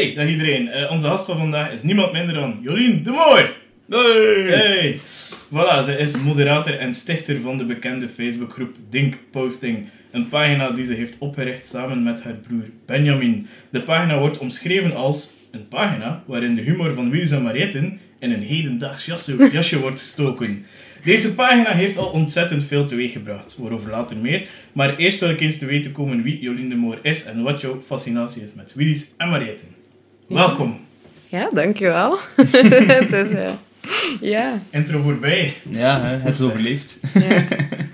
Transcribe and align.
Hey, 0.00 0.14
dag 0.14 0.28
iedereen. 0.28 0.68
Eh, 0.68 0.90
onze 0.90 1.06
gast 1.06 1.24
van 1.24 1.38
vandaag 1.38 1.72
is 1.72 1.82
niemand 1.82 2.12
minder 2.12 2.34
dan 2.34 2.58
Jolien 2.62 3.02
de 3.02 3.10
Moor. 3.10 3.54
Hey. 3.88 4.42
Hey. 4.42 5.00
Voilà, 5.28 5.84
ze 5.84 5.96
is 5.98 6.16
moderator 6.16 6.78
en 6.78 6.94
stichter 6.94 7.40
van 7.40 7.58
de 7.58 7.64
bekende 7.64 8.08
Facebookgroep 8.08 8.76
Dink 8.90 9.14
Posting. 9.30 9.88
Een 10.10 10.28
pagina 10.28 10.70
die 10.70 10.84
ze 10.84 10.94
heeft 10.94 11.18
opgericht 11.18 11.66
samen 11.66 12.02
met 12.02 12.22
haar 12.22 12.34
broer 12.34 12.64
Benjamin. 12.86 13.46
De 13.70 13.80
pagina 13.80 14.18
wordt 14.18 14.38
omschreven 14.38 14.96
als 14.96 15.30
een 15.50 15.68
pagina 15.68 16.22
waarin 16.26 16.54
de 16.54 16.62
humor 16.62 16.94
van 16.94 17.10
Willis 17.10 17.30
en 17.30 17.42
Marietten 17.42 18.00
in 18.18 18.32
een 18.32 18.42
hedendaags 18.42 19.04
jasje, 19.04 19.48
jasje 19.52 19.80
wordt 19.80 20.00
gestoken. 20.00 20.66
Deze 21.04 21.34
pagina 21.34 21.70
heeft 21.70 21.96
al 21.96 22.08
ontzettend 22.08 22.64
veel 22.64 22.84
teweeggebracht, 22.84 23.56
waarover 23.58 23.90
later 23.90 24.16
meer. 24.16 24.48
Maar 24.72 24.96
eerst 24.96 25.20
wil 25.20 25.30
ik 25.30 25.40
eens 25.40 25.58
te 25.58 25.66
weten 25.66 25.92
komen 25.92 26.22
wie 26.22 26.40
Jolien 26.40 26.68
de 26.68 26.74
Moor 26.74 26.98
is 27.02 27.24
en 27.24 27.42
wat 27.42 27.60
jouw 27.60 27.82
fascinatie 27.86 28.42
is 28.42 28.54
met 28.54 28.74
Willis 28.74 29.12
en 29.16 29.28
Marietten. 29.28 29.79
Welkom. 30.30 30.78
Ja, 31.28 31.48
dankjewel. 31.52 32.18
het 33.00 33.12
is, 33.12 33.30
eh, 33.30 33.50
ja. 34.20 34.58
Intro 34.70 35.00
voorbij. 35.00 35.54
Ja, 35.68 36.00
hè, 36.02 36.16
het 36.16 36.42
overleefd. 36.42 37.00
Ja. 37.14 37.44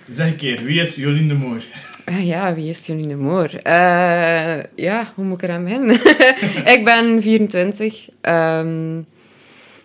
Zeg 0.09 0.27
een 0.27 0.37
keer, 0.37 0.65
wie 0.65 0.81
is 0.81 0.97
Jolien 0.97 1.29
de 1.29 1.35
Moor? 1.35 1.63
Ah, 2.05 2.27
ja, 2.27 2.55
wie 2.55 2.71
is 2.71 2.87
Jolien 2.87 3.09
de 3.09 3.17
Moor? 3.17 3.51
Eh, 3.63 4.63
ja, 4.75 5.13
hoe 5.15 5.25
moet 5.25 5.43
ik 5.43 5.49
eraan 5.49 5.65
beginnen? 5.65 5.95
ik 6.75 6.81
ben 6.85 7.23
24. 7.23 8.09
Ehm, 8.21 9.01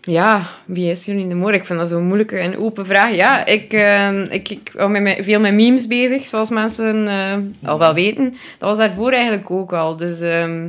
ja, 0.01 0.49
wie 0.65 0.89
is 0.89 1.05
Jolien 1.05 1.29
de 1.29 1.35
Moor? 1.35 1.53
Ik 1.53 1.65
vind 1.65 1.79
dat 1.79 1.89
zo'n 1.89 2.07
moeilijke 2.07 2.37
en 2.37 2.57
open 2.57 2.85
vraag. 2.85 3.15
Ja, 3.15 3.45
ik, 3.45 3.73
ehm, 3.73 4.25
ik, 4.29 4.49
ik 4.49 4.71
hou 4.75 4.99
met, 4.99 5.23
veel 5.23 5.39
met 5.39 5.53
memes 5.53 5.87
bezig, 5.87 6.25
zoals 6.25 6.49
mensen 6.49 7.07
eh, 7.07 7.69
al 7.69 7.79
wel 7.79 7.93
weten. 7.93 8.29
Dat 8.57 8.69
was 8.69 8.77
daarvoor 8.77 9.11
eigenlijk 9.11 9.51
ook 9.51 9.73
al. 9.73 9.95
Dus 9.95 10.19
ehm, 10.21 10.67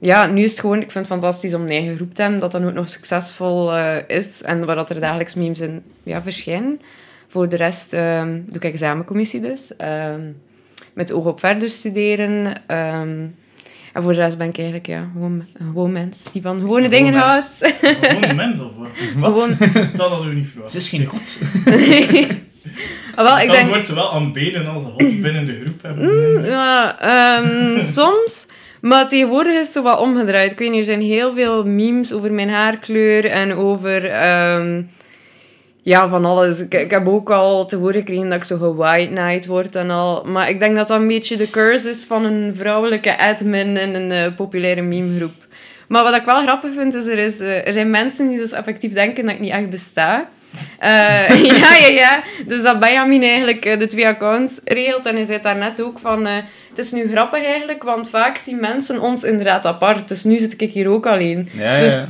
ja, 0.00 0.26
nu 0.26 0.42
is 0.42 0.50
het 0.50 0.60
gewoon... 0.60 0.76
Ik 0.80 0.90
vind 0.90 1.08
het 1.08 1.18
fantastisch 1.20 1.54
om 1.54 1.62
een 1.62 1.68
eigen 1.70 1.96
groep 1.96 2.14
te 2.14 2.22
hebben, 2.22 2.40
dat 2.40 2.52
dan 2.52 2.64
ook 2.66 2.72
nog 2.72 2.88
succesvol 2.88 3.74
eh, 3.76 3.96
is. 4.18 4.42
En 4.42 4.66
waar 4.66 4.76
dat 4.76 4.90
er 4.90 5.00
dagelijks 5.00 5.34
memes 5.34 5.60
in 5.60 5.82
ja, 6.02 6.22
verschijnen. 6.22 6.80
Voor 7.28 7.48
de 7.48 7.56
rest 7.56 7.92
ehm, 7.92 8.40
doe 8.46 8.56
ik 8.56 8.64
examencommissie 8.64 9.40
dus. 9.40 9.76
Ehm, 9.76 10.20
met 10.92 11.12
oog 11.12 11.24
op 11.24 11.40
verder 11.40 11.68
studeren. 11.68 12.62
ehm, 12.66 13.26
en 13.92 14.02
voor 14.02 14.12
de 14.12 14.18
rest 14.18 14.38
ben 14.38 14.48
ik 14.48 14.56
eigenlijk 14.56 14.86
ja, 14.86 15.08
gewoon 15.12 15.44
een 15.52 15.66
gewoon 15.66 15.92
mens 15.92 16.22
die 16.32 16.42
van 16.42 16.60
gewone 16.60 16.84
Een 16.84 16.90
dingen 16.90 17.12
gewoon 17.12 17.28
houdt. 17.28 17.74
een 18.28 18.36
mens 18.36 18.60
of 18.60 18.70
wat? 18.78 18.88
Gewoon, 19.32 19.56
Dat 19.96 20.08
hadden 20.08 20.28
we 20.28 20.34
niet 20.34 20.48
verwacht. 20.48 20.72
Ze 20.72 20.78
is 20.78 20.88
geen 20.88 21.04
god. 21.04 21.38
Ah, 23.14 23.24
wel, 23.24 23.38
ik 23.38 23.50
denk... 23.52 23.68
wordt 23.68 23.86
ze 23.86 23.94
wel 23.94 24.12
aanbeden 24.12 24.66
als 24.66 24.84
een 24.84 24.90
hot 24.90 25.20
binnen 25.20 25.46
de 25.46 25.60
groep. 25.64 25.82
Hebben. 25.82 26.04
Mm, 26.34 26.44
ja, 26.44 26.98
ehm, 27.00 27.80
soms. 27.92 28.46
Maar 28.80 29.08
tegenwoordig 29.08 29.52
is 29.52 29.58
het 29.58 29.72
zo 29.72 29.82
wat 29.82 30.00
omgedraaid. 30.00 30.52
Ik 30.52 30.58
weet 30.58 30.70
niet, 30.70 30.78
er 30.78 30.84
zijn 30.84 31.00
heel 31.00 31.34
veel 31.34 31.64
memes 31.64 32.12
over 32.12 32.32
mijn 32.32 32.50
haarkleur 32.50 33.24
en 33.24 33.54
over... 33.54 34.04
ehm, 34.04 34.82
ja, 35.88 36.08
van 36.08 36.24
alles. 36.24 36.58
Ik, 36.58 36.74
ik 36.74 36.90
heb 36.90 37.08
ook 37.08 37.30
al 37.30 37.66
te 37.66 37.76
horen 37.76 37.94
gekregen 37.94 38.28
dat 38.28 38.38
ik 38.38 38.44
zo 38.44 38.56
gewhite 38.56 39.12
night 39.12 39.46
word 39.46 39.76
en 39.76 39.90
al. 39.90 40.24
Maar 40.24 40.48
ik 40.48 40.60
denk 40.60 40.76
dat 40.76 40.88
dat 40.88 41.00
een 41.00 41.06
beetje 41.06 41.36
de 41.36 41.50
curse 41.50 41.88
is 41.88 42.04
van 42.04 42.24
een 42.24 42.54
vrouwelijke 42.54 43.18
admin 43.18 43.76
in 43.76 43.94
een 43.94 44.10
eh, 44.10 44.34
populaire 44.36 44.82
memegroep. 44.82 45.46
Maar 45.88 46.02
wat 46.02 46.16
ik 46.16 46.24
wel 46.24 46.40
grappig 46.42 46.72
vind, 46.72 46.94
is 46.94 47.06
er, 47.06 47.18
is, 47.18 47.40
eh, 47.40 47.66
er 47.66 47.72
zijn 47.72 47.90
mensen 47.90 48.28
die 48.28 48.38
dus 48.38 48.52
effectief 48.52 48.92
denken 48.92 49.24
dat 49.24 49.34
ik 49.34 49.40
niet 49.40 49.52
echt 49.52 49.70
besta. 49.70 50.28
Eh, 50.78 51.44
ja, 51.44 51.76
ja, 51.76 51.88
ja. 51.88 52.22
Dus 52.46 52.62
dat 52.62 52.80
Benjamin 52.80 53.22
eigenlijk 53.22 53.78
de 53.78 53.86
twee 53.86 54.06
accounts 54.06 54.60
regelt. 54.64 55.06
En 55.06 55.14
hij 55.14 55.24
zei 55.24 55.40
daarnet 55.42 55.82
ook 55.82 55.98
van... 55.98 56.28
eh, 56.78 56.84
het 56.84 56.92
is 56.92 56.92
nu 56.92 57.10
grappig 57.12 57.44
eigenlijk, 57.44 57.82
want 57.82 58.10
vaak 58.10 58.36
zien 58.36 58.60
mensen 58.60 59.00
ons 59.00 59.24
inderdaad 59.24 59.66
apart. 59.66 60.08
Dus 60.08 60.24
nu 60.24 60.38
zit 60.38 60.60
ik 60.62 60.72
hier 60.72 60.88
ook 60.88 61.06
alleen. 61.06 61.48
Ja, 61.52 61.76
ja. 61.76 61.80
Dus 61.80 62.04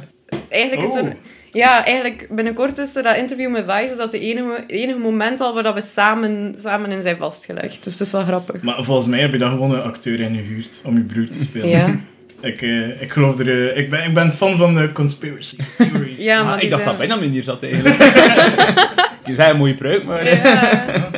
eigenlijk 0.48 0.88
is 0.88 0.94
Oh. 0.96 1.06
er... 1.06 1.16
Ja, 1.52 1.84
eigenlijk 1.84 2.26
binnenkort 2.30 2.78
is 2.78 2.96
er 2.96 3.02
dat 3.02 3.16
interview 3.16 3.50
met 3.50 3.64
Vice, 3.66 3.94
dat 3.96 4.10
de 4.10 4.18
enige, 4.20 4.48
het 4.56 4.70
enige 4.70 4.98
moment 4.98 5.40
al 5.40 5.54
waar 5.54 5.62
dat 5.62 5.74
we 5.74 5.80
samen, 5.80 6.54
samen 6.58 6.90
in 6.90 7.02
zijn 7.02 7.16
vastgelegd. 7.16 7.84
Dus 7.84 7.92
het 7.92 8.02
is 8.02 8.12
wel 8.12 8.22
grappig. 8.22 8.62
Maar 8.62 8.84
volgens 8.84 9.06
mij 9.06 9.20
heb 9.20 9.32
je 9.32 9.38
dan 9.38 9.50
gewoon 9.50 9.70
een 9.74 9.82
acteur 9.82 10.20
ingehuurd 10.20 10.82
om 10.84 10.94
je 10.94 11.00
broer 11.02 11.28
te 11.28 11.40
spelen. 11.40 11.68
Ja, 11.68 11.86
Ik, 12.40 12.62
eh, 12.62 13.02
ik 13.02 13.10
geloof 13.12 13.38
er... 13.38 13.70
eh, 13.70 13.76
ik, 13.76 13.90
ben, 13.90 14.04
ik 14.04 14.14
ben 14.14 14.32
fan 14.32 14.56
van 14.56 14.74
de 14.74 14.92
conspiracy 14.92 15.56
theories. 15.78 16.16
ja 16.30 16.42
maar 16.42 16.52
Ah, 16.52 16.54
die 16.58 16.64
ik 16.64 16.70
dacht 16.70 16.82
zijn- 16.82 16.96
dat 16.96 17.06
Benjamin 17.06 17.30
hier 17.30 17.42
zat 17.42 17.62
eigenlijk. 17.62 17.96
Je 19.26 19.34
zei 19.34 19.50
een 19.50 19.56
mooie 19.58 19.74
pruik, 19.74 20.04
maar... 20.04 20.24
Ja, 20.34 21.10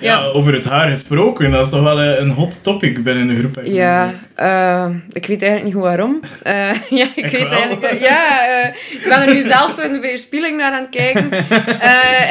Ja, 0.00 0.24
over 0.24 0.52
het 0.52 0.64
haar 0.64 0.88
gesproken, 0.88 1.50
dat 1.50 1.64
is 1.66 1.72
toch 1.72 1.82
wel 1.82 2.00
eh, 2.00 2.18
een 2.18 2.30
hot 2.30 2.62
topic 2.62 3.02
binnen 3.02 3.26
de 3.28 3.36
groep. 3.36 3.60
Ja, 3.64 4.14
eh, 4.34 4.88
ik 5.12 5.26
weet 5.26 5.42
eigenlijk 5.42 5.62
niet 5.64 5.72
goed 5.74 5.82
waarom. 5.82 6.20
Eh, 6.42 6.70
ja, 7.00 7.06
ik, 7.14 7.24
Ik 7.24 7.30
weet 7.30 7.48
wel. 7.48 7.58
eigenlijk... 7.60 8.00
ja, 8.00 8.44
ik 8.90 9.06
ben 9.08 9.22
er 9.22 9.34
nu 9.34 9.42
zelf 9.42 9.72
zo 9.72 9.82
in 9.82 9.92
de 9.92 10.00
weerspiegeling 10.00 10.56
naar 10.56 10.72
aan 10.72 10.80
het 10.80 10.90
kijken. 10.90 11.32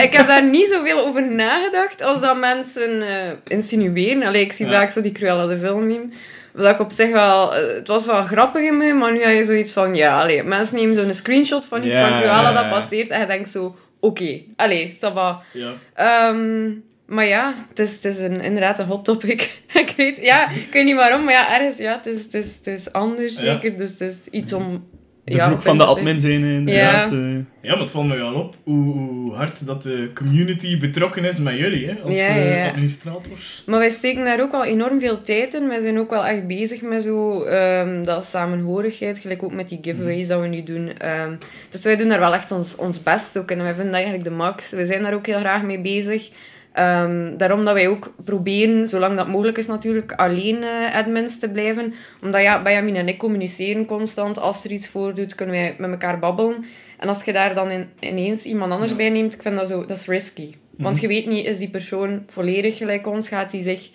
Ik 0.04 0.14
heb 0.14 0.28
daar 0.28 0.44
niet 0.44 0.70
zoveel 0.70 1.06
over 1.06 1.32
nagedacht 1.32 2.02
als 2.02 2.22
dat 2.22 2.38
mensen 2.40 3.04
insinueren. 3.48 4.24
Allee, 4.24 4.42
ik 4.42 4.52
zie 4.54 4.66
Ja. 4.66 4.72
vaak 4.72 4.92
zo 4.92 5.02
die 5.02 5.12
Cruella 5.12 5.46
de 5.46 5.58
film 5.58 5.88
meme. 5.88 6.06
Wat 6.54 6.72
ik 6.74 6.80
op 6.80 6.92
zich 6.92 7.12
wel... 7.12 7.54
het 7.54 7.88
was 7.88 8.06
wel 8.06 8.24
grappig 8.24 8.62
in 8.62 8.78
me, 8.78 8.94
maar 8.94 9.12
nu 9.12 9.22
heb 9.24 9.36
je 9.38 9.44
zoiets 9.44 9.72
van... 9.72 9.96
Ja, 9.96 10.22
allee, 10.22 10.44
mensen 10.44 10.76
nemen 10.76 10.96
zo'n 10.96 11.14
screenshot 11.14 11.66
van 11.66 11.84
iets 11.86 11.98
van 11.98 12.08
Cruella 12.20 12.52
dat 12.54 12.70
passeert 12.70 13.10
en 13.10 13.20
je 13.20 13.26
denkt 13.28 13.50
zo... 13.50 13.76
Oké, 14.00 14.40
allee, 14.56 14.94
ça 14.98 15.14
va. 15.14 15.42
Ja. 15.54 15.72
Ehm, 15.94 16.70
maar 17.08 17.26
ja, 17.28 17.66
het 17.70 17.80
is, 17.80 17.94
het 17.94 18.06
is 18.06 18.18
een, 18.20 18.42
inderdaad 18.42 18.80
een 18.80 18.86
hot 18.86 19.06
topic. 19.06 19.62
ik, 19.74 19.94
weet, 19.98 20.18
ja, 20.22 20.50
ik 20.50 20.70
weet 20.72 20.86
niet 20.86 20.96
waarom, 20.96 21.24
maar 21.24 21.34
ja, 21.34 21.54
ergens, 21.56 21.78
ja, 21.78 21.96
het 21.96 22.06
is, 22.06 22.24
het 22.24 22.34
is, 22.34 22.56
het 22.56 22.68
is 22.68 22.92
anders 22.92 23.34
Ja. 23.34 23.40
zeker. 23.40 23.78
Dus 23.78 23.90
het 23.90 24.02
is 24.02 24.28
iets 24.32 24.54
om... 24.54 24.94
De 25.24 25.36
ja, 25.36 25.48
vloek 25.48 25.62
van 25.62 25.78
de 25.78 25.86
admin 25.86 26.20
zijn 26.20 26.44
eh, 26.44 26.50
inderdaad. 26.56 27.12
eh. 27.12 27.34
ja, 27.62 27.72
maar 27.72 27.80
het 27.80 27.92
valt 27.92 28.08
me 28.08 28.16
wel 28.16 28.34
op 28.34 28.56
hoe, 28.64 28.94
hoe 28.94 29.34
hard 29.34 29.66
dat 29.66 29.84
de 29.84 30.12
community 30.14 30.80
betrokken 30.80 31.24
is 31.24 31.40
met 31.40 31.58
jullie, 31.58 31.88
hè, 31.88 31.96
als 32.04 32.14
Ja, 32.16 32.28
eh, 32.28 32.58
ja. 32.58 32.68
administrators. 32.68 33.64
Maar 33.66 33.80
wij 33.80 33.90
steken 33.90 34.24
daar 34.24 34.42
ook 34.42 34.52
al 34.54 34.66
enorm 34.66 35.00
veel 35.00 35.22
tijd 35.22 35.54
in. 35.54 35.68
Wij 35.68 35.80
zijn 35.80 36.00
ook 36.00 36.10
wel 36.10 36.26
echt 36.26 36.48
bezig 36.48 36.82
met 36.82 37.04
zo, 37.04 37.44
ehm, 37.44 38.04
dat 38.04 38.26
samenhorigheid, 38.26 39.18
gelijk 39.18 39.44
ook 39.44 39.54
met 39.54 39.70
die 39.70 39.80
giveaways 39.82 40.28
dat 40.28 40.42
we 40.42 40.48
nu 40.48 40.64
doen. 40.64 40.98
Ehm, 40.98 41.36
dus 41.70 41.84
wij 41.84 41.96
doen 41.96 42.08
daar 42.10 42.20
wel 42.20 42.34
echt 42.34 42.52
ons, 42.52 42.76
ons 42.76 43.04
best 43.04 43.38
ook 43.38 43.52
in. 43.52 43.58
En 43.58 43.64
wij 43.64 43.74
vinden 43.74 43.92
dat 43.92 44.02
eigenlijk 44.02 44.30
de 44.30 44.36
max. 44.36 44.70
We 44.72 44.86
zijn 44.86 45.04
daar 45.04 45.14
ook 45.14 45.26
heel 45.26 45.40
graag 45.40 45.64
mee 45.64 45.80
bezig. 45.82 46.30
Ehm, 46.76 47.38
daarom 47.38 47.66
dat 47.66 47.74
wij 47.74 47.88
ook 47.88 48.14
proberen, 48.24 48.88
zolang 48.88 49.18
dat 49.18 49.28
mogelijk 49.28 49.58
is 49.58 49.68
natuurlijk, 49.68 50.12
alleen 50.12 50.64
eh, 50.64 50.96
admins 50.96 51.40
te 51.40 51.50
blijven. 51.50 51.94
Omdat 52.22 52.42
ja, 52.42 52.62
Benjamin 52.62 52.96
en 52.96 53.08
ik 53.08 53.18
communiceren 53.18 53.86
constant. 53.86 54.40
Als 54.40 54.64
er 54.64 54.72
iets 54.72 54.90
voordoet, 54.90 55.36
kunnen 55.36 55.56
wij 55.56 55.76
met 55.78 55.90
elkaar 55.90 56.20
babbelen. 56.20 56.66
En 57.00 57.08
als 57.08 57.24
je 57.24 57.34
daar 57.34 57.56
dan 57.56 57.72
in- 57.72 57.90
ineens 58.00 58.44
iemand 58.44 58.72
anders 58.72 58.96
bij 58.96 59.10
neemt, 59.10 59.34
ik 59.34 59.42
vind 59.42 59.56
dat 59.56 59.68
zo, 59.68 59.86
dat 59.86 59.98
is 59.98 60.06
risky. 60.06 60.54
Want 60.78 61.00
je 61.02 61.08
weet 61.08 61.26
niet, 61.26 61.46
is 61.46 61.58
die 61.58 61.70
persoon 61.70 62.24
volledig 62.28 62.78
gelijk 62.78 63.08
ons? 63.08 63.28
Gaat 63.28 63.52
hij 63.52 63.62
zich, 63.62 63.90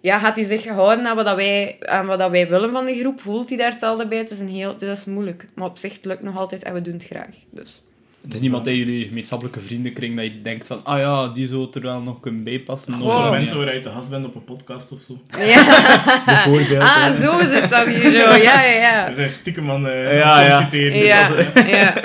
ja, 0.00 0.18
gaat 0.18 0.36
hij 0.36 0.44
zich 0.44 0.64
houden 0.66 1.06
aan 1.06 1.16
wat, 1.16 1.24
dat 1.26 1.36
wij, 1.36 1.76
aan 1.80 2.06
wat 2.06 2.18
dat 2.18 2.30
wij 2.30 2.48
willen 2.48 2.70
van 2.72 2.84
de 2.84 2.98
groep? 2.98 3.20
Voelt 3.20 3.48
hij 3.48 3.58
daar 3.58 3.70
hetzelfde 3.70 4.08
bij? 4.08 4.18
Het 4.18 4.30
is, 4.30 4.38
een 4.38 4.48
heel, 4.48 4.72
het 4.72 4.82
is 4.82 5.04
moeilijk. 5.04 5.46
Maar 5.54 5.68
op 5.68 5.78
zich 5.78 5.92
het 5.94 6.04
lukt 6.04 6.22
nog 6.22 6.38
altijd 6.38 6.62
en 6.62 6.74
we 6.74 6.80
doen 6.82 6.94
het 6.94 7.04
graag. 7.04 7.34
Dus. 7.50 7.82
Het 8.22 8.34
is 8.34 8.40
niemand 8.40 8.66
in 8.66 8.76
jullie 8.76 9.06
gemeenschappelijke 9.06 9.60
vriendenkring 9.60 10.16
dat 10.16 10.24
je 10.24 10.42
denkt 10.42 10.66
van, 10.66 10.84
ah 10.84 10.98
ja, 10.98 11.28
die 11.28 11.46
zou 11.46 11.68
er 11.72 11.80
wel 11.80 12.00
nog 12.00 12.20
kunnen 12.20 12.44
bijpassen. 12.44 13.02
Of 13.02 13.14
Of 13.14 13.30
mensen 13.30 13.58
ja. 13.58 13.64
waar 13.64 13.74
je 13.74 13.80
te 13.80 13.90
gast 13.90 14.08
bent 14.08 14.26
op 14.26 14.34
een 14.34 14.44
podcast 14.44 14.92
of 14.92 15.00
zo. 15.00 15.18
Ja. 15.44 15.64
Bijvoorbeeld. 16.26 16.82
ah, 16.82 17.02
hè. 17.02 17.20
zo 17.20 17.38
is 17.38 17.60
het 17.60 17.70
dan 17.70 17.88
hier 17.88 18.04
zo. 18.04 18.36
Ja, 18.36 18.62
ja, 18.62 18.62
ja. 18.62 19.08
We 19.08 19.14
zijn 19.14 19.30
stiekem 19.30 19.70
aan, 19.70 19.88
eh 19.88 20.18
Ja, 20.18 20.40
ja. 20.42 20.68
ja. 21.66 21.94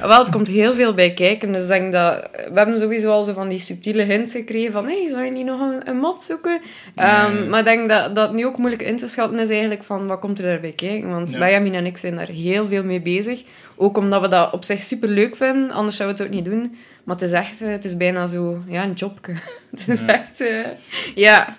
Wel, 0.00 0.18
het 0.18 0.30
komt 0.30 0.48
heel 0.48 0.74
veel 0.74 0.94
bij 0.94 1.12
kijken. 1.12 1.52
Dus 1.52 1.62
ik 1.62 1.68
denk 1.68 1.92
dat... 1.92 2.28
We 2.32 2.58
hebben 2.58 2.78
sowieso 2.78 3.10
al 3.10 3.24
zo 3.24 3.32
van 3.32 3.48
die 3.48 3.58
subtiele 3.58 4.02
hints 4.02 4.32
gekregen 4.32 4.72
van 4.72 4.86
hey, 4.86 5.08
zou 5.08 5.24
je 5.24 5.30
niet 5.30 5.44
nog 5.46 5.60
een, 5.60 5.88
een 5.88 5.96
mod 5.98 6.20
zoeken? 6.20 6.60
Ehm. 6.94 7.48
Maar 7.48 7.58
ik 7.58 7.64
denk 7.64 7.88
dat 7.88 8.14
dat 8.14 8.32
nu 8.32 8.46
ook 8.46 8.58
moeilijk 8.58 8.82
in 8.82 8.96
te 8.96 9.06
schatten 9.08 9.38
is 9.38 9.48
eigenlijk 9.50 9.82
van 9.82 10.06
wat 10.06 10.18
komt 10.20 10.38
er 10.38 10.44
daarbij 10.44 10.72
kijken. 10.72 11.10
Want 11.10 11.30
Ja. 11.30 11.38
Benjamin 11.38 11.74
en 11.74 11.86
ik 11.86 11.96
zijn 11.96 12.16
daar 12.16 12.26
heel 12.28 12.68
veel 12.68 12.84
mee 12.84 13.00
bezig. 13.00 13.42
Ook 13.76 13.96
omdat 13.98 14.20
we 14.20 14.28
dat 14.28 14.52
op 14.52 14.64
zich 14.64 14.80
super 14.80 15.08
leuk 15.08 15.36
vinden. 15.36 15.70
Anders 15.70 15.96
zouden 15.96 16.16
we 16.18 16.24
het 16.24 16.32
ook 16.32 16.38
niet 16.44 16.52
doen. 16.52 16.76
Maar 17.04 17.14
het 17.16 17.24
is 17.24 17.32
echt... 17.32 17.60
eh, 17.62 17.68
Het 17.68 17.84
is 17.84 17.96
bijna 17.96 18.26
zo... 18.26 18.62
Ja, 18.66 18.82
een 18.84 18.92
jobke. 18.92 19.32
Het 19.70 19.88
is 19.88 20.00
Ja. 20.00 20.06
echt... 20.06 20.40
eh, 20.40 20.66
ja. 21.14 21.56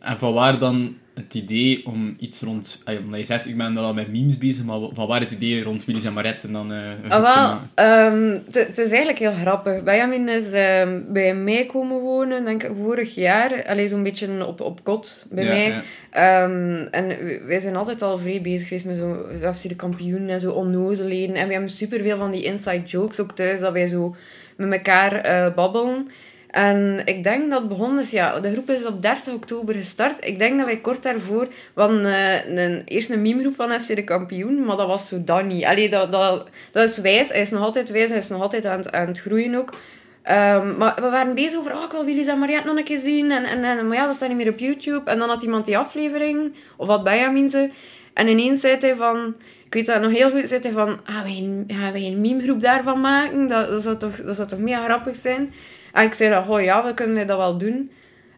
En 0.00 0.18
van 0.18 0.32
waar 0.32 0.58
dan 0.58 0.96
het 1.18 1.34
idee 1.34 1.86
om 1.86 2.16
iets 2.18 2.42
rond... 2.42 2.82
Omdat 3.04 3.18
je 3.20 3.26
zegt, 3.26 3.46
ik 3.46 3.56
ben 3.56 3.74
wel 3.74 3.94
met 3.94 4.08
memes 4.12 4.38
bezig, 4.38 4.64
maar 4.64 4.78
van 4.92 5.06
waar 5.06 5.20
het 5.20 5.30
idee 5.30 5.62
rond 5.62 5.84
Willy's 5.84 6.04
en 6.04 6.12
Maret 6.12 6.44
en 6.44 6.52
dan 6.52 6.72
eh, 6.72 6.80
Ah, 7.08 7.22
wel, 7.22 7.58
ehm, 7.74 8.38
het 8.50 8.78
is 8.78 8.88
eigenlijk 8.90 9.18
heel 9.18 9.32
grappig. 9.32 9.82
Benjamin 9.82 10.28
is 10.28 10.50
ehm, 10.50 11.00
bij 11.08 11.34
mij 11.34 11.66
komen 11.66 12.00
wonen, 12.00 12.44
denk 12.44 12.62
ik, 12.62 12.70
vorig 12.82 13.14
jaar. 13.14 13.64
Alleen 13.66 13.88
zo'n 13.88 14.02
beetje 14.02 14.46
op, 14.46 14.60
op 14.60 14.84
kot 14.84 15.26
bij 15.30 15.44
Ja, 15.44 15.50
mij. 15.50 15.66
ja. 15.68 15.82
Ehm, 16.10 16.86
en 16.90 17.06
wij 17.46 17.60
zijn 17.60 17.76
altijd 17.76 18.02
al 18.02 18.18
vrij 18.18 18.40
bezig 18.40 18.68
geweest 18.68 18.84
met 18.86 18.96
zo 18.96 19.26
FC 19.52 19.68
de 19.68 19.76
kampioen 19.76 20.28
en 20.28 20.40
zo 20.40 20.52
onnozelheden. 20.52 21.34
En 21.36 21.46
we 21.46 21.52
hebben 21.52 21.70
superveel 21.70 22.16
van 22.16 22.30
die 22.30 22.42
inside 22.42 22.82
jokes 22.82 23.20
ook 23.20 23.32
thuis, 23.32 23.60
dat 23.60 23.72
wij 23.72 23.86
zo 23.86 24.16
met 24.56 24.72
elkaar 24.72 25.12
eh, 25.12 25.54
babbelen. 25.54 26.08
En 26.48 27.02
ik 27.04 27.24
denk 27.24 27.50
dat 27.50 27.58
het 27.60 27.68
begonnen 27.68 28.02
is, 28.02 28.10
ja, 28.10 28.40
de 28.40 28.50
groep 28.52 28.70
is 28.70 28.84
op 28.86 29.02
30 29.02 29.32
oktober 29.34 29.74
gestart. 29.74 30.26
Ik 30.26 30.38
denk 30.38 30.56
dat 30.56 30.66
wij 30.66 30.76
kort 30.76 31.02
daarvoor, 31.02 31.48
we 31.74 31.80
hadden 31.80 32.04
eh, 32.04 32.64
een, 32.64 32.82
eerst 32.84 33.10
een 33.10 33.22
memegroep 33.22 33.54
van 33.54 33.80
FC 33.80 33.94
de 33.96 34.04
kampioen, 34.04 34.64
maar 34.64 34.76
dat 34.76 34.86
was 34.86 35.08
zo 35.08 35.24
dan 35.24 35.46
niet. 35.46 35.64
Allee, 35.64 35.88
dat, 35.90 36.12
dat, 36.12 36.48
dat 36.72 36.88
is 36.88 36.98
wijs, 36.98 37.28
hij 37.28 37.40
is 37.40 37.50
nog 37.50 37.62
altijd 37.62 37.90
wijs, 37.90 38.08
hij 38.08 38.18
is 38.18 38.28
nog 38.28 38.42
altijd 38.42 38.66
aan, 38.66 38.78
het- 38.78 38.92
aan 38.92 39.06
het 39.06 39.20
groeien 39.20 39.54
ook. 39.54 39.74
Ehm, 40.22 40.76
maar 40.76 40.94
we 40.94 41.10
waren 41.10 41.34
bezig 41.34 41.58
over, 41.58 41.74
oh, 41.76 41.82
ik 41.84 41.90
wil 41.90 42.04
Willy's 42.04 42.26
en 42.26 42.38
Mariette 42.38 42.66
nog 42.68 42.76
een 42.76 42.84
keer 42.84 42.98
zien. 42.98 43.30
En, 43.30 43.44
en, 43.44 43.64
en, 43.64 43.86
maar 43.86 43.96
ja, 43.96 44.06
dat 44.06 44.14
staat 44.14 44.28
niet 44.28 44.36
meer 44.38 44.48
op 44.50 44.58
YouTube. 44.58 45.10
En 45.10 45.18
dan 45.18 45.28
had 45.28 45.42
iemand 45.42 45.64
die 45.64 45.78
aflevering, 45.78 46.54
of 46.76 46.88
had 46.88 47.04
Benjamin 47.04 47.48
ze. 47.50 47.70
En 48.14 48.28
ineens 48.28 48.60
zei 48.60 48.76
hij 48.80 48.96
van, 48.96 49.34
ik 49.64 49.74
weet 49.74 49.86
dat 49.86 50.00
nog 50.02 50.10
heel 50.12 50.30
goed, 50.30 50.48
zei 50.48 50.60
hij 50.62 50.72
van, 50.72 50.98
gaan 51.04 51.22
wij 51.24 51.36
een, 51.36 51.64
gaan 51.66 51.92
wij 51.92 52.02
een 52.06 52.20
memegroep 52.20 52.60
daarvan 52.60 53.00
maken? 53.00 53.48
Dat, 53.48 53.68
dat, 53.68 53.82
zou 53.82 53.96
toch, 53.96 54.16
dat 54.16 54.36
zou 54.36 54.48
toch 54.48 54.58
mega 54.58 54.84
grappig 54.84 55.16
zijn? 55.16 55.52
En 55.98 56.04
ik 56.04 56.12
zei 56.14 56.30
dat, 56.30 56.48
oh 56.48 56.62
ja, 56.62 56.84
we 56.84 56.94
kunnen 56.94 57.26
dat 57.26 57.36
wel 57.36 57.58
doen. 57.58 57.90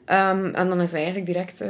Ehm, 0.04 0.44
en 0.44 0.68
dan 0.68 0.80
is 0.80 0.90
hij 0.90 1.00
eigenlijk 1.00 1.26
direct... 1.32 1.60
eh, 1.60 1.68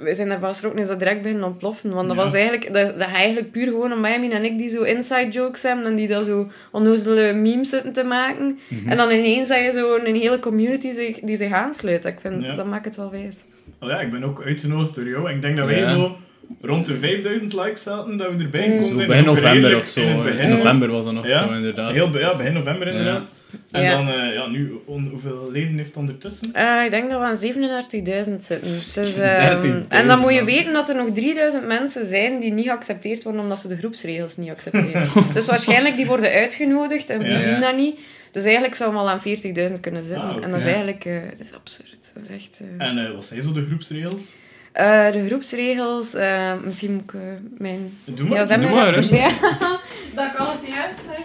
we 0.00 0.14
zijn 0.14 0.28
daarvan 0.28 0.48
geschrokken, 0.48 0.80
is 0.80 0.86
dat 0.86 0.98
direct 0.98 1.22
beginnen 1.22 1.44
ontploffen. 1.46 1.90
Want 1.94 2.08
dat 2.08 2.16
Ja. 2.16 2.22
was 2.22 2.32
eigenlijk... 2.32 2.72
Dat, 2.72 2.98
dat 2.98 3.08
eigenlijk 3.08 3.50
puur 3.50 3.66
gewoon 3.66 3.92
om 3.92 4.02
Benjamin 4.02 4.32
en 4.32 4.44
ik 4.44 4.58
die 4.58 4.68
zo 4.68 4.82
inside 4.82 5.28
jokes 5.28 5.62
hebben 5.62 5.86
en 5.86 5.94
die 5.94 6.06
dat 6.08 6.24
zo 6.24 6.50
onnozele 6.72 7.32
memes 7.32 7.68
zitten 7.68 7.92
te 7.92 8.02
maken. 8.04 8.58
Mhm. 8.68 8.88
En 8.90 8.96
dan 8.96 9.10
ineens 9.10 9.48
heb 9.48 9.64
je 9.64 9.72
zo 9.72 9.94
een 10.04 10.14
hele 10.16 10.38
community 10.38 10.92
zich, 10.92 11.18
die 11.20 11.36
zich 11.36 11.52
aansluit. 11.52 12.04
Ik 12.04 12.18
vind, 12.20 12.42
Ja. 12.44 12.54
dat 12.54 12.66
maakt 12.66 12.84
het 12.84 12.96
wel 12.96 13.10
wijs. 13.10 13.36
Oh 13.80 13.88
ja, 13.88 14.00
ik 14.00 14.10
ben 14.10 14.24
ook 14.24 14.42
uitgenodigd 14.44 14.94
door 14.94 15.08
jou. 15.08 15.28
En 15.28 15.34
ik 15.34 15.42
denk 15.42 15.56
dat 15.56 15.66
wij 15.66 15.78
Ja. 15.78 15.84
zo 15.84 16.16
rond 16.60 16.86
de 16.86 16.98
5000 16.98 17.52
likes 17.52 17.82
zaten, 17.82 18.16
dat 18.16 18.32
we 18.36 18.42
erbij 18.44 18.60
Mm. 18.60 18.66
gekomen 18.66 18.84
Zo 18.88 18.94
zijn. 18.96 19.08
begin 19.08 19.24
november 19.24 19.76
of 19.76 19.84
zo. 19.84 20.00
In 20.00 20.08
het 20.08 20.16
hè. 20.18 20.22
begin. 20.24 20.40
In 20.44 20.50
november 20.50 20.90
was 20.90 21.04
dat 21.04 21.14
nog 21.14 21.28
Ja. 21.28 21.46
zo, 21.46 21.52
inderdaad. 21.54 21.92
Heel, 21.92 22.18
ja, 22.18 22.36
begin 22.36 22.52
november 22.52 22.88
inderdaad. 22.88 23.32
En 23.70 23.82
Ja. 23.82 23.90
dan, 23.90 24.08
eh, 24.08 24.34
ja, 24.34 24.46
nu, 24.46 24.72
on- 24.84 25.08
hoeveel 25.10 25.48
leden 25.52 25.76
heeft 25.76 25.88
het 25.88 25.96
ondertussen? 25.96 26.52
Eh, 26.54 26.84
ik 26.84 26.90
denk 26.90 27.10
dat 27.10 27.18
we 27.20 27.26
aan 27.26 27.36
37.000 27.36 28.40
zitten. 28.42 28.68
Dus, 28.72 28.92
37.000, 28.92 29.84
ehm, 29.88 30.00
en 30.00 30.06
dan 30.06 30.18
moet 30.20 30.34
je 30.34 30.44
weten 30.44 30.72
dat 30.72 30.88
er 30.88 30.96
nog 30.96 31.10
3000 31.10 31.66
mensen 31.66 32.06
zijn 32.06 32.40
die 32.40 32.52
niet 32.52 32.64
geaccepteerd 32.66 33.22
worden 33.22 33.42
omdat 33.42 33.58
ze 33.60 33.68
de 33.68 33.76
groepsregels 33.76 34.36
niet 34.36 34.50
accepteren. 34.50 35.08
dus 35.34 35.46
waarschijnlijk 35.46 35.96
die 35.96 36.06
worden 36.06 36.30
uitgenodigd 36.30 37.10
en 37.10 37.18
die 37.18 37.32
Ja. 37.32 37.38
zien 37.40 37.60
dat 37.60 37.76
niet. 37.76 37.98
Dus 38.32 38.44
eigenlijk 38.44 38.74
zou 38.74 38.92
we 38.92 38.98
al 38.98 39.10
aan 39.10 39.20
40.000 39.20 39.80
kunnen 39.80 40.02
zitten. 40.02 40.22
Ah. 40.28 40.42
En 40.44 40.50
dat 40.50 40.60
is 40.60 40.66
eigenlijk... 40.66 41.04
eh, 41.04 41.14
het 41.30 41.40
is 41.40 41.52
absurd. 41.52 42.10
Dat 42.14 42.22
is 42.22 42.28
echt... 42.28 42.60
eh. 42.78 42.86
En 42.86 42.98
eh, 43.06 43.12
wat 43.14 43.24
zijn 43.24 43.42
zo 43.42 43.52
de 43.52 43.64
groepsregels? 43.66 44.34
Eh, 44.74 45.12
de 45.12 45.26
groepsregels... 45.26 46.14
eh, 46.14 46.52
misschien 46.64 46.92
moet 46.92 47.02
ik 47.02 47.12
eh, 47.14 47.20
mijn... 47.58 47.98
Doe 48.04 48.28
maar. 48.28 48.46
Doe 48.60 48.68
maar. 48.70 49.04
Ja, 49.14 49.30
dat 50.14 50.26
ik 50.26 50.36
alles 50.36 50.56
juist 50.74 50.96
zeg. 51.08 51.24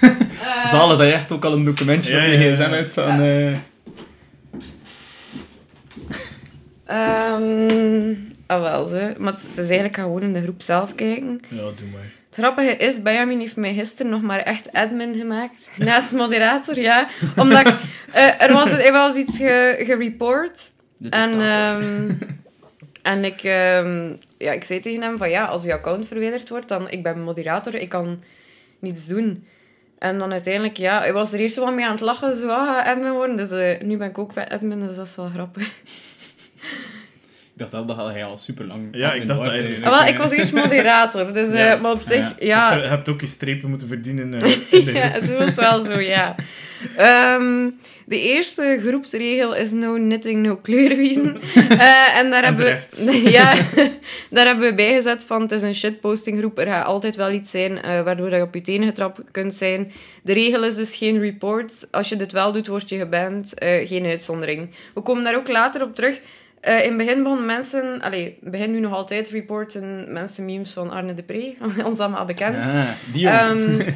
Eh, 0.42 0.66
Zalen 0.68 0.98
dat 0.98 1.06
je 1.06 1.12
echt 1.12 1.32
ook 1.32 1.44
al 1.44 1.52
een 1.52 1.64
documentje 1.64 2.12
Ja, 2.12 2.18
op 2.18 2.24
je 2.24 2.30
ja, 2.38 2.44
ja. 2.44 2.52
gsm 2.54 2.70
hebt 2.70 2.92
van... 2.92 3.20
eh, 3.20 3.52
Ehm, 6.84 8.14
ah, 8.46 8.60
wel, 8.62 8.86
ze. 8.86 9.14
Maar 9.18 9.32
het 9.32 9.48
is 9.52 9.58
eigenlijk 9.58 9.96
gewoon 9.96 10.22
in 10.22 10.32
de 10.32 10.42
groep 10.42 10.62
zelf 10.62 10.94
kijken. 10.94 11.40
Ja, 11.48 11.56
doe 11.56 11.88
maar. 11.92 12.12
Het 12.30 12.38
grappige 12.38 12.76
is, 12.76 13.02
Benjamin 13.02 13.40
heeft 13.40 13.56
mij 13.56 13.74
gisteren 13.74 14.10
nog 14.10 14.22
maar 14.22 14.38
echt 14.38 14.72
admin 14.72 15.16
gemaakt. 15.18 15.70
Naast 15.76 16.12
moderator, 16.12 16.78
ja. 16.80 17.08
Omdat 17.36 17.66
ik, 17.66 17.74
eh, 18.12 18.42
er, 18.42 18.52
was, 18.52 18.70
er 18.70 18.92
was 18.92 19.14
iets 19.16 19.36
ge, 19.36 19.82
gereport. 19.86 20.70
de 20.96 21.08
En, 21.08 21.30
dictator. 21.30 21.82
En 23.12 23.24
ik, 23.24 23.42
ehm, 23.42 24.10
ja, 24.38 24.52
ik 24.52 24.64
zei 24.64 24.80
tegen 24.80 25.02
hem 25.02 25.18
van 25.18 25.30
ja, 25.30 25.44
als 25.44 25.62
je 25.62 25.72
account 25.72 26.06
verwijderd 26.06 26.48
wordt, 26.48 26.68
dan 26.68 26.90
ik 26.90 27.02
ben 27.02 27.22
moderator, 27.22 27.74
ik 27.74 27.88
kan 27.88 28.22
niets 28.78 29.06
doen. 29.06 29.46
En 29.98 30.18
dan 30.18 30.32
uiteindelijk, 30.32 30.76
ja, 30.76 30.98
hij 31.00 31.12
was 31.12 31.32
er 31.32 31.40
eerst 31.40 31.54
zo 31.54 31.64
wat 31.64 31.74
mee 31.74 31.84
aan 31.84 31.90
het 31.92 32.00
lachen, 32.00 32.36
zo, 32.36 32.48
ah, 32.48 32.86
admin 32.86 33.12
worden. 33.12 33.36
Dus 33.36 33.50
eh, 33.50 33.80
nu 33.80 33.96
ben 33.96 34.08
ik 34.08 34.18
ook 34.18 34.32
admin, 34.48 34.86
dus 34.86 34.96
dat 34.96 35.06
is 35.06 35.16
wel 35.16 35.30
grappig. 35.34 35.66
Ik 37.52 37.64
dacht 37.64 37.72
wel 37.72 37.86
dat 37.86 37.96
hij 38.12 38.24
al 38.24 38.38
super 38.38 38.64
lang. 38.66 38.88
Ja, 38.92 39.12
ik 39.12 39.26
dacht 39.26 39.42
dat 39.44 39.52
hij- 39.52 39.78
Ah, 39.84 39.98
wel, 39.98 40.06
ik 40.06 40.16
was 40.16 40.30
eerst 40.30 40.52
moderator, 40.52 41.32
dus, 41.32 41.48
eh, 41.52 41.80
maar 41.80 41.92
op 41.92 42.00
zich, 42.00 42.18
Ja. 42.18 42.34
ja... 42.38 42.70
Dus 42.74 42.82
je 42.82 42.88
hebt 42.88 43.08
ook 43.08 43.20
je 43.20 43.26
strepen 43.26 43.68
moeten 43.68 43.88
verdienen 43.88 44.34
eh, 44.38 44.50
in 44.70 44.84
de 44.84 44.92
ja, 44.92 45.00
het 45.00 45.24
voelt 45.24 45.54
wel 45.56 45.84
zo, 45.84 46.00
ja. 46.00 46.34
Ehm, 46.96 47.68
de 48.08 48.20
eerste 48.20 48.80
groepsregel 48.86 49.54
is 49.54 49.70
no 49.70 49.94
knitting, 49.94 50.42
no 50.42 50.56
kleurwiezen. 50.56 51.36
Eh, 51.68 52.16
en 52.16 52.30
daar, 52.30 52.44
En 52.44 52.54
hebben 52.54 52.80
we, 52.90 53.30
ja, 53.38 53.54
daar 54.30 54.46
hebben 54.46 54.68
we 54.68 54.74
bijgezet 54.74 55.24
van 55.24 55.42
het 55.42 55.52
is 55.52 55.62
een 55.62 55.74
shitpostinggroep. 55.74 56.58
Er 56.58 56.66
gaat 56.66 56.86
altijd 56.86 57.16
wel 57.16 57.30
iets 57.30 57.50
zijn 57.50 57.82
eh, 57.82 58.02
waardoor 58.02 58.34
je 58.34 58.42
op 58.42 58.54
je 58.54 58.60
tenen 58.60 58.86
getrapt 58.86 59.20
kunt 59.30 59.54
zijn. 59.54 59.92
De 60.22 60.32
regel 60.32 60.64
is 60.64 60.74
dus 60.74 60.96
geen 60.96 61.20
reports. 61.20 61.86
Als 61.90 62.08
je 62.08 62.16
dit 62.16 62.32
wel 62.32 62.52
doet, 62.52 62.66
word 62.66 62.88
je 62.88 62.98
geband. 62.98 63.54
Eh, 63.54 63.88
geen 63.88 64.06
uitzondering. 64.06 64.70
We 64.94 65.00
komen 65.00 65.24
daar 65.24 65.36
ook 65.36 65.48
later 65.48 65.82
op 65.82 65.94
terug. 65.94 66.20
In 66.60 66.72
het 66.72 66.96
begin 66.96 67.22
begonnen 67.22 67.46
mensen... 67.46 68.00
Allee, 68.00 68.38
begin 68.40 68.70
nu 68.70 68.80
nog 68.80 68.92
altijd 68.92 69.28
reporten 69.28 70.12
mensen 70.12 70.44
memes 70.44 70.72
van 70.72 70.90
Arne 70.90 71.14
de 71.14 71.22
Pre. 71.22 71.54
Ons 71.84 71.98
allemaal 71.98 72.24
bekend. 72.24 72.56
Ah, 72.56 72.88
die 73.12 73.20
jongen. 73.20 73.94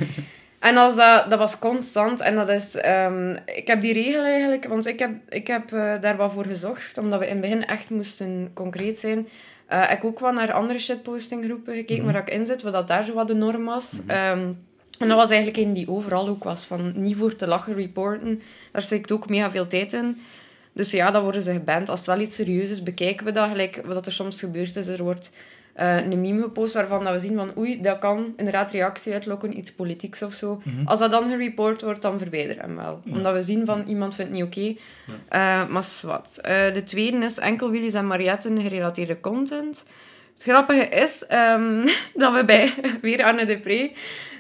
En 0.63 0.77
als 0.77 0.97
dat, 0.97 1.31
dat 1.31 1.39
was 1.39 1.59
constant. 1.59 2.21
En 2.21 2.35
dat 2.35 2.49
is... 2.49 2.75
ehm, 2.75 3.37
ik 3.45 3.67
heb 3.67 3.81
die 3.81 3.93
regel 3.93 4.23
eigenlijk... 4.23 4.67
Want 4.67 4.87
ik 4.87 4.99
heb, 4.99 5.11
ik 5.29 5.47
heb 5.47 5.73
eh, 5.73 6.01
daar 6.01 6.17
wat 6.17 6.33
voor 6.33 6.47
gezorgd. 6.47 6.99
Omdat 6.99 7.19
we 7.19 7.27
in 7.27 7.33
het 7.33 7.41
begin 7.41 7.65
echt 7.65 7.91
moesten 7.91 8.51
concreet 8.55 8.99
zijn. 8.99 9.29
Eh, 9.67 9.83
ik 9.83 9.89
heb 9.89 10.05
ook 10.05 10.21
wel 10.21 10.33
naar 10.33 10.53
andere 10.53 10.79
shitpostinggroepen 10.79 11.75
gekeken 11.75 12.05
waar 12.05 12.17
ik 12.17 12.31
in 12.31 12.47
zit. 12.47 12.63
Wat 12.63 12.73
dat 12.73 12.89
daar 12.89 13.05
zo 13.05 13.15
wat 13.15 13.29
de 13.29 13.35
norm 13.35 13.65
was. 13.65 13.93
Ehm, 14.07 14.53
en 14.99 15.09
dat 15.09 15.17
was 15.17 15.31
eigenlijk 15.31 15.67
een 15.67 15.75
die 15.75 15.89
overal 15.89 16.29
ook 16.29 16.45
was. 16.45 16.65
Van 16.65 16.93
niet 16.97 17.17
voor 17.17 17.37
te 17.37 17.47
lachen 17.47 17.75
reporten. 17.75 18.43
Daar 18.73 18.83
zit 18.83 19.13
ook 19.13 19.29
mega 19.29 19.51
veel 19.51 19.67
tijd 19.67 19.93
in. 19.93 20.21
Dus 20.73 20.91
ja, 20.91 21.11
dan 21.11 21.23
worden 21.23 21.43
ze 21.43 21.53
geband. 21.53 21.89
Als 21.89 21.99
het 21.99 22.09
wel 22.09 22.21
iets 22.21 22.35
serieus 22.35 22.71
is, 22.71 22.83
bekijken 22.83 23.27
we 23.27 23.33
dat. 23.33 23.49
Gelijk 23.49 23.83
wat 23.85 24.07
er 24.07 24.13
soms 24.13 24.41
gebeurt 24.41 24.77
is, 24.77 24.87
er 24.87 25.03
wordt 25.03 25.31
eh, 25.73 25.97
een 25.97 26.21
meme 26.21 26.43
gepost 26.43 26.75
waarvan 26.75 27.05
dat 27.05 27.13
we 27.13 27.21
zien 27.21 27.37
van 27.37 27.59
oei, 27.59 27.81
dat 27.81 27.99
kan 27.99 28.33
inderdaad 28.37 28.71
reactie 28.71 29.13
uitlokken, 29.13 29.59
iets 29.59 29.73
politieks 29.73 30.23
of 30.23 30.33
zo. 30.33 30.63
Als 30.85 30.99
dat 30.99 31.11
dan 31.11 31.31
gereport 31.31 31.83
wordt, 31.83 32.03
dan 32.03 32.19
verwijderen 32.19 32.57
we 32.57 32.63
hem 32.63 32.77
wel. 32.77 33.03
Omdat 33.11 33.35
we 33.35 33.43
zien 33.43 33.67
van 33.67 33.83
iemand 33.87 34.15
vindt 34.15 34.31
het 34.31 34.41
niet 34.41 34.49
oké. 34.49 34.81
Eh, 35.29 35.69
maar 35.69 35.85
wat. 36.03 36.39
de 36.43 36.83
tweede 36.85 37.17
is 37.25 37.39
enkel 37.39 37.71
Willys 37.71 37.95
en 37.95 38.07
Marietten 38.07 38.61
gerelateerde 38.61 39.21
content. 39.21 39.85
Het 40.33 40.43
grappige 40.43 40.89
is 40.89 41.27
ehm, 41.27 41.87
dat 42.15 42.35
we 42.35 42.45
bij 42.45 42.75
weer 43.03 43.25
Anne 43.25 43.45
de 43.45 43.59
Pre, 43.59 43.93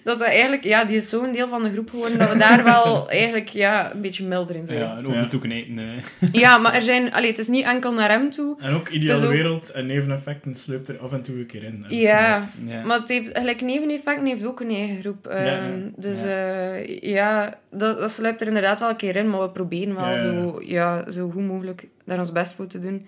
dat 0.04 0.18
we 0.18 0.24
eigenlijk, 0.24 0.64
ja, 0.64 0.84
die 0.84 0.96
is 0.96 1.08
zo'n 1.08 1.32
deel 1.32 1.48
van 1.48 1.62
de 1.62 1.72
groep 1.72 1.90
geworden 1.90 2.18
dat 2.18 2.32
we 2.32 2.38
daar 2.38 2.64
wel 2.74 3.10
eigenlijk 3.10 3.48
ja, 3.48 3.92
een 3.92 4.00
beetje 4.00 4.24
milder 4.24 4.56
in 4.56 4.66
zijn. 4.66 4.78
ja, 4.78 4.84
Ja, 4.84 4.98
een 4.98 5.06
ogen 5.06 5.18
Ja. 5.20 5.26
toeknijpen. 5.26 5.78
eh. 6.32 6.58
maar 6.62 6.74
er 6.74 6.82
zijn, 6.82 7.12
allee, 7.12 7.28
het 7.30 7.38
is 7.38 7.48
niet 7.48 7.64
enkel 7.64 7.92
naar 7.92 8.10
hem 8.10 8.30
toe. 8.30 8.56
En 8.60 8.74
ook 8.74 8.88
Ideale 8.88 9.26
ook- 9.26 9.32
Wereld 9.32 9.70
en 9.70 9.86
Neveneffecten 9.86 10.54
sluipt 10.54 10.88
er 10.88 10.98
af 10.98 11.12
en 11.12 11.22
toe 11.22 11.34
een 11.36 11.46
keer 11.46 11.62
in. 11.62 11.84
En 11.88 11.96
Ja. 11.96 12.44
Ja. 12.66 12.84
Maar 12.84 12.98
het 12.98 13.08
heeft, 13.08 13.38
gelijk 13.38 13.60
neveneffect 13.60 14.22
heeft 14.22 14.44
ook 14.46 14.60
een 14.60 14.70
eigen 14.70 15.00
groep. 15.00 15.26
Ehm, 15.26 15.44
Ja, 15.46 15.52
ja. 15.52 15.70
Dus 15.96 16.22
ja, 16.22 16.74
ja 17.00 17.58
dat, 17.70 17.98
dat 17.98 18.10
sluipt 18.12 18.40
er 18.40 18.46
inderdaad 18.46 18.80
wel 18.80 18.88
een 18.88 18.96
keer 18.96 19.16
in, 19.16 19.30
maar 19.30 19.40
we 19.40 19.48
proberen 19.50 19.94
wel 19.94 20.04
Ja, 20.04 20.10
ja. 20.10 20.18
Zo, 20.18 20.60
ja, 20.64 21.10
zo 21.10 21.30
goed 21.30 21.46
mogelijk 21.46 21.86
daar 22.04 22.18
ons 22.18 22.32
best 22.32 22.54
voor 22.54 22.66
te 22.66 22.78
doen. 22.78 23.06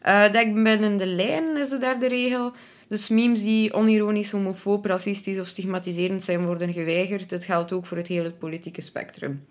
Eh 0.00 0.32
denk 0.32 0.62
binnen 0.64 0.96
de 0.96 1.06
lijn 1.06 1.56
is 1.56 1.68
de 1.68 1.78
derde 1.78 2.08
regel. 2.08 2.52
Dus 2.92 3.08
memes 3.08 3.42
die 3.42 3.72
onironisch, 3.72 4.30
homofoob, 4.30 4.84
racistisch 4.84 5.38
of 5.38 5.46
stigmatiserend 5.46 6.22
zijn, 6.22 6.46
worden 6.46 6.72
geweigerd. 6.72 7.28
Dit 7.28 7.44
geldt 7.44 7.72
ook 7.72 7.86
voor 7.86 7.96
het 7.96 8.06
hele 8.06 8.30
politieke 8.30 8.80
spectrum. 8.80 9.44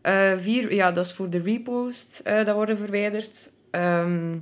Eh, 0.00 0.32
vier, 0.38 0.74
ja, 0.74 0.92
dat 0.92 1.04
is 1.04 1.12
voor 1.12 1.30
de 1.30 1.40
repost, 1.42 2.20
eh, 2.24 2.44
dat 2.44 2.54
worden 2.54 2.76
verwijderd. 2.76 3.50
Ehm, 3.70 4.36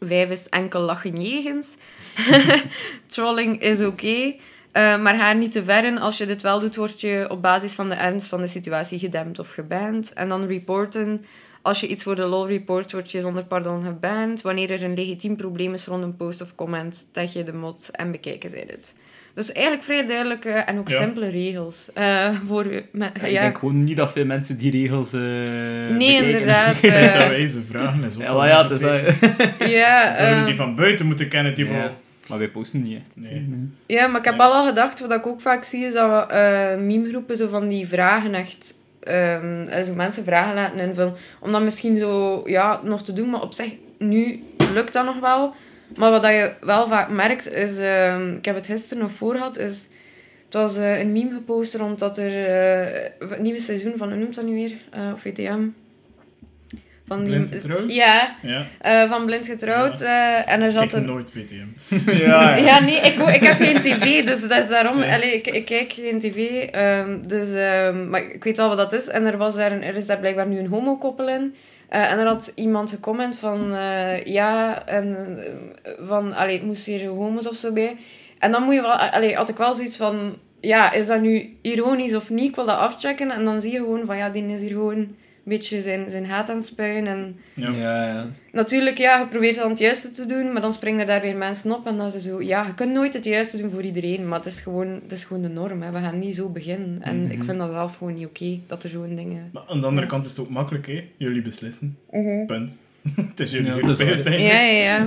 vijf 0.00 0.30
is 0.30 0.48
enkel 0.48 0.80
lachen 0.80 1.22
jegens. 1.22 1.74
Trolling 3.06 3.60
is 3.60 3.80
oké, 3.80 4.34
eh, 4.72 5.02
maar 5.02 5.14
ga 5.14 5.32
niet 5.32 5.52
te 5.52 5.64
ver 5.64 5.84
in. 5.84 5.98
Als 5.98 6.18
je 6.18 6.26
dit 6.26 6.42
wel 6.42 6.60
doet, 6.60 6.76
word 6.76 7.00
je 7.00 7.26
op 7.30 7.42
basis 7.42 7.74
van 7.74 7.88
de 7.88 7.94
ernst 7.94 8.28
van 8.28 8.40
de 8.40 8.46
situatie 8.46 8.98
gedempt 8.98 9.38
of 9.38 9.50
geband. 9.50 10.12
En 10.12 10.28
dan 10.28 10.46
reporten. 10.46 11.24
Als 11.64 11.80
je 11.80 11.86
iets 11.86 12.02
voor 12.02 12.16
de 12.16 12.24
lol 12.24 12.46
report, 12.48 12.92
word 12.92 13.10
je 13.10 13.20
zonder 13.20 13.44
pardon 13.44 13.82
geband. 13.82 14.42
Wanneer 14.42 14.70
er 14.70 14.82
een 14.82 14.94
legitiem 14.94 15.36
probleem 15.36 15.72
is 15.72 15.86
rond 15.86 16.02
een 16.02 16.16
post 16.16 16.40
of 16.42 16.54
comment, 16.54 17.06
tag 17.12 17.32
je 17.32 17.42
de 17.42 17.52
mod 17.52 17.88
en 17.92 18.10
bekijken 18.10 18.50
zij 18.50 18.64
dit. 18.66 18.94
Dus 19.34 19.52
eigenlijk 19.52 19.84
vrij 19.84 20.06
duidelijke 20.06 20.48
en 20.50 20.78
ook 20.78 20.88
Ja. 20.88 20.96
simpele 21.00 21.28
regels. 21.28 21.88
eh, 21.94 22.28
voor, 22.46 22.64
me- 22.92 23.04
Ja, 23.04 23.10
ja. 23.20 23.26
Ik 23.26 23.40
denk 23.40 23.58
gewoon 23.58 23.84
niet 23.84 23.96
dat 23.96 24.12
veel 24.12 24.24
mensen 24.24 24.56
die 24.58 24.70
regels 24.70 25.12
eh 25.12 25.20
nee, 25.20 25.88
bekijken. 25.88 26.24
inderdaad. 26.26 26.66
Het 26.80 26.90
feit 26.92 27.12
dat 27.12 27.22
eh, 27.22 27.28
wij 27.28 27.46
ze 27.46 27.62
vragen 27.62 28.04
is 28.04 28.14
ook 28.16 28.22
Ja, 28.22 28.46
ja, 28.46 28.62
het 28.62 28.70
is 28.70 28.80
dat. 28.80 29.00
ja, 29.70 30.12
Zouden 30.14 30.38
eh, 30.38 30.46
die 30.46 30.56
van 30.56 30.74
buiten 30.74 31.06
moeten 31.06 31.28
kennen, 31.28 31.54
die 31.54 31.68
wel. 31.68 31.90
Maar 32.28 32.38
wij 32.38 32.48
posten 32.48 32.82
niet 32.82 32.96
echt. 32.96 33.30
Nee. 33.30 33.68
Ja, 33.86 34.06
maar 34.06 34.18
ik 34.18 34.24
heb 34.24 34.36
Ja. 34.36 34.44
al 34.44 34.52
al 34.52 34.66
gedacht, 34.66 35.00
wat 35.00 35.12
ik 35.12 35.26
ook 35.26 35.40
vaak 35.40 35.64
zie, 35.64 35.84
is 35.84 35.92
dat 35.92 36.30
eh 36.30 36.76
memegroepen 36.76 37.36
zo 37.36 37.48
van 37.48 37.68
die 37.68 37.86
vragen 37.86 38.34
echt... 38.34 38.74
eh, 39.04 39.82
zo 39.82 39.94
mensen 39.94 40.24
vragen 40.24 40.54
laten 40.54 40.78
invullen. 40.78 41.14
Om 41.40 41.52
dat 41.52 41.62
misschien 41.62 41.96
zo 41.96 42.42
ja, 42.44 42.80
nog 42.82 43.02
te 43.02 43.12
doen, 43.12 43.30
maar 43.30 43.42
op 43.42 43.52
zich, 43.52 43.74
nu 43.98 44.42
lukt 44.72 44.92
dat 44.92 45.04
nog 45.04 45.20
wel. 45.20 45.54
Maar 45.96 46.10
wat 46.10 46.22
je 46.22 46.52
wel 46.60 46.88
vaak 46.88 47.10
merkt, 47.10 47.52
is... 47.52 47.78
ehm, 47.78 48.34
ik 48.34 48.44
heb 48.44 48.54
het 48.54 48.66
gisteren 48.66 49.02
nog 49.02 49.12
voor 49.12 49.34
gehad, 49.34 49.58
is... 49.58 49.86
Het 50.44 50.62
was 50.62 50.76
eh, 50.76 51.00
een 51.00 51.12
meme 51.12 51.34
gepost 51.34 51.74
rond 51.74 51.98
dat 51.98 52.18
er... 52.18 52.46
eh, 52.46 53.28
het 53.28 53.38
nieuwe 53.38 53.58
seizoen 53.58 53.92
van, 53.96 54.08
hoe 54.08 54.18
noemt 54.18 54.34
dat 54.34 54.44
nu 54.44 54.54
weer? 54.54 54.76
Of 55.12 55.20
VTM? 55.20 55.66
Van 57.06 57.24
die, 57.24 57.32
Blind 57.32 57.48
getrouwd? 57.48 57.92
Ja, 57.94 58.36
Ja. 58.42 58.66
eh, 58.80 59.10
van 59.10 59.24
Blind 59.26 59.46
Getrouwd. 59.46 60.00
eh, 60.00 60.52
en 60.52 60.60
er 60.62 60.72
zat 60.72 60.80
Kijk 60.80 60.92
een... 60.92 61.04
nooit 61.04 61.30
VTM. 61.30 61.94
ja, 62.26 62.54
Ja, 62.56 62.80
nee, 62.80 62.96
ik, 62.96 63.16
ik 63.18 63.42
heb 63.42 63.56
geen 63.60 63.80
tv, 63.80 64.24
dus 64.30 64.48
dat 64.48 64.62
is 64.62 64.68
daarom... 64.68 65.02
Allee, 65.02 65.34
ik, 65.34 65.46
ik 65.46 65.64
kijk 65.64 65.92
geen 65.92 66.20
tv, 66.20 66.62
ehm, 66.70 67.18
dus, 67.26 67.52
ehm, 67.54 68.08
maar 68.10 68.22
ik 68.32 68.44
weet 68.44 68.56
wel 68.56 68.68
wat 68.68 68.76
dat 68.76 68.92
is. 68.92 69.08
En 69.08 69.24
er, 69.24 69.36
was 69.36 69.54
daar 69.54 69.72
een, 69.72 69.82
er 69.82 69.94
is 69.96 70.06
daar 70.06 70.18
blijkbaar 70.18 70.46
nu 70.46 70.58
een 70.58 70.66
homokoppel 70.66 71.28
in. 71.28 71.54
Eh, 71.88 72.12
en 72.12 72.18
er 72.18 72.26
had 72.26 72.52
iemand 72.54 72.90
gecomment 72.90 73.36
van... 73.38 73.74
eh, 73.74 74.24
ja, 74.24 74.86
en, 74.86 75.36
eh, 75.82 75.92
van... 76.06 76.32
Allee, 76.34 76.54
het 76.56 76.64
moest 76.66 76.86
weer 76.86 77.06
homo's 77.06 77.48
of 77.48 77.54
zo 77.56 77.72
bij. 77.72 77.96
En 78.38 78.52
dan 78.52 78.62
moet 78.62 78.74
je 78.74 78.80
wel... 78.80 78.92
Allee, 78.96 79.34
had 79.34 79.48
ik 79.48 79.56
wel 79.56 79.74
zoiets 79.74 79.96
van... 79.96 80.36
Ja, 80.60 80.92
is 80.92 81.06
dat 81.06 81.20
nu 81.20 81.56
ironisch 81.62 82.14
of 82.14 82.30
niet? 82.30 82.48
Ik 82.48 82.54
wil 82.54 82.64
dat 82.64 82.78
afchecken. 82.78 83.30
En 83.30 83.44
dan 83.44 83.60
zie 83.60 83.70
je 83.72 83.76
gewoon 83.78 84.06
van... 84.06 84.16
Ja, 84.16 84.28
die 84.28 84.46
is 84.46 84.60
hier 84.60 84.70
gewoon 84.72 85.16
beetje 85.44 85.82
zijn, 85.82 86.10
zijn 86.10 86.26
haat 86.26 86.50
aan 86.50 86.56
het 86.56 86.66
spuien. 86.66 87.06
En 87.06 87.38
Ja. 87.54 87.70
ja, 87.70 88.06
ja. 88.06 88.26
Natuurlijk, 88.52 88.98
ja, 88.98 89.18
je 89.20 89.26
probeert 89.26 89.56
dan 89.56 89.70
het 89.70 89.78
juiste 89.78 90.10
te 90.10 90.26
doen, 90.26 90.52
maar 90.52 90.62
dan 90.62 90.72
springen 90.72 91.00
er 91.00 91.06
daar 91.06 91.20
weer 91.20 91.36
mensen 91.36 91.72
op 91.72 91.86
en 91.86 91.96
dan 91.96 92.06
is 92.06 92.12
het 92.14 92.22
zo... 92.22 92.42
Ja, 92.42 92.66
je 92.66 92.74
kunt 92.74 92.92
nooit 92.92 93.14
het 93.14 93.24
juiste 93.24 93.56
doen 93.56 93.70
voor 93.70 93.82
iedereen, 93.82 94.28
maar 94.28 94.38
het 94.38 94.46
is 94.48 94.60
gewoon, 94.60 94.88
het 95.02 95.12
is 95.12 95.24
gewoon 95.24 95.42
de 95.42 95.48
norm. 95.48 95.82
Hè. 95.82 95.90
We 95.90 95.98
gaan 95.98 96.18
niet 96.18 96.34
zo 96.34 96.48
beginnen. 96.48 97.02
En 97.02 97.22
Mhm. 97.22 97.30
ik 97.32 97.42
vind 97.44 97.58
dat 97.58 97.70
zelf 97.70 97.96
gewoon 97.96 98.14
niet 98.14 98.26
oké, 98.26 98.58
dat 98.66 98.82
er 98.82 98.88
zo'n 98.90 99.14
dingen... 99.16 99.50
Maar 99.52 99.62
aan 99.68 99.80
de 99.80 99.86
andere 99.86 100.06
kant 100.06 100.24
is 100.24 100.30
het 100.30 100.40
ook 100.40 100.48
makkelijk, 100.50 100.86
hè. 100.86 101.04
Jullie 101.16 101.42
beslissen. 101.42 101.98
Punt. 102.46 102.78
het 103.30 103.40
is 103.40 103.50
jullie 103.50 103.74
Ja, 103.74 103.88
is. 103.88 103.98
Ja, 103.98 104.30
ja, 104.32 104.60
ja. 104.60 105.06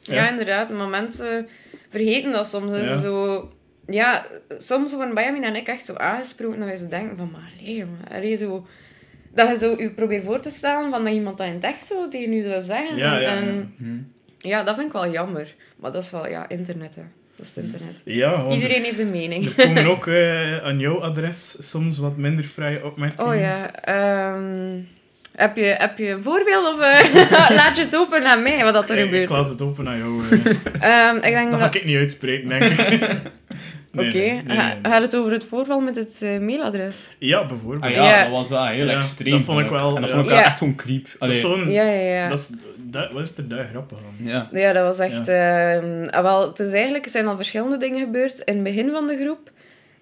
Ja, 0.00 0.14
Ja. 0.14 0.30
inderdaad. 0.30 0.70
Maar 0.70 0.88
mensen 0.88 1.46
vergeten 1.90 2.32
dat 2.32 2.48
soms. 2.48 2.70
Ja. 2.70 3.00
Zo... 3.00 3.48
Ja, 3.86 4.26
soms 4.58 4.94
worden 4.94 5.14
Benjamin 5.14 5.44
en 5.44 5.54
ik 5.56 5.66
echt 5.68 5.84
zo 5.84 5.94
aangesproken 5.94 6.58
dat 6.58 6.68
wij 6.68 6.76
zo 6.76 6.88
denken 6.88 7.16
van... 7.16 7.30
Maar 7.30 7.52
allee, 7.60 7.84
allee, 8.10 8.36
zo... 8.36 8.66
Dat 9.34 9.48
je 9.48 9.56
zo 9.56 9.74
je 9.82 9.90
probeert 9.90 10.24
voor 10.24 10.40
te 10.40 10.50
stellen 10.50 10.90
van 10.90 11.04
dat 11.04 11.12
iemand 11.12 11.38
dat 11.38 11.46
in 11.46 11.52
het 11.52 11.64
echt 11.64 11.84
zo 11.86 12.08
tegen 12.08 12.32
u 12.32 12.40
zou 12.40 12.62
zeggen. 12.62 12.96
Ja, 12.96 13.14
ja, 13.14 13.18
ja. 13.20 13.28
En, 13.36 13.74
Hm. 13.78 13.84
Ja, 14.48 14.62
dat 14.62 14.74
vind 14.74 14.86
ik 14.86 14.92
wel 14.92 15.10
jammer. 15.10 15.54
Maar 15.76 15.92
dat 15.92 16.02
is 16.02 16.10
wel, 16.10 16.28
ja, 16.28 16.48
internet, 16.48 16.94
hè. 16.94 17.02
Dat 17.36 17.46
is 17.46 17.52
het 17.54 17.64
internet. 17.64 17.94
Ja, 18.04 18.46
Iedereen 18.50 18.82
heeft 18.84 18.98
een 18.98 19.10
mening. 19.10 19.46
er 19.56 19.66
komen 19.66 19.86
ook 19.96 20.06
eh, 20.06 20.64
aan 20.64 20.78
jouw 20.78 21.00
adres 21.02 21.70
soms 21.70 21.98
wat 21.98 22.16
minder 22.16 22.44
vrije 22.44 22.84
opmerkingen. 22.84 23.26
Oh 23.32 23.38
ja, 23.40 23.74
ehm, 23.74 24.78
heb, 25.34 25.56
je, 25.56 25.64
heb 25.64 25.98
je 25.98 26.08
een 26.10 26.22
voorbeeld 26.22 26.66
of 26.74 26.80
eh, 26.80 27.50
laat 27.58 27.76
je 27.76 27.82
het 27.84 27.96
open 27.96 28.24
aan 28.24 28.42
mij 28.42 28.64
wat 28.64 28.74
dat 28.74 28.90
er 28.90 28.96
Ik, 28.98 29.04
gebeurt? 29.04 29.22
ik 29.22 29.28
laat 29.30 29.48
het 29.48 29.62
open 29.62 29.88
aan 29.88 29.98
jou. 29.98 30.22
eh. 30.30 31.08
Ehm, 31.08 31.16
ik 31.16 31.22
denk 31.22 31.50
dat 31.50 31.60
ga 31.60 31.66
dat... 31.66 31.74
ik 31.74 31.84
niet 31.84 31.96
uitspreken, 31.96 32.48
denk 32.48 32.62
ik. 32.64 33.00
Oké, 33.92 34.02
Nee, 34.02 34.12
nee, 34.12 34.32
nee, 34.32 34.42
nee, 34.42 34.56
Ga- 34.56 34.66
nee. 34.82 34.92
gaat 34.92 35.02
het 35.02 35.16
over 35.16 35.32
het 35.32 35.44
voorval 35.44 35.80
met 35.80 35.96
het 35.96 36.16
eh, 36.22 36.38
mailadres? 36.38 36.96
Ja, 37.18 37.46
bijvoorbeeld. 37.46 37.82
Ah, 37.84 37.90
ja, 37.90 38.04
Ja. 38.04 38.22
dat 38.22 38.32
was 38.32 38.48
wel 38.48 38.66
heel 38.66 38.86
Ja, 38.86 38.94
extreem. 38.96 39.32
dat 39.32 39.42
vond 39.42 39.60
ik 39.60 39.68
wel, 39.70 39.94
En 39.94 40.00
dat 40.00 40.10
ja. 40.10 40.14
vond 40.14 40.24
ik 40.24 40.30
wel 40.30 40.38
Ja. 40.40 40.44
echt 40.44 40.58
zo'n 40.58 40.74
creep. 40.74 41.02
Dat 41.18 41.28
is 41.28 41.44
Allee, 41.44 41.58
zo'n... 41.58 41.70
Ja, 41.70 41.82
ja, 41.82 42.00
ja. 42.14 42.28
Dat 42.28 42.38
is, 42.38 42.50
dat, 42.76 43.12
wat 43.12 43.24
is 43.24 43.36
er 43.36 43.48
daar 43.48 43.66
grappig 43.70 43.98
aan? 43.98 44.26
ja. 44.26 44.48
Ja, 44.52 44.72
dat 44.72 44.84
was 44.96 44.98
echt... 45.06 45.28
ehm, 45.28 46.04
ah, 46.10 46.22
wel, 46.22 46.48
het 46.48 46.58
is 46.58 46.72
eigenlijk... 46.72 47.04
Er 47.04 47.10
zijn 47.10 47.26
al 47.26 47.36
verschillende 47.36 47.76
dingen 47.76 47.98
gebeurd. 48.00 48.38
In 48.38 48.54
het 48.54 48.62
begin 48.62 48.90
van 48.90 49.06
de 49.06 49.18
groep 49.22 49.50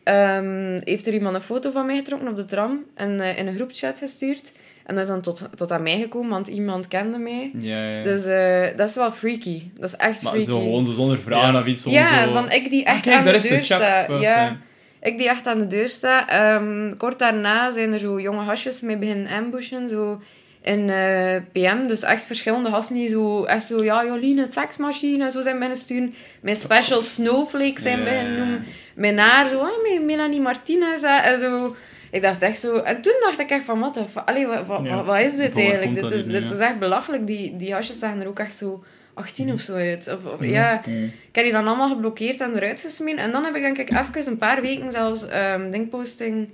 ehm, 0.03 0.81
heeft 0.85 1.07
er 1.07 1.13
iemand 1.13 1.35
een 1.35 1.43
foto 1.43 1.71
van 1.71 1.87
mij 1.87 1.97
getrokken 1.97 2.29
op 2.29 2.37
de 2.37 2.45
tram 2.45 2.85
en 2.95 3.21
eh, 3.21 3.39
in 3.39 3.47
een 3.47 3.55
groepchat 3.55 3.99
gestuurd. 3.99 4.53
En 4.87 4.95
dat 4.95 5.03
is 5.05 5.09
dan 5.11 5.21
tot, 5.21 5.49
tot 5.57 5.73
aan 5.73 5.83
mij 5.83 5.99
gekomen, 6.01 6.31
want 6.31 6.47
iemand 6.47 6.89
kende 6.89 7.19
mij. 7.19 7.51
Ja, 7.59 7.89
ja. 7.89 8.03
Dus 8.03 8.25
eh, 8.25 8.77
dat 8.77 8.89
is 8.89 8.95
wel 8.95 9.11
freaky. 9.13 9.63
Dat 9.75 9.89
is 9.89 9.97
echt 9.97 10.23
maar 10.23 10.33
freaky. 10.33 10.51
zo 10.51 10.59
gewoon 10.59 10.85
zo 10.85 10.93
zonder 10.93 11.19
vragen 11.19 11.53
Ja. 11.53 11.61
of 11.61 11.67
iets. 11.67 11.85
ja, 11.85 12.25
zo... 12.25 12.33
van 12.33 12.51
ik 12.51 12.71
die 12.71 12.85
echt 12.85 12.97
Ah, 12.97 13.03
kijk, 13.03 13.17
aan 13.17 13.25
daar 13.25 13.33
de 13.33 13.39
is 13.39 13.49
deur 13.49 13.63
sta. 13.63 14.07
Ja, 14.21 14.57
ik 15.01 15.19
die 15.19 15.29
echt 15.29 15.47
aan 15.47 15.59
de 15.59 15.67
deur 15.67 15.89
sta. 15.89 16.29
Ehm, 16.29 16.97
kort 16.97 17.19
daarna 17.19 17.71
zijn 17.71 17.93
er 17.93 17.99
zo 17.99 18.21
jonge 18.21 18.41
hasjes 18.41 18.81
mee 18.81 18.97
beginnen 18.97 19.27
ambushen, 19.33 19.89
zo 19.89 20.21
in 20.63 20.91
eh, 20.91 21.37
PM. 21.53 21.87
Dus 21.87 22.03
echt 22.03 22.23
verschillende 22.23 22.71
gasten 22.71 22.95
die 22.97 23.09
zo, 23.09 23.45
echt 23.45 23.65
zo, 23.65 23.85
ja, 23.85 24.05
Jolien, 24.05 24.39
het 24.39 24.53
seksmachine, 24.53 25.25
en 25.25 25.31
zo 25.31 25.41
zijn 25.41 25.59
binnen 25.59 25.77
sturen. 25.79 26.15
Mijn 26.41 26.57
special 26.57 27.03
snowflake 27.03 27.81
zijn 27.81 27.99
Ja. 27.99 28.05
beginnen 28.05 28.37
noemen. 28.39 28.65
Mijn 28.95 29.15
naar, 29.15 29.49
zo, 29.51 29.59
ah, 29.61 30.01
Melanie 30.05 30.41
Martinez, 30.41 31.03
en 31.03 31.39
zo. 31.39 31.77
Ik 32.11 32.23
dacht 32.23 32.43
echt 32.43 32.59
zo... 32.59 32.77
En 32.77 33.03
toen 33.03 33.17
dacht 33.21 33.39
ik 33.39 33.51
echt 33.51 33.65
van, 33.65 33.81
wat, 33.81 34.07
Allee, 34.25 34.47
wat, 34.47 34.67
wat, 34.67 34.85
Ja. 34.85 35.05
wat, 35.05 35.21
is 35.21 35.37
dit 35.37 35.57
eigenlijk? 35.57 35.95
Dit 35.95 36.11
is, 36.11 36.27
dit 36.27 36.51
is 36.51 36.59
echt 36.59 36.79
belachelijk. 36.79 37.27
Die, 37.27 37.57
die 37.57 37.73
hasjes 37.73 37.99
zagen 37.99 38.21
er 38.21 38.29
ook 38.29 38.39
echt 38.39 38.55
zo 38.55 38.83
18 39.15 39.53
of 39.53 39.61
zo 39.61 39.75
uit. 39.75 40.17
Of, 40.17 40.33
of-. 40.33 40.47
Ja, 40.47 40.85
ik 40.85 41.33
heb 41.33 41.45
die 41.45 41.53
dan 41.53 41.67
allemaal 41.67 41.89
geblokkeerd 41.89 42.41
en 42.41 42.55
eruit 42.57 42.81
gesmeen. 42.81 43.19
En 43.19 43.31
dan 43.31 43.45
heb 43.45 43.55
ik 43.55 43.63
denk 43.63 43.79
ik 43.79 43.91
even 43.91 44.33
een 44.33 44.39
paar 44.39 44.63
weken 44.63 44.93
zelfs 44.93 45.27
ehm 45.27 45.71
denkposting 45.71 46.49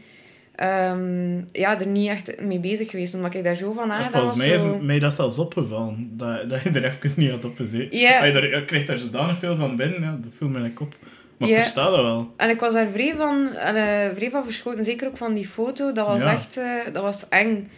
ehm, 0.55 1.37
ja, 1.53 1.81
er 1.81 1.87
niet 1.87 2.09
echt 2.09 2.41
mee 2.41 2.61
bezig 2.61 2.91
geweest. 2.91 3.15
Omdat 3.15 3.35
ik 3.35 3.45
daar 3.45 3.55
zo 3.55 3.73
van 3.73 3.93
aangedaan 3.93 4.21
volgens 4.21 4.39
mij 4.39 4.55
is 4.55 4.63
mij 4.81 4.99
dat 4.99 5.15
zelfs 5.15 5.39
opgevallen, 5.39 6.11
dat, 6.13 6.49
dat 6.51 6.63
je 6.63 6.71
er 6.71 6.85
even 6.85 7.13
niet 7.17 7.31
had 7.31 7.45
op 7.45 7.57
gezeten. 7.57 7.99
Ja. 7.99 8.19
Ah, 8.19 8.27
Je, 8.27 8.33
daar, 8.33 8.49
je 8.49 8.65
krijgt 8.65 8.87
daar 8.87 8.97
zodanig 8.97 9.39
veel 9.39 9.57
van 9.57 9.77
binnen, 9.77 10.01
ja, 10.01 10.19
dat 10.23 10.33
viel 10.37 10.49
me 10.49 10.71
op. 10.79 10.95
Maar 11.43 11.51
ik 11.51 11.57
Ja. 11.57 11.63
versta 11.63 11.91
dat 11.91 12.03
wel. 12.03 12.33
En 12.37 12.51
ik 12.51 12.61
was 12.61 12.73
daar 12.73 12.87
vrij 12.93 13.15
van, 13.17 13.47
eh, 13.55 13.75
vrij 14.15 14.31
van 14.31 14.45
verschoten. 14.45 14.85
Zeker 14.85 15.07
ook 15.09 15.17
van 15.17 15.35
die 15.35 15.47
foto. 15.49 15.93
Dat 15.93 16.07
was 16.07 16.21
Ja. 16.21 16.33
echt 16.33 16.57
eh, 16.57 16.65
dat 16.93 17.03
was 17.03 17.29
eng. 17.29 17.71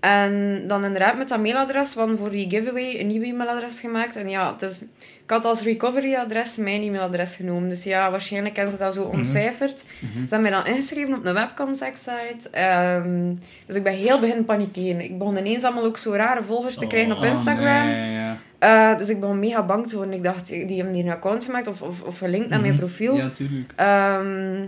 En 0.00 0.64
dan 0.66 0.84
inderdaad 0.84 1.16
met 1.16 1.28
dat 1.28 1.40
mailadres 1.40 1.92
van 1.92 2.16
voor 2.18 2.30
die 2.30 2.50
giveaway 2.50 3.00
een 3.00 3.06
nieuw 3.06 3.22
e-mailadres 3.22 3.80
gemaakt. 3.80 4.16
En 4.16 4.28
ja, 4.28 4.52
het 4.52 4.62
is, 4.62 4.82
ik 5.24 5.30
had 5.30 5.44
als 5.44 5.62
recovery-adres 5.62 6.56
mijn 6.56 6.82
e-mailadres 6.82 7.36
genomen. 7.36 7.68
Dus 7.68 7.84
ja, 7.84 8.10
waarschijnlijk 8.10 8.56
hebben 8.56 8.74
ze 8.78 8.82
dat 8.82 8.94
zo 8.94 9.02
ontcijferd. 9.02 9.84
Mhm. 9.98 10.12
Ze 10.12 10.34
hebben 10.34 10.40
mij 10.40 10.50
dan 10.50 10.66
ingeschreven 10.66 11.14
op 11.14 11.24
een 11.24 11.34
webcam-site. 11.34 12.50
Ehm, 12.50 13.34
dus 13.66 13.76
ik 13.76 13.82
ben 13.82 13.92
heel 13.92 14.20
beginnen 14.20 14.44
panikeren. 14.44 15.00
Ik 15.00 15.18
begon 15.18 15.36
ineens 15.38 15.64
allemaal 15.64 15.84
ook 15.84 15.96
zo 15.96 16.12
rare 16.12 16.42
volgers 16.42 16.74
te 16.78 16.86
krijgen 16.86 17.12
op 17.16 17.22
Oh, 17.22 17.26
Instagram. 17.28 17.86
nee, 17.86 18.12
ja. 18.12 18.36
Eh, 18.58 18.98
dus 18.98 19.08
ik 19.08 19.20
begon 19.20 19.38
mega 19.38 19.62
bang 19.64 19.86
te 19.88 19.96
worden. 19.96 20.14
Ik 20.14 20.22
dacht, 20.22 20.46
die 20.48 20.76
hebben 20.76 20.94
hier 20.94 21.04
een 21.04 21.10
account 21.12 21.44
gemaakt 21.44 21.66
of, 21.66 21.82
of, 21.82 22.02
of 22.02 22.18
gelinkt 22.18 22.48
naar 22.48 22.60
mijn 22.60 22.72
Mhm. 22.72 22.80
profiel. 22.80 23.16
Ja, 23.16 23.28
tuurlijk. 23.28 23.72
Ehm, 23.76 24.64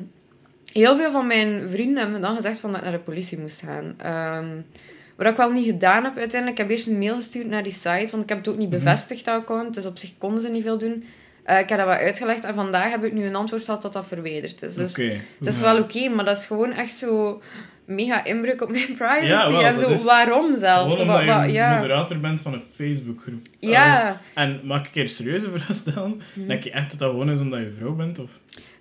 heel 0.73 0.97
veel 0.97 1.11
van 1.11 1.27
mijn 1.27 1.63
vrienden 1.71 1.97
hebben 2.03 2.21
me 2.21 2.27
dan 2.27 2.37
gezegd 2.37 2.59
van 2.59 2.71
dat 2.71 2.79
ik 2.79 2.85
naar 2.87 2.97
de 2.97 3.05
politie 3.05 3.39
moest 3.39 3.63
gaan. 3.65 3.95
Ehm, 3.99 4.47
wat 5.17 5.27
ik 5.27 5.37
wel 5.37 5.51
niet 5.51 5.67
gedaan 5.67 6.05
heb 6.05 6.17
uiteindelijk. 6.19 6.59
Ik 6.61 6.65
heb 6.67 6.71
eerst 6.77 6.87
een 6.87 6.99
mail 6.99 7.15
gestuurd 7.15 7.47
naar 7.49 7.63
die 7.63 7.73
site, 7.73 8.09
want 8.11 8.23
ik 8.23 8.29
heb 8.29 8.39
het 8.39 8.49
ook 8.49 8.59
niet 8.59 8.71
Mhm. 8.71 8.79
bevestigd, 8.79 9.25
dat 9.25 9.41
account. 9.41 9.75
Dus 9.75 9.87
op 9.87 9.97
zich 9.99 10.11
konden 10.19 10.41
ze 10.41 10.49
niet 10.49 10.63
veel 10.63 10.79
doen. 10.79 11.05
Eh, 11.43 11.59
ik 11.59 11.69
heb 11.69 11.79
dat 11.79 11.87
wat 11.87 11.97
uitgelegd 11.99 12.45
en 12.45 12.55
vandaag 12.55 12.91
heb 12.91 13.05
ik 13.05 13.13
nu 13.13 13.25
een 13.27 13.35
antwoord 13.35 13.65
gehad 13.65 13.83
dat 13.83 13.93
dat 13.93 14.07
verwijderd 14.07 14.63
is. 14.63 14.75
Dus 14.75 14.97
het 15.39 15.47
is 15.47 15.61
wel 15.61 15.79
oké, 15.79 16.09
maar 16.09 16.25
dat 16.25 16.37
is 16.37 16.47
gewoon 16.47 16.73
echt 16.73 16.93
zo 16.97 17.41
mega 17.85 18.25
inbreuk 18.25 18.63
op 18.63 18.71
mijn 18.71 18.85
privacy. 18.95 19.25
Ja, 19.27 19.51
wel, 19.53 19.65
en 19.65 19.79
zo, 19.79 19.89
is- 19.89 20.05
waarom 20.05 20.55
zelfs? 20.57 20.99
Omdat 21.01 21.21
je 21.21 21.27
wat- 21.27 21.51
ja. 21.51 21.75
moderator 21.77 22.19
bent 22.19 22.41
van 22.41 22.53
een 22.53 22.63
Facebookgroep. 22.75 23.47
Ja. 23.59 24.21
En 24.35 24.61
mag 24.65 24.87
ik 24.89 24.95
een 24.95 25.09
serieuze 25.09 25.51
vraag 25.55 25.77
stellen? 25.77 26.23
Mhm. 26.35 26.47
Denk 26.47 26.63
je 26.63 26.71
echt 26.71 26.91
dat 26.91 26.99
dat 26.99 27.11
gewoon 27.11 27.31
is 27.31 27.39
omdat 27.39 27.59
je 27.61 27.73
vrouw 27.79 27.93
bent? 27.95 28.19
Of? 28.19 28.31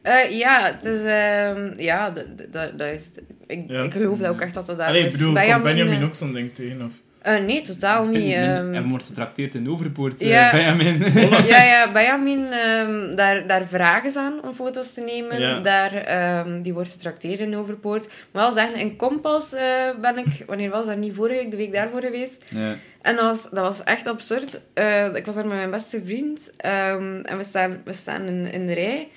Eh, 0.06 0.38
ja, 0.38 0.66
het 0.74 0.86
is... 0.86 1.04
ehm, 1.04 1.74
ja, 1.82 2.10
dat, 2.12 2.26
dat, 2.52 2.78
dat 2.78 2.88
is... 2.88 3.10
Ik, 3.48 3.64
Ja. 3.68 3.82
ik 3.84 3.92
geloof 3.92 4.18
dat 4.20 4.30
ook 4.30 4.42
echt 4.42 4.54
dat 4.54 4.66
dat 4.66 4.78
daar 4.78 4.88
Allee, 4.88 5.06
is. 5.06 5.12
bedoel, 5.12 5.34
Benjamin, 5.34 5.64
Benjamin 5.64 6.00
eh, 6.00 6.06
ook 6.06 6.16
zo'n 6.16 6.34
ding 6.34 6.54
tegen? 6.56 6.82
Of? 6.82 6.92
eh, 7.22 7.38
nee, 7.44 7.62
totaal 7.62 8.06
niet. 8.08 8.34
ehm. 8.34 8.74
en 8.74 8.90
wordt 8.90 9.04
getrakteerd 9.04 9.56
in 9.56 9.70
Overpoort, 9.70 10.20
Ja. 10.20 10.52
Benjamin. 10.52 11.04
ja, 11.48 11.64
ja, 11.64 11.92
Benjamin, 11.98 12.52
ehm, 12.52 13.16
daar, 13.16 13.48
daar 13.48 13.66
vragen 13.68 14.12
ze 14.12 14.20
aan 14.20 14.44
om 14.44 14.54
foto's 14.54 14.94
te 14.94 15.02
nemen. 15.02 15.40
Ja. 15.42 15.60
Daar, 15.60 15.94
ehm, 15.94 16.62
die 16.62 16.74
wordt 16.74 16.92
getrakteerd 16.92 17.40
in 17.40 17.56
Overpoort. 17.56 18.08
Maar 18.32 18.44
wel 18.44 18.52
zeggen, 18.52 18.76
in 18.80 18.96
Kompas 18.96 19.54
eh, 19.54 19.64
ben 20.02 20.18
ik... 20.18 20.44
Wanneer 20.48 20.70
was 20.70 20.86
dat? 20.86 20.98
Niet 20.98 21.16
vorige 21.16 21.36
week, 21.40 21.52
de 21.52 21.58
week 21.58 21.74
daarvoor 21.74 22.02
geweest. 22.02 22.44
Ja. 22.50 22.76
En 23.02 23.16
dat 23.16 23.24
was, 23.26 23.44
dat 23.44 23.64
was 23.64 23.84
echt 23.84 24.08
absurd. 24.08 24.62
Eh, 24.74 25.16
ik 25.16 25.26
was 25.26 25.36
daar 25.36 25.48
met 25.48 25.58
mijn 25.58 25.72
beste 25.72 26.02
vriend. 26.06 26.50
ehm, 26.58 27.20
en 27.24 27.38
we 27.38 27.44
staan, 27.44 27.82
we 27.86 27.94
staan 27.94 28.22
in, 28.28 28.52
in 28.52 28.66
de 28.68 28.74
rij. 28.74 29.08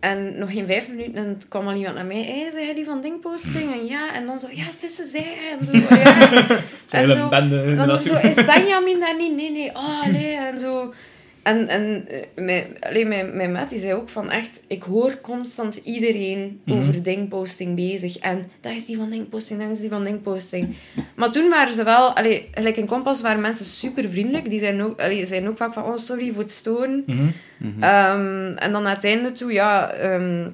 En 0.00 0.38
nog 0.38 0.52
geen 0.52 0.66
vijf 0.66 0.88
minuten 0.88 1.14
en 1.14 1.28
het 1.28 1.48
kwam 1.48 1.68
al 1.68 1.74
iemand 1.74 1.94
naar 1.94 2.06
mij. 2.06 2.22
Hey, 2.22 2.50
zeg 2.52 2.62
jij 2.64 2.74
die 2.74 2.84
van 2.84 3.00
Dingposting? 3.02 3.72
En 3.72 3.86
ja, 3.86 4.14
en 4.14 4.26
dan 4.26 4.40
zo, 4.40 4.46
ja, 4.50 4.64
het 4.64 4.82
is 4.82 4.96
ze 4.96 5.06
zij. 5.06 5.36
En 5.58 5.66
zo, 5.66 5.72
ja. 5.94 6.30
En 7.00 7.12
zo- 7.12 7.28
bende. 7.28 7.62
En 7.62 7.76
dan 7.76 8.02
zo, 8.02 8.14
is 8.14 8.34
Benjamin 8.44 9.00
daar 9.00 9.16
niet? 9.18 9.34
Nee, 9.34 9.50
nee. 9.50 9.70
Oh, 9.74 10.06
nee. 10.06 10.34
En 10.34 10.58
zo. 10.60 10.94
En, 11.42 11.68
en 11.68 12.04
eh, 12.08 12.44
mijn, 12.44 12.64
alleen 12.80 13.08
mijn, 13.08 13.36
mijn 13.36 13.52
maat 13.52 13.70
die 13.70 13.78
zei 13.78 13.94
ook 13.94 14.08
van 14.08 14.30
echt, 14.30 14.60
ik 14.66 14.82
hoor 14.82 15.20
constant 15.20 15.76
iedereen 15.84 16.60
Mhm. 16.64 16.78
over 16.78 17.02
Dingposting 17.02 17.74
bezig. 17.76 18.16
En 18.18 18.44
dat 18.60 18.72
is 18.72 18.86
die 18.86 18.96
van 18.96 19.10
Dingposting, 19.10 19.60
dat 19.60 19.70
is 19.70 19.80
die 19.80 19.90
van 19.90 20.04
Dingposting. 20.04 20.74
Maar 21.16 21.30
toen 21.32 21.48
waren 21.48 21.72
ze 21.72 21.84
wel, 21.84 22.16
allee, 22.16 22.48
gelijk 22.50 22.76
in 22.76 22.86
Kompas 22.86 23.20
waren 23.20 23.40
mensen 23.40 23.64
super 23.66 24.10
vriendelijk. 24.10 24.50
Die 24.50 24.58
zijn 24.58 24.82
ook, 24.82 25.00
allee, 25.00 25.26
zijn 25.26 25.48
ook 25.48 25.56
vaak 25.56 25.72
van, 25.72 25.84
oh 25.84 25.96
sorry 25.96 26.32
voor 26.32 26.42
het 26.42 26.50
storen. 26.50 27.04
Mhm. 27.06 27.82
Ehm, 27.82 28.52
en 28.56 28.72
dan 28.72 28.86
aan 28.86 28.94
het 28.94 29.04
einde 29.04 29.32
toe, 29.32 29.52
ja, 29.52 29.90
ehm, 29.92 30.48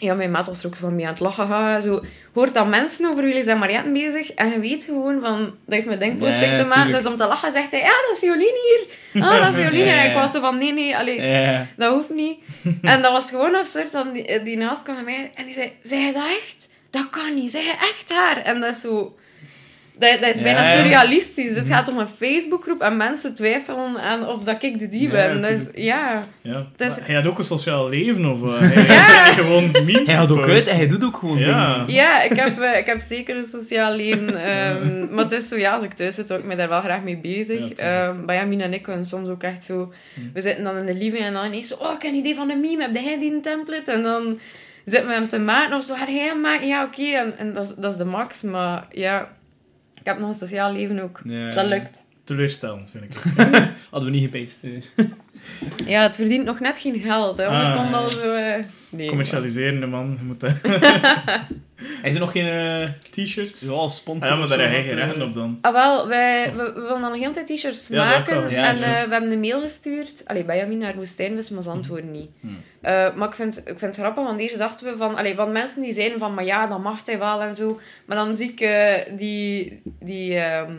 ja, 0.00 0.14
mijn 0.14 0.30
maat 0.30 0.46
was 0.46 0.60
er 0.60 0.66
ook 0.66 0.74
zo 0.74 0.80
van 0.80 0.94
mee 0.94 1.04
aan 1.06 1.10
het 1.12 1.20
lachen. 1.20 1.46
Ha, 1.46 1.80
zo, 1.80 2.00
hoort 2.34 2.54
dat 2.54 2.66
mensen 2.68 3.10
over 3.10 3.26
jullie 3.26 3.42
zijn 3.42 3.58
Marianne 3.58 3.92
bezig 3.92 4.32
en 4.32 4.50
je 4.50 4.60
weet 4.60 4.82
gewoon 4.82 5.20
van, 5.20 5.40
dat 5.44 5.54
heeft 5.74 5.86
met 5.86 6.00
denkposting 6.00 6.44
Ja, 6.50 6.56
te 6.56 6.62
maken. 6.62 6.74
tuurlijk. 6.82 6.96
Dus 7.02 7.06
om 7.12 7.16
te 7.16 7.26
lachen 7.26 7.52
zegt 7.52 7.70
hij, 7.70 7.80
ja, 7.80 7.92
dat 8.08 8.16
is 8.16 8.20
Jolien 8.20 8.54
hier. 8.64 9.22
Ah, 9.22 9.44
dat 9.44 9.54
is 9.54 9.64
Jolien. 9.64 9.84
Ja, 9.86 9.96
En 10.02 10.08
ik 10.10 10.16
was 10.16 10.32
zo 10.32 10.40
van, 10.40 10.58
nee, 10.58 10.72
nee, 10.72 10.96
allee, 10.96 11.20
dat 11.76 11.92
hoeft 11.92 12.10
niet. 12.10 12.38
En 12.82 13.02
dat 13.02 13.12
was 13.12 13.30
gewoon 13.30 13.54
absurd, 13.54 13.90
want 13.90 14.14
die, 14.14 14.42
die 14.42 14.56
naast 14.56 14.82
kwam 14.82 14.94
naar 14.94 15.04
mij 15.04 15.30
en 15.34 15.44
die 15.44 15.54
zei, 15.54 15.72
zei 15.82 16.00
je 16.00 16.12
dat 16.12 16.22
echt? 16.42 16.68
Dat 16.90 17.10
kan 17.10 17.34
niet, 17.34 17.50
zei 17.50 17.64
je 17.64 17.70
echt 17.72 18.12
haar? 18.12 18.36
En 18.42 18.60
dat 18.60 18.74
is 18.74 18.80
zo... 18.80 19.14
Dat, 20.00 20.20
dat 20.20 20.34
is 20.34 20.42
bijna 20.42 20.60
Ja, 20.62 20.72
ja. 20.72 20.76
surrealistisch. 20.78 21.56
Het 21.56 21.68
gaat 21.68 21.88
om 21.88 21.98
een 21.98 22.06
Facebookgroep 22.18 22.80
en 22.80 22.96
mensen 22.96 23.34
twijfelen 23.34 24.00
aan 24.00 24.26
of 24.28 24.42
dat 24.42 24.62
ik 24.62 24.78
de 24.78 24.88
die 24.88 25.02
Ja, 25.02 25.10
ben. 25.10 25.44
Is, 25.44 25.58
ja. 25.84 26.24
Ja. 26.42 26.66
Dus- 26.76 26.96
Maar 26.98 27.06
Hij 27.06 27.14
had 27.14 27.26
ook 27.26 27.38
een 27.38 27.44
sociaal 27.44 27.88
leven, 27.88 28.24
of 28.30 28.40
wat? 28.40 28.58
Hij 28.60 29.32
gewoon 29.34 29.70
memes 29.70 30.06
Hij 30.06 30.14
gaat 30.14 30.32
ook 30.32 30.48
uit 30.48 30.66
en 30.66 30.76
hij 30.76 30.86
doet 30.86 31.04
ook 31.04 31.16
gewoon 31.16 31.38
Ja. 31.38 31.74
dingen. 31.78 31.92
Ja, 31.94 32.22
ik 32.22 32.32
heb, 32.36 32.58
eh, 32.60 32.78
ik 32.78 32.86
heb 32.86 33.00
zeker 33.00 33.36
een 33.36 33.44
sociaal 33.44 33.94
leven. 33.94 34.34
ehm, 34.44 35.14
maar 35.14 35.24
het 35.24 35.32
is 35.32 35.48
zo, 35.48 35.56
ja, 35.56 35.74
als 35.74 35.84
ik 35.84 35.92
thuis 35.92 36.14
zit, 36.14 36.28
hou 36.28 36.40
ik 36.40 36.46
me 36.46 36.56
daar 36.56 36.68
wel 36.68 36.80
graag 36.80 37.02
mee 37.02 37.14
Ja, 37.14 37.20
bezig. 37.20 37.46
tuurlijk. 37.58 37.78
Ehm 37.78 38.26
Benjamin 38.26 38.60
en 38.60 38.72
ik 38.72 38.82
kunnen 38.82 39.06
soms 39.06 39.28
ook 39.28 39.42
echt 39.42 39.64
zo... 39.64 39.92
We 40.34 40.40
zitten 40.40 40.64
dan 40.64 40.76
in 40.76 40.86
de 40.86 40.94
living 40.94 41.24
en 41.24 41.32
dan 41.32 41.46
ineens 41.46 41.68
zo... 41.68 41.74
Oh, 41.74 41.92
ik 41.94 42.02
heb 42.02 42.12
een 42.12 42.18
idee 42.18 42.34
van 42.34 42.50
een 42.50 42.60
meme. 42.60 42.82
Heb 42.82 42.94
jij 42.94 43.18
die 43.18 43.32
een 43.32 43.42
template? 43.42 43.90
En 43.92 44.02
dan 44.02 44.38
zitten 44.84 45.08
we 45.08 45.14
hem 45.14 45.28
te 45.28 45.38
maken 45.38 45.76
of 45.76 45.82
zo. 45.82 45.94
Ga 45.94 46.10
jij 46.10 46.26
hem 46.26 46.40
maken? 46.40 46.66
Ja, 46.66 46.84
oké. 46.84 47.02
En, 47.02 47.34
en 47.38 47.52
dat, 47.52 47.64
is, 47.64 47.72
dat 47.76 47.92
is 47.92 47.98
de 47.98 48.04
max. 48.04 48.42
Maar 48.42 48.84
ja, 48.90 49.28
ik 50.00 50.06
heb 50.06 50.18
nog 50.18 50.28
een 50.28 50.34
sociaal 50.34 50.72
leven 50.72 50.98
ook. 50.98 51.20
Ja. 51.24 51.48
Dat 51.48 51.66
lukt. 51.66 52.02
Teleurstellend, 52.24 52.90
vind 52.90 53.04
ik. 53.04 53.14
Hadden 53.90 54.10
we 54.10 54.18
niet 54.18 54.30
gepaced. 54.30 54.88
Eh. 55.80 55.86
Ja, 55.88 56.02
het 56.02 56.14
verdient 56.16 56.44
nog 56.44 56.60
net 56.60 56.78
geen 56.78 57.00
geld. 57.00 57.36
Hè. 57.36 57.46
Anders 57.46 57.68
Ah, 57.68 57.76
komt 57.76 57.92
dat 57.92 58.10
zo... 58.10 58.32
eh, 58.32 58.64
nee, 58.90 59.08
Commercialiserende 59.08 59.86
man. 59.86 60.16
Je 60.18 60.24
moet 60.24 60.40
dat... 60.40 60.50
Hij 62.00 62.08
is 62.08 62.14
er 62.14 62.20
nog 62.20 62.32
geen 62.32 62.46
eh, 62.46 62.88
T-shirts? 63.10 63.60
ja, 63.60 63.88
sponsor. 63.88 64.28
Ah, 64.28 64.34
ja, 64.34 64.36
maar 64.36 64.48
daar 64.48 64.58
heb 64.60 64.70
je 64.70 64.76
wat, 64.76 64.86
geen 64.86 64.98
eh, 64.98 65.04
rechten 65.04 65.22
op 65.22 65.34
dan. 65.34 65.58
Ah, 65.60 65.72
wel, 65.72 66.08
wij, 66.08 66.52
we, 66.56 66.62
we 66.74 66.80
willen 66.80 67.02
al 67.04 67.12
een 67.12 67.18
hele 67.20 67.32
tijd 67.32 67.46
t-shirts 67.46 67.88
Ja, 67.88 68.04
maken. 68.04 68.50
Ja, 68.50 68.68
en 68.68 68.76
eh, 68.76 69.02
we 69.02 69.12
hebben 69.12 69.32
een 69.32 69.40
mail 69.40 69.60
gestuurd. 69.60 70.22
Allee, 70.26 70.44
Benjamin 70.44 70.78
naar 70.78 70.94
Woestijnvis, 70.94 71.50
maar 71.50 71.62
ze 71.62 71.70
antwoorden 71.70 72.10
niet. 72.10 72.30
Hmm. 72.40 72.56
Eh, 72.80 73.14
maar 73.14 73.28
ik 73.28 73.34
vind, 73.34 73.58
ik 73.58 73.64
vind 73.78 73.80
het 73.80 73.96
grappig, 73.96 74.24
want 74.24 74.40
eerst 74.40 74.58
dachten 74.58 74.86
we 74.92 74.96
van... 74.96 75.16
Allee, 75.16 75.34
van 75.34 75.52
mensen 75.52 75.82
die 75.82 75.94
zeiden 75.94 76.18
van, 76.18 76.34
maar 76.34 76.44
ja, 76.44 76.66
dat 76.66 76.82
mag 76.82 77.00
hij 77.06 77.18
wel 77.18 77.42
en 77.42 77.54
zo. 77.54 77.80
Maar 78.04 78.16
dan 78.16 78.36
zie 78.36 78.50
ik 78.50 78.60
eh, 78.60 79.18
die... 79.18 79.80
die 80.00 80.36
ehm, 80.38 80.72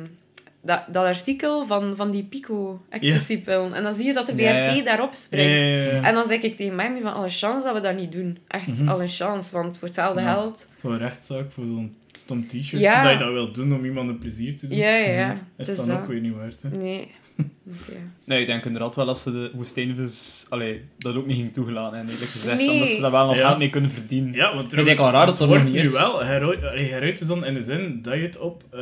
dat, 0.62 0.84
dat 0.92 1.06
artikel 1.06 1.66
van, 1.66 1.96
van 1.96 2.12
die 2.12 2.24
Pico 2.24 2.82
ecstasy-pil. 2.90 3.70
En 3.74 3.84
dan 3.84 3.94
zie 3.94 4.06
je 4.06 4.14
dat 4.14 4.28
de 4.28 4.36
ja. 4.36 4.82
daarop 4.84 5.14
springt. 5.14 6.06
En 6.06 6.14
dan 6.14 6.26
zeg 6.28 6.42
ik 6.42 6.58
tegen 6.58 6.76
mij 6.76 7.00
van, 7.02 7.14
alle 7.14 7.30
chance 7.30 7.66
dat 7.66 7.76
we 7.76 7.82
dat 7.82 7.96
niet 7.96 8.12
doen. 8.12 8.38
Echt, 8.48 8.80
Mhm. 8.80 8.90
alle 8.90 9.08
chance. 9.08 9.52
Want 9.54 9.78
voor 9.78 9.88
hetzelfde 9.88 10.22
Ja. 10.22 10.34
geld... 10.34 10.68
Zo'n 10.74 10.98
rechtszaak 10.98 11.52
voor 11.52 11.66
zo'n 11.66 11.96
stom 12.12 12.48
t-shirt. 12.48 12.82
Ja. 12.82 13.04
Dat 13.04 13.12
je 13.12 13.18
dat 13.18 13.32
wilt 13.32 13.56
doen 13.56 13.74
om 13.74 13.86
iemand 13.86 14.10
een 14.10 14.18
plezier 14.18 14.58
te 14.58 14.68
doen. 14.68 14.78
Ja, 14.78 14.96
ja, 14.96 15.12
ja. 15.12 15.32
Is 15.58 15.68
Dus 15.68 15.76
dan 15.78 15.88
dat- 15.88 15.98
ook 15.98 16.08
weer 16.08 16.20
niet 16.22 16.36
waard. 16.36 16.62
Hè? 16.62 16.70
Nee. 16.70 17.08
Dus 17.64 17.86
ja. 17.88 17.94
Nee, 18.24 18.42
ik 18.42 18.48
denk 18.48 18.66
inderdaad 18.66 18.96
wel 18.96 19.06
dat 19.06 19.20
ze 19.20 19.32
de 19.32 19.52
woestijnvis... 19.54 20.46
Allee, 20.50 20.82
dat 20.98 21.16
ook 21.16 21.26
niet 21.26 21.38
ging 21.38 21.54
toegelaten, 21.54 21.98
en 21.98 22.10
eerlijk 22.10 22.30
gezegd. 22.32 22.58
Nee. 22.58 22.72
Omdat 22.72 22.88
ze 22.88 23.02
daar 23.02 23.12
wel 23.12 23.26
nog 23.26 23.36
Ja. 23.36 23.46
geld 23.48 23.58
mee 23.58 23.70
kunnen 23.70 23.92
verdienen. 23.92 24.34
Ja, 24.34 24.56
want 24.56 24.78
Ik 24.78 24.86
denk 24.86 24.98
wel 24.98 25.12
raar 25.12 25.26
dat 25.26 25.28
het 25.28 25.38
dat 25.38 25.40
nog 25.40 25.48
wordt 25.50 25.64
niet 25.64 25.74
nu 25.74 25.80
is. 25.90 25.94
wel 26.00 26.24
heruit, 26.24 26.64
allee, 26.66 26.86
heruit 26.92 27.22
is 27.22 27.28
dan 27.28 27.46
in 27.46 27.54
de 27.54 27.62
zin 27.64 28.00
dat 28.02 28.14
je 28.14 28.20
het 28.22 28.38
op 28.38 28.64
eh, 28.72 28.82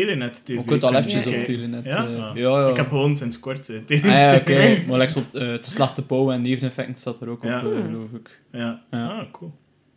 Telenet 0.00 0.44
TV 0.44 0.48
Je 0.54 0.64
kunt 0.64 0.84
al 0.84 0.94
eventjes 0.94 1.26
op. 1.26 1.44
Telenet. 1.44 1.84
Ja? 1.84 2.06
eh, 2.06 2.28
Ah. 2.28 2.36
ja, 2.36 2.60
ja. 2.60 2.68
Ik 2.68 2.76
heb 2.76 2.88
gewoon 2.88 3.16
sinds 3.16 3.40
kort 3.40 3.70
Ah, 3.70 3.76
Telenet 3.86 4.10
ja, 4.12 4.38
TV. 4.38 4.40
oké. 4.40 4.88
Maar 4.90 4.98
like, 4.98 5.12
zo, 5.12 5.18
eh, 5.38 5.54
te 5.54 5.70
slachte 5.70 6.02
pauw 6.04 6.30
en 6.32 6.40
neveneffecten 6.40 6.94
staat 6.94 7.20
er 7.20 7.28
ook 7.28 7.42
op, 7.42 7.48
Ja. 7.48 7.58
geloof 7.58 8.10
ik. 8.14 8.40
Ja. 8.52 8.82
Ja. 8.90 9.06
Ah, 9.08 9.24
cool. 9.32 9.52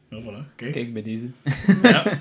Ja, 0.10 0.18
voilà. 0.22 0.56
Kijk. 0.56 0.72
Kijk, 0.72 0.94
bij 0.94 1.02
deze. 1.02 1.28
Ja. 1.84 2.04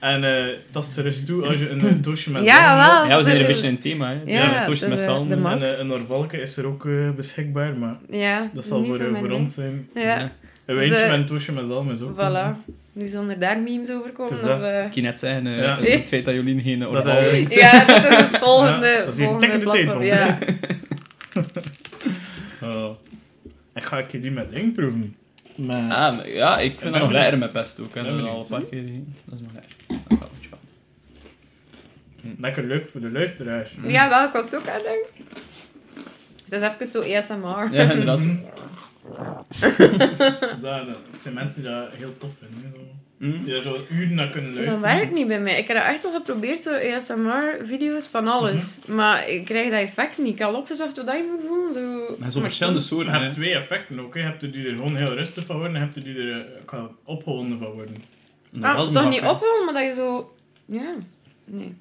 En 0.00 0.24
eh 0.24 0.54
dat 0.70 0.84
is 0.84 0.94
gerust 0.94 1.26
toe 1.26 1.46
als 1.46 1.58
je 1.58 1.68
een, 1.68 1.84
een 1.84 2.02
doosje 2.02 2.30
met 2.30 2.44
Ja, 2.44 2.76
wel. 2.76 3.08
Ja, 3.10 3.16
we 3.16 3.22
zijn 3.22 3.34
er 3.34 3.40
een 3.40 3.46
beetje 3.46 3.66
in 3.66 3.72
het 3.72 3.80
thema, 3.80 4.08
hè. 4.08 4.14
Ja, 4.24 4.52
Ja, 4.52 4.64
toastje 4.64 4.84
de- 4.84 4.90
met 4.90 5.00
zalm. 5.00 5.28
de 5.28 5.34
en- 5.34 5.80
een 5.80 5.92
Orvalke 5.92 6.40
is 6.40 6.56
er 6.56 6.66
ook 6.66 6.86
eh, 6.86 7.10
beschikbaar, 7.10 7.76
maar 7.76 7.96
Ja, 8.10 8.50
dat 8.54 8.64
zal 8.64 8.84
voor, 8.84 9.16
voor 9.16 9.30
ons 9.30 9.54
zijn. 9.54 9.88
Ja, 9.94 10.32
Een 10.66 10.74
Dus, 10.74 10.84
wijntje 10.84 11.04
eh, 11.04 11.10
met 11.10 11.18
een 11.20 11.26
toosje 11.26 11.52
met 11.52 11.66
zalm 11.68 11.90
is 11.90 12.00
ook. 12.00 12.14
voilà. 12.16 12.70
Nu 12.92 13.06
zullen 13.06 13.30
er 13.30 13.38
daar 13.38 13.60
memes 13.60 13.90
over 13.90 14.10
komen. 14.10 14.32
Of, 14.32 14.40
dat. 14.40 14.62
eh, 14.62 14.84
Ik 14.84 14.90
kan 14.92 15.02
net 15.02 15.18
zeggen, 15.18 15.46
eh, 15.46 15.58
Ja. 15.58 15.80
het 15.80 16.08
feit 16.08 16.24
dat 16.24 16.34
Jolien 16.34 16.60
geen 16.60 16.78
Dat, 16.78 17.04
drinkt. 17.04 17.54
Ja, 17.54 17.84
dat 17.84 18.04
is 18.04 18.16
het 18.16 18.38
volgende, 18.38 18.86
Ja, 18.86 18.98
dat 18.98 19.08
is 19.08 19.16
hier 19.16 19.26
volgende 19.26 19.46
tikkende 19.58 19.70
platform. 19.84 20.02
Ja. 20.02 20.38
Oh. 22.62 22.90
En 23.72 23.82
ga 23.82 23.98
ik 23.98 24.22
die 24.22 24.30
met 24.30 24.50
ding 24.50 24.74
proeven? 24.74 25.16
Maar... 25.54 25.92
Ah, 25.92 26.16
maar 26.16 26.28
ja, 26.28 26.58
ik 26.58 26.70
vind 26.70 26.82
ben 26.82 26.92
dat 26.92 27.00
nog 27.00 27.10
lekker 27.10 27.38
met 27.38 27.52
pesto. 27.52 27.84
Ik 27.84 27.94
heb 27.94 28.04
Ben 28.04 28.16
dat 28.18 28.28
al 28.28 28.40
een 28.40 28.46
paar 28.48 28.62
keer. 28.62 28.82
Dat 29.24 29.34
is 29.34 29.40
nog 29.40 29.50
lekker. 29.52 29.70
Ja. 32.22 32.30
Lekker 32.38 32.64
leuk 32.64 32.88
voor 32.88 33.00
de 33.00 33.10
luisteraars. 33.10 33.70
ja, 33.86 34.08
wel, 34.08 34.24
ik 34.26 34.32
was 34.32 34.44
het 34.44 34.56
ook 34.56 34.68
aan 34.68 34.74
het 34.74 34.82
denken. 34.84 35.36
Het 36.48 36.62
is 36.62 36.68
even 36.68 36.86
zo 36.86 37.00
ASMR. 37.16 37.74
Ja, 37.74 37.90
inderdaad. 37.90 38.20
Dus 39.60 40.60
dat, 40.60 40.86
dat 40.86 40.96
zijn 41.20 41.34
mensen 41.34 41.62
die 41.62 41.70
dat 41.70 41.88
heel 41.92 42.16
tof 42.18 42.30
vinden. 42.38 42.60
hè, 42.64 42.70
Zo. 42.78 42.84
Mm. 43.18 43.44
Die 43.44 43.52
daar 43.52 43.62
zo 43.62 43.78
uren 43.90 44.14
naar 44.14 44.30
kunnen 44.30 44.52
Dat 44.54 44.64
luisteren. 44.64 44.96
werkt 44.96 45.12
niet 45.12 45.26
bij 45.28 45.40
mij. 45.40 45.58
Ik 45.58 45.68
heb 45.68 45.76
dat 45.76 45.86
echt 45.86 46.04
al 46.04 46.12
geprobeerd, 46.12 46.58
zo 46.60 46.74
ASMR-video's 46.74 48.08
van 48.08 48.26
alles. 48.28 48.78
Mhm. 48.86 48.94
Maar 48.96 49.28
ik 49.28 49.44
krijg 49.44 49.70
dat 49.70 49.80
effect 49.80 50.18
niet. 50.18 50.32
Ik 50.32 50.38
heb 50.38 50.48
al 50.48 50.54
opgezocht 50.54 50.96
wat 50.96 51.06
dat 51.06 51.16
je 51.16 51.28
moet 51.36 51.46
voelen. 51.48 51.72
Zo... 51.72 52.16
Maar 52.18 52.30
zo 52.30 52.40
verschillende 52.40 52.78
Je 52.78 52.84
soorten, 52.84 53.12
hebt 53.12 53.24
hè. 53.24 53.32
twee 53.32 53.54
effecten 53.54 54.00
ook. 54.00 54.14
hè. 54.14 54.20
Je 54.20 54.26
hebt 54.26 54.42
er 54.42 54.52
die 54.52 54.64
er 54.66 54.70
gewoon 54.76 54.96
heel 54.96 55.14
rustig 55.14 55.44
van 55.44 55.56
worden 55.56 55.74
en 55.76 55.80
je 55.80 55.84
hebt 55.86 55.96
er 55.96 56.04
die 56.04 56.18
er 56.22 56.40
eh, 56.40 56.64
kan 56.64 56.96
opgewonden 57.04 57.58
van 57.58 57.70
worden. 57.70 57.96
Een 58.52 58.64
Ah, 58.64 58.92
toch 58.92 59.08
niet 59.08 59.20
ophouden, 59.20 59.64
maar 59.64 59.74
dat 59.74 59.82
je 59.86 59.94
zo... 59.94 60.32
Ja, 60.66 60.94
nee. 61.44 61.76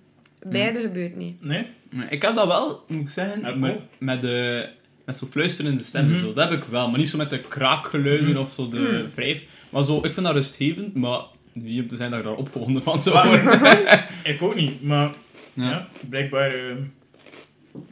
Beide 0.47 0.79
gebeurt 0.81 1.15
niet. 1.15 1.43
Nee? 1.43 1.65
Maar 1.89 2.11
Ik 2.11 2.21
heb 2.21 2.35
dat 2.35 2.47
wel, 2.47 2.83
moet 2.87 3.01
ik 3.01 3.09
zeggen, 3.09 3.59
met, 3.97 4.21
de, 4.21 4.69
met 5.05 5.17
zo 5.17 5.27
fluisterende 5.31 5.83
stemmen. 5.83 6.11
Mhm. 6.11 6.19
zo. 6.19 6.33
Dat 6.33 6.49
heb 6.49 6.59
ik 6.61 6.65
wel, 6.69 6.89
maar 6.89 6.99
niet 6.99 7.09
zo 7.09 7.17
met 7.17 7.29
de 7.29 7.39
kraakgeluiden 7.39 8.29
Mhm. 8.29 8.37
of 8.37 8.51
zo 8.51 8.69
de 8.69 8.79
Mhm. 8.79 9.15
wrijf. 9.15 9.43
Maar 9.69 9.83
zo, 9.83 9.97
ik 10.03 10.13
vind 10.13 10.25
dat 10.25 10.35
rustgevend, 10.35 10.95
maar 10.95 11.19
niet 11.53 11.81
om 11.81 11.87
te 11.87 11.95
zijn 11.95 12.09
dat 12.09 12.19
ik 12.19 12.25
daar 12.25 12.33
opgewonden 12.35 12.83
van 12.83 13.03
zou 13.03 13.27
worden. 13.27 13.59
Ik 14.23 14.41
ook 14.41 14.55
niet, 14.55 14.83
maar 14.83 15.09
ja. 15.53 15.63
Ja. 15.69 15.87
blijkbaar 16.09 16.49
eh, 16.49 16.59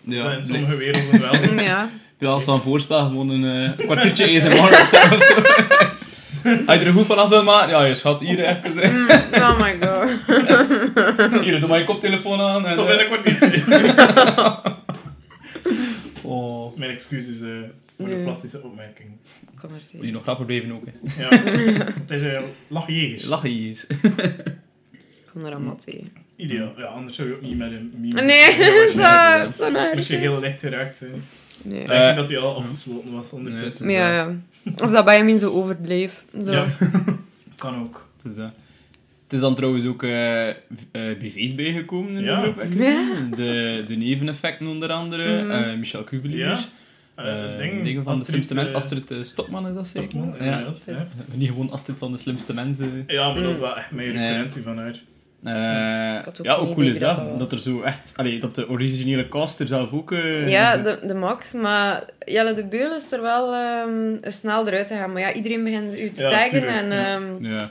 Ja, 0.04 0.22
zijn 0.22 0.46
sommige 0.46 0.76
werelden 0.76 1.22
wel 1.22 1.40
zo. 1.40 1.54
Ja. 1.64 1.90
Ja, 2.20 2.30
als 2.30 2.46
dan 2.46 2.62
voorspel 2.62 3.08
gewoon 3.08 3.30
een 3.30 3.74
eh, 3.78 3.86
kwartiertje 3.86 4.36
ASMR 4.36 4.80
opzetten 4.82 5.12
of 5.16 5.24
zo. 5.24 5.34
Als 6.66 6.78
je 6.80 6.86
er 6.86 6.92
goed 6.94 7.06
vanaf 7.06 7.30
wil 7.30 7.44
maken, 7.44 7.70
ja, 7.70 7.84
je 7.86 7.94
schat 7.96 8.20
hier 8.22 8.40
even. 8.40 8.78
hè. 8.82 8.90
Mm, 8.92 9.10
oh 9.44 9.60
my 9.60 9.78
god. 9.82 11.42
Hier, 11.44 11.60
doe 11.60 11.70
maar 11.70 11.80
je 11.80 11.84
koptelefoon 11.86 12.40
aan. 12.42 12.66
En, 12.66 12.76
Tot 12.76 12.88
eh, 12.90 12.94
in 12.94 13.00
een 13.00 13.06
kwartiertje. 13.08 14.72
Excuses 17.04 17.42
eh, 17.42 17.48
voor 17.98 18.10
de 18.10 18.16
plastische 18.18 18.62
opmerking. 18.64 19.10
Kom 19.60 19.70
er 19.74 19.82
Moet 19.96 20.06
je 20.06 20.12
nog 20.12 20.22
grappig 20.22 20.46
blijven 20.46 20.72
ook, 20.72 20.84
hè. 20.86 21.22
Ja, 21.24 21.30
het 22.02 22.12
is 22.12 22.22
uh, 22.22 22.42
lachjegers. 22.68 23.26
Lachen 23.26 23.62
je 23.62 23.68
eens. 23.68 23.88
Kom 25.32 25.42
er 25.42 25.52
allemaal 25.54 25.76
tegen. 25.76 26.08
Ideaal. 26.36 26.74
Ja, 26.78 26.84
anders 26.84 27.16
zou 27.16 27.28
je 27.28 27.36
ook 27.36 27.42
niet 27.42 27.58
met 27.58 27.72
een 27.72 27.94
meme... 27.98 28.22
Nee, 28.22 28.84
Als 28.84 28.92
zo, 29.58 29.70
naar. 29.72 29.96
Als 29.96 30.08
je 30.08 30.16
heel 30.16 30.40
licht 30.40 30.60
geraakt 30.60 30.98
zijn. 30.98 31.24
Nee. 31.64 31.78
Denk 31.88 31.90
Eh, 31.90 32.16
dat 32.16 32.30
hij 32.30 32.38
al 32.38 32.56
afgesloten 32.56 33.12
was 33.12 33.34
ondertussen. 33.34 33.86
Nee, 33.88 33.96
Ja, 33.96 34.12
ja. 34.14 34.36
Of 34.84 34.92
dat 34.92 35.06
Benjamin 35.06 35.40
zo 35.40 35.52
overbleef. 35.52 36.24
Zo. 36.46 36.52
Ja. 36.52 36.68
Kan 37.56 37.76
ook. 37.82 38.08
Het 38.24 38.32
is, 38.32 38.38
eh, 38.38 38.44
het 39.24 39.34
is 39.34 39.40
dan 39.40 39.56
trouwens 39.56 39.86
ook 39.86 40.04
eh 40.04 40.50
eh, 40.50 40.56
BV's 40.92 41.56
bijgekomen 41.56 42.12
in 42.16 42.24
Ja. 42.24 42.42
de 42.42 42.52
groep. 42.52 42.64
ik 42.64 42.74
Ja. 42.74 43.06
De, 43.36 43.84
de 43.88 43.96
neveneffecten 43.96 44.68
onder 44.68 44.90
andere. 44.92 45.44
Mhm. 45.44 45.52
eh, 45.52 45.78
Michel 45.78 46.04
Cuvelier. 46.04 46.68
Eh, 47.16 47.52
Eh, 47.52 47.58
ding, 47.58 47.84
dingen 47.84 48.04
van 48.04 48.16
de 48.20 48.26
slimste 48.26 48.54
mens. 48.54 48.70
eh, 48.72 48.78
Astrid 48.78 49.12
eh, 49.12 49.18
Stokman 49.22 49.68
is 49.68 49.74
dat 49.74 49.86
zeker? 49.86 50.44
Ja. 50.46 50.64
Niet 51.34 51.48
gewoon 51.50 51.72
Astrid 51.72 51.98
van 51.98 52.12
de 52.12 52.18
slimste 52.18 52.54
mensen. 52.54 53.04
ja, 53.08 53.34
maar 53.34 53.42
dat 53.42 53.52
is 53.52 53.56
Mm. 53.58 53.62
wel 53.62 53.78
echt 53.78 53.92
mijn 53.92 54.12
referentie 54.12 54.62
van 54.62 54.78
haar. 54.78 55.02
Eh, 55.44 56.24
had 56.24 56.40
ook 56.40 56.46
ja, 56.46 56.60
hoe 56.60 56.74
cool 56.74 56.88
is 56.88 57.00
dat 57.00 57.40
dat? 57.40 57.52
er 57.52 57.60
zo 57.60 57.82
echt... 57.82 58.14
Allee, 58.16 58.40
dat 58.40 58.56
de 58.56 58.70
originele 58.70 59.30
cast 59.30 59.60
er 59.60 59.68
zelf 59.68 59.92
ook... 59.94 60.10
Ja, 60.46 60.78
de, 60.78 61.00
de 61.08 61.14
max. 61.14 61.54
Maar 61.54 62.04
Jelle 62.26 62.54
de 62.54 62.64
Beul 62.66 62.96
is 62.96 63.12
er 63.12 63.22
wel 63.22 63.54
ehm, 63.54 64.32
snel 64.32 64.68
eruit 64.68 64.88
gegaan. 64.88 65.12
Maar 65.12 65.22
ja, 65.22 65.34
iedereen 65.34 65.64
begint 65.64 66.00
u 66.00 66.12
te 66.12 66.22
Ja, 66.22 66.30
taggen. 66.30 66.50
tuurlijk, 66.50 66.72
en, 66.78 66.92
ehm, 66.92 67.46
Ja. 67.46 67.70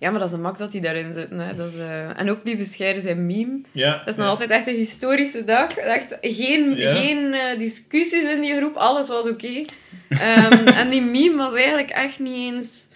Ja, 0.00 0.10
maar 0.10 0.18
dat 0.20 0.28
is 0.28 0.34
de 0.34 0.40
max 0.40 0.58
dat 0.58 0.72
hij 0.72 0.80
daarin 0.80 1.12
zit. 1.12 1.28
Hè. 1.30 1.54
Dat 1.56 1.66
is, 1.72 1.78
eh, 1.80 2.20
En 2.20 2.30
ook 2.30 2.38
Lieve 2.44 2.64
Scheire 2.64 3.00
zijn 3.00 3.26
meme. 3.26 3.60
Ja. 3.72 3.90
Dat 3.90 4.08
is 4.08 4.14
nog 4.16 4.24
ja. 4.24 4.30
altijd 4.30 4.50
echt 4.50 4.66
een 4.66 4.74
historische 4.74 5.44
dag. 5.44 5.76
Echt 5.76 6.16
geen, 6.20 6.76
Ja. 6.76 6.94
geen 6.94 7.32
eh, 7.34 7.58
discussies 7.58 8.24
in 8.24 8.40
die 8.40 8.56
groep. 8.56 8.74
Alles 8.76 9.08
was 9.08 9.28
oké. 9.28 9.60
Ehm, 10.08 10.66
en 10.80 10.88
die 10.88 11.02
meme 11.02 11.36
was 11.36 11.54
eigenlijk 11.54 11.90
echt 11.90 12.18
niet 12.18 12.52
eens... 12.54 12.86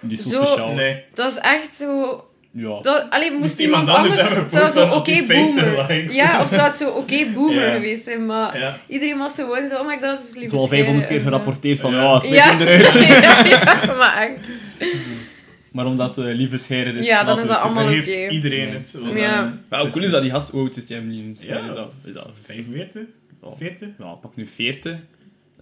Die 0.00 0.18
is 0.18 0.24
zo, 0.24 0.30
Zo- 0.30 0.44
speciaal. 0.44 0.72
Nee. 0.74 0.92
Het 1.10 1.18
was 1.18 1.38
echt 1.38 1.74
zo... 1.74 2.24
Ja. 2.54 2.78
Dat, 2.82 3.06
allee, 3.10 3.30
moest, 3.30 3.40
Moest 3.42 3.58
iemand, 3.58 3.88
anders 3.88 4.20
Het 4.22 4.52
zou 4.52 4.68
zo 4.70 4.82
oké 4.84 4.92
had 4.94 5.06
hij 5.06 5.24
50 5.24 5.64
boomer. 5.64 5.86
likes. 5.88 6.14
Ja, 6.16 6.40
of 6.42 6.48
zou 6.48 6.62
het 6.62 6.76
zo 6.76 6.88
oké 6.90 7.26
boomer 7.34 7.66
Ja. 7.66 7.72
geweest 7.74 8.04
zijn. 8.04 8.26
Maar 8.26 8.58
Ja. 8.58 8.78
iedereen 8.86 9.18
was 9.18 9.34
zo 9.34 9.44
gewoon 9.44 9.68
zo... 9.68 9.74
Oh 9.76 9.86
my 9.86 9.92
god, 9.92 10.00
dat 10.02 10.18
is 10.20 10.26
Het 10.26 10.34
lieve 10.36 10.52
is 10.52 10.58
wel 10.58 10.68
500 10.68 11.06
keer 11.06 11.20
gerapporteerd 11.20 11.80
van, 11.80 11.94
Ja. 11.94 12.02
ja, 12.02 12.18
spreek 12.20 12.34
Ja. 12.42 12.58
eruit. 12.60 12.92
ja, 12.92 13.44
ja, 13.44 13.94
maar 13.94 14.16
echt. 14.16 14.34
Maar 15.72 15.86
omdat 15.86 16.18
eh 16.18 16.24
lieve 16.24 16.56
scheiden 16.56 16.96
is... 16.96 17.06
Ja, 17.08 17.24
dan 17.24 17.36
is 17.36 17.42
we 17.42 17.48
dat 17.48 17.56
het 17.56 17.66
allemaal 17.66 17.92
iedereen 18.30 18.66
Nee. 18.68 18.76
het. 18.76 18.96
Ja. 19.14 19.42
dat- 19.42 19.52
Maar 19.68 19.80
hoe 19.80 19.90
cool 19.90 20.04
is 20.04 20.10
dat 20.10 20.22
die 20.22 20.30
gast? 20.30 20.50
Hoe 20.50 20.60
oud 20.60 20.76
is 20.76 20.86
die 20.86 20.96
hem 20.96 21.08
niet? 21.08 21.42
Ja, 21.42 21.66
is 21.66 21.74
dat, 21.74 21.92
is 22.04 22.12
dat 22.12 22.30
45? 22.40 23.02
Ja. 23.42 23.50
40? 23.56 23.88
Ja, 23.98 24.12
pak 24.12 24.36
nu 24.36 24.46
40. 24.46 24.96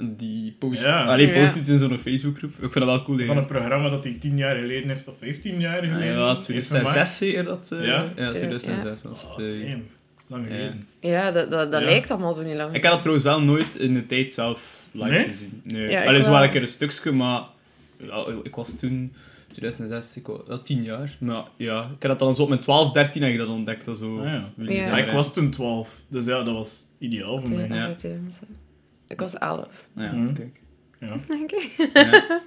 Die 0.03 0.57
post, 0.59 0.83
Ja. 0.83 1.05
Allee, 1.05 1.27
Ja. 1.27 1.41
post 1.41 1.57
iets 1.57 1.69
in 1.69 1.79
zo'n 1.79 1.99
Facebookgroep. 1.99 2.51
Ik 2.51 2.59
vind 2.59 2.75
dat 2.75 2.85
wel 2.85 3.03
cool. 3.03 3.19
Van 3.27 3.37
een 3.37 3.47
programma 3.47 3.89
dat 3.89 4.05
hij 4.05 4.17
10 4.21 4.37
jaar 4.37 4.57
geleden 4.57 4.89
heeft, 4.89 5.09
of 5.09 5.15
15 5.19 5.61
jaar 5.61 5.87
Ja, 5.87 5.93
geleden. 5.93 6.15
ja, 6.19 6.27
heeft 6.29 6.41
2006 6.41 6.91
gemaakt. 6.93 7.11
zeker 7.11 7.45
dat... 7.45 7.73
eh, 7.73 7.87
Ja? 7.87 8.13
ja, 8.17 8.29
2006 8.31 9.03
was 9.03 9.25
Oh, 9.25 9.37
het. 9.37 9.55
eh. 9.55 9.61
damn. 9.69 9.87
Lang 10.27 10.45
geleden. 10.47 10.87
Ja, 11.01 11.31
dat, 11.33 11.51
dat, 11.51 11.73
dat 11.73 11.81
Ja. 11.81 11.87
lijkt 11.87 12.11
allemaal 12.11 12.33
zo 12.33 12.43
niet 12.43 12.55
lang. 12.55 12.75
ik 12.75 12.83
heb 12.83 12.91
dat 12.93 13.01
trouwens 13.01 13.27
wel 13.27 13.43
nooit 13.43 13.75
in 13.75 13.95
de 13.95 14.07
tijd 14.07 14.33
zelf 14.33 14.85
live 14.93 15.09
Nee? 15.11 15.25
gezien. 15.25 15.61
Nee. 15.65 15.89
Ja, 15.91 16.05
Allee, 16.05 16.21
wel 16.23 16.31
wel. 16.31 16.43
een 16.43 16.51
keer 16.51 16.63
een 16.63 16.69
stukje, 16.69 17.13
maar... 17.13 17.43
ik 18.43 18.55
was 18.55 18.79
toen... 18.79 19.13
2006, 19.53 20.17
ik 20.17 20.27
was, 20.27 20.39
ja, 20.49 20.59
10 20.59 20.83
jaar. 20.83 21.17
Maar 21.21 21.45
ja, 21.57 21.83
ik 21.83 22.03
heb 22.03 22.11
dat 22.11 22.19
dan 22.19 22.35
zo 22.35 22.43
op 22.43 22.49
mijn 22.49 22.61
12, 22.61 22.91
13 22.93 23.23
heb 23.23 23.33
ik 23.33 23.39
dat 23.39 23.49
ontdekt. 23.49 23.85
Dat 23.85 23.99
zo, 23.99 24.19
Ah, 24.19 24.25
ja. 24.25 24.51
Ja. 24.57 24.71
Ja, 24.73 24.97
ik 24.97 25.11
was 25.13 25.33
toen 25.33 25.51
12, 25.51 26.01
dus 26.09 26.25
ja, 26.25 26.43
dat 26.43 26.55
was 26.55 26.85
ideaal 26.99 27.39
voor 27.41 27.51
mij. 27.57 27.69
Ja. 27.69 27.95
2007. 27.95 28.57
Ik 29.09 29.21
was 29.21 29.35
11, 29.39 29.69
Ja, 29.97 30.13
Mhm. 30.13 30.33
kijk. 30.35 30.61
Ja. 30.99 31.15
ik. 31.47 31.71
Ja. 31.95 32.41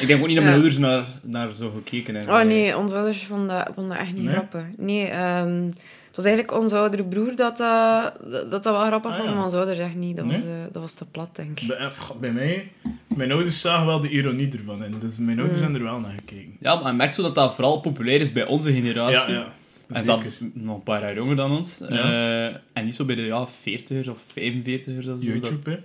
Ik 0.00 0.06
denk 0.06 0.20
ook 0.20 0.26
niet 0.26 0.36
dat 0.36 0.44
mijn 0.44 0.46
Ja. 0.46 0.52
ouders 0.52 0.78
naar, 0.78 1.04
naar 1.22 1.52
zo 1.52 1.70
gekeken 1.70 2.14
hebben. 2.14 2.34
Oh 2.34 2.42
nee, 2.42 2.76
onze 2.78 2.94
ouders 2.94 3.24
vonden, 3.24 3.64
vonden 3.74 3.96
dat 3.96 4.06
echt 4.06 4.14
niet 4.14 4.24
Nee? 4.24 4.32
grappig. 4.34 4.64
Nee, 4.76 5.06
ehm, 5.06 5.62
het 5.64 5.80
was 6.22 6.32
eigenlijk 6.32 6.60
onze 6.62 6.76
oudere 6.76 7.04
broer 7.04 7.36
dat 7.36 7.56
dat, 7.56 8.12
dat, 8.30 8.50
dat 8.50 8.64
wel 8.64 8.84
grappig 8.86 9.10
Ah, 9.10 9.16
vond, 9.16 9.28
ja. 9.28 9.34
maar 9.34 9.44
onze 9.44 9.56
ouders 9.56 9.78
echt 9.78 9.94
niet. 9.94 10.16
Dat, 10.16 10.26
Nee? 10.26 10.36
was, 10.36 10.46
eh, 10.46 10.52
dat 10.72 10.82
was 10.82 10.92
te 10.92 11.06
plat, 11.06 11.36
denk 11.36 11.60
ik. 11.60 11.68
Bij, 11.68 11.76
eh, 11.76 11.90
bij 12.20 12.32
mij, 12.32 12.72
mijn 13.06 13.32
ouders 13.32 13.60
zagen 13.60 13.86
wel 13.86 14.00
de 14.00 14.08
ironie 14.08 14.52
ervan 14.52 14.84
in, 14.84 14.94
dus 14.98 15.18
mijn 15.18 15.38
ouders 15.38 15.58
Mm. 15.60 15.64
zijn 15.64 15.74
er 15.76 15.82
wel 15.90 16.00
naar 16.00 16.12
gekeken. 16.18 16.56
Ja, 16.60 16.74
maar 16.74 16.90
ik 16.90 16.96
merk 16.96 17.12
zo 17.12 17.22
dat 17.22 17.34
dat 17.34 17.54
vooral 17.54 17.80
populair 17.80 18.20
is 18.20 18.32
bij 18.32 18.46
onze 18.46 18.72
generatie. 18.72 19.32
Ja, 19.32 19.38
ja. 19.38 19.52
En 19.96 20.04
Zeker. 20.04 20.32
nog 20.52 20.76
een 20.76 20.82
paar 20.82 21.00
jaar 21.00 21.14
jonger 21.14 21.36
dan 21.36 21.50
ons. 21.50 21.78
Ja. 21.78 21.86
Eh, 21.88 22.56
en 22.72 22.84
niet 22.84 22.94
zo 22.94 23.04
bij 23.04 23.14
de 23.14 23.22
ja, 23.22 23.46
40ers 23.46 24.08
of 24.08 24.20
45ers 24.28 24.96
of 24.98 25.04
zo. 25.04 25.10
Dat- 25.10 25.22
YouTube, 25.22 25.70
hè. 25.70 25.76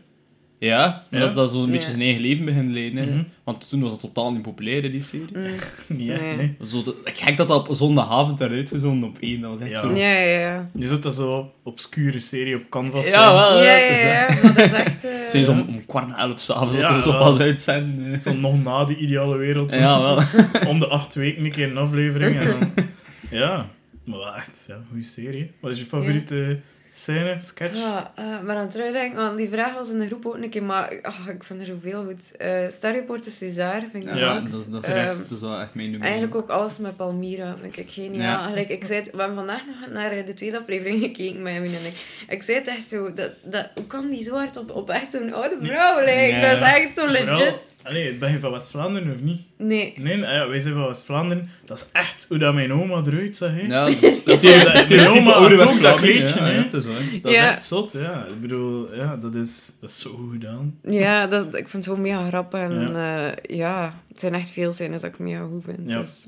Ja, 0.60 1.02
Ja. 1.10 1.20
dat, 1.20 1.36
dat 1.36 1.50
zo'n 1.52 1.65
Ja. 1.65 1.72
beetje 1.72 1.89
zijn 1.89 2.02
eigen 2.02 2.22
leven 2.22 2.46
begint 2.46 2.72
leiden. 2.72 3.04
hè. 3.04 3.12
Mhm. 3.12 3.24
Want 3.44 3.70
toen 3.70 3.82
was 3.82 3.91
het 3.91 4.02
totaal 4.02 4.32
niet 4.32 4.41
populair, 4.41 4.82
hè, 4.82 4.89
die 4.89 5.02
serie. 5.02 5.26
Mm. 5.34 5.44
Niet 5.98 6.10
echt, 6.10 6.22
Nee. 6.22 6.36
nee. 6.36 6.56
Zo 6.68 6.84
de, 6.84 6.96
gek 7.04 7.38
dat 7.38 7.48
dat 7.48 7.68
op 7.70 7.76
zondagavond 7.76 8.39
werd 8.39 8.52
uitgezonden 8.52 9.10
op 9.10 9.18
één. 9.20 9.41
Dat 9.41 9.52
was 9.52 9.60
echt 9.60 9.72
Ja. 9.72 9.80
zo... 9.82 9.89
Ja, 9.96 10.12
ja, 10.12 10.39
ja. 10.39 10.68
Je 10.74 10.88
zult 10.88 11.04
dat 11.04 11.13
zo 11.15 11.52
obscure 11.63 12.20
serie 12.20 12.56
op 12.56 12.70
Canvas 12.70 13.06
Ja, 13.06 13.12
zijn. 13.12 13.34
wel. 13.34 13.58
Ja, 13.63 13.76
ja, 13.76 13.88
is, 13.88 14.02
hè. 14.02 14.26
ja, 14.26 14.28
maar 14.44 14.54
dat 14.56 14.65
is 14.65 14.72
echt... 14.72 15.04
eh, 15.06 15.12
Zijn 15.30 15.44
ze 15.44 15.52
om, 15.52 15.60
om 15.60 15.86
kwart 15.86 16.08
na 16.08 16.18
elf 16.18 16.39
s'avonds 16.39 16.76
Ja, 16.76 16.88
als 16.88 17.04
ze 17.04 17.10
zo 17.12 17.18
wel. 17.18 17.28
pas 17.30 17.39
uitzenden. 17.39 18.12
hè. 18.12 18.20
Zo 18.22 18.34
nog 18.34 18.63
na 18.63 18.84
de 18.86 18.96
ideale 18.96 19.38
wereld. 19.38 19.74
Ja, 19.76 20.02
wel. 20.02 20.20
Om 20.72 20.80
de 20.80 20.88
acht 20.88 21.15
weken 21.15 21.46
een 21.46 21.52
keer 21.52 21.70
een 21.70 21.78
aflevering. 21.78 22.39
En 22.39 22.46
dan... 22.46 22.86
Ja, 23.32 23.65
maar 24.04 24.18
wel 24.20 24.36
echt, 24.36 24.65
ja, 24.68 24.76
goede 24.89 25.04
serie. 25.04 25.52
Wat 25.60 25.72
is 25.72 25.80
je 25.80 25.86
favoriete 25.86 26.60
scène, 26.98 27.38
sketch? 27.42 27.78
Ja, 27.78 28.12
eh, 28.16 28.42
maar 28.42 28.56
aan 28.56 28.70
terugdenken, 28.70 29.18
want 29.22 29.38
die 29.38 29.50
vraag 29.50 29.74
was 29.74 29.90
in 29.90 30.00
de 30.00 30.08
groep 30.08 30.26
ook 30.26 30.36
een 30.36 30.50
keer, 30.50 30.64
maar 30.64 31.00
ah, 31.02 31.28
ik 31.30 31.44
vind 31.44 31.60
er 31.60 31.66
zoveel 31.66 32.04
goed. 32.04 32.36
Eh 32.38 32.70
Starreporter 32.70 33.32
César 33.32 33.80
vind 33.92 34.04
ik 34.06 34.10
Ja, 34.14 34.16
Ja. 34.18 34.40
dat, 34.40 34.52
is- 34.60 34.68
dat, 34.70 34.88
is, 34.88 34.94
Ehm, 34.94 35.18
dat 35.18 35.32
is 35.32 35.40
wel 35.40 35.60
echt 35.60 35.74
mijn 35.74 35.90
nummer. 35.90 36.08
Eigenlijk 36.08 36.36
ook 36.36 36.50
alles 36.50 36.78
met 36.78 36.96
Palmyra 36.96 37.56
vind 37.62 37.78
ik 37.78 37.90
geniaal. 37.90 38.42
Ja. 38.42 38.48
Gelijk, 38.48 38.70
ik 38.70 38.84
zei 38.86 39.00
het, 39.00 39.12
we 39.12 39.18
hebben 39.18 39.36
vandaag 39.38 39.62
nog 39.66 39.90
naar 39.94 40.26
de 40.26 40.34
tweede 40.34 40.60
aflevering 40.60 41.02
gekeken, 41.02 41.44
Benjamin 41.44 41.74
en 41.74 41.86
ik. 41.86 42.06
Ik 42.30 42.44
zei 42.44 42.58
het 42.58 42.68
echt 42.68 42.88
zo, 42.88 43.14
dat, 43.14 43.32
dat, 43.44 43.70
hoe 43.76 43.88
kan 43.88 44.10
die 44.10 44.24
zo 44.24 44.36
hard 44.36 44.58
op, 44.58 44.72
op 44.72 44.90
echt 44.90 45.12
zo'n 45.12 45.34
oude 45.34 45.58
vrouw 45.62 46.04
lijken? 46.04 46.40
Ja. 46.40 46.50
Dat 46.50 46.58
is 46.68 46.74
echt 46.74 46.96
zo 46.96 47.08
Vooral- 47.08 47.26
legit. 47.38 47.75
Allee, 47.86 48.17
ben 48.17 48.32
je 48.32 48.39
van 48.39 48.52
West-Vlaanderen 48.52 49.13
of 49.13 49.21
niet? 49.21 49.41
Nee. 49.58 49.93
Nee, 49.98 50.26
ah 50.26 50.34
ja, 50.34 50.48
wij 50.48 50.60
zijn 50.60 50.74
van 50.74 50.86
West-Vlaanderen. 50.88 51.50
Dat 51.65 51.78
is 51.78 51.89
echt 51.91 52.26
hoe 52.30 52.38
dat 52.38 52.54
mijn 52.54 52.74
oma 52.74 53.02
eruit 53.06 53.36
zag. 53.36 53.50
Hè. 53.52 53.62
Ja, 53.62 53.86
dat 53.86 54.02
is, 54.04 54.24
dat 54.24 54.43
is 54.43 54.91
is 54.91 55.08
oma 55.08 55.32
oude 55.32 55.62
ook 55.62 55.82
dat 55.82 55.95
kleedje, 56.00 56.39
ja, 56.43 56.65
is 56.71 56.86
waar. 56.86 56.95
Dat 57.21 57.32
is 57.32 57.38
Ja. 57.38 57.56
echt 57.56 57.65
zot, 57.65 57.91
ja. 57.91 58.26
Ik 58.26 58.41
bedoel, 58.41 58.95
ja, 58.95 59.15
dat 59.15 59.36
is, 59.36 59.71
dat 59.82 59.89
is 59.89 60.00
zo 60.00 60.10
goed 60.10 60.32
gedaan. 60.32 60.80
Ja, 60.84 61.28
dat, 61.28 61.45
ik 61.45 61.69
vind 61.69 61.71
het 61.71 61.84
zo 61.84 61.98
mega 61.98 62.28
grappig. 62.28 62.60
En 62.60 62.71
Ja. 62.91 63.26
ja, 63.26 63.34
ja 63.48 63.93
het 64.08 64.19
zijn 64.19 64.34
echt 64.34 64.50
veel 64.50 64.74
scènes 64.74 65.02
dat 65.02 65.12
ik 65.13 65.19
mega 65.19 65.43
goed 65.52 65.63
vind. 65.63 65.93
Ja. 65.93 66.00
Dus, 66.00 66.28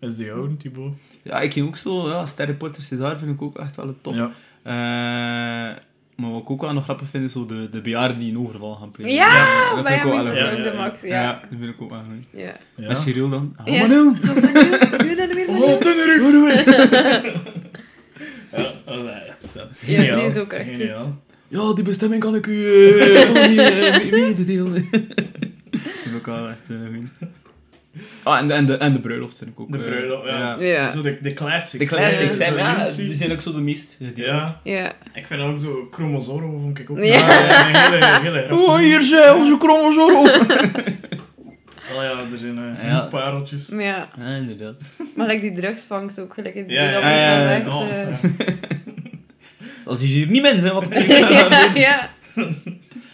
is 0.00 0.16
die 0.16 0.32
oude, 0.32 0.56
Thibaut. 0.56 0.92
Ja, 1.22 1.40
ik 1.40 1.52
ging 1.52 1.66
ook 1.66 1.76
zo, 1.76 2.08
ja, 2.08 2.26
Sterreporter 2.26 2.82
César 2.82 3.18
vind 3.18 3.34
ik 3.34 3.42
ook 3.42 3.58
echt 3.58 3.76
wel 3.76 3.88
een 3.88 4.00
top. 4.00 4.14
Ja. 4.14 4.30
Eh, 4.62 5.76
maar 6.22 6.30
wat 6.30 6.42
ik 6.42 6.50
ook 6.50 6.60
wel 6.60 6.72
nog 6.72 6.84
grappig 6.84 7.08
vind, 7.08 7.24
is 7.24 7.32
zo 7.32 7.46
de, 7.46 7.68
de 7.70 7.80
bejaarden 7.80 8.18
die 8.18 8.30
een 8.30 8.38
overval 8.38 8.74
gaan 8.74 8.90
plegen. 8.90 9.12
Ja, 9.14 9.74
dat 9.74 9.86
vind 9.86 10.00
ik 10.00 10.06
ook 10.06 10.12
wel 10.12 10.26
Ja, 10.26 10.32
ja, 10.44 10.50
ook 10.50 10.56
de 10.56 10.62
ja. 10.62 10.72
max. 10.76 11.00
Ja, 11.02 11.22
Ja. 11.22 11.32
dat 11.32 11.48
vind 11.58 11.62
ik 11.74 11.82
ook 11.82 11.90
wel 11.90 11.98
goed. 12.14 12.40
ja. 12.40 12.52
ja. 12.76 12.88
Met 12.88 12.98
Cyril 12.98 13.28
dan. 13.28 13.56
Ja. 13.64 13.86
maar. 13.86 14.04
Wat 14.04 15.00
doe 15.00 15.08
je 15.08 15.14
nou 15.16 15.34
weer? 15.34 15.48
Oh, 15.48 15.78
Tenerife! 15.78 16.62
ja, 18.50 18.72
dat 18.86 19.54
is 19.54 19.54
echt 19.54 19.80
ja. 19.86 20.02
Ja, 20.02 20.14
die 20.16 20.24
is 20.24 20.36
ook 20.36 20.52
echt 20.52 20.76
Geniaal. 20.76 21.22
Ja, 21.48 21.72
die 21.74 21.84
bestemming 21.84 22.20
kan 22.22 22.34
ik 22.34 22.46
u 22.46 22.66
eh, 22.98 23.20
toch 23.24 23.48
niet 23.48 23.58
eh, 23.58 23.76
me- 23.76 24.08
mededelen. 24.10 24.88
dat 24.90 25.80
vind 25.82 26.06
ik 26.06 26.14
ook 26.16 26.26
wel 26.26 26.48
echt 26.48 26.68
eh, 26.70 26.76
goed. 26.94 27.28
Ah, 28.24 28.38
en 28.38 28.48
de, 28.48 28.54
en, 28.54 28.66
de, 28.66 28.76
en 28.76 28.92
de 28.92 29.00
bruiloft 29.00 29.38
vind 29.38 29.50
ik 29.50 29.60
ook. 29.60 29.72
De 29.72 29.78
eh, 29.78 29.84
bruiloft, 29.84 30.28
ja. 30.28 30.56
Ja. 30.58 30.90
Zo 30.90 31.02
de, 31.02 31.18
de 31.20 31.34
classics. 31.34 31.90
De 31.90 31.96
classics, 31.96 32.38
hè. 32.38 32.44
ja, 32.54 32.84
die 32.96 33.14
zijn 33.14 33.32
ook 33.32 33.40
zo 33.40 33.52
de 33.52 33.60
meest 33.60 33.94
gedeelde. 33.98 34.22
Ja, 34.22 34.60
Ja. 34.64 34.92
ik 35.14 35.26
vind 35.26 35.40
ook 35.42 35.58
zo 35.58 35.88
Chromozoro, 35.90 36.58
vond 36.58 36.78
ik 36.78 36.90
ook 36.90 36.98
Ja. 37.02 37.04
ja. 37.04 37.68
een 37.68 38.22
hele, 38.22 38.38
hele. 38.38 38.54
Oh, 38.56 38.76
hier 38.76 39.00
zijn 39.02 39.34
onze 39.34 39.56
krommen 39.58 39.98
Oh 41.94 42.02
ja, 42.02 42.18
er 42.32 42.38
zijn 42.38 42.58
eh 42.78 42.88
Ja. 42.88 43.00
pareltjes. 43.00 43.68
Maar 43.68 43.84
ja, 43.84 44.08
Ja, 44.18 44.26
inderdaad. 44.34 44.82
maar 45.16 45.26
like 45.26 45.40
die 45.40 45.54
drugsvangst 45.60 46.20
ook 46.20 46.34
gelijk 46.34 46.54
in 46.54 46.66
die 46.66 46.76
Ja, 46.76 46.82
ja, 46.82 46.92
dat 46.92 47.02
ja, 47.02 47.10
ja, 47.10 47.54
echt, 47.54 47.68
Oh, 47.68 47.82
eh, 49.84 49.98
je 50.00 50.06
hier 50.06 50.26
niet 50.26 50.42
mensen, 50.42 50.74
wat 50.74 50.84
ik 50.96 51.08
ja, 51.08 51.70
ja. 51.74 52.10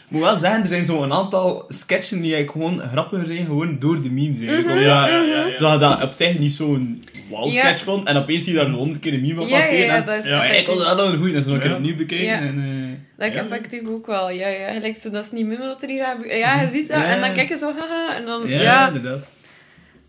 Moet 0.09 0.21
wel 0.21 0.37
zeggen, 0.37 0.63
er 0.63 0.69
zijn 0.69 0.85
zo'n 0.85 1.13
aantal 1.13 1.65
sketchen 1.69 2.21
die 2.21 2.35
eigenlijk 2.35 2.65
gewoon 2.65 2.89
grappiger 2.91 3.27
zijn, 3.27 3.45
gewoon 3.47 3.77
door 3.79 4.03
de 4.03 4.11
memes. 4.11 4.39
Eigenlijk. 4.41 4.69
Omdat- 4.69 4.85
Ja, 4.85 5.07
ja, 5.09 5.23
ja, 5.23 5.47
ja. 5.47 5.51
Terwijl 5.57 5.73
je 5.73 5.79
dat 5.79 6.03
op 6.03 6.13
zich 6.13 6.39
niet 6.39 6.53
zo'n 6.53 7.03
wow-sketch 7.31 7.79
Ja. 7.79 7.85
vond, 7.85 8.05
en 8.05 8.17
opeens 8.17 8.45
zie 8.45 8.53
je 8.53 8.59
daar 8.59 8.69
een 8.69 8.75
honderd 8.75 8.99
keer 9.01 9.13
een 9.13 9.21
meme 9.21 9.35
van 9.35 9.49
passeren. 9.49 9.87
ja, 9.87 10.01
dat 10.01 10.25
is 10.25 10.31
maar 10.31 10.57
ik 10.57 10.67
was 10.67 10.77
wel 10.95 11.13
een 11.13 11.17
goeie, 11.19 11.33
dat 11.33 11.41
is 11.43 11.47
nog 11.47 11.55
een 11.57 11.63
keer 11.63 11.75
opnieuw 11.75 11.97
bekeken. 11.97 12.25
Ja. 12.25 12.41
En, 12.41 12.59
eh, 12.59 12.97
Dat 13.19 13.27
ik 13.27 13.35
Ja. 13.35 13.41
effectief 13.43 13.89
ook 13.89 14.07
wel. 14.07 14.31
Ja, 14.31 14.49
ja. 14.49 14.73
Gelijk 14.73 14.97
zo, 14.97 15.11
dat 15.11 15.25
is 15.25 15.31
niet 15.31 15.47
meer 15.47 15.59
wat 15.59 15.83
er 15.83 15.89
hier 15.89 16.05
gebeurt. 16.17 16.39
Ja, 16.39 16.61
je 16.61 16.69
ziet 16.73 16.89
dat 16.89 16.97
Ja. 16.97 17.05
en 17.05 17.21
dan 17.21 17.33
kijk 17.33 17.49
je 17.49 17.57
zo, 17.57 17.73
haha. 17.79 18.17
En 18.17 18.25
dan, 18.25 18.43
ja, 18.47 18.61
ja, 18.61 18.87
inderdaad. 18.87 19.29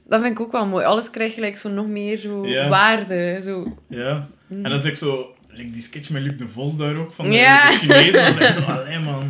dat 0.08 0.22
vind 0.22 0.32
ik 0.32 0.40
ook 0.40 0.52
wel 0.52 0.66
mooi. 0.66 0.86
Alles 0.86 1.10
krijgt 1.10 1.34
gelijk 1.34 1.58
zo 1.58 1.70
nog 1.70 1.88
meer 1.88 2.18
zo 2.18 2.48
Ja. 2.48 2.68
waarde. 2.68 3.40
Zo. 3.42 3.76
Ja. 3.88 4.28
En 4.50 4.64
dat 4.64 4.72
is 4.72 4.84
like 4.84 4.96
zo... 4.96 5.34
Like 5.54 5.70
die 5.72 5.82
sketch 5.82 6.10
met 6.10 6.22
Luc 6.22 6.38
de 6.38 6.48
Vos 6.48 6.78
daar 6.78 6.96
ook, 6.96 7.14
van 7.14 7.30
de, 7.30 7.36
Ja. 7.36 7.70
de 7.72 7.78
Chinezen. 7.78 8.40
Dat 8.40 8.50
is 8.50 8.54
zo, 8.56 8.62
allee 8.72 9.00
man. 9.00 9.24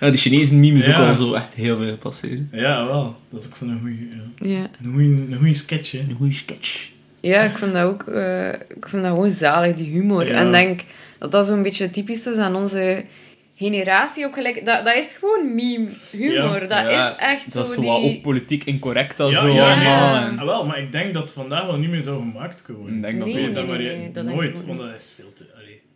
Ja, 0.00 0.10
die 0.10 0.18
Chinese 0.20 0.54
memes 0.54 0.82
ook 0.88 0.94
Ja. 0.94 1.08
al 1.08 1.14
zo 1.14 1.32
echt 1.34 1.54
heel 1.54 1.76
veel 1.76 1.96
passeren. 1.96 2.48
Ja, 2.52 2.86
wel. 2.86 3.16
Dat 3.30 3.40
is 3.40 3.46
ook 3.46 3.56
zo'n 3.56 3.78
goeie, 3.80 4.08
ja. 4.14 4.48
Ja. 4.48 4.70
een 4.84 4.92
goeie, 4.92 5.06
een 5.30 5.36
goeie 5.38 5.54
sketch, 5.54 5.90
hè. 5.92 5.98
Een 5.98 6.14
goede 6.16 6.32
sketch. 6.34 6.88
ja, 7.20 7.42
ik 7.42 7.56
vind 7.56 7.72
dat 7.72 7.82
ook 7.84 8.02
eh, 8.02 8.48
ik 8.48 8.86
vind 8.88 9.02
dat 9.02 9.10
gewoon 9.12 9.30
zalig, 9.30 9.76
die 9.76 9.90
humor. 9.90 10.26
Ja. 10.28 10.34
En 10.34 10.52
denk 10.52 10.80
dat 11.18 11.32
dat 11.32 11.46
zo'n 11.46 11.62
beetje 11.62 11.90
typisch 11.90 12.26
is 12.26 12.36
aan 12.36 12.54
onze 12.56 13.04
generatie 13.62 14.26
ook 14.26 14.34
gelijk. 14.34 14.66
Dat, 14.66 14.84
dat 14.84 14.94
is 14.94 15.12
gewoon 15.12 15.54
meme 15.54 15.88
humor. 16.10 16.60
Ja. 16.62 16.66
Dat 16.66 16.90
Ja, 16.90 17.10
is 17.10 17.16
echt 17.18 17.44
Dat 17.44 17.52
zo 17.52 17.60
is 17.72 17.78
zo 17.78 17.82
wat 17.92 18.00
die... 18.00 18.16
ook 18.16 18.22
politiek 18.22 18.64
incorrect 18.64 19.20
al 19.20 19.30
Ja, 19.30 19.40
zo 19.40 19.46
ja, 19.48 19.66
allemaal. 19.72 20.14
ja. 20.14 20.26
en- 20.26 20.38
Ah, 20.38 20.44
wel, 20.44 20.66
maar 20.66 20.78
ik 20.78 20.92
denk 20.92 21.14
dat 21.14 21.32
vandaag 21.32 21.66
wel 21.66 21.76
niet 21.78 21.90
meer 21.90 22.00
zo 22.00 22.18
gemaakt 22.18 22.62
kan 22.62 22.74
worden. 22.74 22.94
Ik 22.96 23.02
denk 23.02 23.18
dat 23.18 23.26
Nee, 23.26 23.34
wel. 23.36 23.44
Nee, 23.44 23.54
nee, 23.54 23.66
maar 23.66 23.78
nee, 23.78 24.10
dat 24.12 24.14
denk 24.14 24.28
ik 24.28 24.34
nooit, 24.34 24.66
want 24.66 24.78
niet. 24.78 24.88
dat 24.90 24.96
is 24.96 25.12
veel 25.16 25.32
te... 25.34 25.44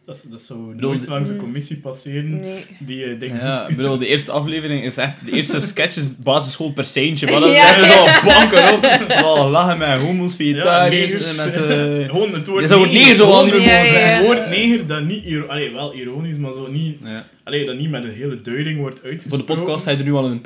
Dat, 0.06 0.16
is, 0.16 0.22
dat 0.22 0.40
zou 0.40 0.74
bedoel, 0.74 0.90
nooit 0.90 1.06
langs 1.08 1.28
een 1.28 1.34
Mm. 1.34 1.40
commissie 1.40 1.76
passeren 1.76 2.40
Nee. 2.40 2.64
die 2.78 3.04
eh 3.04 3.18
denkt... 3.18 3.40
Ja, 3.40 3.56
goed- 3.56 3.70
ik 3.70 3.76
bedoel, 3.76 3.98
de 3.98 4.06
eerste 4.06 4.32
aflevering 4.32 4.84
is 4.84 4.96
echt... 4.96 5.24
De 5.24 5.30
eerste 5.32 5.60
sketch 5.60 5.96
is 5.96 6.16
basisschool 6.16 6.72
per 6.72 6.84
seintje. 6.84 7.30
Maar 7.30 7.40
dat 7.40 7.48
is 7.48 7.56
Ja, 7.62 7.76
ja. 7.78 7.86
zo 8.22 8.28
banken 8.28 8.74
op. 8.74 9.06
Wel 9.08 9.48
lachen 9.50 9.78
met 9.78 10.00
homo's, 10.00 10.36
vegetariërs, 10.36 11.12
negers. 11.12 11.36
met... 11.36 11.54
eh 11.54 12.08
Gewoon 12.10 12.32
het 12.32 12.46
woord 12.46 12.62
Je 12.62 12.68
zou 12.68 12.82
het 12.82 12.92
neger 12.92 13.06
neger 13.08 13.16
zo 13.24 13.26
wel 13.30 13.44
niet 13.44 13.52
meer 13.54 13.62
Ja, 13.62 13.68
mogen 13.78 13.84
ja, 13.84 13.90
zeggen. 13.92 14.10
ja. 14.10 14.16
Het 14.16 14.24
woord 14.26 14.48
neger 14.48 14.86
dat 14.86 15.04
niet... 15.04 15.26
Allee, 15.48 15.72
wel 15.72 15.94
ironisch, 15.94 16.38
maar 16.38 16.52
zo 16.52 16.70
niet... 16.70 16.96
Ja. 17.04 17.26
Allee, 17.44 17.64
dat 17.66 17.76
niet 17.78 17.90
met 17.90 18.04
een 18.04 18.10
hele 18.14 18.40
duiding 18.40 18.78
wordt 18.78 19.00
Voor 19.00 19.08
uitgesproken. 19.08 19.46
de 19.46 19.52
podcast 19.62 19.84
ga 19.84 19.90
je 19.90 19.96
er 19.96 20.04
nu 20.04 20.12
al 20.12 20.24
een. 20.30 20.40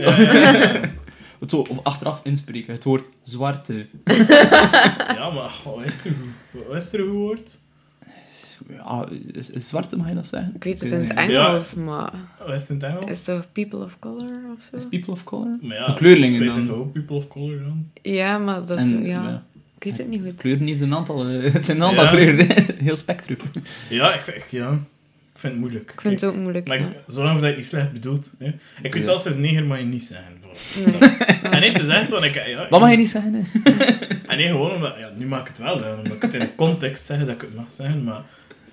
Ja, 0.00 0.18
ja, 0.20 0.32
ja. 0.52 0.80
Het 1.40 1.50
zo 1.50 1.66
of 1.68 1.78
achteraf 1.82 2.20
inspreken. 2.24 2.72
Het 2.72 2.84
woord 2.84 3.08
zwarte. 3.22 3.86
Ja, 4.04 5.30
maar 5.30 5.50
wat 5.64 5.84
is 5.84 5.94
er? 6.04 6.12
Wat 6.68 6.76
is 6.76 6.92
er 6.92 7.00
goed 7.00 7.08
woord? 7.10 7.58
Ja, 8.68 9.06
is, 9.32 9.50
is 9.50 9.68
zwarte, 9.68 9.96
mag 9.96 10.08
je 10.08 10.14
dat 10.14 10.26
zeggen? 10.26 10.52
Ik 10.54 10.64
weet 10.64 10.80
het 10.80 10.92
in 10.92 11.00
het. 11.00 11.12
Engels, 11.12 11.74
maar... 11.74 12.12
Wat 12.38 12.54
is 12.54 12.60
het 12.60 12.68
in 12.70 12.74
het 12.74 12.84
Engels? 12.84 13.10
Is 13.10 13.26
het 13.26 13.36
toch 13.36 13.52
people 13.52 13.78
of 13.84 13.98
color 13.98 14.40
of 14.56 14.62
zo? 14.70 14.76
Is 14.76 14.88
people 14.88 15.12
of 15.12 15.24
color? 15.24 15.58
Maar 15.60 15.76
ja, 15.76 15.86
De 15.86 15.94
kleurlingen 15.94 16.38
wij 16.38 16.48
dan. 16.48 16.54
zijn 16.56 16.68
toch 16.68 16.76
ook 16.78 16.92
people 16.92 17.16
of 17.16 17.28
color 17.28 17.58
dan? 17.62 17.86
Ja, 18.02 18.38
maar 18.38 18.64
dat 18.66 18.78
is... 18.78 18.84
En, 18.90 19.04
ja, 19.04 19.22
ja, 19.22 19.42
ik 19.78 19.84
weet 19.84 19.98
het 19.98 20.08
niet 20.08 20.22
goed. 20.22 20.34
kleuren 20.34 20.66
heeft 20.66 20.80
een 20.80 20.94
aantal... 20.94 21.26
eh, 21.28 21.52
het 21.52 21.64
zijn 21.64 21.76
een 21.76 21.82
aantal 21.86 22.04
Ja. 22.04 22.10
kleuren. 22.10 22.46
Heel 22.76 22.96
spectrum. 22.96 23.36
Ja, 23.90 24.14
ik, 24.14 24.26
ik, 24.26 24.46
ja, 24.50 24.70
ik 25.32 25.38
vind 25.38 25.52
het 25.52 25.62
moeilijk. 25.62 25.90
Ik 25.94 26.00
vind 26.00 26.20
het 26.20 26.30
ook 26.30 26.36
moeilijk, 26.36 26.68
Maar 26.68 26.78
ja. 26.80 26.92
zolang 27.06 27.40
dat 27.40 27.50
ik 27.50 27.56
niet 27.56 27.66
slecht 27.66 27.92
bedoeld. 27.92 28.32
Hè. 28.38 28.52
Ik 28.82 28.94
weet 28.94 29.08
als 29.08 29.24
het 29.24 29.38
neger 29.38 29.64
mag 29.64 29.78
je 29.78 29.84
niet 29.84 30.04
zeggen. 30.04 30.30
Nee. 31.42 31.50
En 31.52 31.60
nee, 31.60 31.72
het 31.72 31.80
is 31.82 31.86
echt 31.86 32.10
wat 32.10 32.22
ik... 32.24 32.46
Ja, 32.46 32.66
Wat 32.70 32.80
mag 32.80 32.90
je 32.90 32.96
niet 32.96 33.10
zeggen? 33.10 33.34
hè? 33.34 33.60
En 34.26 34.36
nee, 34.36 34.46
gewoon 34.46 34.70
omdat... 34.70 34.94
Ja, 34.98 35.10
nu 35.16 35.26
mag 35.26 35.40
ik 35.40 35.46
het 35.46 35.58
wel 35.58 35.76
zeggen, 35.76 35.96
omdat 35.96 36.12
ik 36.12 36.22
het 36.22 36.34
in 36.34 36.40
een 36.40 36.54
context 36.54 37.04
zeg 37.06 37.18
dat 37.18 37.28
ik 37.28 37.40
het 37.40 37.54
mag 37.54 37.70
zeggen, 37.70 38.04
maar... 38.04 38.22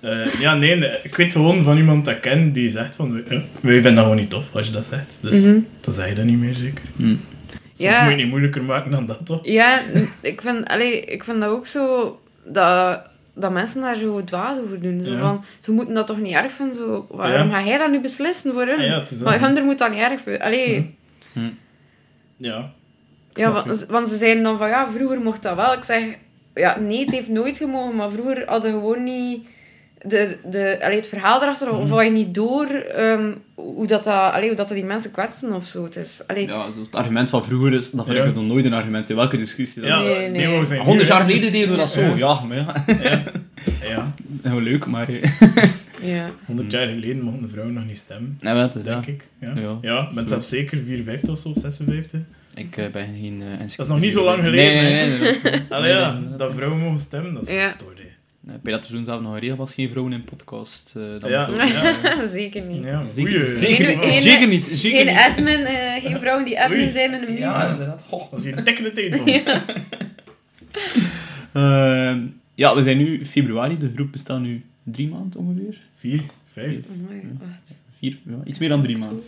Eh, 0.00 0.34
ja, 0.40 0.54
nee, 0.54 0.98
ik 1.02 1.14
weet 1.16 1.32
gewoon 1.32 1.64
van 1.64 1.76
iemand 1.76 2.04
dat 2.04 2.14
ik 2.14 2.20
ken 2.20 2.52
die 2.52 2.70
zegt 2.70 2.94
van, 2.96 3.22
ja, 3.28 3.40
wij 3.60 3.72
vinden 3.72 3.94
dat 3.94 4.02
gewoon 4.02 4.18
niet 4.18 4.30
tof 4.30 4.54
als 4.54 4.66
je 4.66 4.72
dat 4.72 4.86
zegt. 4.86 5.18
Dus 5.22 5.42
Mhm. 5.44 5.58
dan 5.80 5.94
zeg 5.94 6.08
je 6.08 6.14
dat 6.14 6.24
niet 6.24 6.38
meer 6.38 6.54
zeker. 6.54 6.84
Hm. 6.96 7.04
Soms 7.72 7.92
Ja. 7.92 8.02
moet 8.02 8.10
je 8.10 8.16
niet 8.16 8.28
moeilijker 8.28 8.62
maken 8.64 8.90
dan 8.90 9.06
dat, 9.06 9.18
toch? 9.26 9.40
Ja, 9.42 9.80
ik 10.20 10.40
vind, 10.40 10.68
allee, 10.68 11.00
ik 11.04 11.24
vind 11.24 11.40
dat 11.40 11.50
ook 11.50 11.66
zo... 11.66 12.18
Dat, 12.44 13.00
dat 13.34 13.52
mensen 13.52 13.80
daar 13.80 13.96
zo 13.96 14.24
dwaas 14.24 14.58
over 14.58 14.80
doen. 14.80 15.00
Zo 15.00 15.10
Ja. 15.10 15.18
van, 15.18 15.44
ze 15.58 15.72
moeten 15.72 15.94
dat 15.94 16.06
toch 16.06 16.18
niet 16.20 16.34
erg 16.34 16.52
vinden? 16.52 16.74
Zo, 16.74 17.06
waarom 17.10 17.48
Ja. 17.50 17.54
ga 17.60 17.66
jij 17.66 17.78
dat 17.78 17.90
nu 17.90 18.00
beslissen 18.00 18.52
voor 18.52 18.66
hun? 18.66 18.78
Ah, 18.78 18.84
ja, 18.86 18.98
dat. 18.98 19.20
Maar 19.24 19.40
Hunter 19.40 19.64
moet 19.64 19.78
dat 19.78 19.90
niet 19.90 20.00
erg 20.00 20.20
vinden. 20.20 20.42
Allee. 20.42 20.94
Ja. 22.36 22.72
Ik 23.30 23.38
ja, 23.38 23.52
want, 23.52 23.78
je. 23.80 23.86
want 23.88 24.08
ze 24.08 24.16
zeiden 24.16 24.42
dan 24.42 24.58
van, 24.58 24.68
ja, 24.68 24.88
vroeger 24.94 25.20
mocht 25.20 25.42
dat 25.42 25.56
wel. 25.56 25.72
Ik 25.72 25.84
zeg, 25.84 26.02
ja, 26.54 26.78
nee, 26.78 27.00
het 27.04 27.12
heeft 27.14 27.28
nooit 27.28 27.58
gemogen, 27.58 27.96
maar 27.96 28.10
vroeger 28.10 28.42
hadden 28.46 28.70
gewoon 28.70 29.04
niet... 29.04 29.46
De, 30.06 30.36
de, 30.50 30.78
allee, 30.82 30.96
het 30.96 31.08
verhaal 31.08 31.42
erachter, 31.42 31.70
of 31.70 31.90
had 31.90 32.04
je 32.04 32.10
niet 32.10 32.34
door 32.34 32.66
ehm, 32.66 33.30
hoe, 33.54 33.86
dat, 33.86 34.04
dat, 34.04 34.32
allee, 34.32 34.46
hoe 34.48 34.56
dat, 34.56 34.68
dat 34.68 34.76
die 34.76 34.86
mensen 34.86 35.10
kwetsen 35.10 35.52
of 35.52 35.64
zo. 35.64 35.84
Het 35.84 35.96
is, 35.96 36.20
allee, 36.26 36.46
Ja, 36.46 36.66
het 36.66 36.94
argument 36.94 37.28
van 37.30 37.44
vroeger 37.44 37.72
is, 37.72 37.90
dat 37.90 38.04
vind 38.04 38.16
Ja. 38.16 38.24
ik 38.24 38.34
nog 38.34 38.44
nooit 38.44 38.64
een 38.64 38.72
argument 38.72 39.10
in 39.10 39.16
welke 39.16 39.36
discussie. 39.36 39.82
Ja, 39.82 39.88
dan. 39.96 40.04
Nee, 40.04 40.28
nee. 40.28 40.64
zijn 40.66 40.80
100 40.80 41.08
nu, 41.08 41.14
jaar 41.14 41.22
geleden 41.24 41.52
deden 41.52 41.70
we 41.70 41.76
dat 41.76 41.90
zo. 41.90 42.00
Ja. 42.00 42.16
Ja, 42.16 42.40
maar 42.40 42.56
ja. 42.56 42.84
Ja. 43.02 43.22
ja. 43.88 44.14
Nou, 44.42 44.62
leuk, 44.62 44.86
maar... 44.86 45.08
eh, 45.08 45.22
ja. 46.02 46.30
100 46.46 46.70
jaar 46.72 46.86
geleden 46.86 47.22
mochten 47.22 47.42
de 47.42 47.48
vrouwen 47.48 47.74
nog 47.74 47.86
niet 47.86 47.98
stemmen, 47.98 48.38
Nee, 48.40 48.54
het 48.54 48.74
is 48.74 48.84
dat. 48.84 49.04
denk 49.04 49.20
ik. 49.20 49.28
Ja, 49.40 49.52
Ja. 49.60 49.78
ja. 49.80 50.08
ben 50.14 50.28
zelfs 50.28 50.48
zeker 50.48 50.78
54 50.84 51.30
of 51.30 51.38
zo, 51.38 51.48
of 51.48 51.58
56. 51.60 52.20
Ik 52.54 52.76
eh, 52.76 52.86
ben 52.90 53.06
geen 53.20 53.42
uh, 53.52 53.58
Dat 53.58 53.78
is 53.78 53.88
nog 53.88 54.00
niet 54.00 54.12
zo 54.12 54.24
lang 54.24 54.42
geleden, 54.42 54.82
Nee, 54.82 55.18
nee, 55.18 55.38
nee. 55.42 55.60
Allee, 55.68 55.92
ja, 55.92 56.12
Nee, 56.12 56.36
dat 56.36 56.54
vrouwen 56.54 56.78
mogen 56.80 57.00
stemmen, 57.00 57.34
dat 57.34 57.42
is 57.48 57.54
Ja. 57.54 57.64
Nee, 57.64 57.99
Bij 58.40 58.72
dat 58.72 58.86
toen 58.88 59.04
zelf 59.04 59.20
nog 59.22 59.32
een 59.34 59.38
regel 59.40 59.56
was, 59.56 59.74
geen 59.74 59.88
vrouwen 59.88 60.12
in 60.12 60.24
podcast. 60.24 60.94
eh, 60.96 61.02
dan 61.18 61.30
Ja. 61.30 61.46
ook- 61.46 61.56
Ja. 61.56 62.26
Zeker 62.38 62.62
niet. 62.62 62.84
Ja, 62.84 63.10
Zeker, 63.10 63.30
goeie. 63.44 63.44
zeker, 63.58 63.84
Geen- 63.86 63.96
niet, 63.96 64.04
geen- 64.04 64.22
zeker 64.22 64.48
niet. 64.48 64.70
Zeker 64.72 64.98
Geen 64.98 65.06
niet. 65.06 65.16
admin, 65.28 65.64
eh, 65.64 66.02
geen 66.04 66.18
vrouwen 66.18 66.44
die 66.44 66.60
admin 66.60 66.78
Oei. 66.78 66.90
zijn 66.90 67.12
in 67.12 67.20
een 67.22 67.28
muur. 67.28 67.38
Ja, 67.38 67.68
inderdaad. 67.70 68.04
Goh. 68.08 68.30
Dat 68.30 68.38
is 68.38 68.44
hier 68.44 68.64
dikke 68.64 68.82
de 68.82 68.92
tijd 68.92 69.16
van. 69.16 69.26
Ehm, 71.52 72.18
ja, 72.54 72.74
we 72.76 72.82
zijn 72.82 72.96
nu 72.98 73.24
februari. 73.24 73.78
De 73.78 73.90
groep 73.94 74.12
bestaat 74.12 74.40
nu 74.40 74.62
drie 74.82 75.08
maanden 75.08 75.40
ongeveer. 75.40 75.78
Vier, 75.94 76.22
vijf. 76.46 76.78
Wacht. 77.38 77.78
Vier, 77.98 78.16
ja, 78.26 78.34
iets 78.44 78.58
meer 78.58 78.68
dan 78.68 78.82
drie 78.82 78.98
maanden. 78.98 79.24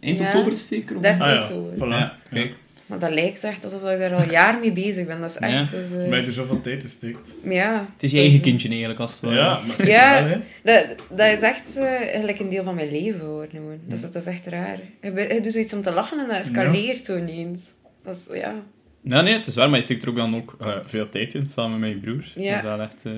Eind 0.00 0.18
Ja. 0.18 0.26
oktober 0.26 0.52
is 0.52 0.58
het 0.58 0.68
zeker? 0.68 0.96
of- 0.96 1.02
13 1.02 1.22
Ah 1.22 1.34
ja, 1.34 1.40
oktober. 1.42 1.74
voilà. 1.76 1.88
Ja, 1.98 2.16
kijk. 2.30 2.54
Maar 2.90 2.98
dat 2.98 3.10
lijkt 3.10 3.44
echt 3.44 3.64
alsof 3.64 3.80
ik 3.90 3.98
daar 3.98 4.14
al 4.14 4.30
jaar 4.30 4.58
mee 4.58 4.72
bezig 4.72 5.06
ben. 5.06 5.20
Dat 5.20 5.30
is 5.30 5.36
echt... 5.36 5.52
Ja. 5.52 5.64
dat 5.64 5.80
is, 5.80 5.90
eh, 5.96 6.26
er 6.26 6.32
zoveel 6.32 6.60
tijd 6.60 6.82
in 6.82 6.88
steekt. 6.88 7.36
ja. 7.44 7.86
Het 7.92 8.02
is 8.02 8.10
je 8.10 8.18
eigen 8.18 8.40
kindje 8.40 8.68
eigenlijk, 8.68 9.00
als 9.00 9.10
het 9.12 9.20
ware. 9.20 9.34
Ja, 9.36 9.60
maar 9.66 9.86
Ja. 9.86 10.18
je 10.18 10.28
wel. 10.28 10.40
Dat, 10.76 10.96
dat 11.08 11.28
is 11.36 11.40
echt 11.40 11.76
eigenlijk 11.78 12.38
een 12.38 12.48
deel 12.48 12.64
van 12.64 12.74
mijn 12.74 12.90
leven 12.90 13.20
geworden. 13.20 13.80
Dus 13.86 14.00
dat 14.00 14.14
is 14.14 14.26
echt 14.26 14.46
raar. 14.46 14.78
Je, 15.02 15.26
je 15.34 15.40
doet 15.42 15.52
zoiets 15.52 15.72
om 15.72 15.82
te 15.82 15.90
lachen 15.92 16.18
en 16.18 16.28
dat 16.28 16.36
escaleert 16.36 17.04
zo 17.04 17.16
ineens. 17.16 17.62
Dat 18.04 18.16
is, 18.28 18.36
ja. 18.40 18.54
Ja, 19.02 19.20
nee, 19.20 19.34
het 19.34 19.46
is 19.46 19.54
waar, 19.54 19.68
maar 19.68 19.78
je 19.78 19.84
steekt 19.84 20.02
er 20.02 20.08
ook 20.08 20.16
dan 20.16 20.36
ook 20.36 20.56
eh, 20.60 20.76
veel 20.86 21.08
tijd 21.08 21.34
in, 21.34 21.46
samen 21.46 21.78
met 21.78 21.90
je 21.90 21.96
broer. 21.96 22.24
Ja. 22.34 22.54
Dat 22.54 22.62
is 22.62 22.68
wel 22.68 22.80
echt... 22.80 23.04
eh, 23.04 23.12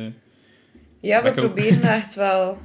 Ja, 1.01 1.23
we 1.23 1.33
proberen 1.33 1.81
dat 1.81 1.91
echt 1.91 2.15
wel. 2.15 2.59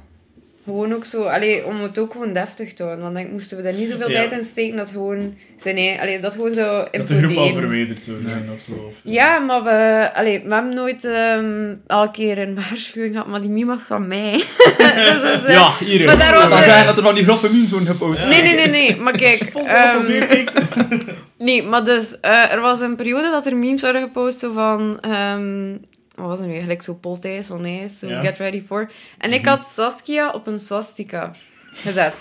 Gewoon 0.68 0.94
ook 0.94 1.04
zo, 1.04 1.22
allee, 1.22 1.66
om 1.66 1.82
het 1.82 1.98
ook 1.98 2.12
gewoon 2.12 2.32
deftig 2.32 2.74
te 2.74 2.82
houden. 2.82 3.04
Want 3.04 3.16
dan 3.16 3.30
moesten 3.32 3.56
we 3.56 3.62
daar 3.62 3.74
niet 3.74 3.88
zoveel 3.88 4.10
Ja. 4.10 4.14
tijd 4.16 4.32
in 4.40 4.44
steken 4.44 4.76
dat 4.76 4.90
gewoon 4.90 5.34
zijn 5.62 5.76
ei- 5.76 5.98
allee, 6.00 6.20
dat 6.20 6.34
gewoon 6.34 6.54
zo 6.54 6.84
Dat 6.92 7.08
de 7.08 7.18
groep 7.22 7.36
al 7.36 7.52
verwijderd 7.52 8.04
zou 8.04 8.20
zijn 8.28 8.48
of 8.54 8.60
zo. 8.60 8.72
Of, 8.72 8.94
Ja, 9.02 9.38
maar 9.38 9.62
we, 9.64 10.10
allee, 10.14 10.40
we 10.44 10.54
hebben 10.54 10.74
nooit 10.74 11.04
ehm 11.04 11.74
al 11.86 12.10
keer 12.10 12.38
een 12.38 12.54
waarschuwing 12.54 13.12
gehad, 13.12 13.26
maar 13.28 13.40
die 13.40 13.50
meme 13.50 13.66
was 13.74 13.82
van 13.82 14.08
mij. 14.08 14.32
dus 14.78 15.42
eh, 15.44 15.48
Ja, 15.48 15.70
hier. 15.84 16.06
maar 16.06 16.18
daar 16.18 16.34
was 16.34 16.48
Dan 16.48 16.58
er- 16.58 16.64
zijn 16.64 16.86
dat 16.86 16.96
er 16.96 17.02
nog 17.02 17.14
die 17.14 17.24
grove 17.24 17.52
memes 17.52 17.70
worden 17.70 17.88
gepost. 17.88 18.28
Nee, 18.28 18.42
nee, 18.42 18.54
nee, 18.54 18.66
nee. 18.68 18.96
Maar 18.96 19.16
kijk, 19.16 19.50
kijkt. 20.28 20.58
nee, 21.38 21.62
maar 21.62 21.84
dus, 21.84 22.20
eh, 22.20 22.52
er 22.52 22.60
was 22.60 22.80
een 22.80 22.96
periode 22.96 23.30
dat 23.30 23.46
er 23.46 23.56
memes 23.56 23.82
werden 23.82 24.02
gepost 24.02 24.38
zo 24.38 24.52
van, 24.52 25.00
ehm, 25.00 25.76
wat 26.18 26.28
was 26.28 26.38
het 26.38 26.46
nu 26.46 26.52
eigenlijk, 26.52 26.82
zo 26.82 26.98
van 27.00 27.60
Nijs, 27.60 27.98
zo 27.98 28.08
Ja. 28.08 28.20
Get 28.20 28.38
Ready 28.38 28.62
For. 28.66 28.90
En 29.18 29.32
ik 29.32 29.46
had 29.46 29.68
Saskia 29.68 30.30
op 30.30 30.46
een 30.46 30.60
swastika 30.60 31.30
gezet. 31.72 32.14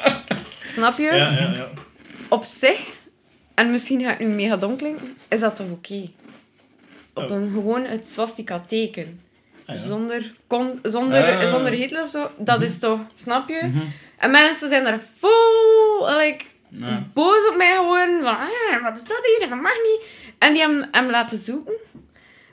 Snap 0.74 0.98
je? 0.98 1.04
Ja, 1.04 1.14
ja, 1.14 1.52
ja. 1.54 1.68
Op 2.28 2.44
zich, 2.44 2.80
en 3.54 3.70
misschien 3.70 4.00
ga 4.02 4.12
ik 4.12 4.18
nu 4.18 4.26
mega 4.26 4.56
dom 4.56 4.76
klinken, 4.76 5.16
is 5.28 5.40
dat 5.40 5.56
toch 5.56 5.70
oké? 5.70 6.08
Op 7.14 7.30
Oh. 7.30 7.36
een, 7.36 7.50
gewoon 7.54 7.84
het 7.84 8.10
swastika 8.12 8.60
teken. 8.60 9.20
Ah, 9.66 9.74
ja. 9.74 9.80
Zonder, 9.80 10.32
kon, 10.46 10.78
zonder, 10.82 11.48
zonder 11.48 11.72
Hitler 11.72 12.02
of 12.02 12.10
zo. 12.10 12.30
Dat 12.36 12.62
is 12.62 12.78
toch, 12.78 13.00
snap 13.14 13.48
je? 13.48 13.60
Mhm. 13.66 13.86
En 14.18 14.30
mensen 14.30 14.68
zijn 14.68 14.86
er 14.86 15.00
vol 15.18 16.16
like, 16.16 16.44
boos 17.14 17.48
op 17.48 17.56
mij 17.56 17.74
geworden. 17.76 18.22
Van, 18.22 18.36
ah, 18.36 18.82
wat 18.82 18.96
is 18.96 19.04
dat 19.04 19.22
hier? 19.38 19.48
Dat 19.48 19.60
mag 19.60 19.72
niet. 19.72 20.04
En 20.38 20.52
die 20.52 20.62
hebben 20.62 20.88
hem 20.90 21.10
laten 21.10 21.38
zoeken. 21.38 21.72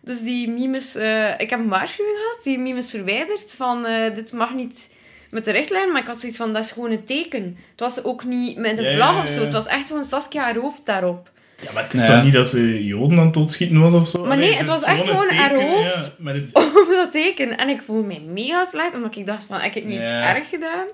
Dus 0.06 0.20
die 0.22 0.50
memes... 0.50 0.96
eh, 0.96 1.40
ik 1.40 1.50
heb 1.50 1.60
een 1.60 1.68
waarschuwing 1.68 2.18
gehad. 2.18 2.44
Die 2.44 2.60
memes 2.60 2.90
verwijderd. 2.90 3.54
Van, 3.58 3.86
eh, 3.86 4.16
dit 4.16 4.32
mag 4.32 4.54
niet 4.54 4.90
met 5.30 5.46
de 5.46 5.52
richtlijn. 5.52 5.92
Maar 5.92 6.02
ik 6.02 6.08
had 6.08 6.20
zoiets 6.20 6.38
van, 6.38 6.54
dat 6.54 6.64
is 6.64 6.72
gewoon 6.72 6.92
een 6.92 7.04
teken. 7.06 7.58
Het 7.72 7.80
was 7.80 8.04
ook 8.04 8.24
niet 8.24 8.58
met 8.58 8.78
een 8.78 8.84
ja, 8.84 8.96
vlag 8.96 9.16
ja, 9.16 9.22
of 9.22 9.28
zo. 9.30 9.42
Het 9.42 9.54
was 9.54 9.66
echt 9.68 9.88
gewoon 9.88 10.06
Saskia 10.06 10.44
haar 10.44 10.56
hoofd 10.58 10.86
daarop. 10.86 11.30
Ja, 11.62 11.72
maar 11.74 11.84
het 11.84 11.94
is 11.94 12.02
Ja. 12.02 12.08
toch 12.16 12.24
niet 12.24 12.34
dat 12.34 12.48
ze 12.48 12.86
Joden 12.86 13.18
aan 13.20 13.26
het 13.26 13.34
doodschieten 13.34 13.80
was 13.80 13.94
of 13.94 14.08
zo? 14.08 14.26
Maar 14.26 14.38
nee, 14.38 14.54
het 14.54 14.68
was 14.68 14.84
echt 14.84 15.08
gewoon 15.08 15.30
haar 15.30 15.56
hoofd. 15.56 15.94
Ja, 16.06 16.12
met 16.18 16.36
het... 16.36 16.56
Op 16.82 16.88
dat 16.92 17.12
teken. 17.12 17.58
En 17.58 17.70
ik 17.70 17.82
voelde 17.86 18.08
mij 18.08 18.22
mega 18.28 18.66
slecht. 18.66 18.94
Omdat 18.94 19.16
ik 19.16 19.26
dacht 19.26 19.44
van, 19.44 19.62
ik 19.62 19.74
heb 19.74 19.84
niet 19.84 19.98
iets 19.98 20.08
Ja. 20.08 20.36
erg 20.36 20.50
gedaan. 20.50 20.86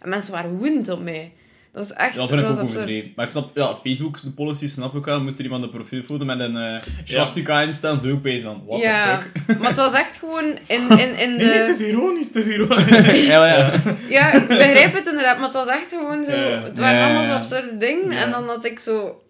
En 0.00 0.08
mensen 0.08 0.32
waren 0.32 0.56
woedend 0.56 0.88
op 0.88 1.02
mij. 1.02 1.32
Dat 1.74 1.84
is 1.84 1.92
echt... 1.92 2.16
Dat 2.16 2.28
vind 2.28 2.40
ik 2.40 2.46
ook 2.46 2.58
overdreven. 2.58 3.12
Maar 3.16 3.24
ik 3.24 3.30
snap, 3.30 3.50
ja, 3.54 3.74
Facebook, 3.74 4.22
de 4.22 4.30
policy 4.30 4.68
snap 4.68 4.94
ik 4.94 5.04
wel. 5.04 5.20
Moest 5.20 5.38
er 5.38 5.44
iemand 5.44 5.62
een 5.62 5.70
profielfoto 5.70 6.24
met 6.24 6.40
een 6.40 6.56
eh 6.56 6.82
swastika 7.04 7.60
in 7.60 7.72
staan, 7.72 7.98
zou 7.98 8.10
ik 8.12 8.18
opeens 8.18 8.42
dan, 8.42 8.62
what 8.66 8.80
ja, 8.80 9.18
the 9.18 9.40
fuck? 9.40 9.58
maar 9.60 9.68
het 9.68 9.76
was 9.76 9.92
echt 9.92 10.16
gewoon 10.16 10.44
in, 10.66 10.88
in, 10.88 11.18
in 11.18 11.38
de... 11.38 11.44
Nee, 11.44 11.46
nee, 11.46 11.58
het 11.58 11.80
is 11.80 11.86
ironisch, 11.86 12.26
het 12.26 12.36
is 12.36 12.48
ironisch. 12.48 13.26
ja, 13.32 13.46
ja. 13.46 13.72
Ja, 14.08 14.32
ik 14.32 14.46
begrijp 14.48 14.94
het 14.94 15.06
inderdaad, 15.06 15.36
maar 15.36 15.46
het 15.46 15.54
was 15.54 15.68
echt 15.68 15.88
gewoon 15.88 16.24
zo... 16.24 16.32
Ja, 16.32 16.46
ja. 16.46 16.62
Het 16.62 16.78
waren 16.78 16.98
Ja, 16.98 17.04
allemaal 17.04 17.22
zo 17.22 17.32
absurde 17.32 17.76
dingen. 17.76 18.10
Ja. 18.10 18.22
En 18.22 18.30
dan 18.30 18.46
had 18.46 18.64
ik 18.64 18.78
zo 18.78 19.22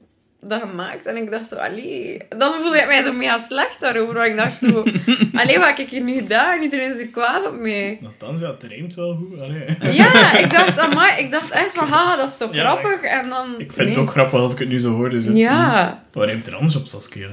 dat 0.49 0.61
gemaakt 0.61 1.07
en 1.07 1.17
ik 1.17 1.31
dacht 1.31 1.47
zo, 1.47 1.57
allee... 1.57 2.23
Dan 2.29 2.53
voelde 2.53 2.79
ik 2.79 2.87
mij 2.87 3.03
zo 3.03 3.13
mega 3.13 3.39
slecht 3.39 3.81
daarover, 3.81 4.15
want 4.15 4.27
ik 4.27 4.37
dacht 4.37 4.59
zo... 4.59 4.85
Allee, 5.41 5.59
wat 5.59 5.67
heb 5.67 5.79
ik 5.79 5.89
hier 5.89 6.03
nu 6.03 6.15
gedaan? 6.15 6.63
Iedereen 6.63 6.95
is 6.95 6.99
er 6.99 7.07
kwaad 7.07 7.47
op 7.47 7.59
mij. 7.61 7.99
Nogthans, 8.01 8.41
ja, 8.41 8.51
het 8.51 8.63
rijmt 8.63 8.95
wel 8.95 9.15
goed. 9.15 9.41
Allee. 9.41 9.93
Ja, 9.93 10.39
ik 10.39 10.51
dacht, 10.51 10.79
amai, 10.79 11.23
ik 11.23 11.31
dacht 11.31 11.51
echt 11.51 11.71
van, 11.71 11.89
haha, 11.89 12.17
dat 12.17 12.29
is 12.29 12.37
toch 12.37 12.55
Ja, 12.55 12.63
grappig? 12.63 13.03
En 13.03 13.29
dan... 13.29 13.55
Ik 13.59 13.73
vind 13.73 13.77
nee. 13.77 13.89
het 13.89 13.97
ook 13.97 14.11
grappig 14.11 14.41
als 14.41 14.53
ik 14.53 14.59
het 14.59 14.69
nu 14.69 14.79
zo 14.79 14.95
hoor. 14.95 15.11
Dus, 15.11 15.25
Ja. 15.33 16.05
Waar 16.13 16.27
rijmt 16.27 16.47
er 16.47 16.55
anders 16.55 16.77
op 16.77 16.87
Saskia? 16.87 17.29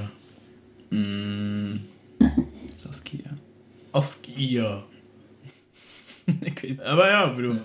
Mm, 0.88 1.80
Saskia. 2.76 3.30
Askia. 3.90 4.78
ik 6.40 6.58
weet 6.58 6.78
Ja, 6.82 6.94
maar 6.94 7.08
ja, 7.08 7.26
bro. 7.26 7.56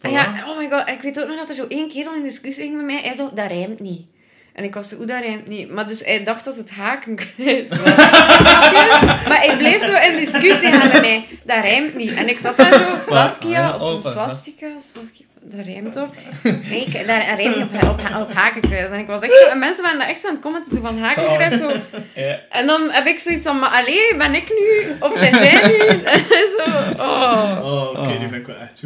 En 0.00 0.10
ja, 0.10 0.44
oh 0.48 0.58
my 0.58 0.70
god, 0.70 0.88
ik 0.88 1.00
weet 1.00 1.20
ook 1.20 1.28
nog 1.28 1.36
dat 1.36 1.48
er 1.48 1.54
zo 1.54 1.66
één 1.68 1.88
keer 1.88 2.06
al 2.06 2.14
een 2.14 2.22
discussie 2.22 2.64
ging 2.64 2.76
met 2.76 2.84
mij. 2.84 3.00
Hij 3.02 3.14
zo, 3.14 3.30
dat 3.34 3.46
rijmt 3.50 3.80
niet. 3.80 4.06
En 4.56 4.64
ik 4.64 4.74
was 4.74 4.88
zo, 4.88 4.96
hoe 4.96 5.06
dat 5.06 5.20
rijmt 5.20 5.46
niet? 5.46 5.70
Maar 5.70 5.88
dus 5.88 6.04
hij 6.04 6.24
dacht 6.24 6.44
dat 6.44 6.56
het 6.56 6.70
hakenkruis 6.70 7.68
was. 7.68 7.78
Maar 9.28 9.40
hij 9.40 9.56
bleef 9.56 9.84
zo 9.84 9.94
in 9.94 10.16
discussie 10.16 10.70
gaan 10.70 10.88
met 10.88 11.00
mij. 11.00 11.26
Dat 11.44 11.62
rijmt 11.62 11.94
niet. 11.94 12.14
En 12.14 12.28
ik 12.28 12.38
zat 12.38 12.56
daar 12.56 12.72
zo, 12.72 13.10
Saskia, 13.10 13.74
op 13.74 13.80
een 13.80 14.02
ja. 14.02 14.10
swastika. 14.10 14.66
Dat 15.50 15.64
rijmt 15.66 15.92
toch? 15.92 16.10
Nee, 16.42 16.84
ik, 16.84 16.92
dat, 16.92 17.06
dat 17.06 17.36
rijmt 17.36 17.56
niet 17.56 17.64
op, 17.64 17.82
op, 17.82 18.00
op 18.20 18.32
hakenkruis. 18.32 18.90
En 18.90 18.98
ik 18.98 19.06
was 19.06 19.20
echt 19.20 19.34
zo, 19.42 19.46
en 19.48 19.58
mensen 19.58 19.82
waren 19.84 19.98
daar 19.98 20.08
echt 20.08 20.20
zo 20.20 20.26
aan 20.28 20.32
het 20.34 20.42
commenten, 20.42 20.72
zo 20.74 20.80
van 20.80 20.98
hakenkruis, 20.98 21.52
zo. 21.60 21.70
Ja. 22.14 22.38
En 22.50 22.66
dan 22.66 22.90
heb 22.90 23.06
ik 23.06 23.18
zoiets 23.18 23.42
van, 23.42 23.58
maar 23.58 23.70
allee, 23.70 24.16
ben 24.18 24.34
ik 24.34 24.48
nu? 24.48 24.92
Of 25.00 25.16
zijn 25.16 25.34
zij 25.34 25.68
nu? 25.68 25.78
zo, 26.56 26.70
oh. 27.02 27.58
Oh, 27.62 27.88
oké, 27.90 27.98
Oh. 27.98 28.08
die 28.08 28.18
vind 28.28 28.32
ik 28.32 28.46
wel 28.46 28.56
echt 28.56 28.82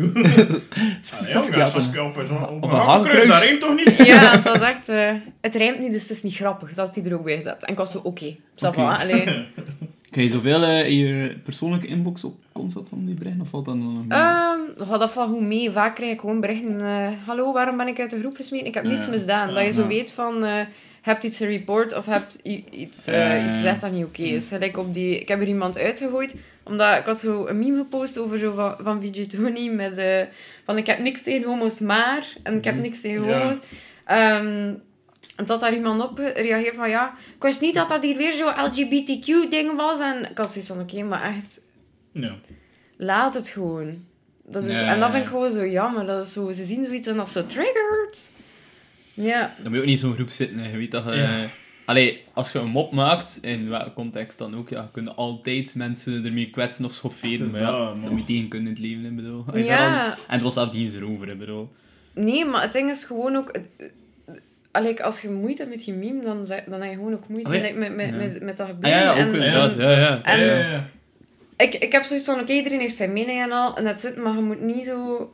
Saskia 1.30 1.58
ja, 1.58 1.66
op 1.66 1.72
Saskia 1.72 2.04
op 2.06 2.16
een 2.16 2.26
zo'n- 2.26 2.48
op 2.48 2.62
op 2.64 2.70
een 2.70 2.78
een 2.78 2.84
hakenkruis, 2.86 3.26
dat 3.26 3.42
rijmt 3.42 3.60
toch 3.60 3.74
niet? 3.74 3.96
Ja, 3.96 4.30
het 4.30 4.44
was 4.44 4.60
echt... 4.60 4.88
eh, 4.88 5.10
het 5.40 5.54
rijmt 5.54 5.78
niet, 5.78 5.92
dus 5.92 6.02
het 6.02 6.10
is 6.10 6.22
niet 6.22 6.34
grappig. 6.34 6.74
Dat 6.74 6.94
hij 6.94 7.04
er 7.04 7.14
ook 7.14 7.24
bij 7.24 7.40
zat. 7.42 7.62
En 7.62 7.72
ik 7.72 7.78
was 7.78 7.90
zo, 7.90 7.98
oké. 7.98 8.08
Okay, 8.56 8.70
Oké. 8.70 8.80
allee. 9.02 9.24
Krijg 10.10 10.28
je 10.28 10.34
zoveel 10.34 10.62
eh, 10.62 10.86
in 10.88 10.96
je 10.96 11.36
persoonlijke 11.44 11.86
inbox 11.86 12.24
op 12.24 12.34
constant 12.52 12.88
van 12.88 13.04
die 13.04 13.14
berichten? 13.14 13.40
Of 13.42 13.48
valt 13.48 13.64
dat 13.64 13.74
dan 13.74 13.94
nog 13.94 14.06
mee? 14.06 14.18
Ehm, 14.18 14.88
gaat 14.88 15.00
dat 15.00 15.12
van 15.12 15.30
hoe 15.30 15.42
mee? 15.42 15.70
Vaak 15.70 15.94
krijg 15.94 16.12
ik 16.12 16.20
gewoon 16.20 16.40
berichten... 16.40 16.80
eh, 16.80 17.08
Hallo, 17.26 17.52
waarom 17.52 17.76
ben 17.76 17.88
ik 17.88 18.00
uit 18.00 18.10
de 18.10 18.18
groep 18.18 18.36
gesmeten? 18.36 18.66
Ik 18.66 18.74
heb 18.74 18.84
niets 18.84 19.08
misdaan. 19.08 19.54
Dat 19.54 19.64
je 19.64 19.72
zo 19.72 19.86
weet 19.86 20.12
van... 20.12 20.44
eh 20.44 20.60
hebt 21.00 21.24
iets 21.24 21.36
gereport 21.36 21.96
of 21.96 22.06
hebt 22.06 22.38
iets, 22.42 23.04
Ja. 23.04 23.46
iets 23.46 23.56
gezegd 23.56 23.80
dat 23.80 23.92
niet 23.92 24.04
oké 24.04 24.22
is. 24.22 24.48
Gelijk 24.48 24.76
op 24.78 24.94
die... 24.94 25.20
Ik 25.20 25.28
heb 25.28 25.40
er 25.40 25.48
iemand 25.48 25.78
uitgegooid. 25.78 26.34
Omdat 26.62 26.98
ik 26.98 27.04
had 27.04 27.18
zo 27.18 27.46
een 27.46 27.58
meme 27.58 27.76
gepost 27.76 28.18
over 28.18 28.38
zo 28.38 28.52
van, 28.54 28.74
van 28.78 29.10
Tony 29.28 29.68
met... 29.68 30.00
van 30.64 30.76
ik 30.76 30.86
heb 30.86 30.98
niks 30.98 31.22
tegen 31.22 31.48
homo's, 31.48 31.80
maar... 31.80 32.26
En 32.42 32.56
ik 32.56 32.64
heb 32.64 32.80
niks 32.82 33.00
tegen 33.00 33.24
Ja. 33.24 33.38
homo's. 33.38 33.58
En 35.40 35.46
tot 35.46 35.60
daar 35.60 35.74
iemand 35.74 36.02
op 36.02 36.18
reageert 36.18 36.74
van 36.74 36.88
ja, 36.90 37.14
ik 37.36 37.42
wist 37.42 37.60
niet 37.60 37.74
dat 37.74 37.88
dat 37.88 38.02
hier 38.02 38.16
weer 38.16 38.32
zo'n 38.32 38.64
LGBTQ-ding 38.64 39.76
was. 39.76 40.00
En 40.00 40.30
ik 40.30 40.38
had 40.38 40.52
zoiets 40.52 40.70
van, 40.70 40.80
oké, 40.80 41.02
maar 41.02 41.22
echt, 41.22 41.60
Ja. 42.12 42.34
laat 42.96 43.34
het 43.34 43.48
gewoon. 43.48 44.04
Dat 44.44 44.66
is, 44.66 44.74
en 44.76 45.00
dat 45.00 45.10
vind 45.10 45.22
ik 45.22 45.30
ja. 45.30 45.36
gewoon 45.36 45.50
zo 45.50 45.66
jammer. 45.66 46.06
Dat 46.06 46.26
is 46.26 46.32
zo, 46.32 46.52
ze 46.52 46.64
zien 46.64 46.84
zoiets 46.84 47.06
en 47.06 47.16
dat 47.16 47.30
zo 47.30 47.46
triggered. 47.46 48.30
Ja. 49.14 49.54
Dan 49.62 49.64
moet 49.64 49.72
je 49.74 49.78
ook 49.78 49.84
niet 49.86 49.94
in 50.02 50.06
zo'n 50.06 50.14
groep 50.14 50.28
zitten. 50.30 50.58
hè. 50.58 50.70
Je 50.70 50.76
weet 50.76 50.90
dat 50.90 51.04
je... 51.04 51.10
Ja. 51.10 51.46
Allee, 51.84 52.22
als 52.32 52.52
je 52.52 52.58
een 52.58 52.68
mop 52.68 52.92
maakt, 52.92 53.38
in 53.42 53.68
welke 53.68 53.92
context 53.92 54.38
dan 54.38 54.56
ook, 54.56 54.68
ja, 54.68 54.88
kun 54.92 55.04
je 55.04 55.12
altijd 55.14 55.74
mensen 55.74 56.24
ermee 56.24 56.50
kwetsen 56.50 56.84
of 56.84 56.92
schofferen. 56.92 57.50
Maar 57.50 57.60
ja, 57.60 57.70
dat, 57.70 58.02
dat 58.02 58.10
moet 58.10 58.26
je 58.28 58.48
kunnen 58.48 58.68
in 58.68 58.74
het 58.74 58.82
leven, 58.84 59.04
hè, 59.04 59.10
bedoel. 59.10 59.44
Ja. 59.54 60.06
En 60.12 60.16
het 60.34 60.42
was 60.42 60.54
zelf 60.54 60.68
dienst 60.70 60.94
erover, 60.94 61.28
hè, 61.28 61.36
bedoel. 61.36 61.72
Nee, 62.14 62.44
maar 62.44 62.62
het 62.62 62.72
ding 62.72 62.90
is 62.90 63.04
gewoon 63.04 63.36
ook... 63.36 63.60
Allee, 64.72 65.02
als 65.02 65.20
je 65.20 65.30
moeite 65.30 65.62
hebt 65.62 65.74
met 65.74 65.84
je 65.84 65.92
meme, 65.92 66.22
dan, 66.22 66.46
dan 66.66 66.80
heb 66.80 66.90
je 66.90 66.94
gewoon 66.96 67.12
ook 67.14 67.28
moeite 67.28 67.50
met, 67.76 67.96
met, 67.96 68.08
Ja. 68.10 68.16
met, 68.16 68.42
met 68.42 68.56
dat 68.56 68.66
Ah, 68.68 68.72
gebeuren. 68.74 68.98
ja, 69.00 69.04
ja, 69.04 69.10
ook 69.12 69.16
En- 69.18 69.26
inderdaad. 69.34 69.76
en- 69.76 69.90
Ja, 69.90 69.98
ja. 69.98 70.22
en- 70.22 70.38
Ja, 70.38 70.44
ja, 70.46 70.58
ja. 70.70 70.88
Ik, 71.56 71.74
ik 71.74 71.92
heb 71.92 72.02
zoiets 72.02 72.26
van, 72.26 72.40
oké, 72.40 72.52
iedereen 72.52 72.80
heeft 72.80 72.96
zijn 72.96 73.12
mening 73.12 73.42
en 73.42 73.52
al, 73.52 73.76
en 73.76 73.84
dat 73.84 74.00
zit, 74.00 74.16
maar 74.16 74.34
je 74.36 74.42
moet 74.42 74.60
niet 74.60 74.84
zo 74.84 75.30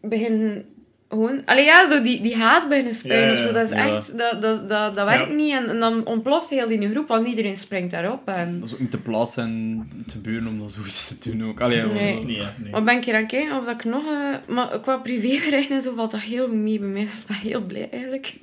beginnen... 0.00 0.64
Gewoon... 1.08 1.42
Allee, 1.44 1.64
ja, 1.64 1.88
zo 1.90 2.02
die, 2.02 2.20
die 2.22 2.36
haat 2.36 2.68
beginnen 2.68 2.94
spuien 2.94 3.26
Ja, 3.26 3.32
of 3.32 3.38
zo, 3.38 3.52
dat 3.52 3.64
is 3.70 3.76
ja. 3.76 3.96
echt... 3.96 4.18
Dat, 4.18 4.42
dat, 4.42 4.68
dat, 4.68 4.94
dat 4.96 5.06
werkt 5.08 5.28
Ja. 5.28 5.34
niet, 5.34 5.52
en, 5.52 5.68
en 5.68 5.78
dan 5.80 6.06
ontploft 6.06 6.48
heel 6.50 6.68
die 6.68 6.88
groep, 6.90 7.08
want 7.08 7.26
iedereen 7.26 7.56
springt 7.56 7.90
daarop. 7.90 8.28
En... 8.28 8.52
Dat 8.60 8.68
is 8.68 8.72
ook 8.74 8.80
niet 8.80 8.90
te 8.90 8.98
plaatsen 9.00 9.42
en 9.44 9.88
te 10.06 10.12
gebeuren 10.14 10.48
om 10.48 10.58
dat 10.60 10.72
zoiets 10.72 11.18
te 11.18 11.30
doen 11.36 11.48
ook. 11.48 11.60
Allee, 11.60 11.82
Nee. 11.82 12.12
wel- 12.14 12.24
Nee. 12.24 12.70
Maar 12.70 12.82
ben 12.84 12.96
ik 12.96 13.04
hier 13.04 13.14
aan 13.14 13.20
het 13.20 13.30
kijken 13.30 13.56
of 13.58 13.64
dat 13.64 13.74
ik 13.74 13.84
nog... 13.84 14.02
eh, 14.06 14.54
maar 14.54 14.80
qua 14.80 14.96
privéberichten 14.96 15.76
en 15.76 15.82
zo 15.82 15.94
valt 15.94 16.10
dat 16.10 16.20
heel 16.20 16.46
goed 16.46 16.54
mee 16.56 16.78
bij 16.78 16.88
mij. 16.88 17.02
Dus 17.04 17.20
ik 17.20 17.26
ben 17.26 17.36
heel 17.36 17.60
blij, 17.60 17.88
eigenlijk. 17.90 18.34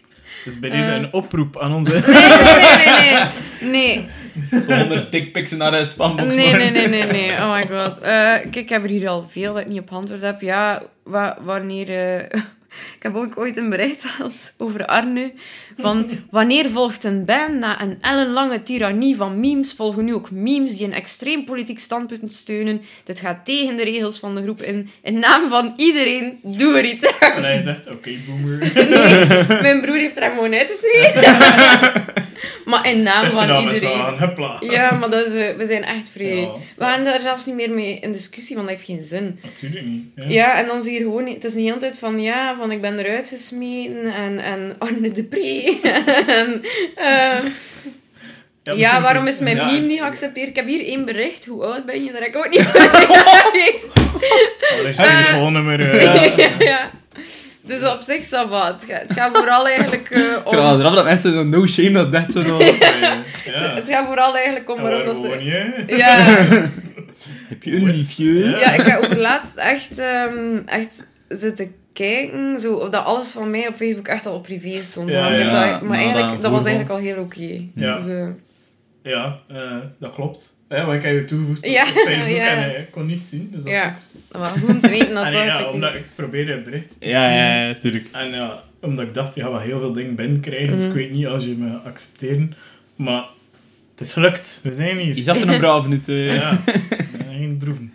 Dus 0.45 0.59
bij 0.59 0.69
deze 0.69 0.89
Eh. 0.89 0.95
een 0.95 1.13
oproep 1.13 1.59
aan 1.59 1.73
onze... 1.73 1.91
Nee, 1.91 2.01
nee, 2.03 3.09
nee, 3.61 3.69
nee. 3.69 4.05
Nee, 4.51 4.61
Zo 4.61 4.73
honderd 4.73 5.11
dickpics 5.11 5.51
naar 5.51 5.71
de 5.71 5.85
spambox. 5.85 6.35
nee, 6.35 6.53
nee, 6.53 6.71
nee, 6.71 6.87
nee, 6.87 7.03
nee. 7.03 7.31
Oh 7.31 7.53
my 7.53 7.67
god. 7.67 7.97
Eh, 7.99 8.09
kijk, 8.11 8.55
ik 8.55 8.69
heb 8.69 8.83
er 8.83 8.89
hier 8.89 9.09
al 9.09 9.27
veel 9.29 9.53
dat 9.53 9.61
ik 9.61 9.67
niet 9.67 9.79
op 9.79 9.91
antwoord 9.91 10.21
heb. 10.21 10.41
Ja, 10.41 10.81
wa- 11.03 11.37
wanneer... 11.43 12.27
ik 12.97 13.03
heb 13.03 13.15
ook 13.15 13.37
ooit 13.37 13.57
een 13.57 13.69
bericht 13.69 14.03
gehad 14.03 14.53
over 14.57 14.85
Arne. 14.85 15.31
Van, 15.77 16.09
wanneer 16.29 16.69
volgt 16.69 17.03
een 17.03 17.25
ban 17.25 17.59
na 17.59 17.81
een 17.81 17.97
ellenlange 18.01 18.63
tirannie 18.63 19.15
van 19.15 19.39
memes, 19.39 19.73
volgen 19.73 20.05
nu 20.05 20.13
ook 20.13 20.31
memes 20.31 20.77
die 20.77 20.85
een 20.85 20.93
extreem 20.93 21.45
politiek 21.45 21.79
standpunt 21.79 22.33
steunen. 22.33 22.81
Dit 23.03 23.19
gaat 23.19 23.45
tegen 23.45 23.75
de 23.75 23.83
regels 23.83 24.19
van 24.19 24.35
de 24.35 24.41
groep 24.41 24.61
in. 24.61 24.89
In 25.01 25.19
naam 25.19 25.49
van 25.49 25.73
iedereen, 25.77 26.39
doe 26.43 26.77
er 26.77 26.85
iets 26.85 27.19
aan. 27.19 27.31
En 27.31 27.43
hij 27.43 27.61
zegt, 27.61 27.91
oké, 27.91 28.11
boomer. 28.27 28.71
Nee, 28.73 29.61
mijn 29.67 29.81
broer 29.81 29.97
heeft 29.97 30.17
er 30.17 30.29
gewoon 30.29 30.53
uitgeschreven. 30.53 32.19
maar 32.65 32.87
in 32.87 33.03
naam 33.03 33.29
van 33.29 33.59
iedereen. 33.59 34.01
aan. 34.01 34.57
Ja, 34.59 34.91
maar 34.91 35.09
dat 35.09 35.25
is, 35.25 35.33
eh, 35.33 35.55
we 35.55 35.65
zijn 35.65 35.83
echt 35.83 36.09
vrij. 36.09 36.35
Ja. 36.35 36.51
We 36.75 36.83
gaan 36.83 37.03
daar 37.03 37.21
zelfs 37.21 37.45
niet 37.45 37.55
meer 37.55 37.71
mee 37.71 37.99
in 37.99 38.11
discussie, 38.11 38.55
want 38.55 38.67
dat 38.67 38.77
heeft 38.77 38.89
geen 38.89 39.03
zin. 39.03 39.39
Natuurlijk 39.43 39.85
niet. 39.85 40.05
Ja. 40.15 40.25
Ja, 40.27 40.57
en 40.57 40.67
dan 40.67 40.81
zie 40.81 40.93
je 40.93 40.99
gewoon... 40.99 41.27
Het 41.27 41.43
is 41.45 41.53
de 41.53 41.61
hele 41.61 41.77
tijd 41.77 41.97
van, 41.97 42.21
ja, 42.21 42.55
van 42.55 42.71
ik 42.71 42.81
ben 42.81 42.99
eruit 42.99 43.29
gesmeten 43.29 44.13
en, 44.13 44.39
en 44.39 44.75
Arne 44.79 45.11
de 45.11 45.23
Pre. 45.23 45.79
en, 46.39 46.61
eh, 46.95 47.39
ja, 48.63 49.01
waarom 49.01 49.27
is 49.27 49.39
mijn 49.39 49.57
meme 49.57 49.85
niet 49.87 49.99
geaccepteerd? 49.99 50.49
Ik 50.49 50.55
heb 50.55 50.67
hier 50.67 50.85
één 50.85 51.05
bericht. 51.05 51.45
Hoe 51.45 51.65
oud 51.65 51.85
ben 51.85 52.03
je? 52.03 52.11
Daar 52.11 52.21
heb 52.21 52.35
ik 52.35 52.37
ook 52.37 52.49
niet 52.55 52.61
van. 52.61 52.81
Oh, 52.81 54.77
dat 54.77 54.85
is 54.85 54.97
eh. 54.97 56.37
ja, 56.37 56.53
ja. 56.59 56.91
Dus 57.79 57.89
op 57.93 58.01
zich, 58.01 58.25
ça 58.25 58.49
va. 58.49 58.67
Het 58.73 58.83
gaat, 58.89 59.01
het 59.01 59.13
gaat 59.13 59.37
vooral 59.37 59.67
eigenlijk 59.67 60.09
eh, 60.09 60.19
wel 60.21 60.37
om... 60.73 60.79
grappig 60.79 60.93
dat 60.95 61.03
mensen 61.03 61.33
zo 61.33 61.43
no 61.43 61.65
shame 61.67 61.91
dat 61.91 62.13
echt 62.13 62.31
zo... 62.31 62.39
Ja. 63.45 63.75
Het 63.75 63.89
gaat 63.89 64.05
vooral 64.05 64.35
eigenlijk 64.35 64.69
om 64.69 64.81
waarom 64.81 64.99
waar 64.99 65.07
dat 65.07 65.17
woon 65.17 65.31
ze... 65.31 65.43
je? 65.43 65.83
Ja, 65.97 66.17
Heb 67.49 67.63
je 67.63 67.71
een 67.75 67.89
liefje? 67.91 68.33
Ja. 68.33 68.71
ik 68.73 68.81
heb 68.81 69.03
over 69.03 69.17
laatst 69.19 69.55
echt, 69.55 69.99
ehm, 69.99 70.57
echt 70.65 71.07
zitten 71.29 71.75
kijken, 71.93 72.59
zo, 72.59 72.73
of 72.73 72.89
dat 72.89 73.05
alles 73.05 73.31
van 73.31 73.49
mij 73.49 73.67
op 73.67 73.75
Facebook 73.75 74.07
echt 74.07 74.25
al 74.25 74.35
op 74.35 74.43
privé 74.43 74.81
stond. 74.83 75.11
Ja, 75.11 75.21
maar 75.21 75.39
ja, 75.39 75.43
dat- 75.43 75.51
maar 75.53 75.83
maar 75.83 75.97
eigenlijk, 75.97 76.31
dat 76.31 76.41
dat 76.41 76.51
was 76.51 76.65
eigenlijk 76.65 76.93
al 76.95 76.99
heel 77.05 77.17
oké. 77.23 77.61
Ja. 77.75 77.95
Dus, 77.97 78.07
eh, 78.07 78.27
Ja, 79.03 79.37
eh, 79.47 79.77
dat 79.99 80.13
klopt. 80.13 80.55
Ja, 80.71 80.85
want 80.85 80.97
ik 80.97 81.03
heb 81.03 81.13
je 81.15 81.25
toegevoegd 81.25 81.57
op 81.59 81.65
Ja, 81.65 81.81
op 81.83 81.87
Facebook 81.89 82.35
ja. 82.45 82.47
en 82.47 82.79
ik 82.79 82.91
kon 82.91 83.05
niet 83.05 83.25
zien, 83.27 83.49
dus 83.53 83.63
dat 83.63 83.71
Ja. 83.73 83.93
is 83.95 84.07
goed. 84.31 84.41
maar 84.41 84.49
goed 84.49 84.69
om 84.69 84.79
te 84.79 84.89
weten 84.89 85.13
dat 85.13 85.31
ja, 85.33 85.63
omdat 85.65 85.93
ik 85.93 86.03
probeerde 86.15 86.53
een 86.53 86.63
bericht 86.63 86.99
te 86.99 87.07
Ja, 87.09 87.21
sturen. 87.23 87.37
ja, 87.45 87.65
ja, 87.67 87.73
tuurlijk. 87.73 88.05
En 88.11 88.29
ja, 88.31 88.63
omdat 88.81 89.05
ik 89.05 89.13
dacht, 89.13 89.35
je 89.35 89.41
gaat 89.41 89.51
wel 89.51 89.59
heel 89.59 89.79
veel 89.79 89.93
dingen 89.93 90.15
binnenkrijgen, 90.15 90.71
dus 90.73 90.81
ik 90.81 90.87
Mhm. 90.89 90.97
weet 90.97 91.11
niet 91.11 91.27
als 91.27 91.43
je 91.43 91.55
me 91.57 91.77
accepteren. 91.85 92.53
Maar 92.95 93.23
het 93.91 93.99
is 94.07 94.13
gelukt, 94.13 94.59
we 94.63 94.73
zijn 94.73 94.97
hier. 94.97 95.15
Je 95.15 95.23
zat 95.23 95.41
er 95.41 95.45
nog 95.45 95.57
braaf 95.65 95.85
in 95.85 95.91
het... 95.91 96.09
eh, 96.09 96.25
ja. 96.25 96.33
Ja, 96.33 96.59
geen 97.31 97.57
droeven. 97.59 97.93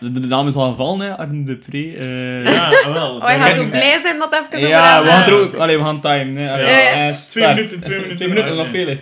de, 0.00 0.10
de 0.20 0.26
naam 0.26 0.46
is 0.46 0.54
al 0.54 0.70
gevallen, 0.70 1.06
hè. 1.06 1.16
Arne 1.16 1.44
de 1.44 1.54
Pre. 1.56 1.96
eh. 1.96 2.44
Ja, 2.44 2.70
wel. 2.92 3.14
Oh, 3.16 3.26
hij 3.26 3.36
dat 3.38 3.46
gaat 3.46 3.54
zo 3.54 3.66
blij 3.68 3.98
zijn 4.02 4.18
dat 4.18 4.30
het 4.30 4.46
even 4.54 4.68
Ja, 4.68 5.02
we 5.02 5.10
aan- 5.10 5.22
gaan 5.24 5.32
er 5.32 5.40
ook... 5.40 5.54
Allee, 5.56 5.76
we 5.76 5.82
gaan 5.84 6.00
time, 6.00 6.40
hè. 6.40 6.52
Allee, 6.52 6.64
Ja, 6.66 6.78
ja. 6.78 7.08
eh, 7.08 7.14
Twee 7.14 7.48
minuten, 7.54 7.80
twee 7.80 7.94
minuten. 7.96 8.16
Twee 8.16 8.28
minuten, 8.28 8.56
nog 8.56 8.68
veel. 8.68 8.96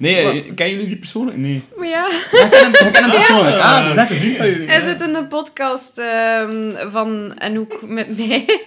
Nee, 0.00 0.16
eh, 0.16 0.32
kennen 0.54 0.70
jullie 0.70 0.86
die 0.86 0.96
persoonlijk? 0.96 1.36
Nee. 1.36 1.62
Maar 1.76 1.86
ja, 1.86 2.08
Ja, 2.32 2.44
ik 2.44 2.50
ken 2.50 3.02
hem, 3.02 3.10
persoonlijk. 3.10 3.56
Ja. 3.56 3.76
Ah, 3.76 3.82
dat 3.84 3.90
is 3.94 4.00
echt 4.00 4.10
een 4.10 4.16
vriend 4.16 4.36
van 4.36 4.46
jullie. 4.46 4.68
hij 4.68 4.82
zit 4.82 5.00
in 5.00 5.12
de 5.12 5.24
podcast 5.24 5.98
ehm, 5.98 6.90
van 6.90 7.40
Anouk 7.40 7.78
met 7.82 8.18
mij. 8.18 8.44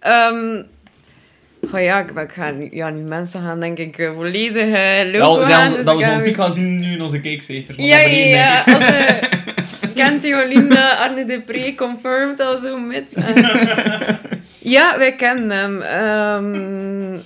Ehm 0.00 0.62
oh 1.72 1.80
ja, 1.80 1.98
ik, 2.00 2.10
ik 2.10 2.32
ga 2.32 2.50
nu, 2.50 2.68
ja, 2.72 2.90
nu 2.90 3.00
mensen 3.00 3.42
gaan 3.42 3.60
denk 3.60 3.78
ik 3.78 3.98
eh, 3.98 4.10
volledig 4.14 4.62
eh, 4.72 5.12
Ja, 5.46 5.54
gaan. 5.56 5.70
we- 5.70 5.76
dus 5.76 5.84
dat 5.84 5.94
ik 5.94 6.00
we 6.00 6.04
ga 6.06 6.12
zo'n 6.14 6.22
piek 6.22 6.36
gaan 6.36 6.52
zien 6.52 6.78
nu 6.80 6.92
in 6.92 7.02
onze 7.02 7.20
kijkcijfers. 7.20 7.76
Ja, 7.76 7.98
ja, 7.98 8.06
ja. 8.26 8.62
Als, 8.64 8.84
kent 9.94 10.24
Arne 10.98 11.24
de 11.24 11.40
Pre 11.40 11.74
confirmed 11.74 12.40
al 12.40 12.58
zo 12.58 12.78
met. 12.78 13.04
ja, 14.76 14.98
wij 14.98 15.12
kennen 15.12 15.50
hem. 15.58 15.80
Ehm, 15.82 17.18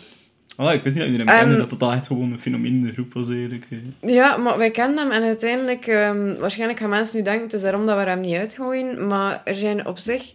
Ah, 0.61 0.73
ik 0.75 0.83
wist 0.83 0.97
niet 0.97 1.05
dat 1.05 1.13
iedereen 1.13 1.35
En- 1.35 1.49
kende, 1.49 1.67
dat 1.67 1.81
dat 1.81 1.93
echt 1.93 2.07
gewoon 2.07 2.33
een 2.33 2.41
fenomeen 2.41 2.73
in 2.75 2.83
de 2.87 2.93
groep 2.93 3.13
was 3.13 3.29
eigenlijk. 3.29 3.65
eh. 3.71 4.15
ja, 4.15 4.37
maar 4.37 4.59
wij 4.59 4.71
kennen 4.71 4.99
hem 4.99 5.11
en 5.11 5.23
uiteindelijk, 5.23 5.87
ehm, 5.87 6.35
waarschijnlijk 6.39 6.79
gaan 6.81 6.89
mensen 6.89 7.17
nu 7.17 7.23
denken, 7.23 7.43
het 7.43 7.53
is 7.53 7.61
daarom 7.63 7.87
dat 7.87 7.99
we 7.99 8.09
hem 8.11 8.21
niet 8.21 8.37
uitgooien, 8.37 9.07
maar 9.07 9.41
er 9.45 9.55
zijn 9.55 9.87
op 9.87 9.99
zich 9.99 10.33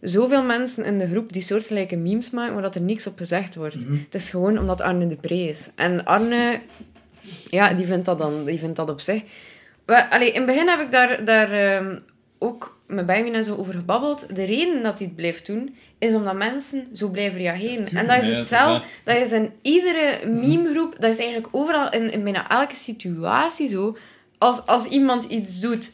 zoveel 0.00 0.42
mensen 0.42 0.84
in 0.84 0.98
de 0.98 1.08
groep 1.08 1.32
die 1.32 1.42
soortgelijke 1.42 1.96
memes 1.96 2.30
maken, 2.30 2.52
maar 2.52 2.62
dat 2.62 2.74
er 2.74 2.80
niks 2.80 3.06
op 3.06 3.18
gezegd 3.18 3.54
wordt. 3.54 3.84
Mhm. 3.88 3.92
Het 4.04 4.14
is 4.14 4.30
gewoon 4.30 4.58
omdat 4.58 4.80
Arne 4.80 5.06
de 5.06 5.16
Pre 5.16 5.34
is. 5.48 5.68
En 5.74 6.04
Arne, 6.04 6.60
ja, 7.44 7.74
die 7.74 7.86
vindt 7.86 8.04
dat 8.04 8.18
dan, 8.18 8.44
die 8.44 8.58
vindt 8.58 8.76
dat 8.76 8.90
op 8.90 9.00
zich. 9.00 9.22
We, 9.84 10.10
allee, 10.10 10.28
in 10.28 10.36
het 10.42 10.46
begin 10.46 10.68
heb 10.68 10.80
ik 10.80 10.90
daar, 10.90 11.24
daar 11.24 11.52
ehm, 11.52 11.96
ook 12.38 12.78
met 12.86 13.06
Benjamin 13.06 13.34
en 13.34 13.44
zo 13.44 13.54
over 13.56 13.74
gebabbeld. 13.74 14.26
De 14.34 14.44
reden 14.44 14.82
dat 14.82 14.98
hij 14.98 15.06
het 15.06 15.16
blijft 15.16 15.46
doen, 15.46 15.74
is 15.98 16.14
omdat 16.14 16.34
mensen 16.36 16.86
zo 16.94 17.08
blijven 17.08 17.38
reageren. 17.38 17.86
En 17.86 18.06
dat 18.06 18.22
is 18.22 18.28
dat 18.28 18.36
hetzelfde. 18.36 18.86
Dat 19.04 19.16
is 19.16 19.32
in 19.32 19.50
iedere 19.62 20.26
memegroep, 20.26 20.96
dat 21.00 21.10
is 21.10 21.18
eigenlijk 21.18 21.48
overal, 21.50 21.92
in, 21.92 22.10
in 22.12 22.22
bijna 22.22 22.48
elke 22.50 22.74
situatie 22.74 23.68
zo. 23.68 23.96
Als, 24.38 24.66
als 24.66 24.84
iemand 24.84 25.24
iets 25.24 25.60
doet 25.60 25.90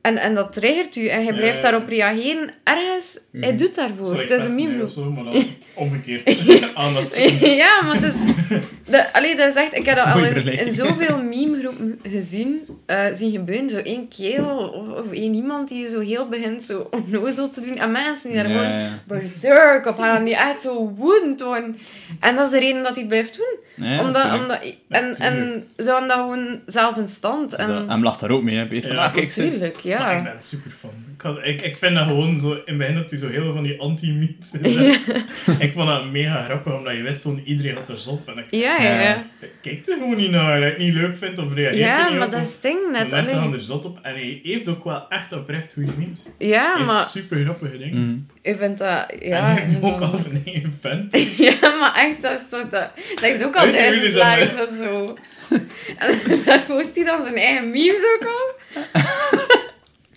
en, 0.00 0.16
en 0.16 0.34
dat 0.34 0.52
triggert 0.52 0.96
u 0.96 1.06
en 1.06 1.16
hij 1.24 1.32
Ja, 1.32 1.38
blijft 1.38 1.62
ja. 1.62 1.70
daarop 1.70 1.88
reageren, 1.88 2.50
ergens, 2.64 3.18
hij 3.32 3.48
Mhm. 3.48 3.56
doet 3.56 3.74
daarvoor. 3.74 4.20
Het 4.20 4.30
is 4.30 4.44
een 4.44 4.54
memegroep. 4.54 4.90
zo, 4.90 5.10
maar 5.10 5.24
dan 5.24 5.44
omgekeerd. 5.74 6.38
Aandacht 6.74 7.14
zoeken. 7.14 7.50
ja, 7.50 7.82
maar 7.82 7.94
het 8.00 8.12
is... 8.14 8.20
De, 8.86 9.12
allee, 9.12 9.36
dat 9.36 9.48
is 9.48 9.54
echt... 9.54 9.76
Ik 9.76 9.86
heb 9.86 9.96
dat 9.96 10.06
al 10.06 10.24
in, 10.24 10.72
zoveel 10.72 11.22
memegroepen 11.22 11.98
gezien, 12.02 12.60
eh, 12.86 13.04
zien 13.14 13.32
gebeuren. 13.32 13.70
Zo 13.70 13.76
één 13.76 14.08
kerel 14.08 14.68
of, 14.68 15.04
of 15.04 15.12
één 15.12 15.34
iemand 15.34 15.68
die 15.68 15.88
zo 15.88 16.00
heel 16.00 16.28
begint 16.28 16.62
zo 16.62 16.88
onnozel 16.90 17.50
te 17.50 17.60
doen. 17.60 17.76
En 17.76 17.92
mensen 17.92 18.30
die 18.30 18.38
daar 18.38 18.50
gewoon 18.50 18.70
ja. 18.70 18.98
berserk 19.06 19.86
op 19.86 19.98
gaan. 19.98 20.24
Die 20.24 20.36
echt 20.36 20.60
zo 20.60 20.92
woedend 20.96 21.40
worden. 21.40 21.76
En 22.20 22.36
dat 22.36 22.44
is 22.44 22.50
de 22.50 22.58
reden 22.58 22.82
dat 22.82 22.92
hij 22.92 23.00
het 23.00 23.08
blijft 23.08 23.36
doen. 23.36 23.86
Ja, 23.86 24.00
omdat, 24.00 24.40
omdat, 24.40 24.74
en, 24.88 25.14
en 25.16 25.66
ze 25.76 25.88
houden 25.88 26.08
dat 26.08 26.18
gewoon 26.18 26.60
zelf 26.66 26.96
in 26.96 27.08
stand. 27.08 27.54
En, 27.54 27.88
Hem 27.88 28.02
lacht 28.02 28.20
daar 28.20 28.30
ook 28.30 28.42
mee, 28.42 28.56
hè. 28.56 28.66
Beest 28.66 28.86
van, 28.86 28.96
Ja, 28.96 29.04
ah, 29.04 29.12
kijk. 29.12 29.36
Natuurlijk, 29.36 29.84
Maar 29.84 29.92
ik 29.92 29.98
ja. 29.98 30.22
ben 30.22 30.34
super 30.38 30.70
fan. 30.70 31.05
Ik, 31.16 31.22
had- 31.22 31.44
ik, 31.44 31.62
ik 31.62 31.76
vind 31.76 31.94
dat 31.94 32.06
gewoon 32.06 32.38
zo... 32.38 32.50
In 32.50 32.60
het 32.66 32.78
begin 32.78 32.94
dat 32.94 33.10
hij 33.10 33.18
zo 33.18 33.28
heel 33.28 33.42
veel 33.42 33.52
van 33.52 33.62
die 33.62 33.80
anti-memes. 33.80 34.52
Ik 35.66 35.72
vond 35.72 35.88
dat 35.88 36.10
mega 36.10 36.42
grappig, 36.42 36.74
omdat 36.76 36.96
je 36.96 37.02
wist 37.02 37.22
gewoon 37.22 37.40
iedereen 37.44 37.74
had 37.76 37.88
er 37.88 37.96
zot 37.98 38.18
op. 38.20 38.28
En 38.28 38.38
ik 38.38 38.44
Ja, 38.50 38.82
ja, 38.82 39.00
ja. 39.00 39.26
kijk 39.62 39.86
er 39.86 39.96
gewoon 39.98 40.16
niet 40.16 40.30
naar. 40.30 40.50
Als 40.52 40.58
je 40.62 40.68
het 40.68 40.78
niet 40.78 40.94
leuk 40.94 41.16
vindt 41.16 41.38
of 41.38 41.54
reageert 41.54 41.74
er 41.74 41.80
Ja, 41.86 42.08
niet 42.08 42.18
maar 42.18 42.26
op. 42.26 42.32
dat 42.32 42.58
de 42.62 42.88
net. 42.92 43.10
Mensen 43.10 43.28
gaan 43.38 43.52
er 43.52 43.60
zot 43.60 43.84
op. 43.84 43.98
En 44.02 44.12
hij 44.14 44.40
heeft 44.42 44.68
ook 44.68 44.84
wel 44.84 45.08
echt 45.08 45.32
oprecht 45.32 45.72
goede 45.72 45.92
memes. 45.98 46.28
Ja, 46.38 46.62
Hij 46.66 46.74
heeft 46.74 46.86
maar 46.86 47.04
super 47.04 47.42
grappige 47.42 47.78
dingen. 47.78 47.98
Mm. 47.98 48.26
ik 48.42 48.56
vind 48.56 48.78
dat... 48.78 49.12
Ja, 49.20 49.58
ik 49.58 49.84
ook 49.84 49.98
dat- 50.00 50.10
al 50.10 50.16
zijn 50.16 50.42
eigen 50.46 50.78
fan. 50.80 51.08
Ja, 51.46 51.76
maar 51.80 51.94
echt, 51.94 52.22
dat 52.22 52.32
is 52.32 52.44
toch... 52.50 52.60
Dat, 52.62 52.70
dat 52.70 53.20
heeft 53.20 53.44
ook 53.44 53.56
al 53.56 53.64
duizend 53.72 54.14
likes 54.14 54.62
of 54.66 54.70
zo. 54.84 55.16
En 55.98 56.18
dan 56.44 56.58
post 56.66 56.94
hij 56.94 57.04
dan 57.04 57.22
zijn 57.22 57.36
eigen 57.36 57.70
memes 57.70 57.96
ook 58.14 58.22
op. 58.22 58.60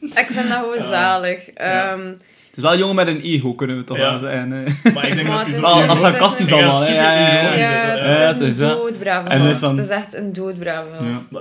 Ik 0.01 0.25
vind 0.27 0.49
dat 0.49 0.57
gewoon 0.57 0.83
zalig. 0.83 1.45
Ja. 1.55 1.91
Ehm, 1.91 2.07
Het 2.07 2.57
is 2.57 2.63
wel 2.63 2.71
een 2.71 2.77
jongen 2.79 2.95
met 2.95 3.07
een 3.07 3.21
ego, 3.21 3.53
kunnen 3.53 3.77
we 3.77 3.83
toch 3.83 3.97
Ja. 3.97 4.09
wel 4.09 4.19
zeggen. 4.19 4.49
Maar 4.93 5.07
ik 5.07 5.15
denk 5.15 5.27
Maar 5.27 5.45
dat 5.45 5.45
hij 5.45 5.55
het 5.55 5.55
is- 5.55 5.59
Wel, 5.85 5.91
is 5.93 5.99
sarcastisch 5.99 6.49
een- 6.51 6.57
allemaal. 6.57 6.83
Ja, 6.83 6.93
ja, 6.93 7.53
ja. 7.53 7.67
Het 8.27 8.39
is 8.39 8.57
een 8.57 8.67
doodbrave 8.69 9.29
En 9.29 9.41
dus 9.43 9.61
Het 9.61 9.77
is 9.77 9.87
echt 9.87 10.13
een 10.13 10.33
doodbrave. 10.33 10.87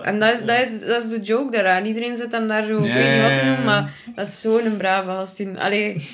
En 0.03 0.19
dat 0.19 0.33
is, 0.33 0.39
dat, 0.47 0.59
is, 0.61 0.87
dat 0.87 1.03
is 1.05 1.09
de 1.11 1.21
joke 1.21 1.51
daaraan. 1.53 1.85
Iedereen 1.85 2.17
zit 2.17 2.33
hem 2.33 2.49
daar 2.49 2.65
zo, 2.65 2.79
ik 2.79 2.85
Ja, 2.85 2.95
weet 2.95 3.13
niet 3.13 3.23
wat 3.23 3.35
te 3.35 3.45
doen, 3.45 3.65
maar 3.65 3.91
dat 4.15 4.27
is 4.27 4.41
zo'n 4.41 4.77
brave 4.77 5.09
gast. 5.09 5.37
Die, 5.37 5.49
allee... 5.59 6.09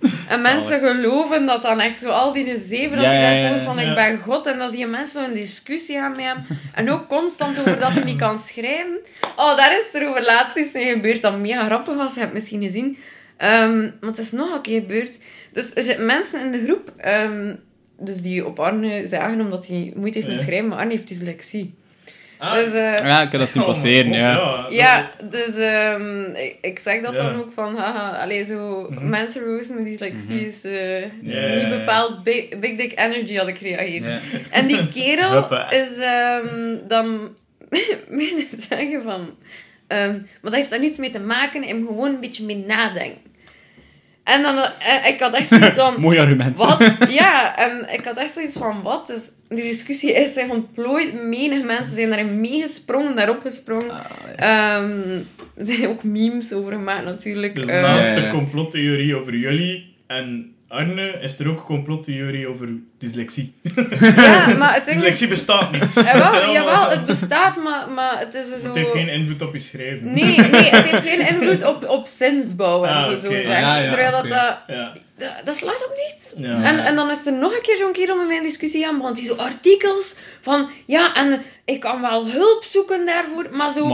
En 0.28 0.42
mensen 0.42 0.80
geloven 0.80 1.46
dat 1.46 1.62
dan 1.62 1.80
echt 1.80 1.98
zo 1.98 2.08
al 2.08 2.32
die 2.32 2.58
zeven 2.58 2.96
dat 2.96 3.04
Ja, 3.04 3.10
hij 3.10 3.42
daar 3.42 3.52
post 3.52 3.64
van 3.64 3.76
ja. 3.78 3.88
ik 3.88 3.94
ben 3.94 4.18
God 4.18 4.46
en 4.46 4.58
dan 4.58 4.70
zie 4.70 4.78
je 4.78 4.86
mensen 4.86 5.22
zo 5.22 5.28
in 5.28 5.34
discussie 5.34 5.96
gaan 5.96 6.10
met 6.10 6.20
hem 6.20 6.44
en 6.74 6.90
ook 6.90 7.08
constant 7.08 7.58
over 7.58 7.80
dat 7.80 7.90
hij 7.90 8.04
niet 8.04 8.18
kan 8.18 8.38
schrijven. 8.38 8.98
Oh, 9.36 9.56
daar 9.56 9.78
is 9.78 10.00
er 10.00 10.08
over 10.08 10.22
laatst 10.24 10.56
iets 10.56 10.70
gebeurd 10.72 11.22
dat 11.22 11.38
mega 11.38 11.64
grappig 11.64 11.96
was, 11.96 12.14
je 12.14 12.20
hebt 12.20 12.32
het 12.32 12.40
misschien 12.42 12.62
gezien. 12.62 12.98
Ehm, 13.36 13.80
maar 13.80 14.10
het 14.10 14.18
is 14.18 14.32
nog 14.32 14.54
een 14.54 14.60
keer 14.60 14.80
gebeurd. 14.80 15.18
Dus 15.52 15.74
er 15.74 15.82
zitten 15.82 16.06
mensen 16.06 16.40
in 16.40 16.50
de 16.50 16.64
groep 16.64 16.92
ehm, 16.96 17.54
dus 17.98 18.20
die 18.20 18.46
op 18.46 18.60
Arne 18.60 19.06
zagen 19.06 19.40
omdat 19.40 19.66
hij 19.66 19.92
moeite 19.96 20.18
heeft 20.18 20.30
met 20.30 20.40
schrijven, 20.40 20.68
maar 20.68 20.78
Arne 20.78 20.90
heeft 20.90 21.08
dyslexie. 21.08 21.74
Ah, 22.38 22.52
Dus, 22.54 22.72
eh, 22.72 22.94
Ja, 22.96 23.22
ik 23.22 23.32
heb 23.32 23.40
dat 23.40 23.50
zien 23.50 23.60
oh 23.62 23.68
passeren, 23.68 24.12
ja. 24.12 24.66
ja, 24.70 25.10
dus 25.30 25.54
ehm, 25.56 26.24
ik, 26.34 26.56
ik 26.60 26.78
zeg 26.78 27.02
dat 27.02 27.12
Ja. 27.12 27.22
dan 27.22 27.40
ook 27.40 27.52
van, 27.52 27.76
haha, 27.76 28.22
allee, 28.22 28.44
zo, 28.44 28.88
mensen 29.00 29.42
roosten 29.44 29.74
met 29.74 29.84
dyslexie 29.84 30.46
is 30.46 30.64
eh, 30.64 31.00
Ja. 31.00 31.54
niet 31.54 31.68
bepaald 31.68 32.22
big, 32.22 32.58
big 32.58 32.76
dick 32.76 32.92
energy, 32.98 33.36
had 33.36 33.48
ik 33.48 33.56
gereageerd. 33.58 34.04
En 34.50 34.66
die 34.66 34.88
kerel 34.88 35.68
is 35.70 35.96
ehm, 35.98 36.76
dan 36.88 37.28
beginnen 38.08 38.46
zeggen 38.68 39.02
van, 39.02 39.34
ehm, 39.86 40.12
maar 40.12 40.24
dat 40.42 40.54
heeft 40.54 40.70
daar 40.70 40.80
niets 40.80 40.98
mee 40.98 41.10
te 41.10 41.20
maken, 41.20 41.62
hem 41.64 41.86
gewoon 41.86 42.14
een 42.14 42.20
beetje 42.20 42.44
mee 42.44 42.64
nadenken. 42.66 43.20
En 44.28 44.42
dan, 44.42 44.58
eh, 44.58 45.06
ik 45.06 45.20
had 45.20 45.34
echt 45.34 45.48
zoiets 45.48 45.74
van, 45.74 46.00
Mooi 46.00 46.18
argument. 46.18 46.58
wat? 46.58 46.96
Ja, 47.08 47.56
en 47.56 47.86
ik 47.92 48.04
had 48.04 48.16
echt 48.16 48.32
zoiets 48.32 48.56
van, 48.56 48.82
wat? 48.82 49.06
Dus 49.06 49.30
die 49.48 49.62
discussie 49.62 50.12
is 50.12 50.32
zich 50.32 50.48
ontplooid. 50.48 51.22
Menig 51.22 51.64
mensen 51.64 51.94
zijn 51.94 52.08
daarin 52.08 52.40
meegesprongen, 52.40 53.16
daarop 53.16 53.40
gesprongen. 53.40 53.90
Ah, 53.90 54.04
ja. 54.36 54.76
Ehm, 54.76 55.18
er 55.56 55.66
zijn 55.66 55.88
ook 55.88 56.02
memes 56.02 56.52
over 56.52 56.72
gemaakt, 56.72 57.04
natuurlijk. 57.04 57.54
Dus 57.54 57.66
naast 57.66 58.08
ja, 58.08 58.14
de 58.14 58.28
complottheorie 58.28 59.16
over 59.16 59.34
jullie 59.34 59.96
en 60.06 60.54
Arne, 60.68 61.18
is 61.22 61.38
er 61.38 61.48
ook 61.48 61.58
een 61.58 61.64
complottheorie 61.64 62.48
over 62.48 62.68
dyslexie. 62.98 63.54
ja, 64.00 64.54
maar 64.56 64.74
het. 64.74 64.84
Dyslexie 64.84 65.28
bestaat 65.28 65.72
niet. 65.72 65.94
Jawel, 66.12 66.52
jawel, 66.52 66.88
het 66.90 67.06
bestaat, 67.06 67.56
maar, 67.56 67.90
maar 67.90 68.18
het 68.18 68.34
is 68.34 68.46
zo... 68.60 68.66
Het 68.66 68.74
heeft 68.74 68.90
geen 68.90 69.08
invloed 69.08 69.42
op 69.42 69.52
je 69.52 69.58
schrijven. 69.58 70.12
Nee, 70.12 70.36
nee, 70.50 70.70
het 70.70 70.86
heeft 70.86 71.08
geen 71.08 71.28
invloed 71.28 71.64
op, 71.64 71.88
op 71.88 72.06
zinsbouw 72.06 72.84
en 72.84 72.94
Ah, 72.94 73.04
zo, 73.04 73.10
oké. 73.10 73.20
zo 73.20 73.28
gezegd. 73.28 73.58
Ja, 73.60 73.78
ja, 73.78 73.88
Terwijl 73.88 74.10
dat, 74.10 74.20
oké. 74.20 74.28
dat, 74.28 74.58
Ja. 74.76 74.92
dat... 75.18 75.28
Dat 75.44 75.56
slaat 75.56 75.86
op 75.88 75.92
niets. 76.06 76.32
Ja. 76.36 76.62
En, 76.62 76.78
en 76.78 76.94
dan 76.96 77.10
is 77.10 77.26
er 77.26 77.32
nog 77.32 77.52
een 77.54 77.62
keer 77.62 77.76
zo'n 77.76 77.92
kerel 77.92 78.16
met 78.16 78.26
mij 78.26 78.36
in 78.36 78.42
discussie 78.42 78.86
aan, 78.86 78.98
want 79.00 79.16
die 79.16 79.26
zo 79.26 79.34
artikels 79.34 80.14
van... 80.40 80.70
Ja, 80.86 81.14
en 81.14 81.42
ik 81.64 81.80
kan 81.80 82.00
wel 82.00 82.26
hulp 82.30 82.64
zoeken 82.64 83.06
daarvoor, 83.06 83.46
maar 83.50 83.72
zo... 83.72 83.88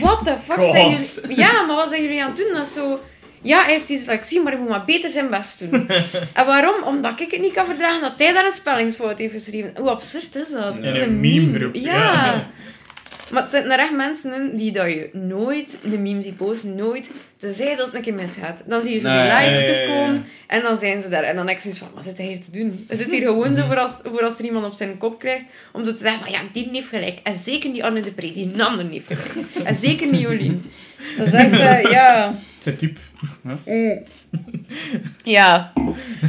What 0.00 0.24
the 0.24 0.34
fuck 0.46 0.56
God. 0.64 0.70
zijn 0.70 0.90
jullie... 0.90 1.38
Ja, 1.40 1.62
maar 1.62 1.76
wat 1.76 1.88
zijn 1.88 2.02
jullie 2.02 2.22
aan 2.22 2.28
het 2.28 2.36
doen? 2.36 2.52
Dat 2.52 2.66
is 2.66 2.72
zo... 2.72 3.00
Ja, 3.42 3.62
hij 3.64 3.72
heeft 3.72 3.86
dyslexie, 3.88 4.40
maar 4.40 4.52
hij 4.52 4.60
moet 4.60 4.70
maar 4.70 4.84
beter 4.84 5.10
zijn 5.10 5.30
best 5.30 5.58
doen. 5.58 5.88
en 6.34 6.46
waarom? 6.46 6.82
Omdat 6.84 7.20
ik 7.20 7.30
het 7.30 7.40
niet 7.40 7.52
kan 7.52 7.66
verdragen 7.66 8.00
dat 8.00 8.12
hij 8.16 8.32
daar 8.32 8.44
een 8.44 8.50
spellingsfout 8.52 9.18
heeft 9.18 9.32
geschreven. 9.32 9.72
Hoe 9.76 9.90
absurd 9.90 10.36
is 10.36 10.50
dat? 10.50 10.78
Is 10.78 11.00
een 11.00 11.20
memegroep, 11.20 11.74
Ja. 11.74 11.92
ja. 11.92 12.50
Maar 13.30 13.42
het 13.42 13.50
zitten 13.50 13.70
er 13.70 13.78
echt 13.78 13.92
mensen 13.92 14.32
in 14.32 14.56
die 14.56 14.72
dat 14.72 14.86
je 14.86 15.10
nooit 15.12 15.78
de 15.82 15.98
meme 15.98 16.22
ziet 16.22 16.36
posten, 16.36 16.74
nooit, 16.74 17.10
tenzij 17.36 17.76
dat 17.76 17.86
het 17.86 17.94
een 17.94 18.02
keer 18.02 18.14
misgaat. 18.14 18.62
Dan 18.66 18.82
zie 18.82 18.92
je 18.92 18.98
zo 18.98 19.08
die 19.08 19.18
Nee. 19.18 19.28
likes 19.28 19.60
Ja, 19.60 19.66
ja, 19.66 19.72
ja, 19.72 19.82
ja. 19.82 19.86
komen 19.86 20.24
en 20.46 20.62
dan 20.62 20.78
zijn 20.78 21.02
ze 21.02 21.08
daar. 21.08 21.22
En 21.22 21.36
dan 21.36 21.46
denk 21.46 21.56
ik 21.56 21.62
zoiets 21.62 21.80
van, 21.80 21.88
wat 21.94 22.04
zit 22.04 22.16
hij 22.16 22.26
hier 22.26 22.40
te 22.40 22.50
doen? 22.50 22.84
Hij 22.88 22.96
zit 22.96 23.10
hier 23.10 23.22
gewoon 23.22 23.54
zo 23.54 23.66
voor 23.66 23.78
als, 23.78 23.94
voor 24.02 24.22
als 24.22 24.38
er 24.38 24.44
iemand 24.44 24.66
op 24.66 24.72
zijn 24.72 24.98
kop 24.98 25.18
krijgt, 25.18 25.44
om 25.72 25.84
zo 25.84 25.92
te 25.92 26.02
zeggen 26.02 26.20
van, 26.20 26.30
ja, 26.30 26.38
die 26.52 26.68
heeft 26.72 26.88
gelijk. 26.88 27.18
En 27.22 27.38
zeker 27.38 27.70
niet 27.70 27.82
Arne 27.82 28.00
de 28.00 28.12
Pre, 28.12 28.32
die 28.32 28.62
ander 28.64 28.88
heeft 28.88 29.12
gelijk. 29.14 29.48
En 29.64 29.74
zeker 29.74 30.06
niet 30.06 30.20
Jolien. 30.20 30.70
Dat 31.18 31.26
is 31.26 31.32
echt, 31.32 31.58
eh, 31.58 31.90
ja... 31.90 32.28
Het 32.28 32.66
is 32.66 32.66
een 32.66 32.76
type. 32.76 33.00
Mm. 33.42 34.02
Ja. 35.24 35.72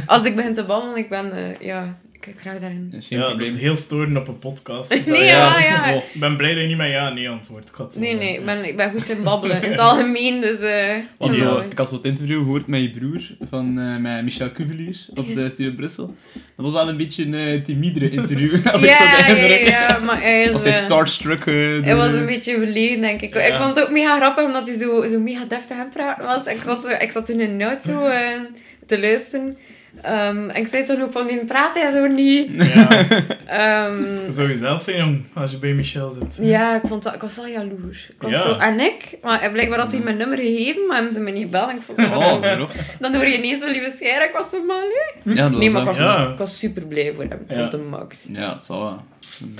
Als 0.06 0.24
ik 0.24 0.36
begin 0.36 0.52
te 0.52 0.64
babbelen, 0.64 0.96
ik 0.96 1.08
ben, 1.08 1.32
eh, 1.32 1.60
ja, 1.60 1.98
ik 2.26 2.34
ik 2.34 2.40
graag 2.40 2.58
daarin. 2.58 2.88
Dat 2.90 3.00
is 3.00 3.06
geen 3.06 3.18
Ja, 3.18 3.24
dat 3.24 3.32
is 3.32 3.38
probleem. 3.40 3.60
heel 3.62 3.76
storen 3.76 4.16
op 4.16 4.28
een 4.28 4.38
podcast. 4.38 4.90
Nee, 5.06 5.24
ja. 5.24 5.58
ja, 5.60 5.64
ja. 5.64 5.94
Oh. 5.94 6.02
Ik 6.14 6.20
ben 6.20 6.36
blij 6.36 6.52
dat 6.52 6.60
je 6.62 6.66
niet 6.68 6.76
met 6.76 6.90
ja 6.90 7.10
nee 7.10 7.28
antwoordt. 7.28 7.68
Ik 7.68 7.74
had 7.74 7.96
Nee, 7.98 8.10
zeggen. 8.10 8.26
nee, 8.28 8.38
ik 8.38 8.44
ben, 8.44 8.64
ik 8.64 8.76
ben 8.76 8.90
goed 8.90 9.08
in 9.08 9.22
babbelen. 9.22 9.62
In 9.62 9.70
het 9.70 9.78
algemeen, 9.80 10.40
dus... 10.40 10.58
eh 10.60 10.94
Want 11.16 11.36
Ja. 11.36 11.42
zo, 11.44 11.58
ik 11.60 11.78
had 11.78 11.88
zo 11.88 11.94
het 11.94 12.04
interview 12.04 12.38
gehoord 12.38 12.66
met 12.66 12.80
je 12.80 12.90
broer, 12.90 13.22
van, 13.50 13.78
eh, 13.80 13.96
met 14.02 14.22
Michel 14.24 14.52
Cuvelier, 14.52 15.06
op 15.14 15.34
de 15.34 15.50
Studio 15.50 15.72
Brussel. 15.76 16.14
Dat 16.32 16.64
was 16.64 16.72
wel 16.72 16.88
een 16.88 16.96
beetje 16.96 17.24
een 17.24 17.34
eh, 17.34 17.62
timidere 17.64 18.10
interview, 18.10 18.54
had 18.64 18.82
ik 18.82 18.90
zo 18.90 19.04
ja, 19.04 19.26
ja, 19.36 19.56
ja, 19.56 19.98
maar 19.98 20.20
hij 20.22 20.42
is... 20.42 20.50
Was 20.52 20.62
hij 20.62 20.72
eh, 20.72 20.78
starstruck? 20.78 21.46
eh, 21.46 21.54
Hij 21.82 21.96
was 21.96 22.12
een 22.12 22.26
beetje 22.26 22.58
verlegen, 22.58 23.00
denk 23.00 23.20
ik. 23.20 23.34
Ik 23.34 23.54
vond 23.54 23.76
het 23.76 23.84
ook 23.84 23.90
mega 23.92 24.16
grappig, 24.16 24.44
omdat 24.44 24.66
hij 24.66 24.76
zo, 24.78 25.06
zo 25.06 25.18
mega 25.20 25.44
deftig 25.44 25.76
aan 25.76 25.84
het 25.84 25.90
praten 25.94 26.26
was. 26.26 26.46
Ik 26.46 26.60
zat, 26.64 26.86
ik 26.98 27.10
zat 27.10 27.28
in 27.28 27.40
een 27.40 27.62
auto 27.62 28.06
eh, 28.06 28.40
te 28.86 29.00
luisteren. 29.00 29.56
Ehm, 30.02 30.48
en 30.48 30.56
ik 30.56 30.66
zei 30.66 30.84
toen 30.84 31.02
ook 31.02 31.12
van, 31.12 31.26
die 31.26 31.44
praat 31.44 31.74
hij 31.74 31.90
zo 31.90 32.06
niet. 32.06 32.50
Ja. 32.74 32.88
Ehm, 33.46 34.30
Zou 34.30 34.48
je 34.48 34.54
zelf 34.54 34.82
zijn, 34.82 34.96
jong, 34.96 35.22
als 35.32 35.50
je 35.50 35.58
bij 35.58 35.72
Michel 35.72 36.10
zit? 36.10 36.38
ja, 36.40 36.76
ik, 36.76 36.82
vond 36.88 37.02
dat, 37.02 37.14
ik 37.14 37.20
was 37.20 37.36
wel 37.36 37.46
jaloers. 37.46 38.08
Ik 38.08 38.22
was 38.22 38.30
Ja. 38.30 38.40
zo, 38.40 38.52
en 38.54 38.80
ik, 38.80 39.18
maar 39.22 39.50
blijkbaar 39.52 39.78
had 39.78 39.92
hij 39.92 40.00
mijn 40.00 40.16
nummer 40.16 40.38
gegeven, 40.38 40.86
maar 40.86 40.96
hebben 40.96 41.12
ze 41.14 41.20
me 41.20 41.30
niet 41.30 41.42
gebeld. 41.42 41.68
En 41.68 41.76
ik 41.76 41.82
vond, 41.82 41.98
Oh, 41.98 42.42
zo- 42.42 42.68
dan 43.00 43.14
hoor 43.14 43.26
je 43.26 43.36
ineens 43.38 43.60
zo 43.60 43.70
lieve 43.70 43.90
scheren. 43.96 44.22
Ik 44.28 44.32
was 44.32 44.50
zo, 44.50 44.64
maar 44.64 44.82
nee. 45.24 45.34
Ja, 45.36 45.48
dat 45.48 45.58
Nee, 45.58 45.70
maar 45.70 45.80
ik 45.80 45.86
was 45.86 45.98
was, 45.98 46.06
wel- 46.16 46.24
Ja. 46.26 46.32
ik 46.32 46.38
was 46.38 46.58
super 46.58 46.82
blij 46.86 47.12
voor 47.14 47.24
hem. 47.24 47.38
Ik 47.48 47.54
Ja. 47.54 47.60
vond 47.60 47.72
hem 47.72 47.86
max. 47.86 48.24
Ja, 48.28 48.52
het 48.54 48.64
zal 48.64 48.82
wel. 48.82 49.00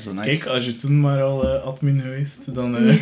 Zo 0.03 0.13
nice. 0.13 0.29
Kijk, 0.29 0.47
als 0.47 0.65
je 0.65 0.77
toen 0.77 1.01
maar 1.01 1.23
al 1.23 1.45
eh, 1.49 1.63
admin 1.65 2.01
geweest, 2.01 2.55
dan 2.55 2.77
eh 2.77 2.97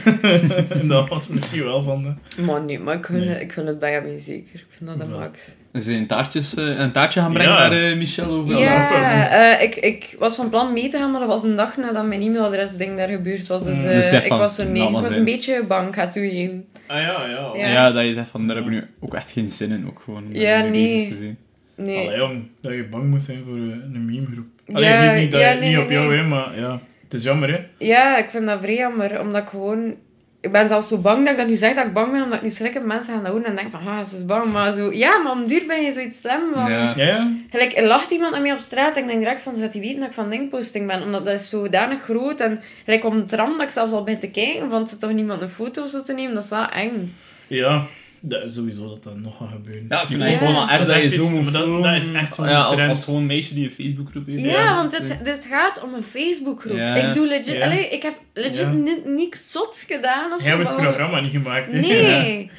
dat 0.88 1.08
was 1.08 1.28
misschien 1.28 1.64
wel 1.64 1.82
van 1.82 2.02
de... 2.36 2.42
Maar 2.42 2.62
nee, 2.62 2.78
maar 2.78 2.94
ik 2.96 3.06
gun, 3.06 3.24
Nee. 3.26 3.40
ik 3.40 3.52
gun 3.52 3.66
het 3.66 3.78
bij 3.78 3.92
hem 3.92 4.18
zeker. 4.20 4.54
Ik 4.60 4.66
vind 4.68 4.90
dat 4.98 5.08
een 5.08 5.14
Ja. 5.14 5.20
max. 5.20 5.54
Ze 5.72 5.80
zijn 5.80 6.06
taartjes, 6.06 6.54
eh, 6.54 6.78
een 6.78 6.92
taartje 6.92 7.20
gaan 7.20 7.32
brengen 7.32 7.52
Ja. 7.52 7.58
naar 7.68 7.72
eh, 7.90 7.96
Michel 7.96 8.30
overal. 8.30 8.60
Ja, 8.60 9.28
eh, 9.58 9.62
ik, 9.62 9.76
ik 9.76 10.16
was 10.18 10.34
van 10.36 10.48
plan 10.50 10.72
mee 10.72 10.88
te 10.88 10.98
gaan, 10.98 11.10
maar 11.10 11.20
dat 11.20 11.28
was 11.28 11.42
een 11.42 11.56
dag 11.56 11.76
nadat 11.76 12.06
mijn 12.06 12.20
e-mailadres 12.22 12.72
ding 12.76 12.96
daar 12.96 13.08
gebeurd 13.08 13.48
was. 13.48 13.64
Dus, 13.64 13.76
Mm. 13.76 13.84
eh, 13.86 13.92
Dus 13.94 14.12
ik 14.12 14.26
van, 14.26 14.38
was 14.38 14.58
er 14.58 14.66
nee, 14.66 14.74
laat 14.78 14.86
ik 14.86 14.92
maar 14.92 15.02
was 15.02 15.10
zijn. 15.12 15.26
een 15.26 15.32
beetje 15.32 15.64
bang, 15.64 15.88
ik 15.88 15.94
ga 15.94 16.08
toegeven. 16.08 16.64
Ah 16.86 16.96
ja, 17.00 17.26
ja. 17.26 17.50
Ja. 17.56 17.68
Ja. 17.68 17.90
dat 17.92 18.04
je 18.04 18.12
zegt 18.12 18.28
van, 18.28 18.46
daar 18.46 18.56
heb 18.56 18.64
ik 18.64 18.70
nu 18.70 18.84
ook 19.00 19.14
echt 19.14 19.30
geen 19.30 19.50
zin 19.50 19.70
in, 19.70 19.86
ook 19.86 20.00
gewoon 20.04 20.24
om 20.26 20.34
Ja, 20.34 20.60
nee. 20.62 21.08
te 21.08 21.14
zijn. 21.14 21.38
Nee. 21.74 22.06
Allee, 22.06 22.16
jong, 22.18 22.42
dat 22.62 22.72
je 22.72 22.84
bang 22.90 23.04
moet 23.10 23.22
zijn 23.22 23.38
voor 23.44 23.54
een 23.56 24.04
memegroep. 24.04 24.46
Allee, 24.72 24.88
Ja, 24.88 25.12
niet, 25.12 25.22
niet, 25.22 25.32
dat, 25.32 25.40
ja, 25.40 25.52
niet 25.52 25.60
nee, 25.60 25.80
op 25.80 25.88
nee, 25.88 25.96
jou, 25.98 26.08
nee. 26.08 26.18
hè, 26.18 26.24
maar 26.24 26.48
ja. 26.58 26.80
Het 27.04 27.14
is 27.14 27.22
jammer, 27.22 27.50
hè. 27.50 27.58
Ja, 27.86 28.18
ik 28.18 28.28
vind 28.30 28.46
dat 28.46 28.60
vrij 28.60 28.74
jammer, 28.76 29.20
omdat 29.20 29.42
ik 29.42 29.48
gewoon... 29.48 29.94
Ik 30.42 30.52
ben 30.52 30.68
zelfs 30.68 30.88
zo 30.88 30.98
bang 30.98 31.22
dat 31.22 31.32
ik 31.32 31.36
dat 31.36 31.46
nu 31.46 31.54
zeg 31.54 31.74
dat 31.74 31.86
ik 31.86 31.92
bang 31.92 32.12
ben, 32.12 32.22
omdat 32.22 32.38
ik 32.38 32.44
nu 32.44 32.50
schrik 32.50 32.74
heb 32.74 32.84
mensen 32.84 33.14
gaan 33.14 33.22
dat 33.22 33.32
horen 33.32 33.46
en 33.46 33.54
denken 33.54 33.80
van, 33.80 33.86
ah, 33.86 34.04
ze 34.04 34.16
is 34.16 34.24
bang. 34.24 34.52
Maar 34.52 34.72
zo, 34.72 34.92
ja, 34.92 35.18
maar 35.18 35.32
om 35.32 35.46
duur 35.46 35.66
ben 35.66 35.82
je 35.82 35.92
zoiets 35.92 36.20
slim 36.20 36.40
van... 36.54 36.70
Ja. 36.70 36.92
Ja. 36.96 37.32
Gelijk, 37.50 37.76
er 37.76 37.86
lacht 37.86 38.10
iemand 38.10 38.34
aan 38.34 38.42
mij 38.42 38.52
op 38.52 38.58
straat 38.58 38.96
en 38.96 39.02
ik 39.02 39.08
denk 39.08 39.18
direct 39.18 39.42
van, 39.42 39.54
ze 39.54 39.60
dat 39.60 39.72
die 39.72 39.80
weten 39.80 39.98
dat 39.98 40.08
ik 40.08 40.14
van 40.14 40.30
dingposting 40.30 40.86
ben. 40.86 41.02
Omdat 41.02 41.24
dat 41.24 41.40
is 41.40 41.48
zodanig 41.48 42.02
groot. 42.02 42.40
En 42.40 42.60
gelijk 42.84 43.04
om 43.04 43.16
het 43.16 43.28
tram 43.28 43.50
dat 43.50 43.62
ik 43.62 43.70
zelfs 43.70 43.92
al 43.92 44.04
ben 44.04 44.18
te 44.18 44.30
kijken, 44.30 44.70
van, 44.70 44.88
zit 44.88 45.00
toch 45.00 45.12
niemand 45.12 45.42
een 45.42 45.48
foto 45.48 45.82
of 45.82 45.88
zo 45.88 46.02
te 46.02 46.12
nemen? 46.12 46.34
Dat 46.34 46.44
is 46.44 46.50
wel 46.50 46.68
eng. 46.68 47.14
Ja, 47.46 47.82
dat 48.20 48.42
is 48.44 48.54
sowieso 48.54 48.88
dat 48.88 49.02
dat 49.02 49.16
nog 49.16 49.36
gaat 49.36 49.48
gebeuren. 49.50 49.86
Ja, 49.88 50.02
ik 50.02 50.08
vind 50.08 50.22
het 50.22 50.36
gewoon 50.38 50.52
wel 50.52 50.68
erg 50.70 50.78
Dat 50.86 50.96
je 50.96 51.02
echt 51.02 51.12
zo 51.12 51.20
iets- 51.22 51.30
moet 51.30 51.42
maar 51.42 51.52
dat- 51.52 51.82
dat 51.82 51.94
is 51.96 52.12
echt 52.12 52.36
wel 52.36 52.46
Ja, 52.48 52.58
een 52.58 52.64
als, 52.64 52.74
trend. 52.74 52.88
als 52.88 53.04
gewoon 53.04 53.20
een 53.20 53.26
meisje 53.26 53.54
die 53.54 53.64
een 53.64 53.70
Facebookgroep 53.70 54.26
heeft. 54.26 54.44
Ja, 54.44 54.50
Ja. 54.50 54.74
want 54.74 54.90
dit, 54.90 55.18
dit 55.24 55.44
gaat 55.50 55.82
om 55.84 55.94
een 55.94 56.02
Facebookgroep. 56.04 56.76
Ja. 56.76 56.94
Ik 56.94 57.14
doe 57.14 57.26
legit... 57.26 57.46
Ja. 57.56 57.64
Allee, 57.64 57.88
ik 57.88 58.02
heb 58.02 58.14
legit 58.34 58.72
ni- 58.78 59.02
niks 59.14 59.50
zots 59.50 59.84
gedaan 59.84 60.32
of 60.32 60.42
Jij 60.42 60.50
hebt 60.56 60.68
het 60.68 60.76
programma 60.76 61.20
niet 61.20 61.30
gemaakt. 61.30 61.72
Nee. 61.72 62.50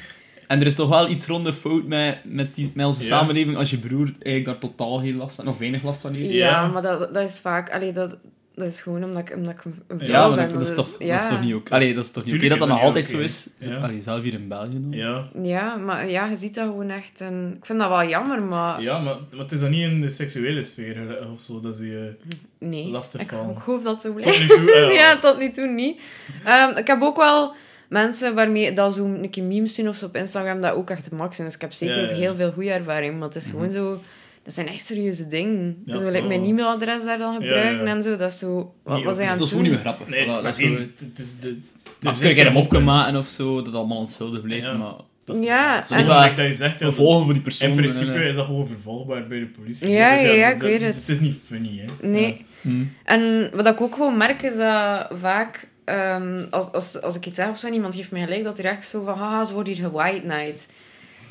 En 0.46 0.60
er 0.60 0.66
is 0.66 0.74
toch 0.74 0.88
wel 0.88 1.08
iets 1.10 1.26
rond 1.26 1.44
de 1.44 1.52
fout 1.54 1.86
met, 1.86 2.18
met, 2.24 2.54
die, 2.54 2.70
met 2.74 2.86
onze 2.86 3.00
Ja. 3.02 3.08
samenleving 3.08 3.56
als 3.56 3.70
je 3.70 3.78
broer 3.78 4.12
eigenlijk 4.22 4.44
daar 4.44 4.58
totaal 4.70 4.98
geen 4.98 5.16
last 5.16 5.34
van, 5.34 5.48
of 5.48 5.58
weinig 5.58 5.82
last 5.82 6.00
van 6.00 6.14
heeft. 6.14 6.30
Ja, 6.30 6.46
Ja. 6.48 6.66
maar 6.66 6.82
dat, 6.82 7.14
dat 7.14 7.30
is 7.30 7.40
vaak... 7.40 7.70
Allee, 7.70 7.92
dat, 7.92 8.16
dat 8.62 8.72
is 8.72 8.80
gewoon 8.80 9.04
omdat 9.04 9.28
ik, 9.28 9.34
omdat 9.36 9.52
ik 9.52 9.64
een 9.64 9.98
Ja, 9.98 10.04
vrouw 10.06 10.28
maar 10.28 10.36
ben. 10.36 10.48
dat, 10.48 10.58
dat, 10.58 10.68
is 10.68 10.74
toch, 10.74 10.98
dat 10.98 11.20
is 11.22 11.28
toch 11.28 11.40
niet 11.40 11.54
ook. 11.54 11.68
Dat 11.68 11.70
is- 11.70 11.84
Allee, 11.84 11.94
dat 11.94 12.04
is 12.04 12.10
toch 12.10 12.24
niet 12.24 12.32
oké 12.32 12.40
tuurlijk 12.40 12.60
dat 12.60 12.68
dat 12.68 12.76
nog 12.78 12.86
altijd 12.86 13.08
zo 13.08 13.18
is. 13.18 13.46
Ja. 13.58 13.76
Allee, 13.76 14.00
zelf 14.02 14.22
hier 14.22 14.32
in 14.32 14.48
België. 14.48 14.72
dan. 14.72 14.86
Ja. 14.90 15.24
Ja, 15.42 15.76
maar 15.76 16.08
ja, 16.10 16.26
je 16.28 16.36
ziet 16.36 16.54
dat 16.54 16.64
gewoon 16.66 16.90
echt. 16.90 17.20
En 17.20 17.54
ik 17.58 17.66
vind 17.66 17.78
dat 17.78 17.88
wel 17.88 18.04
jammer, 18.08 18.42
maar... 18.42 18.82
Ja, 18.82 18.98
maar, 18.98 19.16
maar 19.30 19.40
het 19.40 19.52
is 19.52 19.60
dan 19.60 19.70
niet 19.70 19.90
in 19.90 20.00
de 20.00 20.08
seksuele 20.08 20.62
sfeer 20.62 20.96
hè, 20.96 21.14
of 21.32 21.40
zo, 21.40 21.60
dat 21.60 21.76
ze 21.76 21.86
je... 21.86 22.12
Nee. 22.58 22.86
Lastig 22.88 23.20
ik, 23.20 23.28
vallen. 23.28 23.50
ik 23.50 23.58
hoop 23.64 23.82
dat 23.82 24.00
zo 24.00 24.12
Tot 24.12 24.20
blijft. 24.22 24.40
nu 24.40 24.46
toe, 24.46 24.72
eh, 24.72 24.94
ja, 25.00 25.16
tot 25.16 25.38
nu 25.38 25.50
toe 25.50 25.66
niet. 25.66 26.00
Ehm, 26.44 26.76
ik 26.76 26.86
heb 26.86 27.02
ook 27.02 27.16
wel 27.16 27.54
mensen 27.88 28.34
waarmee 28.34 28.72
dat 28.72 28.94
zo 28.94 29.04
een 29.04 29.30
keer 29.30 29.44
memes 29.44 29.74
zien 29.74 29.88
of 29.88 29.96
zo 29.96 30.06
op 30.06 30.16
Instagram 30.16 30.60
dat 30.60 30.74
ook 30.74 30.90
echt 30.90 31.10
de 31.10 31.16
max 31.16 31.34
zijn. 31.36 31.46
Dus 31.46 31.56
ik 31.56 31.62
heb 31.62 31.72
zeker 31.72 31.96
Ja, 31.96 32.02
ook 32.02 32.08
ja. 32.10 32.16
heel 32.16 32.36
veel 32.36 32.52
goede 32.52 32.70
ervaring. 32.72 33.14
Maar 33.18 33.26
het 33.28 33.36
is 33.36 33.46
gewoon 33.46 33.70
zo... 33.70 34.00
Dat 34.44 34.54
zijn 34.54 34.68
echt 34.68 34.86
serieuze 34.86 35.28
dingen. 35.28 35.82
Ja, 35.84 35.94
zo, 35.94 35.98
like, 36.04 36.16
zal 36.16 36.26
mijn 36.26 36.40
wel. 36.40 36.48
e-mailadres 36.50 37.04
daar 37.04 37.18
dan 37.18 37.32
Ja, 37.32 37.38
gebruiken 37.38 37.84
ja. 37.86 37.94
en 37.94 38.02
zo. 38.02 38.16
Dat 38.16 38.30
is 38.30 38.38
zo... 38.38 38.74
Wat 38.82 39.02
was 39.02 39.16
hij 39.16 39.24
ook- 39.24 39.30
aan 39.30 39.38
Dat 39.38 39.38
het 39.38 39.40
is 39.40 39.48
gewoon 39.48 39.62
niet 39.62 39.72
meer 39.72 39.80
grappig. 39.80 40.08
Nee, 40.08 40.24
Voilà, 40.24 40.28
dat 40.42 40.44
is 40.44 40.56
zo- 40.56 40.62
één, 40.62 40.76
het 40.98 41.18
is 41.18 41.32
de... 41.40 41.58
Maar 42.00 42.16
kun 42.18 42.34
je 42.34 42.42
hem 42.42 42.56
op 42.56 42.68
kunnen 42.68 42.86
maken 42.88 43.16
of 43.16 43.26
zo, 43.26 43.56
dat 43.56 43.66
het 43.66 43.74
allemaal 43.74 44.00
hetzelfde 44.00 44.40
blijft. 44.40 44.64
Ja. 44.66 44.72
Maar 44.76 44.92
Dat 45.24 45.36
is 45.36 45.42
Ja, 45.44 45.82
zo 45.82 45.94
en- 45.94 46.06
dat 46.06 46.36
je 46.36 46.52
zegt, 46.52 46.78
ja, 46.80 46.86
We 46.86 46.92
volgen 46.92 47.24
voor 47.24 47.32
die 47.32 47.42
persoon. 47.42 47.68
in 47.68 47.76
principe 47.76 48.24
is 48.24 48.34
dat 48.36 48.44
gewoon 48.44 48.66
vervolgbaar 48.66 49.26
bij 49.26 49.38
de 49.38 49.46
politie. 49.46 49.90
Ja, 49.90 50.12
Dus 50.12 50.20
ja, 50.22 50.30
ja, 50.30 50.46
ik 50.48 50.60
dat- 50.60 50.68
weet 50.68 50.80
het. 50.82 50.94
Het 50.94 51.08
is 51.08 51.20
niet 51.20 51.36
funny, 51.46 51.84
hè. 52.00 52.08
Nee. 52.08 52.44
hm. 52.60 52.84
En 53.04 53.50
wat 53.54 53.66
ik 53.66 53.80
ook 53.80 53.94
gewoon 53.94 54.16
merk 54.16 54.42
is 54.42 54.56
dat 54.56 55.08
vaak, 55.20 55.68
ehm, 55.84 56.42
als, 56.50 56.72
als, 56.72 57.00
als 57.02 57.16
ik 57.16 57.26
iets 57.26 57.36
zeg 57.36 57.48
of 57.48 57.56
zo 57.58 57.66
en 57.66 57.74
iemand 57.74 57.94
geeft 57.94 58.10
mij 58.10 58.20
gelijk, 58.22 58.44
dat 58.44 58.56
hij 58.58 58.70
echt 58.70 58.86
zo 58.88 59.04
van, 59.04 59.18
haha, 59.18 59.44
ze 59.44 59.54
worden 59.54 59.72
hier 59.74 59.84
gewhite 59.84 60.26
night. 60.26 60.66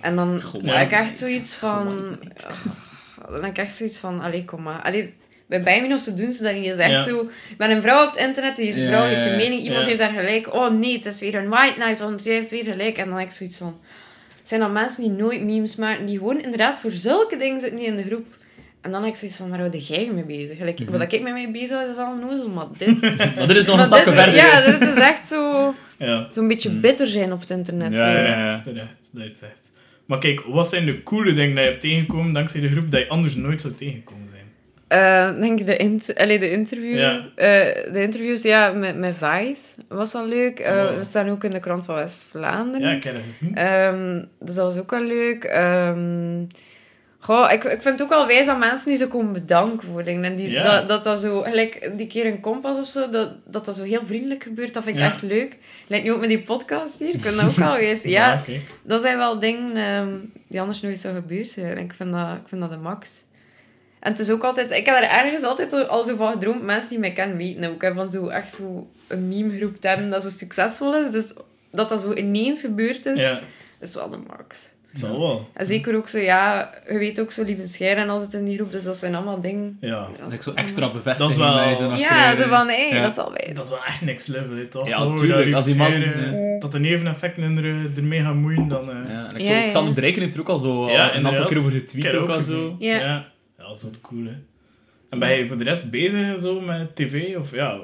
En 0.02 0.16
dan 0.16 0.42
heb 0.64 0.86
ik 0.86 0.98
echt 0.98 1.18
zoiets 1.18 1.56
van... 1.56 2.18
dan 3.32 3.42
heb 3.44 3.50
ik 3.52 3.58
echt 3.58 3.74
zoiets 3.74 3.98
van, 3.98 4.22
allee, 4.22 4.46
kom 4.46 4.62
maar. 4.62 4.82
Allee, 4.82 5.14
bij 5.48 5.98
zo 5.98 6.16
doen 6.16 6.32
ze 6.32 6.44
dat 6.44 6.54
niet. 6.54 6.66
Je 6.66 6.76
zegt 6.76 6.90
Ja. 6.92 7.02
zo, 7.02 7.30
ben 7.58 7.72
een 7.72 7.82
vrouw 7.82 8.06
op 8.08 8.14
het 8.14 8.26
internet, 8.26 8.56
deze 8.56 8.82
Ja, 8.82 8.88
vrouw 8.88 9.06
heeft 9.06 9.26
een 9.26 9.32
ja. 9.32 9.38
mening, 9.38 9.62
iemand 9.62 9.82
Ja. 9.82 9.88
heeft 9.88 10.00
daar 10.00 10.10
gelijk. 10.14 10.54
Oh 10.54 10.70
nee, 10.80 10.94
het 10.96 11.06
is 11.06 11.20
weer 11.20 11.36
een 11.36 11.50
white 11.50 11.80
night, 11.80 12.00
want 12.00 12.22
zij 12.22 12.34
heeft 12.34 12.50
weer 12.50 12.64
gelijk. 12.64 12.98
En 12.98 13.10
dan 13.10 13.18
heb 13.18 13.28
ik 13.28 13.34
zoiets 13.34 13.58
van... 13.58 13.80
Zijn 14.44 14.60
dat 14.62 14.72
mensen 14.72 15.04
die 15.04 15.12
nooit 15.12 15.42
memes 15.44 15.76
maken, 15.76 16.06
die 16.06 16.18
gewoon 16.18 16.42
inderdaad 16.42 16.78
voor 16.80 16.92
zulke 16.92 17.38
dingen 17.38 17.60
zitten 17.60 17.80
niet 17.80 17.88
in 17.88 17.96
de 17.96 18.04
groep. 18.04 18.26
En 18.82 18.92
dan 18.92 19.02
heb 19.04 19.12
ik 19.12 19.18
zoiets 19.18 19.38
van, 19.38 19.50
waar 19.50 19.60
hou 19.60 19.72
jij 19.88 20.04
je 20.06 20.12
mee 20.12 20.24
bezig? 20.26 20.58
Gelijk, 20.58 20.80
Mhm. 20.80 20.92
Wat 20.92 21.14
ik 21.14 21.22
met 21.22 21.34
mee 21.34 21.52
bezig 21.52 21.70
hou, 21.78 21.90
is 21.90 21.96
al 21.98 22.12
een 22.12 22.20
nozel, 22.20 22.50
maar 22.50 22.66
dit... 22.78 23.02
Maar 23.36 23.48
dit 23.48 23.58
is 23.58 23.66
nog 23.66 23.80
een 23.80 23.86
stapje 23.86 24.06
dit- 24.12 24.20
verder. 24.20 24.36
Ja, 24.36 24.62
dit 24.62 24.82
is 24.90 24.96
echt 25.04 25.28
zo... 25.28 25.74
Ja, 25.98 26.28
Zo'n 26.32 26.48
beetje 26.48 26.70
Mm. 26.70 26.82
bitter 26.82 27.08
zijn 27.08 27.32
op 27.34 27.40
het 27.40 27.50
internet. 27.50 27.92
Ja, 27.92 28.12
zo. 28.12 28.18
ja, 28.18 28.62
terecht, 28.64 28.88
terecht, 29.14 29.40
dat. 29.40 29.71
Maar 30.12 30.20
kijk, 30.20 30.42
wat 30.48 30.70
zijn 30.70 30.86
de 30.86 31.04
coole 31.04 31.34
dingen 31.34 31.56
dat 31.56 31.64
je 31.64 31.70
hebt 31.70 31.82
tegengekomen 31.82 32.34
dankzij 32.34 32.62
de 32.62 32.70
groep 32.70 32.92
dat 32.92 33.00
je 33.00 33.08
anders 33.10 33.36
nooit 33.36 33.62
zou 33.62 33.74
tegenkomen 33.74 34.30
zijn? 34.30 34.42
Eh, 34.88 35.40
denk 35.40 35.60
ik 35.60 35.66
de, 35.66 35.78
int 35.78 36.16
allee, 36.18 36.40
de 36.40 36.52
interviews. 36.52 36.98
Ja. 37.00 37.30
eh, 37.36 37.94
de 37.94 38.02
interviews, 38.02 38.42
ja, 38.42 38.72
met, 38.72 38.98
met 38.98 39.16
Vice 39.18 39.62
was 39.88 40.16
al 40.16 40.28
leuk. 40.28 40.60
Eh, 40.60 40.74
Oh. 40.74 40.96
we 40.98 41.04
staan 41.04 41.30
ook 41.30 41.44
in 41.44 41.52
de 41.52 41.60
krant 41.60 41.86
van 41.86 41.96
West-Vlaanderen. 41.96 42.88
Ja, 42.90 42.96
ik 42.96 43.04
heb 43.04 43.14
dat 43.14 43.24
gezien. 43.28 43.56
Ehm, 43.56 44.24
dus 44.40 44.56
dat 44.56 44.66
was 44.74 44.78
ook 44.80 44.92
wel 44.92 45.04
leuk. 45.04 45.44
Ehm, 45.44 46.44
goh, 47.24 47.52
ik, 47.52 47.64
ik 47.64 47.82
vind 47.82 47.84
het 47.84 48.02
ook 48.02 48.10
wel 48.10 48.28
wijs 48.28 48.46
dat 48.46 48.58
mensen 48.58 48.88
die 48.88 48.98
zo 48.98 49.08
komen 49.08 49.32
bedanken 49.34 49.88
voor 49.92 50.04
dingen. 50.04 50.24
En 50.24 50.36
die, 50.36 50.50
Ja. 50.50 50.64
dat, 50.64 50.88
dat 50.88 51.04
dat 51.04 51.20
zo, 51.20 51.42
gelijk 51.42 51.92
die 51.98 52.08
keer 52.08 52.26
in 52.26 52.40
Kompas 52.40 52.78
of 52.78 52.86
zo, 52.86 53.10
dat, 53.10 53.30
dat 53.46 53.66
dat 53.66 53.76
zo 53.76 53.84
heel 53.84 54.02
vriendelijk 54.06 54.44
gebeurt, 54.44 54.74
dat 54.74 54.84
vind 54.84 54.96
ik 54.96 55.04
Ja. 55.04 55.12
echt 55.12 55.22
leuk. 55.22 55.58
Lijkt 55.88 56.06
nu 56.06 56.12
ook 56.12 56.20
met 56.20 56.30
die 56.30 56.42
podcast 56.44 56.94
hier, 57.00 57.14
ik 57.14 57.22
vind 57.22 57.36
dat 57.36 57.46
ook 57.50 57.56
wel 57.56 57.72
wijs. 57.86 58.02
Ja, 58.04 58.42
kijk. 58.46 58.62
dat 58.84 59.02
zijn 59.02 59.18
wel 59.18 59.40
dingen 59.40 59.76
ehm, 59.76 60.10
die 60.48 60.60
anders 60.62 60.82
nooit 60.82 61.00
zo 61.00 61.14
gebeurd 61.14 61.50
zijn. 61.50 61.78
En 61.78 61.84
ik 61.84 61.94
vind 61.94 62.12
dat, 62.12 62.28
ik 62.42 62.48
vind 62.48 62.62
dat 62.62 62.70
de 62.70 62.78
max. 62.78 63.10
En 64.00 64.12
het 64.12 64.20
is 64.20 64.30
ook 64.30 64.44
altijd... 64.44 64.72
Ik 64.72 64.86
heb 64.86 64.96
er 64.96 65.04
ergens 65.10 65.44
altijd 65.44 65.88
al 65.88 66.04
zo 66.04 66.16
van 66.16 66.32
gedroomd, 66.32 66.62
mensen 66.64 66.90
die 66.90 67.00
mij 67.00 67.12
kennen 67.12 67.38
weten 67.38 67.64
ook, 67.70 67.82
hè, 67.82 67.94
van 67.94 68.10
zo 68.10 68.28
echt 68.28 68.54
zo 68.54 68.88
een 69.08 69.28
memegroep 69.28 69.82
te 69.82 69.88
hebben 69.88 70.10
dat 70.10 70.22
zo 70.22 70.30
succesvol 70.30 70.96
is. 70.96 71.12
Dus 71.12 71.34
dat 71.72 71.90
dat 71.90 72.02
zo 72.02 72.14
ineens 72.14 72.62
gebeurd 72.62 73.06
is, 73.06 73.20
Ja, 73.20 73.40
is 73.80 73.96
wel 73.96 74.10
de 74.10 74.18
max. 74.28 74.70
Het 74.92 75.00
zal 75.00 75.20
wel. 75.20 75.50
En 75.54 75.66
zeker 75.66 75.96
ook 75.96 76.08
zo, 76.08 76.18
ja, 76.18 76.72
je 76.90 76.98
weet 76.98 77.20
ook 77.22 77.32
zo 77.32 77.44
lieve 77.44 77.68
scheiden 77.68 78.10
altijd 78.10 78.34
in 78.34 78.46
die 78.46 78.56
groep, 78.56 78.72
dus 78.72 78.84
dat 78.84 78.98
zijn 78.98 79.16
allemaal 79.16 79.42
dingen... 79.42 79.78
Ja, 79.82 80.08
Dat 80.24 80.34
ik 80.34 80.42
zo 80.42 80.52
extra 80.52 80.92
bevestiging 80.92 81.18
Dat 81.18 81.30
is 81.30 81.36
wel- 81.88 81.96
Ja, 81.98 82.36
zo 82.36 82.48
van, 82.48 82.68
hé, 82.70 82.96
Ja. 82.96 83.02
dat 83.02 83.12
is 83.12 83.18
al 83.18 83.32
wijs. 83.32 83.56
dat 83.56 83.64
is 83.64 83.70
wel 83.70 83.86
echt 83.86 84.02
next 84.02 84.28
level, 84.28 84.56
hè, 84.56 84.66
toch? 84.66 84.88
Ja, 84.88 85.06
Oh, 85.06 85.16
tuurlijk. 85.16 85.46
dat 85.46 85.56
Als 85.56 85.66
die 85.66 85.76
man- 85.76 85.92
scheren, 85.92 86.52
ja. 86.54 86.60
Dat 86.60 86.72
de 86.72 86.80
neveneffecten 86.80 87.58
er, 87.58 87.76
ermee 87.98 88.22
gaan 88.22 88.38
moeien, 88.38 88.68
dan... 88.68 88.90
eh, 88.90 88.96
Ja, 89.10 89.30
en 89.30 89.36
ik 89.36 89.42
Ja, 89.42 89.48
zo, 89.54 89.54
ja. 89.60 89.68
Xander 89.68 89.94
Drijken 89.94 90.22
heeft 90.22 90.34
er 90.34 90.40
ook 90.40 90.50
al 90.50 90.58
zo 90.58 90.90
Ja, 90.90 91.16
een 91.16 91.28
aantal 91.28 91.46
keer 91.46 91.58
over 91.58 91.72
getweet 91.72 92.04
heb 92.04 92.14
ook 92.14 92.22
ook 92.22 92.30
al 92.30 92.42
zo. 92.42 92.76
Ja. 92.80 92.96
Ja. 93.00 93.26
ja, 93.58 93.64
dat 93.68 93.76
is 93.78 93.84
wat 93.84 94.02
cool, 94.02 94.24
hè. 94.26 94.34
En 95.10 95.20
ben 95.20 95.32
je 95.38 95.48
voor 95.48 95.58
de 95.58 95.64
rest 95.64 95.90
bezig 95.92 96.22
en 96.22 96.38
zo 96.38 96.60
met 96.62 96.96
tv? 96.96 97.36
Of 97.38 97.52
ja, 97.52 97.78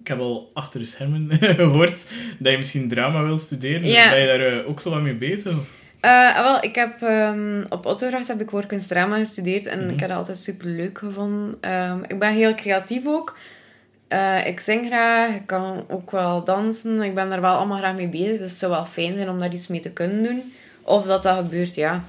ik 0.00 0.06
heb 0.08 0.18
al 0.20 0.50
achter 0.54 0.80
de 0.80 0.86
schermen 0.86 1.28
gehoord 1.56 2.10
dat 2.38 2.52
je 2.52 2.58
misschien 2.58 2.88
drama 2.88 3.22
wil 3.22 3.38
studeren. 3.38 3.82
Dus 3.82 4.08
ben 4.10 4.20
je 4.20 4.26
daar 4.26 4.40
eh, 4.60 4.68
ook 4.68 4.80
zo 4.80 4.90
wat 4.90 5.00
mee 5.00 5.14
bezig? 5.14 5.52
of? 5.52 5.64
Eh, 6.06 6.42
wel, 6.42 6.62
ik 6.64 6.74
heb 6.74 7.02
ehm, 7.02 7.64
op 7.68 7.86
Ottogracht 7.86 8.28
heb 8.28 8.40
ik 8.40 8.50
woordkunst 8.50 8.88
drama 8.88 9.18
gestudeerd 9.18 9.66
en 9.66 9.80
Mhm. 9.80 9.88
ik 9.88 10.00
heb 10.00 10.08
dat 10.08 10.18
altijd 10.18 10.38
super 10.38 10.66
leuk 10.66 10.98
gevonden. 10.98 11.56
Ehm, 11.60 11.98
ik 12.06 12.18
ben 12.18 12.32
heel 12.32 12.54
creatief 12.54 13.06
ook. 13.06 13.38
Eh, 14.08 14.46
ik 14.46 14.60
zing 14.60 14.86
graag, 14.86 15.34
ik 15.34 15.46
kan 15.46 15.84
ook 15.88 16.10
wel 16.10 16.44
dansen. 16.44 17.02
Ik 17.02 17.14
ben 17.14 17.28
daar 17.28 17.40
wel 17.40 17.54
allemaal 17.56 17.78
graag 17.78 17.94
mee 17.94 18.08
bezig, 18.08 18.38
dus 18.38 18.50
het 18.50 18.58
zou 18.58 18.72
wel 18.72 18.84
fijn 18.84 19.14
zijn 19.16 19.28
om 19.28 19.38
daar 19.38 19.52
iets 19.52 19.66
mee 19.66 19.80
te 19.80 19.92
kunnen 19.92 20.22
doen. 20.22 20.52
Of 20.82 21.06
dat 21.06 21.22
dat 21.22 21.36
gebeurt, 21.36 21.74
ja, 21.74 22.04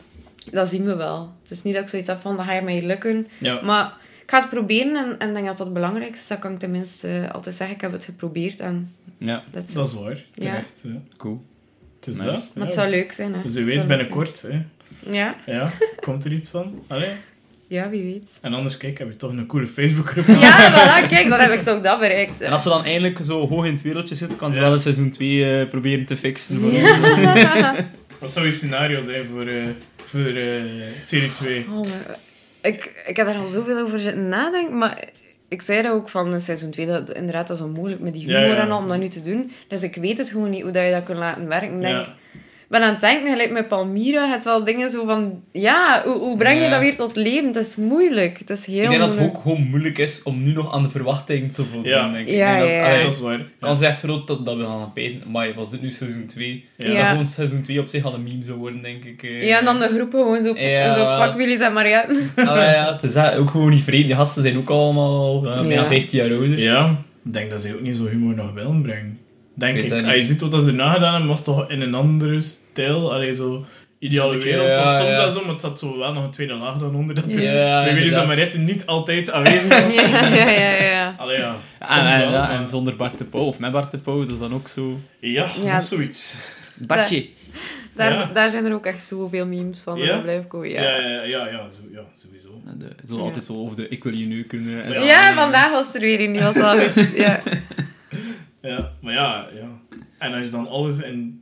dat 0.51 0.67
zien 0.69 0.85
we 0.85 0.95
wel. 0.95 1.31
Het 1.41 1.51
is 1.51 1.63
niet 1.63 1.73
dat 1.73 1.83
ik 1.83 1.89
zoiets 1.89 2.07
heb 2.07 2.19
van, 2.21 2.35
dat 2.35 2.45
gaat 2.45 2.63
mij 2.63 2.81
lukken. 2.83 3.27
Ja. 3.37 3.61
Maar 3.61 3.93
ik 4.23 4.31
ga 4.31 4.39
het 4.39 4.49
proberen 4.49 4.95
en, 4.95 5.19
en 5.19 5.27
ik 5.27 5.33
denk 5.33 5.45
dat 5.45 5.57
dat 5.57 5.65
het 5.65 5.73
belangrijkste 5.75 6.21
is. 6.21 6.27
Dat 6.27 6.39
kan 6.39 6.51
ik 6.51 6.59
tenminste 6.59 7.29
altijd 7.31 7.55
zeggen. 7.55 7.75
Ik 7.75 7.81
heb 7.81 7.91
het 7.91 8.05
geprobeerd 8.05 8.59
en 8.59 8.95
Ja. 9.17 9.43
Dat 9.51 9.63
is 9.67 9.73
waar, 9.93 10.23
terecht. 10.33 10.83
hè. 10.83 10.89
cool. 11.17 11.41
Is 12.07 12.17
dat. 12.17 12.51
Maar 12.55 12.65
het 12.65 12.73
zou 12.73 12.89
leuk 12.89 13.11
zijn, 13.11 13.33
hè. 13.33 13.41
Dus 13.41 13.53
je 13.53 13.59
Het 13.59 13.67
weet 13.75 13.87
binnenkort, 13.87 14.41
hè. 14.41 14.59
Ja, 15.11 15.35
Ja, 15.45 15.71
komt 16.01 16.25
er 16.25 16.31
iets 16.31 16.49
van? 16.49 16.83
Allee. 16.87 17.09
ja, 17.67 17.89
wie 17.89 18.03
weet. 18.03 18.25
En 18.41 18.53
anders, 18.53 18.77
kijk, 18.77 18.97
heb 18.97 19.07
je 19.09 19.15
toch 19.15 19.31
een 19.31 19.45
coole 19.45 19.67
Facebookgroep. 19.67 20.25
Ja, 20.39 20.71
voilà, 20.71 21.07
kijk, 21.09 21.29
dan 21.29 21.39
heb 21.39 21.51
ik 21.51 21.61
toch 21.63 21.81
dat 21.81 21.99
bereikt. 21.99 22.41
En 22.41 22.51
als 22.51 22.63
ze 22.63 22.69
dan 22.69 22.83
eindelijk 22.83 23.19
zo 23.23 23.47
hoog 23.47 23.65
in 23.65 23.71
het 23.71 23.81
wereldje 23.81 24.15
zit, 24.15 24.35
kan 24.35 24.51
ze 24.53 24.57
Ja. 24.59 24.63
wel 24.65 24.73
in 24.73 24.79
seizoen 24.79 25.09
2 25.11 25.59
eh, 25.61 25.67
proberen 25.69 26.05
te 26.05 26.17
fixen. 26.17 26.59
Voor 26.59 26.71
ons. 26.71 26.97
Wat 28.19 28.31
zou 28.31 28.45
je 28.45 28.51
scenario 28.51 29.01
zijn 29.01 29.25
voor, 29.25 29.47
eh, 29.47 29.63
voor 30.03 30.25
eh, 30.25 30.61
serie 31.03 31.31
2? 31.31 31.65
Oh, 31.69 31.73
maar 31.83 32.17
ik, 32.61 33.03
ik 33.07 33.17
heb 33.17 33.27
er 33.27 33.35
al 33.35 33.47
zoveel 33.47 33.77
over 33.79 33.99
zitten 33.99 34.29
nadenken, 34.29 34.77
maar 34.77 35.03
ik 35.47 35.61
zei 35.61 35.81
dat 35.81 35.91
ook 35.91 36.09
van 36.09 36.41
seizoen 36.41 36.71
2, 36.71 36.85
dat 36.85 37.11
inderdaad 37.13 37.47
dat 37.47 37.57
is 37.57 37.63
onmogelijk 37.63 38.01
met 38.01 38.13
die 38.13 38.21
humor 38.25 38.39
Ja, 38.41 38.47
ja. 38.47 38.55
en 38.61 38.71
al 38.71 38.77
om 38.77 38.87
dat 38.87 38.97
nu 38.97 39.07
te 39.07 39.21
doen. 39.21 39.51
Dus 39.67 39.83
ik 39.83 39.95
weet 39.95 40.17
het 40.17 40.29
gewoon 40.29 40.49
niet 40.49 40.61
hoe 40.61 40.71
dat 40.71 40.85
je 40.85 40.91
dat 40.91 41.03
kunt 41.03 41.17
laten 41.17 41.47
werken. 41.47 41.81
Denk, 41.81 42.05
Ja. 42.05 42.15
Ik 42.69 42.73
ben 42.73 42.81
aan 42.81 42.91
het 42.91 43.01
denken, 43.01 43.31
gelijk 43.31 43.51
met 43.51 43.67
Palmyra, 43.67 44.29
het 44.31 44.43
wel 44.43 44.63
dingen 44.63 44.89
zo 44.89 45.05
van, 45.05 45.41
ja, 45.51 46.01
hoe, 46.05 46.17
hoe 46.17 46.37
breng 46.37 46.57
je 46.57 46.63
Ja. 46.63 46.69
dat 46.69 46.79
weer 46.79 46.95
tot 46.95 47.15
leven? 47.15 47.47
Het 47.47 47.55
is 47.55 47.75
moeilijk, 47.75 48.37
het 48.39 48.49
is 48.49 48.65
heel 48.65 48.83
Ik 48.83 48.89
denk 48.89 48.99
dat 49.01 49.13
het 49.17 49.23
ook 49.23 49.41
gewoon 49.41 49.61
moeilijk 49.69 49.97
is 49.97 50.23
om 50.23 50.41
nu 50.41 50.51
nog 50.53 50.73
aan 50.73 50.83
de 50.83 50.89
verwachting 50.89 51.53
te 51.53 51.63
voldoen. 51.63 51.91
Ja. 51.91 52.11
Denk 52.11 52.27
ik. 52.27 52.33
Ja, 52.35 52.51
Ik 52.55 52.57
denk 52.57 52.69
ja, 52.71 52.77
dat, 52.79 52.85
ja. 52.87 52.91
allee, 52.93 53.03
Dat 53.03 53.13
is 53.13 53.19
waar. 53.19 53.41
kans 53.59 53.79
is 53.79 53.85
echt 53.87 53.99
groot 53.99 54.27
dat, 54.27 54.45
dat 54.45 54.55
we 54.57 54.63
gaan 54.63 54.91
pezen. 54.93 55.21
Maar 55.31 55.53
was 55.53 55.69
dit 55.69 55.81
nu 55.81 55.91
seizoen 55.91 56.25
2? 56.25 56.65
Ja. 56.77 56.85
Dat 56.85 56.95
Ja. 56.95 57.09
gewoon 57.09 57.25
seizoen 57.25 57.61
2 57.61 57.79
op 57.79 57.87
zich 57.87 58.03
al 58.03 58.13
een 58.13 58.23
meme 58.23 58.43
zou 58.43 58.57
worden, 58.57 58.81
denk 58.81 59.03
ik. 59.03 59.23
eh. 59.23 59.43
Ja, 59.47 59.59
en 59.59 59.65
dan 59.65 59.79
de 59.79 59.87
groepen 59.87 60.19
gewoon 60.19 60.43
zo, 60.43 60.55
Ja, 60.57 60.93
zo 61.19 61.23
fuck 61.25 61.35
Willy's 61.37 61.59
en 61.59 61.73
Marianne. 61.73 62.19
Ah, 62.35 62.45
ja, 62.45 62.97
het 63.01 63.03
is 63.03 63.15
ook 63.37 63.49
gewoon 63.49 63.69
niet 63.69 63.83
vreemd. 63.83 64.05
Die 64.05 64.15
gasten 64.15 64.41
zijn 64.41 64.57
ook 64.57 64.69
allemaal 64.69 65.17
al 65.19 65.45
eh, 65.51 65.61
bijna 65.61 65.81
Ja. 65.81 65.87
15 65.87 66.19
jaar 66.19 66.29
ouder. 66.31 66.59
Ja, 66.59 66.95
ik 67.25 67.33
denk 67.33 67.49
dat 67.49 67.61
ze 67.61 67.73
ook 67.73 67.81
niet 67.81 67.95
zo 67.95 68.05
humor 68.05 68.35
nog 68.35 68.51
willen 68.53 68.81
brengen. 68.81 69.19
Denk 69.57 69.75
Ik 69.75 69.81
weet 69.81 69.91
ik. 69.91 69.97
dat 69.97 70.07
Als 70.07 70.15
je 70.15 70.23
ziet 70.23 70.41
wat 70.41 70.61
ze 70.61 70.67
erna 70.67 70.93
gedaan 70.93 71.11
hebben, 71.11 71.29
was 71.29 71.37
het 71.37 71.47
toch 71.47 71.69
in 71.69 71.81
een 71.81 71.93
andere 71.93 72.41
stijl. 72.41 73.13
Allee, 73.13 73.33
zo... 73.33 73.65
Ideale 73.99 74.37
wereld 74.37 74.65
was 74.75 74.85
ja, 74.85 74.97
soms 74.97 75.09
ja. 75.09 75.17
wel 75.17 75.31
zo, 75.31 75.41
maar 75.41 75.51
het 75.51 75.61
zat 75.61 75.79
zo 75.79 75.97
wel 75.97 76.13
nog 76.13 76.23
een 76.23 76.31
tweede 76.31 76.53
laag 76.53 76.77
dan 76.77 76.95
onder. 76.95 77.15
Dat 77.15 77.23
Ja, 77.27 77.33
bij 77.33 77.83
Willy's 77.83 77.97
inderdaad. 78.03 78.23
Amaretten 78.23 78.63
niet 78.65 78.85
altijd 78.85 79.31
aanwezig 79.31 79.67
was. 79.81 79.93
ja, 80.01 80.27
ja, 80.33 80.49
ja, 80.49 80.83
ja. 80.83 81.15
Allee, 81.17 81.37
ja. 81.37 81.55
soms 81.79 81.91
En, 81.99 82.05
en, 82.07 82.19
wel, 82.21 82.31
ja, 82.31 82.39
maar- 82.47 82.59
en 82.59 82.67
zonder 82.67 82.95
Bart 82.95 83.17
de 83.17 83.23
Pauw, 83.25 83.41
of 83.45 83.59
met 83.59 83.71
Bart 83.71 83.91
de 83.91 83.97
Pauw, 83.97 84.19
dat 84.19 84.29
is 84.33 84.39
dan 84.39 84.53
ook 84.53 84.67
zo... 84.67 84.99
Ja, 85.19 85.81
zoiets. 85.81 86.35
Bartje. 86.75 87.27
Daar, 87.95 88.13
Ja. 88.13 88.29
daar 88.33 88.49
zijn 88.49 88.65
er 88.65 88.73
ook 88.73 88.85
echt 88.85 88.99
zoveel 89.01 89.45
memes 89.45 89.79
van, 89.79 89.99
dat 89.99 90.21
blijft 90.21 90.47
komen. 90.47 90.69
Ja, 90.69 90.81
Ja, 90.81 90.97
ja, 90.97 91.21
ja, 91.23 91.47
ja, 91.47 91.69
zo, 91.69 91.79
ja 91.93 92.01
sowieso. 92.13 92.61
De- 92.77 92.95
Zo 93.07 93.15
Ja. 93.15 93.21
altijd 93.21 93.43
zo 93.45 93.53
over 93.53 93.75
de 93.75 93.87
ik 93.87 94.03
wil 94.03 94.15
je 94.15 94.25
nu 94.25 94.43
kunnen. 94.43 94.83
en 94.83 95.03
Ja. 95.03 95.33
vandaag 95.35 95.71
was 95.71 95.93
er 95.93 95.99
weer 96.01 96.19
een, 96.19 96.31
die 96.33 96.41
was 96.41 96.55
goed. 96.93 97.11
Ja. 97.25 97.39
Ja, 98.61 98.91
maar 99.01 99.13
ja, 99.13 99.47
ja. 99.55 99.97
En 100.17 100.33
als 100.33 100.43
je 100.45 100.49
dan 100.51 100.67
alles 100.67 101.01
in 101.01 101.41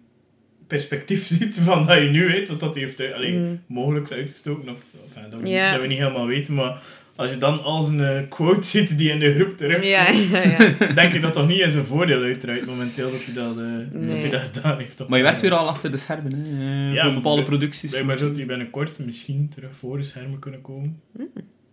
perspectief 0.68 1.26
ziet 1.36 1.60
van 1.60 1.86
dat 1.86 2.02
je 2.02 2.10
nu 2.10 2.26
weet 2.28 2.50
wat 2.50 2.60
dat 2.60 2.74
hij 2.74 2.84
heeft 2.84 3.00
uit- 3.02 3.14
allee, 3.14 3.32
Mm. 3.34 3.62
mogelijk 3.68 4.10
is 4.10 4.18
uitgestoken, 4.18 4.70
of 4.70 4.80
enfin, 5.08 5.30
dat, 5.32 5.42
we, 5.42 5.50
Ja. 5.50 5.72
dat 5.72 5.82
we 5.82 5.88
niet 5.88 5.98
helemaal 5.98 6.26
weten, 6.28 6.54
maar 6.54 6.82
als 7.16 7.32
je 7.32 7.38
dan 7.38 7.64
als 7.64 7.88
een 7.90 8.00
eh, 8.00 8.20
quote 8.30 8.68
ziet 8.74 8.98
die 8.98 9.10
in 9.12 9.20
de 9.20 9.34
groep 9.34 9.58
terug, 9.58 9.84
Ja, 9.84 10.10
ja, 10.10 10.42
ja. 10.44 10.94
denk 11.02 11.14
ik 11.14 11.22
dat 11.22 11.34
toch 11.34 11.48
niet 11.48 11.60
in 11.60 11.72
zijn 11.72 11.86
voordeel 11.86 12.22
uitdraait 12.22 12.66
momenteel 12.66 13.12
dat 13.12 13.26
hij 13.26 13.34
dat, 13.34 13.58
eh, 13.58 14.08
dat, 14.08 14.22
hij 14.22 14.30
dat 14.30 14.42
gedaan 14.42 14.78
heeft. 14.80 15.08
Maar 15.08 15.18
je 15.18 15.24
werkt 15.24 15.42
weer 15.42 15.54
al 15.54 15.68
achter 15.68 15.92
de 15.92 15.98
schermen, 15.98 16.34
hè. 16.34 16.42
eh, 16.90 16.94
Ja, 16.94 17.04
voor 17.06 17.14
bepaalde 17.14 17.42
bij- 17.42 17.50
producties. 17.50 17.92
Blijkbaar 17.92 18.18
zou 18.18 18.32
hij 18.36 18.46
binnenkort 18.46 19.00
misschien 19.00 19.50
terug 19.56 19.76
voor 19.76 19.98
de 19.98 20.04
schermen 20.04 20.40
kunnen 20.40 20.62
komen. 20.62 21.00
Hmm. 21.16 21.28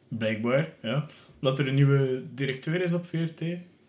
Blijkbaar, 0.08 0.68
ja. 0.82 1.06
Omdat 1.40 1.58
er 1.58 1.68
een 1.68 1.74
nieuwe 1.74 2.22
directeur 2.34 2.82
is 2.82 2.92
op 2.92 3.06
VRT. 3.06 3.42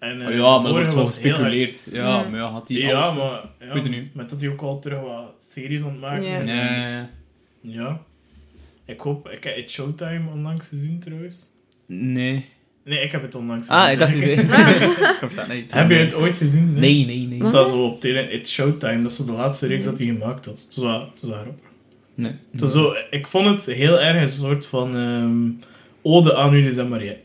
En, 0.04 0.22
eh, 0.22 0.28
Oh 0.28 0.32
de 0.32 0.38
ja, 0.38 0.58
maar 0.58 0.66
er 0.66 0.72
wordt 0.72 0.94
hard- 0.94 1.08
gespeculeerd. 1.08 1.90
Ja, 1.92 2.22
Mm. 2.24 2.32
maar 2.32 2.40
ja, 2.40 2.48
had 2.52 2.68
hij 2.68 2.78
Ja, 2.78 3.00
alles... 3.00 3.18
maar 3.18 3.42
ja, 3.68 3.74
weet 3.74 3.90
niet. 3.90 4.16
met 4.16 4.30
dat 4.30 4.42
hij 4.42 4.50
ook 4.50 4.62
al 4.62 4.80
terug 4.80 5.00
wat 5.00 5.36
series 5.40 5.84
aan 5.84 5.90
het 5.92 6.00
maken 6.00 6.24
Ja. 6.26 6.40
is. 6.40 6.48
Ja, 6.50 7.10
ja. 7.62 8.02
Ik 8.86 9.00
hoop... 9.00 9.30
Ik 9.30 9.44
heb 9.44 9.56
het 9.56 9.70
Showtime 9.72 10.30
onlangs 10.34 10.68
gezien, 10.68 11.00
trouwens. 11.00 11.50
Nee. 11.86 12.46
Nee, 12.86 13.00
ik 13.00 13.12
heb 13.12 13.22
het 13.22 13.36
onlangs 13.36 13.68
gezien. 13.68 13.82
Ah, 13.86 13.92
ik 13.94 14.00
dacht 14.00 14.14
je 14.14 15.16
kom 15.20 15.30
staan. 15.30 15.50
Heb 15.50 15.90
je 15.90 15.96
het 15.96 16.14
ooit 16.16 16.38
gezien? 16.38 16.74
Nee, 16.74 17.06
nee, 17.06 17.28
nee. 17.28 17.38
Het 17.38 17.48
staat 17.48 17.68
zo 17.68 17.86
op 17.86 18.00
tele... 18.00 18.30
It's 18.30 18.52
Showtime. 18.54 19.02
Dat 19.02 19.12
is 19.12 19.18
zo 19.18 19.26
de 19.26 19.32
laatste 19.32 19.68
reeks 19.68 19.86
dat 19.86 19.98
hij 19.98 20.08
gemaakt 20.08 20.46
had. 20.46 20.60
Het 20.68 20.76
was 20.76 20.84
wel- 20.86 21.12
wel 21.22 21.40
grappig. 21.42 21.66
Nee. 22.16 22.32
Het 22.52 22.60
was 22.60 22.72
zo... 22.72 22.94
Ik 23.10 23.28
vond 23.28 23.48
het 23.48 23.76
heel 23.76 24.00
erg 24.00 24.22
een 24.22 24.28
soort 24.28 24.66
van... 24.66 24.96
ehm, 24.96 25.68
ode 26.02 26.36
aan 26.36 26.54
Ulysse 26.54 26.82
en 26.82 26.88
Mariette. 26.90 27.20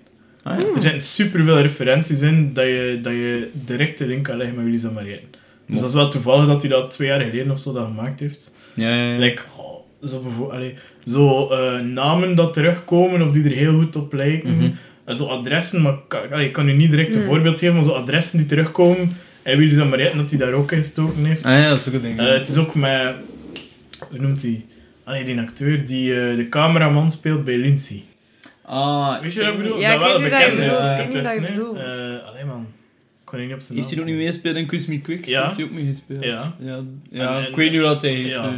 Ah, 0.49 0.61
ja. 0.61 0.67
Er 0.77 0.83
zitten 0.83 1.01
superveel 1.03 1.61
referenties 1.61 2.21
in 2.21 2.53
dat 2.53 2.65
je, 2.65 2.99
dat 3.03 3.13
je 3.13 3.49
direct 3.53 3.99
de 3.99 4.07
link 4.07 4.25
kan 4.25 4.37
leggen 4.37 4.57
met 4.57 4.65
Ulysse 4.67 4.89
en 4.89 4.93
Mariette. 4.95 5.39
Dus 5.67 5.79
dat 5.81 5.89
is 5.89 5.95
wel 5.95 6.09
toevallig 6.11 6.47
dat 6.47 6.61
hij 6.61 6.71
dat 6.71 6.91
twee 6.91 7.09
jaar 7.09 7.21
geleden 7.21 7.51
of 7.51 7.59
zo 7.59 7.73
dat 7.73 7.85
gemaakt 7.87 8.21
heeft. 8.21 8.55
Ja, 8.75 8.89
ja, 8.89 9.13
ja. 9.13 9.19
Like, 9.19 9.43
oh, 9.57 10.09
zo, 10.09 10.49
allee, 10.53 10.75
zo 11.05 11.49
eh, 11.49 11.81
namen 11.81 12.35
dat 12.35 12.53
terugkomen 12.53 13.23
of 13.23 13.31
die 13.31 13.45
er 13.45 13.51
heel 13.51 13.79
goed 13.79 13.97
op 13.97 14.13
lijken. 14.13 14.57
Mhm. 14.57 14.71
En 15.05 15.17
zo 15.17 15.25
adressen, 15.27 15.83
maar 15.83 15.93
ik 15.93 15.99
kan, 16.09 16.21
allee, 16.33 16.47
ik 16.47 16.53
kan 16.53 16.69
u 16.69 16.73
niet 16.73 16.91
direct 16.91 17.15
een 17.15 17.21
Mm. 17.21 17.27
voorbeeld 17.27 17.59
geven, 17.59 17.75
maar 17.75 17.85
zo 17.85 17.91
adressen 17.91 18.39
die 18.39 18.47
terugkomen. 18.47 19.17
En 19.43 19.59
Willy 19.59 19.73
Zamariette 19.73 20.17
dat 20.17 20.31
hij 20.31 20.39
daar 20.39 20.53
ook 20.53 20.73
in 20.73 20.79
gestoken 20.79 21.25
heeft. 21.25 21.45
Ah 21.45 21.53
ja, 21.53 21.69
dat 21.69 21.79
is 21.79 21.89
ook 21.89 21.95
een 21.95 22.01
ding. 22.01 22.19
Eh, 22.19 22.27
het 22.27 22.49
is 22.49 22.57
ook 22.57 22.75
met... 22.75 23.15
Hoe 24.11 24.19
noemt 24.21 24.43
hij? 24.43 24.65
Allee, 25.05 25.25
die 25.25 25.41
acteur 25.41 25.87
die 25.87 26.15
eh, 26.21 26.37
de 26.37 26.49
cameraman 26.49 27.11
speelt 27.11 27.45
bij 27.45 27.57
Lindsay. 27.57 28.03
Ah, 28.69 29.21
Weet 29.21 29.33
je 29.33 29.41
wat 29.41 29.53
ik 29.53 29.57
bedoel? 29.59 29.79
Ja, 29.81 29.93
ik 29.95 30.01
weet 30.01 30.09
dat 30.11 30.17
je 30.19 30.23
bekend 30.23 30.53
is. 30.53 30.59
bedoelt, 30.59 30.99
ik 30.99 31.13
weet 31.23 31.35
je 31.35 31.47
bedoelt. 31.55 31.77
hè. 31.77 32.17
Eh, 32.19 32.27
allee 32.27 32.45
man, 32.45 32.61
ik 33.21 33.25
kon 33.25 33.41
niet 33.41 33.53
op 33.53 33.61
zijn 33.61 33.79
heeft 33.79 33.91
hij 33.91 33.99
naam 33.99 34.07
ook 34.07 34.11
niet 34.13 34.21
meegespeeld 34.23 34.57
in 34.57 34.67
Quiz 34.67 34.87
Me 34.87 35.01
Quick? 35.01 35.25
Ja. 35.25 35.43
Heeft 35.45 35.57
hij 35.57 35.65
ook 35.65 35.71
meegespeeld? 35.71 36.25
Ja. 36.25 36.55
Ja, 36.61 36.81
ja 37.11 37.37
En- 37.37 37.43
en- 37.45 37.49
ik 37.49 37.57
weet 37.57 37.71
niet 37.71 37.81
hoe 37.81 37.89
dat 37.89 38.03
hij 38.03 38.11
heet. 38.11 38.27
Ja, 38.31 38.51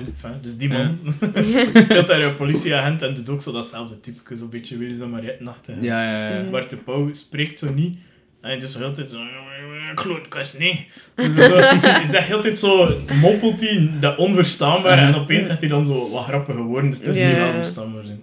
dus 0.42 0.56
die 0.56 0.68
man 0.68 0.98
speelt 1.82 2.06
daar 2.06 2.20
een 2.20 2.34
politieagent 2.34 3.02
en 3.02 3.14
doet 3.14 3.28
ook 3.28 3.42
zo 3.42 3.52
datzelfde 3.52 4.00
type, 4.00 4.36
zo'n 4.36 4.50
beetje 4.50 4.76
Willy 4.78 4.94
Zamariette-nachtig. 4.94 5.74
Ja, 5.80 6.02
ja, 6.04 6.34
ja. 6.36 6.42
Mm. 6.42 6.50
Bart 6.50 6.70
de 6.70 6.76
Pauw 6.76 7.12
spreekt 7.12 7.58
zo 7.58 7.72
niet. 7.72 7.96
En 8.40 8.60
dus 8.60 8.76
heel 8.76 8.92
tijd 8.92 9.10
zo... 9.10 9.18
Klootkast, 9.94 10.58
nee. 10.58 10.86
Dus 11.14 11.34
zo, 11.34 11.56
hij 11.56 12.06
zegt 12.06 12.26
heel 12.26 12.40
tijd 12.40 12.58
zo... 12.58 12.96
Moppelt 13.20 13.60
hij 13.60 13.90
dat 14.00 14.16
onverstaanbaar 14.16 14.98
en 14.98 15.14
opeens 15.14 15.46
zegt 15.46 15.60
hij 15.60 15.68
dan 15.68 15.84
zo 15.84 16.10
wat 16.10 16.24
grappige 16.24 16.60
woorden 16.62 16.90
ertussen 16.92 17.26
die 17.26 17.34
Ja. 17.36 17.40
wel 17.42 17.52
verstaanbaar 17.52 18.04
zijn. 18.04 18.20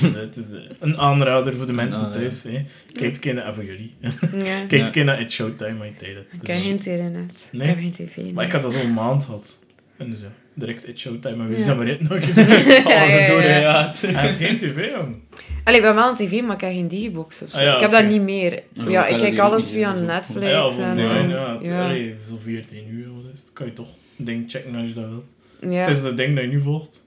Dus 0.00 0.14
het 0.14 0.36
is 0.36 0.44
eh, 0.52 0.60
een 0.80 0.98
aanrader 0.98 1.56
voor 1.56 1.66
de 1.66 1.72
mensen 1.72 2.00
aanrader. 2.02 2.20
thuis. 2.20 2.42
Hè. 2.42 2.64
Kijk 2.92 3.14
een 3.14 3.20
keer 3.20 3.34
naar... 3.34 3.44
En 3.46 3.54
voor 3.54 3.64
jullie. 3.64 3.94
Ja. 4.44 4.58
Kijk 4.68 4.86
een 4.86 4.90
keer 4.90 5.04
naar 5.04 5.20
It's 5.20 5.34
Showtime, 5.34 5.72
my 5.72 5.92
tijd. 5.96 6.16
Ik 6.40 6.46
heb 6.46 6.56
geen 6.56 6.70
internet. 6.70 7.48
Nee? 7.52 7.68
Ik 7.68 7.74
heb 7.74 7.78
geen 7.78 7.92
tv. 8.06 8.32
Maar 8.32 8.44
ik 8.44 8.52
had 8.52 8.62
dat 8.62 8.72
zo'n 8.72 8.92
maand 8.92 9.24
gehad. 9.24 9.62
En 9.96 10.10
dus 10.10 10.20
ja, 10.20 10.26
direct 10.54 10.88
It's 10.88 11.00
Showtime. 11.02 11.36
Maar 11.36 11.48
wie 11.48 11.56
is 11.56 11.66
dat 11.66 11.76
maar 11.76 11.86
nog? 12.08 12.34
ja, 12.36 13.04
ja, 13.04 13.26
door, 13.26 13.42
ja. 13.42 13.92
Hij 14.00 14.26
heeft 14.26 14.38
geen 14.38 14.58
tv, 14.58 14.90
jong. 14.96 15.16
Allee, 15.64 15.78
ik 15.78 15.84
ben 15.84 15.94
wel 15.94 16.08
een 16.08 16.14
tv, 16.16 16.42
maar 16.42 16.54
ik 16.54 16.60
heb 16.60 16.72
geen 16.72 16.88
digibox 16.88 17.42
of 17.42 17.48
zo. 17.50 17.56
Ah, 17.56 17.62
ja, 17.62 17.74
ik 17.74 17.80
heb 17.80 17.92
dat 17.92 18.04
niet 18.06 18.22
meer. 18.22 18.62
Ja, 18.72 18.88
Ja, 18.88 19.06
ik 19.06 19.12
ik 19.12 19.18
kijk 19.18 19.36
dat 19.36 19.44
alles 19.50 19.70
via 19.70 19.96
zo. 19.96 20.04
Netflix. 20.04 20.46
Ja, 20.46 20.68
en, 20.68 20.90
online, 20.90 21.34
eh, 21.36 21.54
ja. 21.62 21.84
Allee, 21.84 22.14
zo 22.28 22.38
14 22.42 22.88
uur, 22.90 23.06
is 23.32 23.40
het? 23.40 23.50
Kan 23.52 23.66
je 23.66 23.72
toch 23.72 23.88
een 24.18 24.24
ding 24.24 24.44
checken 24.50 24.74
als 24.74 24.88
je 24.88 24.94
dat 24.94 25.08
wilt. 25.08 25.34
Ja. 25.74 25.84
Sinds 25.84 26.02
dat 26.02 26.16
ding 26.16 26.34
dat 26.34 26.44
je 26.44 26.50
nu 26.50 26.60
volgt. 26.60 27.05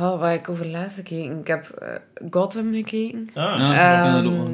Oh, 0.00 0.20
wat 0.20 0.32
ik 0.32 0.48
over 0.48 0.66
laatst 0.66 0.94
gekeken? 0.96 1.38
Ik 1.40 1.46
heb 1.46 1.68
eh, 1.70 1.88
Gotham 2.30 2.74
gekeken. 2.74 3.30
Ah, 3.34 3.58
Ja, 3.58 4.22
dat 4.22 4.32
Ehm. 4.32 4.52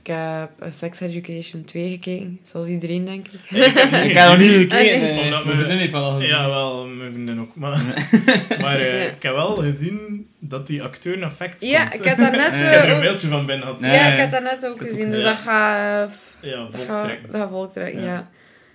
Ik 0.00 0.06
heb 0.06 0.50
eh, 0.58 0.70
Sex 0.70 1.00
Education 1.00 1.64
2 1.64 1.88
gekeken, 1.88 2.40
zoals 2.42 2.66
iedereen 2.66 3.04
denk 3.04 3.26
ik. 3.28 3.40
ik 3.50 3.74
heb 3.74 3.90
niet 3.90 4.04
Ik 4.04 4.12
heb 4.16 4.28
nog 4.28 4.38
niet 4.38 4.50
gekeken. 4.50 5.00
Nee. 5.00 5.20
Omdat 5.24 5.44
Mijn 5.44 5.56
vriendin 5.56 5.78
heeft 5.78 5.92
wel 5.92 6.02
al 6.04 6.10
gezien. 6.12 6.28
Ja, 6.28 6.48
wel, 6.48 6.86
mijn 6.86 7.12
vriendin 7.12 7.40
ook. 7.40 7.54
Maar, 7.54 7.80
maar 8.60 8.80
eh, 8.80 9.02
Ja. 9.04 9.10
ik 9.10 9.22
heb 9.22 9.32
wel 9.34 9.56
gezien 9.56 10.26
dat 10.38 10.66
die 10.66 10.82
acteur 10.82 11.18
naar 11.18 11.30
Facts 11.30 11.64
Ja, 11.64 11.82
komt. 11.86 11.94
ik 11.94 12.04
heb 12.04 12.18
dat 12.18 12.30
net... 12.32 12.52
Ik 12.52 12.58
Ik 12.60 12.70
heb 12.70 12.82
er 12.84 12.90
een 12.90 12.98
mailtje 12.98 13.28
van 13.28 13.46
binnen 13.46 13.66
gehad. 13.66 13.80
ja, 13.80 13.86
Ja, 13.94 14.06
ja. 14.06 14.12
ik 14.12 14.18
heb 14.18 14.30
dat 14.30 14.42
net 14.42 14.66
ook 14.66 14.78
gezien, 14.80 15.10
dus 15.10 15.22
ja. 15.22 15.28
dat 15.28 15.36
gaat... 15.38 16.12
Ja, 16.40 16.66
volk 16.70 17.00
trekken. 17.00 17.26
Dat 17.30 17.40
gaat 17.40 17.50
volk 17.50 17.72
trekken, 17.72 18.02
Ja. 18.02 18.28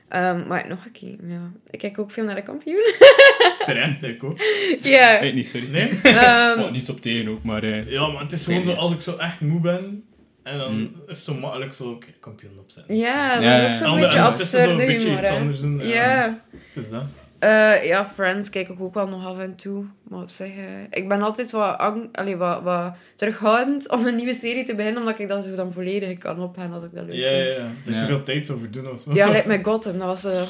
Ja. 0.09 0.15
Ehm, 0.33 0.47
maar 0.47 0.67
nog 0.67 0.81
gekeken, 0.83 1.29
ja. 1.29 1.51
Ik 1.69 1.79
kijk 1.79 1.99
ook 1.99 2.11
veel 2.11 2.23
naar 2.23 2.35
de 2.35 2.43
kampioen. 2.43 2.93
Terecht, 3.65 4.03
ik 4.03 4.23
ook. 4.23 4.37
ja. 4.81 5.13
Ik 5.15 5.21
weet 5.21 5.33
niet, 5.33 5.47
sorry. 5.47 5.67
Nee? 5.69 5.89
Ehm, 6.03 6.59
Oh, 6.59 6.71
niets 6.71 6.89
op 6.89 7.01
tegen 7.01 7.27
ook, 7.27 7.43
maar... 7.43 7.63
eh, 7.63 7.89
Ja, 7.91 8.07
maar 8.07 8.21
het 8.21 8.31
is 8.31 8.45
gewoon 8.45 8.63
zo, 8.63 8.71
als 8.73 8.91
ik 8.91 9.01
zo 9.01 9.17
echt 9.17 9.41
moe 9.41 9.59
ben, 9.59 10.03
en 10.43 10.57
dan 10.57 10.73
Mm. 10.77 10.81
is 11.07 11.15
het 11.15 11.25
zo 11.25 11.33
makkelijk 11.33 11.73
zo, 11.73 11.89
oké, 11.89 12.07
kampioen 12.19 12.59
opzetten. 12.59 12.95
ja, 12.95 13.33
dat 13.35 13.43
Ja, 13.43 13.51
is 13.53 13.59
ja. 13.59 13.67
ook 13.69 13.75
zo'n 13.75 13.93
En 13.95 13.99
beetje 14.01 14.17
ondertussen 14.19 14.61
zo 14.61 14.69
een 14.69 14.77
beetje 14.77 15.17
iets 15.17 15.29
anders 15.29 15.59
doen. 15.59 15.79
Ja. 15.79 15.85
Ja. 15.85 16.41
Het 16.67 16.83
is 16.83 16.89
dat. 16.89 17.03
Eh, 17.39 17.86
ja, 17.86 18.05
Friends 18.05 18.49
kijk 18.49 18.69
ik 18.69 18.81
ook 18.81 18.93
wel 18.93 19.07
nog 19.07 19.25
af 19.25 19.39
en 19.39 19.55
toe. 19.55 19.86
Maar 20.03 20.19
wat 20.19 20.31
zeg 20.31 20.47
je? 20.47 20.86
Ik 20.89 21.07
ben 21.07 21.21
altijd 21.21 21.51
wat, 21.51 21.77
ang 21.77 22.07
allee, 22.11 22.36
wat, 22.38 22.61
wat 22.61 22.95
terughoudend 23.15 23.89
om 23.91 24.05
een 24.05 24.15
nieuwe 24.15 24.33
serie 24.33 24.63
te 24.63 24.75
beginnen, 24.75 25.01
omdat 25.01 25.19
ik 25.19 25.27
dat 25.27 25.43
zo 25.43 25.55
dan 25.55 25.73
volledig 25.73 26.17
kan 26.17 26.39
opgaan 26.41 26.73
als 26.73 26.83
ik 26.83 26.89
dat 26.93 27.05
leuk 27.05 27.15
Ja, 27.15 27.29
vind. 27.29 27.47
ja, 27.47 27.53
ja. 27.53 27.59
Dat 27.59 27.67
je 27.86 27.91
Ja. 27.91 27.99
te 27.99 28.05
veel 28.05 28.23
tijd 28.23 28.49
over 28.51 28.71
doen 28.71 28.89
of 28.91 28.99
zo. 28.99 29.13
Ja, 29.13 29.29
lijkt 29.29 29.47
met 29.55 29.63
Gotham. 29.63 29.97
Dat 29.97 30.07
was, 30.07 30.23
eh 30.23 30.41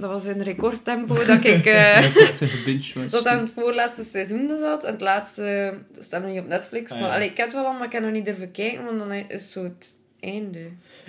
dat 0.00 0.10
was 0.10 0.24
in 0.24 0.40
recordtempo 0.40 1.14
dat 1.14 1.44
ik 1.44 1.64
eh, 1.66 2.04
tot 3.10 3.26
aan 3.30 3.38
het 3.38 3.50
voorlaatste 3.54 4.04
seizoen 4.04 4.50
zat. 4.60 4.84
En 4.84 4.92
het 4.92 5.00
laatste 5.00 5.74
dat 5.94 6.04
staat 6.04 6.22
nog 6.22 6.30
niet 6.30 6.40
op 6.40 6.46
Netflix. 6.48 6.90
Ah, 6.90 7.00
maar 7.00 7.08
ja. 7.08 7.14
allee, 7.14 7.28
ik 7.30 7.36
heb 7.36 7.46
het 7.46 7.54
wel 7.54 7.64
al, 7.66 7.72
maar 7.72 7.86
ik 7.86 7.92
heb 7.92 8.02
nog 8.02 8.12
niet 8.12 8.24
durven 8.24 8.50
kijken, 8.50 8.84
want 8.84 8.98
dan 8.98 9.12
is 9.12 9.50
zo 9.50 9.62
het 9.64 9.98
einde. 10.20 10.58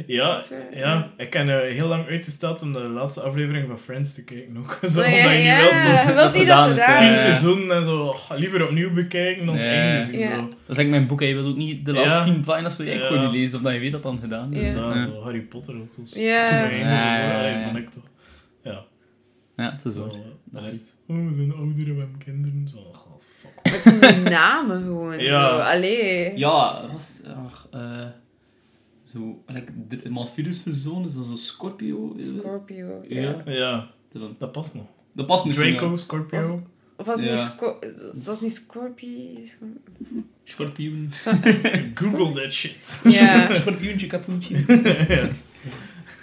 Ja, 0.06 0.44
ja. 0.74 1.12
ik 1.18 1.34
heb 1.34 1.48
eh, 1.48 1.56
heel 1.60 1.88
lang 1.88 2.08
uitgesteld 2.08 2.62
om 2.62 2.74
de 2.74 2.80
laatste 2.80 3.22
aflevering 3.22 3.68
van 3.68 3.80
Friends 3.80 4.14
te 4.14 4.24
kijken 4.24 4.58
ook. 4.58 4.80
Zo, 4.90 5.00
omdat 5.04 5.14
je 5.22 5.30
niet 5.30 5.44
ja, 5.46 5.60
wilt 5.62 5.82
zo 5.82 5.88
je 5.88 6.04
wilt 6.06 6.18
dat 6.18 6.36
ze 6.36 6.46
dat 6.46 6.68
gedaan 6.68 6.68
ze 6.70 6.74
is, 6.74 6.86
ja. 6.86 6.98
tien 7.00 7.16
seizoenen 7.16 7.78
en 7.78 7.86
zo 7.86 8.02
oh, 8.04 8.32
liever 8.38 8.64
opnieuw 8.64 8.94
bekijken 8.94 9.46
dan 9.46 9.56
het 9.56 9.64
Ja. 9.66 9.72
einde 9.72 10.06
zien. 10.06 10.20
Ja. 10.20 10.36
Zo. 10.36 10.42
Dat 10.42 10.50
is 10.68 10.78
like 10.78 10.90
mijn 10.90 11.08
boek, 11.08 11.20
hè. 11.20 11.26
je 11.26 11.34
wilt 11.34 11.48
ook 11.48 11.56
niet 11.58 11.86
de 11.86 11.94
Ja. 11.94 12.00
laatste 12.00 12.24
tien 12.32 12.42
pagina's 12.44 12.78
wil 12.78 12.86
je 12.86 12.92
eigenlijk 12.92 13.12
Ja. 13.22 13.22
gewoon 13.28 13.34
niet 13.36 13.44
lezen, 13.44 13.58
omdat 13.58 13.74
je 13.74 13.80
weet 13.80 13.92
dat 13.92 14.04
dan 14.04 14.20
gedaan 14.20 14.52
is. 14.54 14.60
Dus 14.60 14.68
Ja. 14.68 14.74
dat, 14.74 14.94
Ja. 14.94 15.06
zo 15.06 15.22
Harry 15.22 15.42
Potter 15.42 15.76
ook. 15.76 16.08
Zo. 16.08 16.20
Ja. 16.20 16.48
Toen 16.48 16.78
Ja, 16.78 17.18
ja, 17.18 17.44
ja, 17.44 17.48
ja. 17.60 17.66
vond 17.66 17.78
ik 17.78 17.90
toch. 17.90 18.04
Ja, 18.64 18.84
Ja, 19.58 19.72
het 19.72 19.86
is 19.86 19.94
zo. 19.94 20.10
zo. 20.14 20.20
Dan 20.46 20.66
is 20.66 20.96
oh, 21.08 21.28
we 21.28 21.34
zijn 21.34 21.54
ouderen, 21.56 21.94
we 21.96 22.00
hebben 22.02 22.18
kinderen. 22.18 22.68
Zo, 22.68 22.78
oh, 22.78 23.20
fuck. 23.40 24.00
Met 24.02 24.24
namen 24.30 24.82
gewoon. 24.82 25.20
Ja. 25.20 25.50
Zo. 25.50 25.58
Allee. 25.58 26.38
Ja, 26.38 26.82
was 26.92 27.22
ach, 27.46 27.68
eh, 27.72 28.06
zo, 29.12 29.44
like, 29.48 29.72
de 29.88 30.10
Malfidus' 30.10 30.64
zoon 30.66 31.06
is 31.06 31.14
dat 31.14 31.26
zo 31.26 31.36
Scorpio? 31.36 32.14
Is 32.18 32.26
het? 32.26 32.36
Scorpio. 32.38 33.02
Ja. 33.08 33.22
Ja. 33.22 33.42
Ja, 33.46 33.88
Dat- 34.14 34.40
dat 34.40 34.52
past 34.52 34.74
nog. 34.74 34.86
Dat 35.14 35.26
past 35.26 35.46
misschien 35.46 35.78
Draco. 35.78 35.96
Scorpio. 35.96 36.64
Of 36.98 37.06
was 37.06 37.20
Ja. 37.22 37.32
niet 37.32 37.40
Sco 37.40 37.80
was 38.24 38.42
niet 38.42 38.54
Scorpio? 38.54 39.08
Schorpioen. 40.44 41.10
Google 41.94 42.42
that 42.42 42.52
shit. 42.54 43.00
Ja. 43.04 43.48
Schorpioentje, 43.62 44.08
kapoentje. 44.08 44.56
ja. 45.16 45.30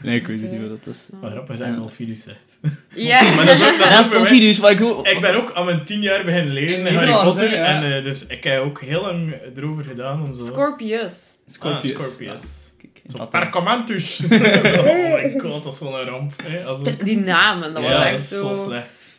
Nee, 0.03 0.17
ik 0.17 0.27
weet 0.27 0.51
niet 0.51 0.61
wat 0.61 0.85
dat 0.85 0.95
is. 0.95 1.11
Maar 1.21 1.31
grappig 1.31 1.57
dat 1.57 1.67
je 1.67 1.73
Malfidus 1.73 2.23
zegt. 2.23 2.61
Ja. 2.95 3.35
Maar 3.35 3.47
dat 3.47 3.55
is 3.55 3.63
ook, 3.69 3.79
dat 3.79 4.05
is 4.05 4.13
Malfidus, 4.13 4.61
maar 4.61 4.71
ik 4.71 4.79
wil... 4.79 5.07
Ik 5.07 5.21
ben 5.21 5.35
ook 5.35 5.53
aan 5.53 5.65
mijn 5.65 5.85
tien 5.85 6.01
jaar 6.01 6.25
beginnen 6.25 6.53
lezen 6.53 6.87
In 6.87 6.95
Harry 6.95 7.13
Potter. 7.13 7.53
En 7.55 7.97
eh, 7.97 8.03
dus 8.03 8.27
ik 8.27 8.45
heb 8.45 8.61
ook 8.63 8.81
heel 8.81 9.03
lang 9.03 9.35
erover 9.57 9.85
gedaan 9.85 10.23
om 10.23 10.35
zo... 10.35 10.45
Scorpius. 10.45 11.37
Scorpius. 11.47 11.95
Ah, 11.95 12.01
Scorpius. 12.01 12.68
Ja, 13.09 13.17
kijk, 13.17 13.17
Zo 13.17 13.17
dat- 13.19 13.31
Perkamentus. 13.31 14.17
Zo, 14.17 14.81
oh 14.93 15.13
my 15.23 15.39
god, 15.39 15.65
dat 15.65 15.73
is 15.73 15.79
wel 15.81 16.01
een 16.01 16.07
ramp. 16.07 16.33
Hè. 16.43 16.65
Als 16.65 16.83
Die 16.83 17.19
namen, 17.19 17.73
dat 17.75 17.83
was 17.83 17.91
ja, 17.93 18.07
echt 18.11 18.27
zo 18.27 18.55
zo... 18.55 18.65
slecht. 18.67 19.17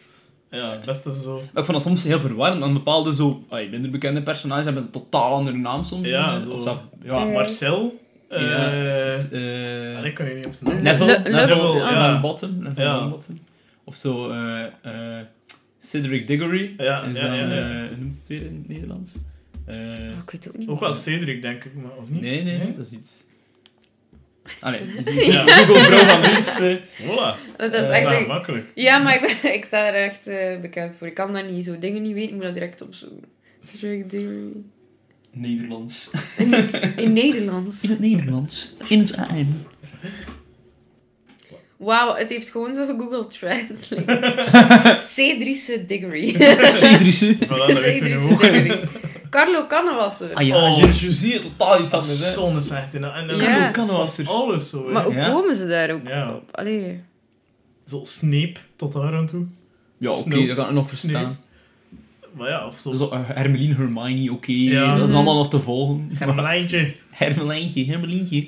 Ja, 0.52 0.72
het 0.72 0.82
beste 0.86 1.10
is 1.10 1.22
zo... 1.22 1.36
Maar 1.36 1.44
ik 1.62 1.66
vond 1.66 1.72
dat 1.78 1.82
soms 1.82 2.04
heel 2.04 2.20
verwarrend, 2.20 2.60
want 2.60 2.74
bepaalde 2.74 3.14
zo, 3.16 3.44
ay, 3.50 3.68
minder 3.70 3.92
bekende 3.92 4.22
personages 4.24 4.66
hebben 4.66 4.84
een 4.84 4.90
totaal 4.90 5.34
andere 5.34 5.58
naam 5.58 5.84
soms. 5.84 6.10
Ja, 6.10 6.40
zo. 6.40 6.50
Of 6.52 6.82
Ja, 7.04 7.24
Marcel. 7.26 8.00
eh 8.30 8.42
ja, 8.42 8.70
dus, 9.06 9.30
eh, 9.30 9.98
Allee, 9.98 10.14
kan 10.14 10.26
je 10.28 10.34
niet 10.36 10.46
op 10.46 10.54
zijn 10.54 10.74
naam. 10.74 10.82
Neville, 10.84 11.12
Le- 11.12 11.30
Neville, 11.30 11.56
Neville, 11.56 11.74
ja. 11.78 11.90
ja. 11.92 12.12
Longbottom, 12.12 12.58
Neville 12.64 12.88
Ja. 12.88 12.96
Longbottom. 13.00 13.40
Of 13.84 13.96
zo, 13.96 14.30
eh 14.32 14.64
eh 14.82 15.26
Cedric 15.80 16.28
Diggory. 16.28 16.74
Ja, 16.78 17.02
is 17.04 17.20
ja, 17.20 17.28
dan, 17.28 17.36
ja, 17.36 17.54
ja. 17.56 17.88
hoe 17.88 17.98
noemt 18.00 18.16
het 18.18 18.28
weer 18.28 18.42
in 18.42 18.56
het 18.56 18.68
Nederlands? 18.68 19.18
Eh, 19.66 19.76
Oh, 19.76 20.18
ik 20.24 20.32
weet 20.32 20.44
het 20.44 20.48
ook 20.48 20.58
niet 20.58 20.68
Ook 20.70 20.80
wel 20.80 20.94
Cedric, 20.94 21.42
denk 21.42 21.64
ik, 21.64 21.76
maar 21.76 21.92
of 22.00 22.10
niet? 22.10 22.22
nee, 22.22 22.44
nee, 22.44 22.72
dat 22.72 22.86
is 22.86 22.92
iets... 22.92 23.24
Allee, 24.60 24.80
dat 24.96 25.08
is 25.08 25.26
Ja. 25.26 25.44
iets. 25.44 25.54
Google 25.54 25.88
Bro 25.88 25.98
van 25.98 26.22
dienst. 26.22 26.60
eh. 26.60 26.76
Voilà. 27.02 27.56
Dat 27.58 27.74
is 27.74 27.82
is 27.82 27.88
echt... 27.88 28.06
een- 28.20 28.28
makkelijk. 28.28 28.66
Ja, 28.76 28.98
maar 28.98 29.16
ik, 29.16 29.38
ben- 29.42 29.54
ik 29.54 29.66
sta 29.66 29.88
er 29.88 29.94
echt 30.04 30.28
eh, 30.28 30.60
bekend 30.62 30.96
voor. 30.98 31.08
Ik 31.08 31.14
kan 31.14 31.34
dat 31.34 31.50
niet, 31.50 31.66
zo 31.66 31.80
dingen 31.80 32.02
niet 32.02 32.14
weten. 32.14 32.30
Ik 32.30 32.36
moet 32.36 32.44
dat 32.44 32.54
direct 32.54 32.82
opzoeken. 32.82 33.24
Cedric 33.72 34.10
Diggory. 34.10 34.52
Nederlands. 35.32 36.14
In 36.96 37.14
Nederlands. 37.14 37.84
In 37.84 37.90
het 37.90 38.00
Nederlands. 38.00 38.76
In 38.88 39.00
het 39.00 39.16
AM. 39.18 39.66
Wauw, 41.78 42.16
het 42.16 42.30
heeft 42.30 42.50
gewoon 42.50 42.74
zo 42.74 42.86
gegoogeld 42.86 43.40
Translate. 43.40 44.98
Cedrice 45.16 45.86
Diggory. 45.86 46.34
Cedrice. 46.80 47.36
Voilà, 47.36 47.48
dat 47.48 47.80
weten 47.80 48.04
we 48.04 48.10
nu 48.10 48.18
ook. 48.34 48.42
Diggory. 48.42 48.80
Carlo 49.30 49.68
Canne 49.68 49.96
was 49.96 50.22
er. 50.22 50.34
Ah 50.34 50.46
ja, 50.46 50.56
Oh, 50.56 50.92
totaal 51.42 51.82
iets 51.82 51.94
anders, 51.94 52.26
hè. 52.26 52.32
zonne 52.32 52.62
slecht. 52.62 52.94
En, 52.94 53.02
Ja. 53.02 53.72
er. 54.20 54.28
alles 54.28 54.70
zo. 54.70 54.86
hè. 54.86 54.92
Maar 54.92 55.04
hoe 55.04 55.14
Ja. 55.14 55.30
komen 55.30 55.56
ze 55.56 55.68
daar 55.68 55.92
ook 55.92 56.08
Ja. 56.08 56.34
op? 56.34 56.44
Allee. 56.58 57.02
Zo 57.86 58.00
Snape 58.04 58.56
tot 58.76 58.94
daar 58.94 59.16
aan 59.16 59.26
toe. 59.28 59.46
Ja, 59.98 60.12
oké, 60.12 60.46
dat 60.46 60.56
kan 60.56 60.66
ik 60.68 60.72
nog 60.74 60.88
verstaan. 60.88 61.10
Snape. 61.12 61.36
Maar 62.38 62.50
ja, 62.50 62.66
of 62.68 62.78
zo. 62.78 62.94
Zo, 62.94 63.10
eh, 63.10 63.20
Hermeline, 63.24 63.76
Hermione, 63.76 64.32
oké, 64.32 64.52
Ja. 64.52 64.98
dat 64.98 65.10
is 65.10 65.16
allemaal 65.16 65.36
nog 65.36 65.50
te 65.50 65.60
volgen. 65.60 66.10
Hermelijntje. 66.14 66.96
Hermelijntje, 67.10 67.86
Hermelientje. 67.86 68.48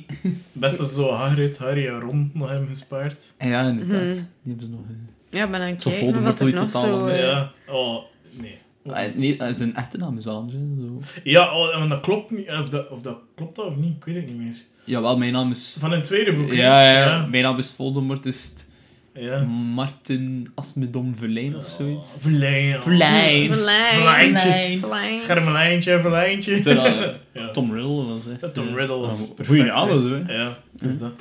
Best 0.52 0.80
is 0.80 0.94
zo 0.94 1.12
Hagrid, 1.12 1.58
Harry 1.58 1.88
en 1.88 2.00
Ron 2.00 2.32
nog 2.34 2.50
hebben 2.50 2.68
gespaard. 2.68 3.34
En 3.38 3.50
ja, 3.50 3.68
inderdaad. 3.68 4.02
Mhm. 4.02 4.14
Die 4.14 4.26
hebben 4.56 4.66
ze 4.66 4.70
nog... 4.72 4.80
eh, 4.90 5.40
Ja, 5.40 5.48
ben 5.50 5.62
aan 5.62 5.68
het 5.68 5.84
kijken 5.84 6.24
dat 6.24 6.40
er 6.40 6.46
nog 6.54 6.56
totaal 6.72 7.00
zo... 7.00 7.10
Ja. 7.10 7.52
Oh, 7.68 8.04
nee. 8.32 8.58
Ah, 8.88 9.16
nee, 9.16 9.38
eh, 9.38 9.54
zijn 9.54 9.76
echte 9.76 9.98
naam 9.98 10.18
is 10.18 10.26
wel 10.26 10.36
anders. 10.36 10.58
hè, 10.60 10.86
Zo. 10.86 11.02
Ja, 11.24 11.56
oh, 11.56 11.82
en 11.82 11.90
dat 11.90 12.00
klopt 12.00 12.32
niet. 12.32 12.50
Of 12.50 12.70
dat, 12.70 12.90
of 12.90 13.02
dat 13.02 13.18
klopt 13.36 13.56
dat 13.56 13.66
of 13.66 13.76
niet, 13.76 13.96
ik 13.98 14.06
weet 14.06 14.16
het 14.16 14.28
niet 14.28 14.38
meer. 14.38 14.56
Jawel, 14.84 15.18
mijn 15.18 15.34
naam 15.34 15.52
is... 15.52 15.78
Van 15.80 15.92
een 15.92 16.02
tweede 16.02 16.34
boek. 16.34 16.48
hè? 16.50 16.56
Ja, 16.56 16.92
ja, 16.92 17.26
mijn 17.26 17.44
naam 17.44 17.58
is 17.58 17.72
Voldemort, 17.72 18.26
is 18.26 18.44
het... 18.44 18.70
Ja. 19.14 19.42
Martin 19.74 20.52
Asmedom 20.56 21.16
Verlijn 21.16 21.56
of 21.56 21.66
zoiets. 21.68 22.22
Verlijn. 22.22 22.80
Verlijn. 22.82 23.54
Verlijn. 23.54 23.94
Verlijntje. 23.96 24.78
Verlijn. 24.80 25.22
Garmelijntje, 25.22 26.00
verlijntje. 26.02 26.56
Ik 26.56 26.64
vind 26.64 26.76
dat- 26.76 27.14
Ja. 27.34 27.50
Tom 27.52 27.74
Riddle 27.74 28.06
was 28.06 28.28
echt... 28.30 28.42
Dat 28.42 28.54
Tom 28.56 28.68
eh, 28.68 28.74
Riddle 28.74 28.98
was 28.98 29.18
perfect, 29.28 29.48
Goeie 29.48 29.64
hè. 29.64 29.72
alles, 29.72 30.04
hè. 30.04 30.34
Ja, 30.34 30.58
het 30.72 30.84
is 30.84 31.00
dat. 31.00 31.12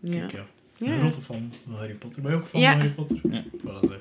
Ja. 0.00 0.18
Kijk, 0.18 0.32
ja. 0.32 0.44
Ja. 0.86 0.92
Een 0.92 0.98
grote 0.98 1.20
fan 1.20 1.52
van 1.66 1.74
Harry 1.78 1.94
Potter. 1.94 2.22
Ben 2.22 2.30
je 2.30 2.36
ook 2.36 2.46
fan 2.46 2.60
Ja. 2.60 2.70
van 2.70 2.78
Harry 2.80 2.92
Potter? 2.94 3.18
Ja. 3.30 3.42
Voilà, 3.58 3.88
zeg. 3.88 3.98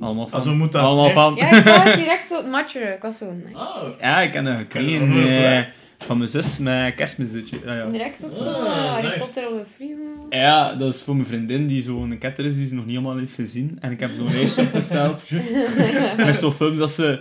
Allemaal 0.00 0.24
van. 0.26 0.34
Als 0.34 0.44
we 0.44 0.54
moeten... 0.54 0.80
Allemaal 0.80 1.10
van. 1.10 1.34
Ja, 1.36 1.50
ik 1.50 1.66
zag 1.66 1.82
het 1.82 1.96
direct 1.96 2.28
zo 2.28 2.36
het 2.36 2.50
matchen. 2.50 2.94
Ik 2.94 3.02
was 3.02 3.18
zo... 3.18 3.32
nee. 3.44 3.56
Ah, 3.56 3.82
Ja, 4.00 4.20
ik 4.20 4.32
heb 4.34 4.44
dat 4.44 4.56
gekregen 4.56 5.08
Wel? 6.04 6.16
van 6.16 6.18
mijn 6.18 6.30
zus 6.30 6.58
met 6.58 6.94
kerstmis 6.94 7.32
dit 7.32 7.48
jaar. 7.48 7.60
Ja, 7.66 7.74
ja. 7.74 7.90
Direct 7.90 8.24
ook 8.24 8.36
zo. 8.36 8.44
Ah, 8.44 8.92
Harry 8.92 9.06
nice. 9.06 9.18
Potter 9.18 9.48
op 9.48 9.66
Freeman. 9.76 10.26
Ja, 10.30 10.74
dat 10.74 10.94
is 10.94 11.02
voor 11.02 11.14
mijn 11.14 11.26
vriendin 11.26 11.66
die 11.66 11.82
zo'n 11.82 12.18
ketter 12.18 12.44
is 12.44 12.56
die 12.56 12.66
ze 12.66 12.74
nog 12.74 12.86
niet 12.86 12.96
allemaal 12.96 13.16
heeft 13.16 13.34
gezien. 13.34 13.78
En 13.80 13.92
ik 13.92 14.00
heb 14.00 14.10
zo'n 14.16 14.32
lijstje 14.32 14.62
opgesteld. 14.66 15.26
met 16.16 16.36
zo'n 16.36 16.52
films 16.52 16.78
dat 16.78 16.90
ze 16.90 17.20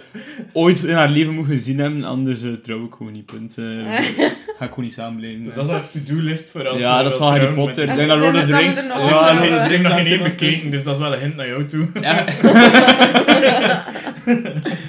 ooit 0.53 0.84
in 0.84 0.93
haar 0.93 1.09
leven 1.09 1.34
moet 1.34 1.47
gezien 1.47 1.79
hebben. 1.79 2.03
Anders 2.03 2.41
eh, 2.43 2.51
trouw 2.51 2.86
ik 2.86 2.93
gewoon 2.97 3.13
niet, 3.13 3.25
punt. 3.25 3.57
Eh, 3.57 3.65
ga 4.57 4.65
ik 4.65 4.69
gewoon 4.69 4.84
niet 4.84 4.93
samenblijven. 4.93 5.43
Dus 5.43 5.53
dat 5.53 5.65
is 5.65 5.71
een 5.71 6.05
to-do-list 6.05 6.49
voor 6.49 6.67
als 6.67 6.81
ja, 6.81 6.97
je 6.97 7.03
dat 7.03 7.11
is 7.11 7.17
van 7.17 7.27
Harry 7.27 7.53
Potter. 7.53 7.84
Ik 7.84 7.89
En 7.89 7.95
denk 7.95 8.09
dat 8.09 8.19
Lord 8.19 8.36
of 8.36 8.45
the 8.45 8.57
Rings... 8.57 8.88
Ja, 8.88 9.41
ik 9.41 9.69
heb 9.69 9.81
nog 9.81 9.93
geen 9.93 10.05
één 10.05 10.23
bekeken, 10.23 10.71
dus 10.71 10.84
dat 10.84 10.95
is 10.95 11.01
wel 11.01 11.13
een 11.13 11.19
hint 11.19 11.36
naar 11.36 11.47
jou 11.47 11.65
toe. 11.65 11.88
Ja. 12.01 12.25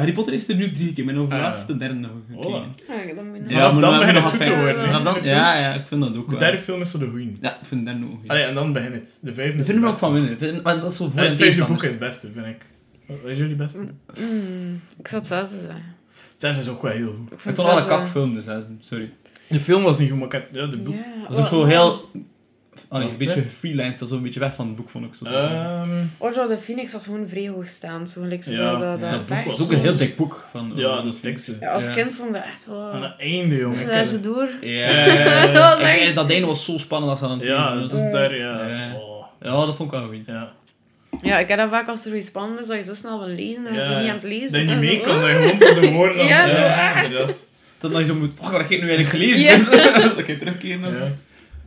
Harry 0.00 0.12
Potter 0.12 0.34
is 0.34 0.48
er 0.48 0.54
nu 0.54 0.72
drie 0.72 0.92
keer. 0.92 1.06
De 1.06 1.12
Ah, 1.20 1.28
ja. 1.28 1.38
laatste 1.38 1.76
derde 1.76 1.94
nog 1.94 2.10
gekeken. 2.28 2.50
Voilà. 2.50 2.86
Ja, 3.08 3.14
dan 3.14 3.28
moet 3.28 3.38
je 3.48 3.52
Vanaf 3.54 3.78
dan 3.78 3.92
we 3.92 3.98
begint 3.98 4.18
het 4.18 4.28
goed 4.28 4.42
te 4.42 4.54
worden. 4.56 4.88
Ja, 4.88 5.12
de 5.12 5.28
ja, 5.28 5.72
ik 5.74 5.86
vind 5.86 6.00
dat 6.00 6.16
ook 6.16 6.24
De 6.24 6.30
wel. 6.30 6.38
derde 6.38 6.58
film 6.58 6.80
is 6.80 6.90
zo 6.90 6.98
de 6.98 7.06
goeie. 7.08 7.38
Ja, 7.40 7.50
ik 7.60 7.66
vind 7.66 7.86
dat 7.86 7.94
ook 7.94 8.18
goed. 8.20 8.28
Allee, 8.28 8.42
en 8.42 8.54
dan 8.54 8.72
begint 8.72 8.94
het. 8.94 9.18
De 9.22 9.34
vijfde 9.34 9.58
Ik 9.58 9.64
vind 9.64 9.78
de 9.78 9.84
er 9.84 9.88
ook 9.92 9.98
van 9.98 10.12
winnen. 10.12 10.62
Dat 10.62 10.84
is 10.90 10.96
zo 10.96 11.08
voor 11.10 11.20
en 11.20 11.26
Het 11.28 11.36
vijfde 11.36 11.64
boek 11.64 11.82
is 11.82 11.88
het 11.88 11.98
beste, 11.98 12.30
vind 12.32 12.46
ik. 12.46 12.66
Wat 13.06 13.30
is 13.30 13.38
jullie 13.38 13.54
beste? 13.56 13.78
Mm, 13.78 14.80
ik 14.98 15.08
zou 15.08 15.20
het 15.20 15.26
zesde 15.30 15.58
zeggen. 15.58 15.84
Het 16.32 16.40
zesde 16.48 16.62
is 16.62 16.68
ook 16.68 16.82
wel 16.82 16.92
heel 16.92 17.14
goed. 17.18 17.32
Ik 17.32 17.40
vond 17.40 17.56
wel 17.56 17.66
een 17.66 17.72
zesde- 17.72 17.88
kakfilm, 17.88 18.34
dus 18.34 18.46
hè, 18.46 18.58
sorry. 18.78 19.12
De 19.48 19.60
film 19.60 19.82
was 19.82 19.98
niet 19.98 20.08
goed, 20.10 20.18
maar 20.18 20.26
ik 20.26 20.32
heb- 20.32 20.54
ja, 20.54 20.66
de 20.66 20.76
boek... 20.76 20.94
Dat 21.28 21.34
is 21.34 21.40
ook 21.40 21.46
zo 21.46 21.58
wat- 21.58 21.68
heel... 21.68 22.10
Allee, 22.88 23.08
een 23.08 23.16
beetje 23.18 23.44
dat 23.98 24.00
is 24.00 24.10
een 24.10 24.22
beetje 24.22 24.40
weg 24.40 24.54
van 24.54 24.66
het 24.66 24.76
boek, 24.76 24.88
vond 24.90 25.04
ik 25.04 25.14
zo. 25.14 25.24
Ehm, 25.24 26.00
Order 26.18 26.42
of 26.42 26.48
the 26.50 26.56
Phoenix 26.58 26.92
was 26.92 27.04
gewoon 27.04 27.28
vrij 27.28 27.48
hoog 27.48 27.66
staan. 27.68 28.06
Zo 28.06 28.20
gelijk 28.20 28.44
zo 28.44 28.52
Ja, 28.52 28.70
dat, 28.70 28.80
dat, 28.80 28.80
ja, 28.80 28.88
dat 29.00 29.10
dat 29.10 29.18
boek 29.18 29.26
vecht. 29.28 29.46
dat 29.46 29.58
is 29.58 29.64
ook 29.64 29.72
een 29.72 29.78
heel 29.80 29.96
dik 29.96 30.16
boek. 30.16 30.46
Van, 30.50 30.72
ja, 30.74 31.02
dat 31.02 31.18
is. 31.22 31.50
Ja, 31.60 31.72
als 31.72 31.84
Ja. 31.84 31.92
kind 31.92 32.14
vond 32.14 32.28
ik 32.28 32.34
dat 32.34 32.44
echt 32.44 32.66
wel... 32.66 32.90
Aan 32.92 33.02
het 33.02 33.14
einde, 33.18 33.56
jongen. 33.56 33.86
Daar 33.86 34.04
zo 34.04 34.20
door. 34.20 34.48
Ja, 34.60 35.04
Dat 35.52 35.68
was 35.68 35.80
Ja, 35.80 35.96
echt- 35.96 36.14
dat 36.14 36.30
einde 36.30 36.46
was 36.46 36.64
zo 36.64 36.78
spannend 36.78 37.10
als 37.10 37.18
ze 37.18 37.24
aan 37.24 37.30
het 37.38 37.42
Ja, 37.42 37.64
lezen 37.74 37.80
dat 37.80 37.92
was. 37.92 38.02
is 38.04 38.12
daar, 38.12 38.36
ja. 38.36 38.66
Ja. 38.68 38.94
Oh, 38.94 39.24
Ja, 39.42 39.66
dat 39.66 39.76
vond 39.76 39.92
ik 39.92 39.98
wel 40.00 40.08
goed. 40.08 40.26
ja. 40.26 40.52
Ja, 41.22 41.38
ik 41.38 41.48
heb 41.48 41.58
dat 41.58 41.70
vaak 41.70 41.88
als 41.88 42.04
er 42.04 42.10
zoiets 42.10 42.28
spannend 42.28 42.60
is, 42.60 42.66
dat 42.66 42.76
je 42.76 42.82
zo 42.84 42.94
snel 42.94 43.18
wil 43.18 43.34
lezen, 43.34 43.64
dat 43.64 43.72
je 43.74 43.78
Ja, 43.78 43.84
zo 43.92 43.98
niet 43.98 44.08
aan 44.08 44.14
het 44.14 44.24
lezen 44.24 44.52
Dat 44.52 44.60
je 44.60 44.66
niet 44.76 44.78
mee 44.84 44.96
zo, 44.96 45.02
kan, 45.02 45.20
dat 45.20 45.28
je 45.30 45.34
gewoon 45.36 45.58
voor 45.72 45.80
de 45.80 45.90
woorden 45.90 46.20
aan 46.36 46.48
het- 46.48 46.56
zo, 46.56 46.62
ja, 46.62 46.92
ah. 46.98 47.04
inderdaad. 47.04 47.46
Dat 47.78 47.98
je 47.98 48.04
zo 48.04 48.14
moet... 48.14 48.38
Wacht, 48.38 48.50
wat 48.52 48.60
heb 48.60 48.70
ik 48.70 48.82
nu 48.82 48.90
eigenlijk 48.90 49.08
gelezen? 49.24 49.58
Dat 50.16 50.26
je 50.26 50.36
terugkeren 50.36 50.84
en 50.84 50.94
zo. 50.94 51.00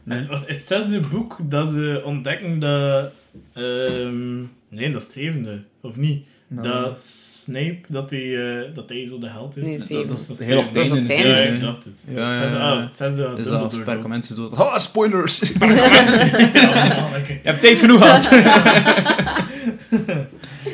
En 0.07 0.27
was- 0.27 0.45
Is 0.45 0.57
het 0.57 0.67
zesde 0.67 0.99
boek 0.99 1.37
dat 1.41 1.67
ze 1.67 2.01
ontdekken 2.05 2.59
dat... 2.59 3.11
ehm, 3.53 4.37
nee, 4.69 4.89
dat 4.91 5.01
is 5.01 5.03
het 5.03 5.11
zevende. 5.11 5.61
Of 5.81 5.95
niet? 5.95 6.25
Nou. 6.47 6.67
Dat 6.67 6.99
Snape, 7.43 7.77
dat 7.87 8.09
hij, 8.09 8.55
eh, 8.59 8.73
dat 8.73 8.89
hij 8.89 9.05
zo 9.05 9.19
de 9.19 9.27
held 9.29 9.57
is. 9.57 9.63
Nee, 9.67 9.77
dat, 9.77 9.87
dat, 10.09 10.19
is- 10.19 10.27
dat 10.27 10.39
is 10.39 10.47
Heel 10.47 10.57
het 10.57 10.67
op 10.67 10.75
einde 10.75 10.95
het 10.99 11.07
Ja, 11.19 11.37
ik 11.53 11.59
dacht 11.59 11.83
het. 11.85 12.05
Ja, 12.13 12.19
het 12.19 12.51
ja, 12.51 12.57
ja. 12.57 12.71
ah, 12.71 12.83
het 12.87 12.97
zesde 12.97 13.23
had 13.23 13.35
Dus 13.35 13.45
Dumbledore 13.47 13.61
als 14.03 14.27
dood. 14.35 14.55
Ah, 14.55 14.77
spoilers! 14.77 15.39
je 15.49 17.39
hebt 17.43 17.61
tijd 17.61 17.79
genoeg 17.79 18.01
gehad. 18.01 18.29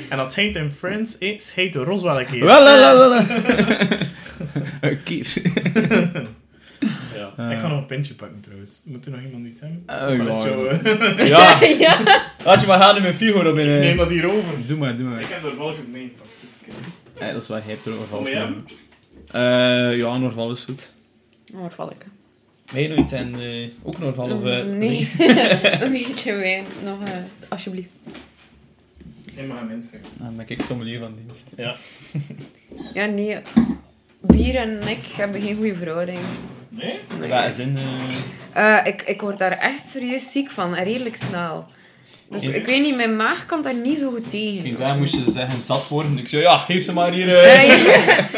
En 0.10 0.18
dat 0.18 0.36
heet 0.36 0.56
in 0.56 0.72
Friends 0.72 1.18
is 1.18 1.52
heet 1.54 1.76
Roswell 1.76 2.20
een 2.20 2.26
keer. 2.26 2.46
Wel, 2.46 2.64
wel, 2.64 2.98
wel, 2.98 3.10
wel. 3.10 3.22
Een 4.82 5.04
keer. 5.04 5.28
Ja. 7.40 7.46
Eh. 7.48 7.52
Ik 7.52 7.60
kan 7.60 7.70
nog 7.70 7.80
een 7.80 7.86
pintje 7.86 8.14
pakken 8.14 8.40
trouwens. 8.40 8.82
Moet 8.86 9.06
er 9.06 9.12
nog 9.12 9.22
iemand 9.22 9.46
iets 9.48 9.62
hebben? 9.62 9.84
Oh, 9.88 10.18
Maar 10.18 10.28
is 10.28 10.36
ja, 10.36 10.42
zo, 10.42 10.66
ja. 10.66 10.72
eh, 10.82 11.28
Ja, 11.36 11.62
ja. 11.64 12.22
laat 12.44 12.62
je 12.62 12.68
maar 12.68 12.82
gaan 12.82 12.96
in 12.96 13.02
mijn 13.02 13.14
Figo 13.14 13.40
op 13.50 13.58
in. 13.58 13.68
Ik 13.74 13.80
neem 13.80 13.92
eh. 13.92 13.98
dat 13.98 14.10
hier 14.10 14.26
over. 14.32 14.54
Doe 14.68 14.78
maar, 14.78 14.98
doe 14.98 15.08
maar. 15.08 15.20
Ik 15.20 15.26
heb 15.28 15.44
er 15.44 15.58
wel 15.58 15.70
eens 15.70 15.78
meegepakt. 15.92 16.30
Dus 16.42 16.52
ik- 16.66 16.74
Ja, 17.20 17.32
dat 17.32 17.42
is 17.42 17.48
waar, 17.48 17.62
je 17.66 17.70
hebt 17.72 17.86
er 17.86 17.92
je 17.92 18.34
mee. 18.34 18.64
Eh, 19.32 19.98
ja, 19.98 20.18
Noorval 20.18 20.52
is 20.52 20.64
goed. 20.64 20.92
Val 21.70 21.92
ik? 21.92 22.06
Weet 22.72 22.84
je 22.84 22.90
nog 22.90 23.00
iets 23.00 23.12
en 23.12 23.40
eh, 23.40 23.70
ook 23.84 24.00
Noorval 24.00 24.32
of... 24.32 24.44
eh, 24.46 24.66
nee, 24.66 25.12
een 25.82 25.92
beetje 25.92 26.34
wijn. 26.34 26.66
Nog, 26.84 27.04
eh, 27.04 27.14
alsjeblieft. 27.50 27.90
Ik 29.36 29.48
mag 29.48 29.60
hem 29.60 29.72
inschrijven. 29.72 30.10
Nou, 30.18 30.36
dan 30.36 30.46
ben 30.46 30.58
ik 30.58 30.62
sommelier 30.62 31.00
van 31.00 31.16
dienst. 31.16 31.54
Ja. 31.58 31.76
Ja, 32.94 33.06
nee. 33.06 33.38
Bier 34.22 34.56
en 34.56 34.88
ik 34.88 35.06
hebben 35.06 35.42
geen 35.42 35.56
goede 35.56 35.76
verhouding. 35.76 36.20
Nee? 36.80 37.00
Nee. 37.20 37.28
Ja, 37.30 37.52
zin... 37.52 37.78
eh, 38.54 38.78
Eh, 38.80 38.86
ik, 38.88 39.02
ik 39.02 39.22
word 39.22 39.38
daar 39.38 39.52
echt 39.58 39.88
serieus 39.90 40.32
ziek 40.32 40.52
van. 40.52 40.74
Redelijk 40.74 41.18
snel. 41.30 41.66
Dus 42.30 42.44
Ja. 42.46 42.54
ik 42.54 42.66
weet 42.66 42.82
niet, 42.82 42.96
mijn 42.96 43.16
maag 43.16 43.46
kan 43.46 43.62
daar 43.62 43.76
niet 43.76 43.98
zo 44.00 44.10
goed 44.12 44.30
tegen. 44.30 44.66
Ik 44.66 44.78
zeggen, 44.78 44.98
moest 45.00 45.14
je 45.14 45.24
zeggen 45.32 45.62
zat 45.62 45.88
worden. 45.88 46.18
Ik 46.18 46.28
zei, 46.28 46.42
ja, 46.42 46.58
geef 46.58 46.84
ze 46.84 46.94
maar 46.94 47.12
hier. 47.12 47.40
eh. 47.40 47.88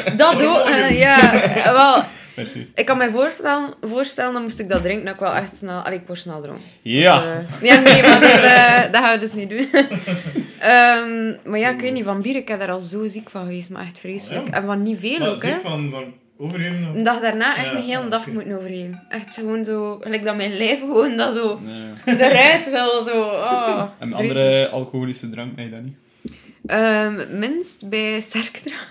Ja, 0.06 0.12
dat 0.16 0.44
ook. 0.44 0.68
ja, 0.89 1.42
wel, 1.74 2.04
Merci. 2.36 2.72
ik 2.76 2.86
kan 2.86 2.98
me 2.98 3.10
voorstellen, 3.12 3.70
voorstellen, 3.88 4.34
dan 4.34 4.42
moest 4.42 4.60
ik 4.60 4.70
dat 4.70 4.82
drinken, 4.84 5.06
dat 5.06 5.14
ik 5.14 5.20
wel 5.20 5.34
echt 5.34 5.56
snel... 5.56 5.80
Allee, 5.80 6.00
ik 6.00 6.08
word 6.08 6.20
snel 6.20 6.42
dronken. 6.42 6.64
Ja. 6.82 7.18
Dus, 7.20 7.70
ja, 7.70 7.80
nee, 7.80 8.02
maar 8.02 8.20
dat, 8.20 8.30
eh, 8.32 8.92
dat 8.92 9.02
gaan 9.02 9.14
we 9.14 9.20
dus 9.20 9.34
niet 9.34 9.50
doen. 9.50 9.68
Ehm, 10.60 11.34
maar 11.50 11.60
ja, 11.60 11.70
ik 11.70 11.80
weet 11.80 11.94
niet, 11.94 12.04
van 12.04 12.22
bier, 12.22 12.36
ik 12.36 12.48
heb 12.48 12.60
daar 12.60 12.72
al 12.72 12.80
zo 12.80 13.08
ziek 13.08 13.30
van 13.30 13.42
geweest, 13.42 13.70
maar 13.70 13.84
echt 13.86 14.00
vreselijk. 14.00 14.48
Ja. 14.48 14.54
En 14.54 14.66
van 14.66 14.84
niet 14.84 15.00
veel 15.00 15.20
Maar 15.20 15.30
ook, 15.30 15.44
hè. 15.44 15.50
ziek 15.52 15.62
van, 15.62 15.89
van 15.92 16.14
overgeven? 16.42 16.89
of- 16.89 16.96
Een 16.96 17.04
dag 17.04 17.20
daarna 17.20 17.56
echt 17.58 17.66
Ja, 17.66 17.72
een 17.76 17.84
hele 17.84 18.08
dag 18.08 18.22
oké. 18.22 18.32
moeten 18.32 18.58
overgeven. 18.58 19.04
Echt 19.10 19.36
gewoon 19.36 19.66
zo, 19.66 19.98
gelijk 20.02 20.24
dat 20.24 20.36
mijn 20.36 20.58
lijf 20.58 20.80
gewoon 20.80 21.18
dat 21.18 21.34
zo 21.34 21.60
Nee. 21.60 22.18
eruit 22.30 22.70
wil, 22.70 23.04
zo. 23.04 23.22
Oh, 23.24 23.84
En 24.00 24.14
andere 24.14 24.70
alcoholische 24.70 25.30
drank, 25.30 25.56
nee, 25.56 25.70
dat 25.70 25.82
niet. 25.82 25.96
Ehm, 26.66 27.39
minst 27.39 27.89
bij 27.89 28.22
sterkdrank. 28.22 28.88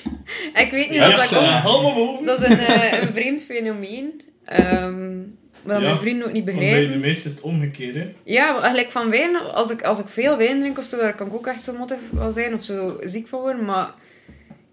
ik 0.64 0.70
weet 0.70 0.90
niet 0.90 1.00
of 1.00 1.06
dat 1.14 1.28
komt. 1.28 1.40
helemaal 1.62 1.94
boven. 1.94 2.26
Dat 2.26 2.40
is 2.42 2.48
een, 2.48 2.58
eh, 2.58 3.02
een 3.02 3.12
vreemd 3.14 3.42
fenomeen. 3.42 4.22
Ehm 4.44 5.14
maar 5.62 5.74
dat 5.74 5.84
Ja, 5.84 5.90
mijn 5.90 6.00
vrienden 6.02 6.26
ook 6.26 6.32
niet 6.32 6.44
Want 6.44 6.56
bij 6.56 6.66
begrijpen. 6.66 6.92
de 7.00 7.06
meeste 7.06 7.28
is 7.28 7.34
het 7.34 7.42
omgekeerd, 7.42 7.94
hè. 7.94 8.12
Ja, 8.24 8.52
maar 8.52 8.62
gelijk 8.70 8.90
van 8.90 9.10
wijn, 9.10 9.36
als 9.36 9.70
ik, 9.70 9.82
als 9.82 9.98
ik 9.98 10.08
veel 10.08 10.36
wijn 10.36 10.58
drink 10.58 10.78
of 10.78 10.84
zo, 10.84 10.96
daar 10.96 11.14
kan 11.14 11.26
ik 11.26 11.34
ook 11.34 11.46
echt 11.46 11.62
zo 11.62 11.72
mottig 11.72 11.98
van 12.14 12.32
zijn 12.32 12.54
of 12.54 12.64
zo 12.64 12.96
ziek 13.00 13.28
van 13.28 13.40
worden. 13.40 13.64
Maar 13.64 13.90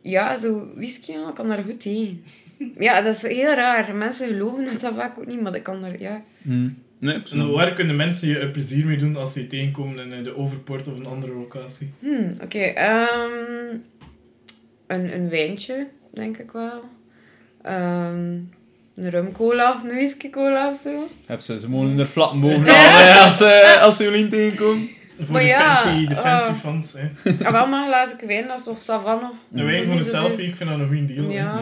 ja, 0.03 0.39
zo 0.39 0.67
whisky, 0.75 1.11
ja, 1.11 1.31
kan 1.33 1.47
daar 1.47 1.63
goed 1.63 1.79
tegen. 1.79 2.23
Ja, 2.79 3.01
dat 3.01 3.15
is 3.15 3.21
heel 3.21 3.53
raar. 3.53 3.95
Mensen 3.95 4.27
geloven 4.27 4.65
dat 4.65 4.79
dat 4.79 4.93
vaak 4.95 5.17
ook 5.17 5.25
niet, 5.27 5.41
maar 5.41 5.55
ik 5.55 5.63
kan 5.63 5.81
daar, 5.81 5.99
ja. 5.99 6.21
Nee, 6.99 7.15
ik 7.15 7.29
En 7.29 7.51
waar 7.51 7.73
kunnen 7.73 7.95
mensen 7.95 8.27
je 8.27 8.49
plezier 8.49 8.85
mee 8.85 8.97
doen 8.97 9.15
als 9.15 9.33
ze 9.33 9.41
je 9.41 9.47
tegenkomen 9.47 10.05
in 10.05 10.13
eh, 10.13 10.23
de 10.23 10.37
Overpoort 10.37 10.87
of 10.87 10.97
een 10.97 11.05
andere 11.05 11.33
locatie? 11.33 11.89
Hmm, 11.99 12.33
oké. 12.43 12.59
ehm, 12.59 13.77
een, 14.87 15.15
een 15.15 15.29
wijntje, 15.29 15.87
denk 16.13 16.37
ik 16.37 16.51
wel. 16.51 16.83
Ehm, 17.61 18.39
een 18.95 19.09
rumcola 19.09 19.75
of 19.75 19.83
een 19.83 19.89
whisky 19.89 20.29
cola 20.29 20.69
of 20.69 20.75
zo. 20.75 21.07
Heb 21.25 21.39
ze, 21.39 21.59
ze 21.59 21.69
mogen 21.69 21.89
in 21.89 21.97
de 21.97 22.05
flatten 22.05 22.39
bovenal 22.39 22.75
hè, 22.99 23.19
als, 23.19 23.37
ze 23.37 23.77
als 23.79 23.97
ze 23.97 24.03
jullie 24.03 24.27
tegenkomen. 24.27 24.89
Voor 25.17 25.31
Maar 25.31 25.41
de 25.41 25.47
ja, 25.47 25.77
fancy, 25.77 26.07
de 26.07 26.15
fancy 26.15 26.47
eh, 26.47 26.55
fans, 26.59 26.93
hè. 26.97 27.33
Ah, 27.45 27.51
wel 27.51 27.67
maar 27.67 27.87
glazen 27.87 28.27
wijn, 28.27 28.47
dat 28.47 28.57
is 28.57 28.63
toch 28.63 28.81
savanne. 28.81 29.29
Een 29.53 29.65
wijn 29.65 29.83
voor 29.83 30.01
zo 30.01 30.09
selfie, 30.09 30.47
ik 30.47 30.55
vind 30.55 30.69
dat 30.69 30.79
een 30.79 30.87
goede 30.87 31.05
deal. 31.05 31.29
Ja, 31.31 31.39
Ja. 31.39 31.59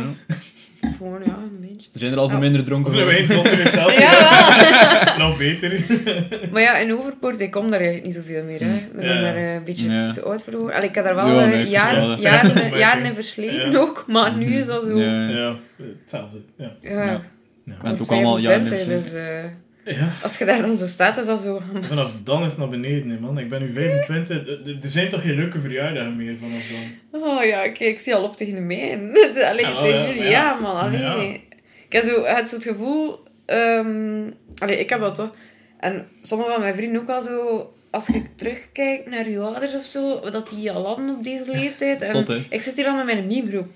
gewoon 0.98 1.22
ja, 1.26 1.34
een 1.34 1.58
beetje. 1.70 1.90
Er 1.94 2.00
zijn 2.00 2.12
er 2.12 2.18
al 2.20 2.26
Oh. 2.26 2.38
minder 2.38 2.64
dronken 2.64 2.92
Of 2.94 2.98
een 3.00 3.06
wijn 3.06 3.28
zonder 3.30 3.60
een 3.60 3.68
selfie. 3.68 4.00
Ja, 4.00 5.16
Nog 5.18 5.38
beter. 5.38 5.80
Maar 6.52 6.62
ja, 6.62 6.78
in 6.78 6.94
Overpoort, 6.98 7.40
ik 7.40 7.52
kom 7.52 7.70
daar 7.70 7.80
eigenlijk 7.80 8.06
niet 8.06 8.16
zoveel 8.16 8.44
meer. 8.44 8.60
Hè. 8.60 8.76
Ik 8.76 8.94
ben 8.94 9.06
Ja. 9.16 9.22
daar 9.22 9.36
eh, 9.36 9.54
een 9.54 9.64
beetje 9.64 9.92
Ja. 9.92 10.12
te 10.12 10.22
oud 10.22 10.44
voor. 10.44 10.54
hoor. 10.54 10.74
Allee, 10.74 10.90
ik 10.90 10.96
heb 10.96 11.04
daar 11.04 11.16
wel 11.16 11.28
Ja, 11.28 11.42
eh, 11.44 11.48
nee, 11.50 11.60
ik 11.66 11.72
versta 11.72 11.92
jaren, 11.94 12.22
jaren, 12.22 12.70
Ja. 12.72 12.78
jaren 12.78 13.06
in 13.06 13.14
versleten 13.14 13.72
Ja. 13.72 13.78
ook, 13.78 14.04
maar 14.08 14.36
nu 14.36 14.56
is 14.56 14.66
dat 14.66 14.84
zo... 14.84 14.98
Ja. 15.00 15.28
Ja, 15.30 15.56
hetzelfde. 16.00 16.42
Ja. 16.58 16.72
Ja, 16.82 16.90
Ja. 17.04 17.12
ik 17.14 17.18
Ik 17.18 17.22
ben 17.66 17.78
word 17.80 17.92
het 17.92 18.02
ook 18.02 18.12
allemaal 18.12 18.38
jaren 18.38 18.62
25, 18.62 18.96
in 18.96 19.02
dus 19.04 19.14
eh, 19.22 19.44
ja. 19.86 20.14
als 20.24 20.38
je 20.38 20.46
daar 20.46 20.62
dan 20.62 20.76
zo 20.76 20.88
staat, 20.88 21.18
is 21.18 21.26
dat 21.26 21.42
zo... 21.42 21.62
Vanaf 21.82 22.14
dan 22.24 22.44
is 22.44 22.52
het 22.52 22.60
naar 22.60 22.70
beneden, 22.70 23.10
hè, 23.10 23.20
man. 23.20 23.38
Ik 23.38 23.50
ben 23.50 23.62
nu 23.62 23.74
25. 23.74 24.48
Er- 24.48 24.92
zijn 24.92 25.10
toch 25.10 25.22
geen 25.22 25.36
leuke 25.36 25.60
verjaardagen 25.60 26.16
meer 26.16 26.38
vanaf 26.38 26.72
dan? 27.12 27.22
Oh 27.22 27.44
ja, 27.44 27.62
kijk, 27.62 27.80
ik 27.80 28.00
zie 28.00 28.16
al 28.16 28.24
op 28.24 28.38
tegen 28.38 28.56
de 28.56 28.62
mijne. 28.62 29.12
Allee, 29.50 29.66
tegen 29.66 29.90
ja, 29.90 30.06
jullie, 30.06 30.22
maar 30.22 30.32
ja, 30.32 30.50
ja. 30.50 30.60
man, 30.60 30.76
allee. 30.76 31.48
Ik 31.86 31.94
heb 31.94 32.04
zo, 32.04 32.24
het 32.24 32.50
soort 32.50 32.64
gevoel... 32.64 33.20
ehm 33.46 34.30
allee, 34.58 34.80
ik 34.80 34.90
heb 34.90 35.00
dat 35.00 35.16
toch. 35.16 35.36
En 35.80 36.08
sommige 36.22 36.52
van 36.52 36.62
mijn 36.62 36.76
vrienden 36.76 37.02
ook 37.02 37.10
al 37.10 37.22
zo... 37.22 37.74
als 37.92 38.08
je 38.08 38.22
terugkijkt 38.36 39.10
naar 39.10 39.30
je 39.30 39.40
ouders 39.40 39.76
of 39.76 39.84
zo, 39.84 40.20
dat 40.32 40.50
die 40.50 40.72
al 40.72 40.86
hadden 40.86 41.10
op 41.10 41.24
deze 41.24 41.52
leeftijd. 41.52 42.02
En 42.02 42.08
Zot, 42.12 42.28
hè? 42.28 42.46
ik 42.50 42.62
zit 42.62 42.76
hier 42.76 42.88
al 42.88 42.96
met 42.96 43.06
mijn 43.06 43.28
meme-groep. 43.28 43.76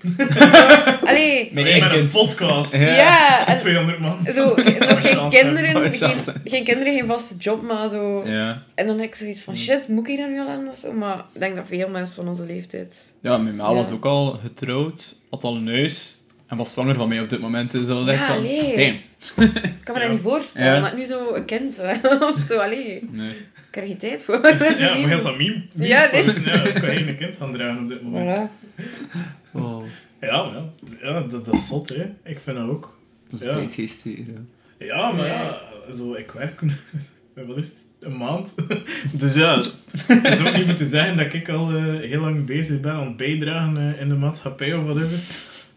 Allee, 1.10 1.50
Mijn 1.52 1.82
een 1.82 1.88
kind. 1.88 2.12
podcast. 2.12 2.72
Ja. 2.72 2.80
ja. 2.80 3.46
En 3.46 3.56
200 3.56 3.98
man. 3.98 4.18
zo, 4.34 4.44
nog 4.44 4.56
geen 4.56 4.98
Chance 5.00 5.38
kinderen, 5.38 5.92
geen, 5.92 6.20
geen 6.44 6.64
kinderen, 6.64 6.92
geen 6.94 7.06
vaste 7.06 7.34
job, 7.38 7.62
maar 7.62 7.88
zo... 7.88 8.22
Ja. 8.26 8.62
En 8.74 8.86
dan 8.86 8.98
heb 8.98 9.06
ik 9.08 9.14
zoiets 9.14 9.42
van, 9.42 9.56
shit, 9.56 9.88
moet 9.88 10.08
ik 10.08 10.16
dat 10.18 10.28
nu 10.28 10.40
al 10.40 10.48
hebben 10.48 10.68
of 10.68 10.76
zo? 10.76 10.92
Maar 10.92 11.18
ik 11.32 11.40
denk 11.40 11.56
dat 11.56 11.64
veel 11.68 11.88
mensen 11.88 12.16
van 12.16 12.28
onze 12.28 12.44
leeftijd... 12.44 13.12
Ja, 13.20 13.38
mijn 13.38 13.56
ma 13.56 13.68
Ja. 13.68 13.74
was 13.74 13.90
ook 13.90 14.04
al 14.04 14.38
getrouwd, 14.42 15.16
had 15.30 15.44
al 15.44 15.56
een 15.56 15.68
huis 15.68 16.16
en 16.46 16.56
was 16.56 16.72
zwanger 16.72 16.94
van 16.94 17.08
mij 17.08 17.20
op 17.20 17.28
dit 17.28 17.40
moment. 17.40 17.70
Dus 17.70 17.86
dat 17.86 17.98
was 17.98 18.08
echt 18.08 18.24
van, 18.24 18.36
allee. 18.36 18.76
damn. 18.76 19.54
Ik 19.54 19.76
kan 19.84 19.94
me 19.94 20.00
Ja. 20.00 20.00
dat 20.00 20.10
niet 20.10 20.20
voorstellen, 20.22 20.84
ik 20.84 20.96
nu 20.96 21.04
zo 21.04 21.34
een 21.34 21.44
kind 21.44 21.78
of 22.20 22.36
zo, 22.48 22.58
allee. 22.58 23.08
Nee. 23.10 23.34
Ik 23.76 23.82
heb 23.82 23.90
er 23.90 24.00
geen 24.00 24.10
tijd 24.10 24.24
voor. 24.24 24.40
Ja, 24.78 24.94
maar 24.98 25.08
heel 25.08 25.18
zo'n 25.18 25.36
meme. 25.36 25.62
Ja, 25.72 26.08
posten. 26.08 26.42
Ja, 26.52 26.62
ik 26.64 26.74
kan 26.74 26.88
geen 26.88 27.16
kind 27.16 27.36
gaan 27.36 27.52
dragen 27.52 27.82
op 27.82 27.88
dit 27.88 28.02
moment. 28.02 28.48
Voilà. 28.48 28.82
Oh, 29.52 29.84
Ja, 30.20 30.42
maar 30.42 30.54
ja. 30.54 30.64
ja 31.02 31.20
dat, 31.20 31.44
dat 31.44 31.54
is 31.54 31.66
zot, 31.68 31.88
hè. 31.88 32.04
Ik 32.24 32.40
vind 32.40 32.56
dat 32.56 32.68
ook. 32.68 32.98
dat 33.30 33.40
is 33.40 33.46
Ja. 33.46 34.10
hier. 34.10 34.18
Ja. 34.78 34.86
Ja, 34.86 35.12
maar 35.12 35.26
ja, 35.26 35.60
zo, 35.94 36.14
ik 36.14 36.30
werk... 36.30 36.60
Wat 37.46 37.56
is 37.56 37.68
het? 37.68 37.84
Een 38.00 38.16
maand. 38.16 38.54
Dus 39.12 39.34
ja, 39.34 39.56
het 39.56 39.76
is 40.24 40.46
ook 40.46 40.56
niet 40.56 40.66
voor 40.66 40.74
te 40.74 40.86
zeggen 40.86 41.16
dat 41.16 41.32
ik 41.32 41.48
al 41.48 41.70
eh, 41.76 41.84
heel 41.84 42.20
lang 42.20 42.46
bezig 42.46 42.80
ben 42.80 42.92
aan 42.92 43.06
het 43.06 43.16
bijdragen 43.16 43.76
eh, 43.94 44.00
in 44.00 44.08
de 44.08 44.14
maatschappij 44.14 44.74
of 44.74 44.84
whatever. 44.84 45.18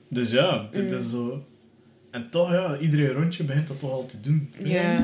Dus 0.10 0.32
ja, 0.32 0.68
dit 0.72 0.90
Mm. 0.90 0.98
is 0.98 1.10
zo... 1.10 1.46
En 2.12 2.30
toch, 2.30 2.52
ja, 2.52 2.78
iedere 2.78 3.12
rondje 3.14 3.44
begint 3.44 3.68
dat 3.68 3.80
toch 3.80 3.92
al 3.92 4.06
te 4.06 4.20
doen. 4.22 4.54
Ja. 4.64 5.04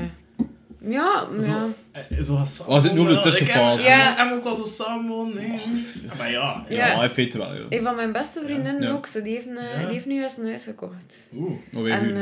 Ja, 0.88 1.28
Zo, 1.42 1.48
ja. 1.48 1.68
eh, 1.92 2.22
zo 2.22 2.36
Was 2.68 2.84
het 2.84 2.94
nu 2.94 3.00
op 3.00 3.08
de 3.08 3.20
tussenfase? 3.20 3.80
Ik 3.82 3.88
heb, 3.88 3.98
Ja. 4.18 4.26
heb 4.28 4.34
ook 4.38 4.44
wel 4.44 4.56
zo 4.56 4.64
samen 4.64 5.08
wonen, 5.12 5.36
nee. 5.36 5.48
Ja, 5.52 6.14
Maar 6.18 6.32
ja, 6.32 6.66
Ja, 6.70 6.88
Ja. 6.88 7.04
in 7.04 7.10
feite 7.10 7.38
wel, 7.38 7.56
joh. 7.56 7.66
Een 7.70 7.84
van 7.84 7.96
mijn 7.96 8.12
beste 8.12 8.42
vriendinnen 8.46 8.82
Ja. 8.84 8.92
ook, 8.92 9.06
ze, 9.06 9.22
die, 9.22 9.34
heeft, 9.34 9.46
een, 9.48 9.54
Ja. 9.80 9.86
die 9.86 9.94
heeft 9.94 10.06
nu 10.06 10.16
juist 10.20 10.38
een 10.38 10.46
huis 10.48 10.64
gekocht. 10.64 11.16
Oeh. 11.36 11.52
Maar 11.72 11.84
weer 11.84 11.94
En 11.94 12.12
hoor. 12.12 12.22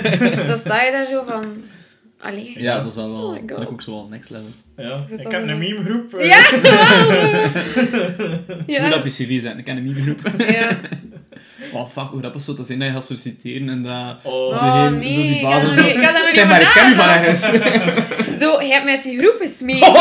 eh, 0.00 0.46
dan 0.48 0.56
sta 0.58 0.82
je 0.82 0.90
daar 0.92 1.06
zo 1.06 1.22
van... 1.26 1.44
Allee. 2.20 2.54
Ja, 2.56 2.76
dat 2.78 2.86
is 2.86 2.94
wel 2.94 3.10
wel... 3.10 3.22
Oh 3.22 3.38
dat 3.46 3.62
ik 3.62 3.70
ook 3.70 3.82
zo 3.82 3.90
wel 3.92 4.06
next 4.10 4.30
level. 4.30 4.48
Ja, 4.76 5.04
het 5.08 5.24
ik 5.26 5.30
heb 5.32 5.48
een 5.48 5.58
memegroep. 5.58 6.14
eh, 6.14 6.26
Ja, 6.30 6.60
wel 6.60 6.72
Je 8.66 8.72
zo. 8.72 8.82
moet 8.82 8.94
op 8.94 8.98
Ja. 8.98 9.04
je 9.04 9.10
cv 9.10 9.40
zijn, 9.40 9.58
ik 9.58 9.64
ken 9.64 9.76
een 9.76 9.82
mini-groep. 9.84 10.20
ja. 10.38 10.68
Oh 11.72 11.88
fuck, 11.88 12.02
hoe 12.10 12.18
grappig 12.20 12.40
zou 12.40 12.56
dat 12.56 12.66
zijn 12.66 12.78
dat 12.78 12.88
je 12.88 12.94
gaat 12.94 13.04
solliciteren 13.06 13.68
en 13.68 13.82
dat... 13.82 14.16
Oh, 14.22 14.32
Oh, 14.32 14.50
degene- 14.52 14.96
nee, 14.96 15.12
zo 15.14 15.20
die 15.20 15.34
ik 15.34 15.40
zo. 15.72 15.82
niet- 15.82 15.94
ik 15.96 16.02
had 16.02 16.16
Zeg 16.16 16.34
niet 16.34 16.46
maar, 16.52 16.60
ik 16.60 16.70
ken 16.74 16.92
u 16.92 16.94
van 16.94 17.06
nagedacht. 17.06 17.52
ergens. 17.52 17.76
Zo, 18.42 18.60
je 18.60 18.72
hebt 18.72 18.84
met 18.84 19.02
die 19.02 19.18
groep 19.18 19.40
eens 19.40 19.60
mee. 19.60 19.80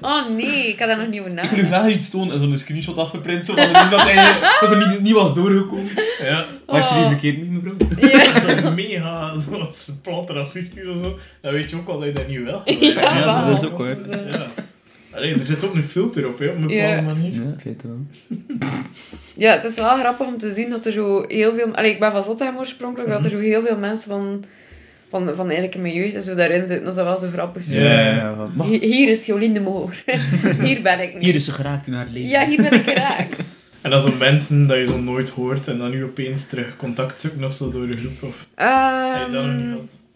Oh 0.00 0.28
nee, 0.28 0.68
ik 0.68 0.78
had 0.78 0.88
daar 0.88 0.98
nog 0.98 1.08
niet 1.08 1.20
over 1.20 1.32
Ik 1.32 1.38
wil 1.38 1.44
u 1.44 1.62
nagedacht. 1.62 1.82
graag 1.82 1.92
iets 1.92 2.10
tonen 2.10 2.32
en 2.32 2.38
zo'n 2.38 2.58
screenshot 2.58 2.98
afgeprint, 2.98 3.44
zo 3.44 3.54
van 3.54 3.72
dat, 3.90 4.02
hij, 4.02 4.38
dat 4.60 4.70
er 4.70 4.88
niet, 4.88 5.00
niet 5.00 5.12
was 5.12 5.34
doorgekomen. 5.34 5.90
ja. 6.22 6.46
Maar 6.66 6.78
is 6.78 6.86
er 6.86 6.92
Oh. 6.92 6.98
hier 6.98 7.08
verkeerd 7.08 7.36
mee, 7.38 7.48
mevrouw? 7.50 7.76
Ja. 8.08 8.40
Zo 8.62 8.70
mega, 8.70 9.38
zo 9.38 9.68
plat 10.02 10.30
racistisch 10.30 10.86
en 10.86 11.00
zo. 11.02 11.18
Dan 11.42 11.52
weet 11.52 11.70
je 11.70 11.76
ook 11.76 11.88
al 11.88 11.98
dat 11.98 12.08
je 12.08 12.12
dat 12.14 12.28
niet 12.28 12.42
wil. 12.42 12.62
Ja, 12.64 13.18
Ja, 13.18 13.24
wel. 13.24 13.46
dat 13.50 13.62
is 13.62 13.68
ook 13.68 13.86
Ja. 14.30 14.46
Allee, 15.18 15.34
er 15.34 15.46
zit 15.46 15.64
ook 15.64 15.74
een 15.74 15.84
filter 15.84 16.28
op, 16.28 16.38
hè, 16.38 16.46
op 16.46 16.54
een 16.54 16.60
bepaalde 16.60 16.82
Ja. 16.94 17.00
manier. 17.00 17.32
Ja, 17.32 17.54
feit 17.62 17.82
wel. 17.82 18.06
Ja, 19.36 19.52
het 19.52 19.64
is 19.64 19.74
wel 19.76 19.96
grappig 19.98 20.26
om 20.26 20.38
te 20.38 20.52
zien 20.52 20.70
dat 20.70 20.86
er 20.86 20.92
zo 20.92 21.24
heel 21.28 21.54
veel... 21.54 21.74
Allee, 21.74 21.90
ik 21.90 21.98
ben 22.00 22.10
van 22.12 22.22
Zottegem 22.22 22.56
oorspronkelijk, 22.56 23.10
dat 23.10 23.24
er 23.24 23.30
zo 23.30 23.38
heel 23.38 23.62
veel 23.62 23.76
mensen 23.78 24.10
van, 24.10 24.44
van, 25.08 25.26
van 25.34 25.44
eigenlijk 25.44 25.74
in 25.74 25.82
mijn 25.82 25.94
jeugd 25.94 26.14
en 26.14 26.22
zo 26.22 26.34
daarin 26.34 26.66
zitten. 26.66 26.84
Dat 26.84 26.96
is 26.96 27.02
wel 27.02 27.16
zo 27.16 27.28
grappig. 27.32 27.64
Zo. 27.64 27.74
Maar 28.54 28.66
Hi- 28.66 28.78
Hier 28.86 29.08
is 29.08 29.26
Jolien 29.26 29.52
de 29.52 29.60
Moor. 29.60 29.94
hier 30.64 30.82
ben 30.82 31.00
ik 31.00 31.14
nu. 31.14 31.20
hier 31.20 31.34
is 31.34 31.44
ze 31.44 31.52
geraakt 31.52 31.86
in 31.86 31.92
haar 31.92 32.06
leven. 32.12 32.28
Ja, 32.30 32.46
hier 32.46 32.62
ben 32.62 32.72
ik 32.72 32.82
geraakt. 32.84 33.36
En 33.80 33.90
dan 33.90 34.00
zo'n 34.00 34.18
mensen 34.18 34.66
dat 34.66 34.76
je 34.78 34.86
zo 34.86 35.00
nooit 35.00 35.28
hoort 35.28 35.68
en 35.68 35.78
dan 35.78 35.90
nu 35.90 36.04
opeens 36.04 36.46
terug 36.46 36.76
contact 36.76 37.20
zoeken 37.20 37.44
of 37.44 37.52
zo 37.52 37.70
door 37.70 37.90
de 37.90 37.98
groep. 37.98 38.22
Of 38.22 38.46
heb 38.54 39.26
je 39.26 39.32
dat 39.32 39.44
nog 39.44 39.54
niet 39.54 39.64
gehad? 39.72 40.06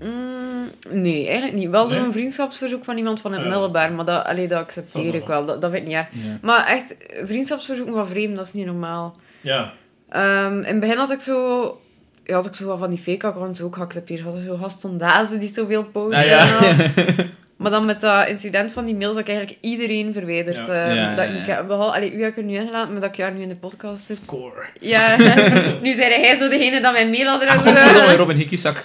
Mm, 0.00 0.70
nee, 0.90 1.24
eigenlijk 1.26 1.56
niet. 1.56 1.68
Wel 1.70 1.86
zo'n 1.86 2.02
Nee? 2.02 2.12
vriendschapsverzoek 2.12 2.84
van 2.84 2.96
iemand 2.96 3.20
van 3.20 3.32
het 3.32 3.40
Ja. 3.42 3.48
middelbaar, 3.48 3.92
maar 3.92 4.04
dat, 4.04 4.24
allee, 4.24 4.48
dat 4.48 4.58
accepteer 4.58 5.14
ik 5.14 5.26
wel. 5.26 5.44
Dat, 5.46 5.60
dat 5.60 5.70
vind 5.70 5.82
ik 5.82 5.88
niet 5.88 5.96
erg. 5.98 6.06
Ja. 6.10 6.38
Maar 6.42 6.66
echt, 6.66 6.94
vriendschapsverzoeken 7.24 7.94
van 7.94 8.06
vreemden, 8.08 8.36
dat 8.36 8.46
is 8.46 8.52
niet 8.52 8.66
normaal. 8.66 9.16
Ja. 9.40 9.72
Ehm, 10.08 10.58
in 10.58 10.64
het 10.64 10.80
begin 10.80 10.96
had 10.96 11.10
ik 11.10 11.20
zo... 11.20 11.80
Ja, 12.24 12.34
had 12.34 12.46
ik 12.46 12.54
zo 12.54 12.66
wat 12.66 12.78
van 12.78 12.90
die 12.90 12.98
fake 12.98 13.26
accounts 13.26 13.60
ook 13.60 13.74
geaccepteerd. 13.76 14.20
Had 14.20 14.36
ik 14.36 14.42
zo 14.44 14.56
Gaston 14.56 14.96
Dazen 14.98 15.38
die 15.38 15.50
zoveel 15.52 15.84
posten. 15.84 16.18
Ah, 16.18 16.26
ja. 16.26 16.74
Maar 17.60 17.70
dan 17.70 17.84
met 17.84 18.00
dat 18.00 18.28
incident 18.28 18.72
van 18.72 18.84
die 18.84 18.94
mails 18.96 19.14
had 19.16 19.28
ik 19.28 19.28
eigenlijk 19.28 19.58
iedereen 19.60 20.12
verwijderd. 20.12 20.66
Ja. 20.66 20.84
ehm, 20.86 20.94
Ja, 20.94 21.14
dat 21.14 21.24
ik. 21.60 21.66
Behalve, 21.66 21.96
allee, 21.96 22.12
u 22.12 22.20
heb 22.22 22.30
ik 22.30 22.36
er 22.36 22.42
nu 22.42 22.54
ingelaten, 22.54 22.92
maar 22.92 23.00
dat 23.00 23.10
ik 23.10 23.16
daar 23.16 23.32
nu 23.32 23.40
in 23.40 23.48
de 23.48 23.56
podcast 23.56 24.02
zit. 24.04 24.16
Score. 24.16 24.62
Ja, 24.80 25.16
nu 25.82 25.92
zei 25.92 26.14
hij 26.14 26.36
zo 26.36 26.48
degene 26.48 26.80
dat 26.80 26.92
mijn 26.92 27.10
mailadres... 27.10 27.50
Ah, 27.52 27.58
godverdomme, 27.66 28.16
Robin 28.16 28.36
Hickiesak. 28.36 28.82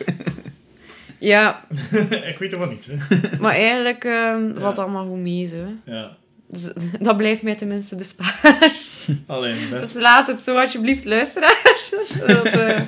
Ja, 1.26 1.66
ik 2.32 2.36
weet 2.40 2.52
ervan 2.52 2.70
niet, 2.70 2.90
hè. 2.92 3.20
maar 3.40 3.54
eigenlijk 3.54 4.04
ehm, 4.04 4.48
Ja. 4.48 4.54
valt 4.60 4.78
allemaal 4.78 5.08
goed 5.08 5.20
mee, 5.20 5.48
zo. 5.48 5.66
Ja. 5.86 6.18
Dus, 6.48 6.70
dat 7.00 7.18
blijft 7.18 7.42
mij 7.42 7.56
tenminste 7.56 7.96
besparen. 7.96 8.58
Alleen, 9.28 9.56
Dus 9.70 9.80
best. 9.80 9.96
laat 10.02 10.28
het 10.28 10.42
zo 10.42 10.56
alsjeblieft, 10.58 11.06
luisteraars. 11.06 11.92
Dat, 12.28 12.46
eh, 12.46 12.82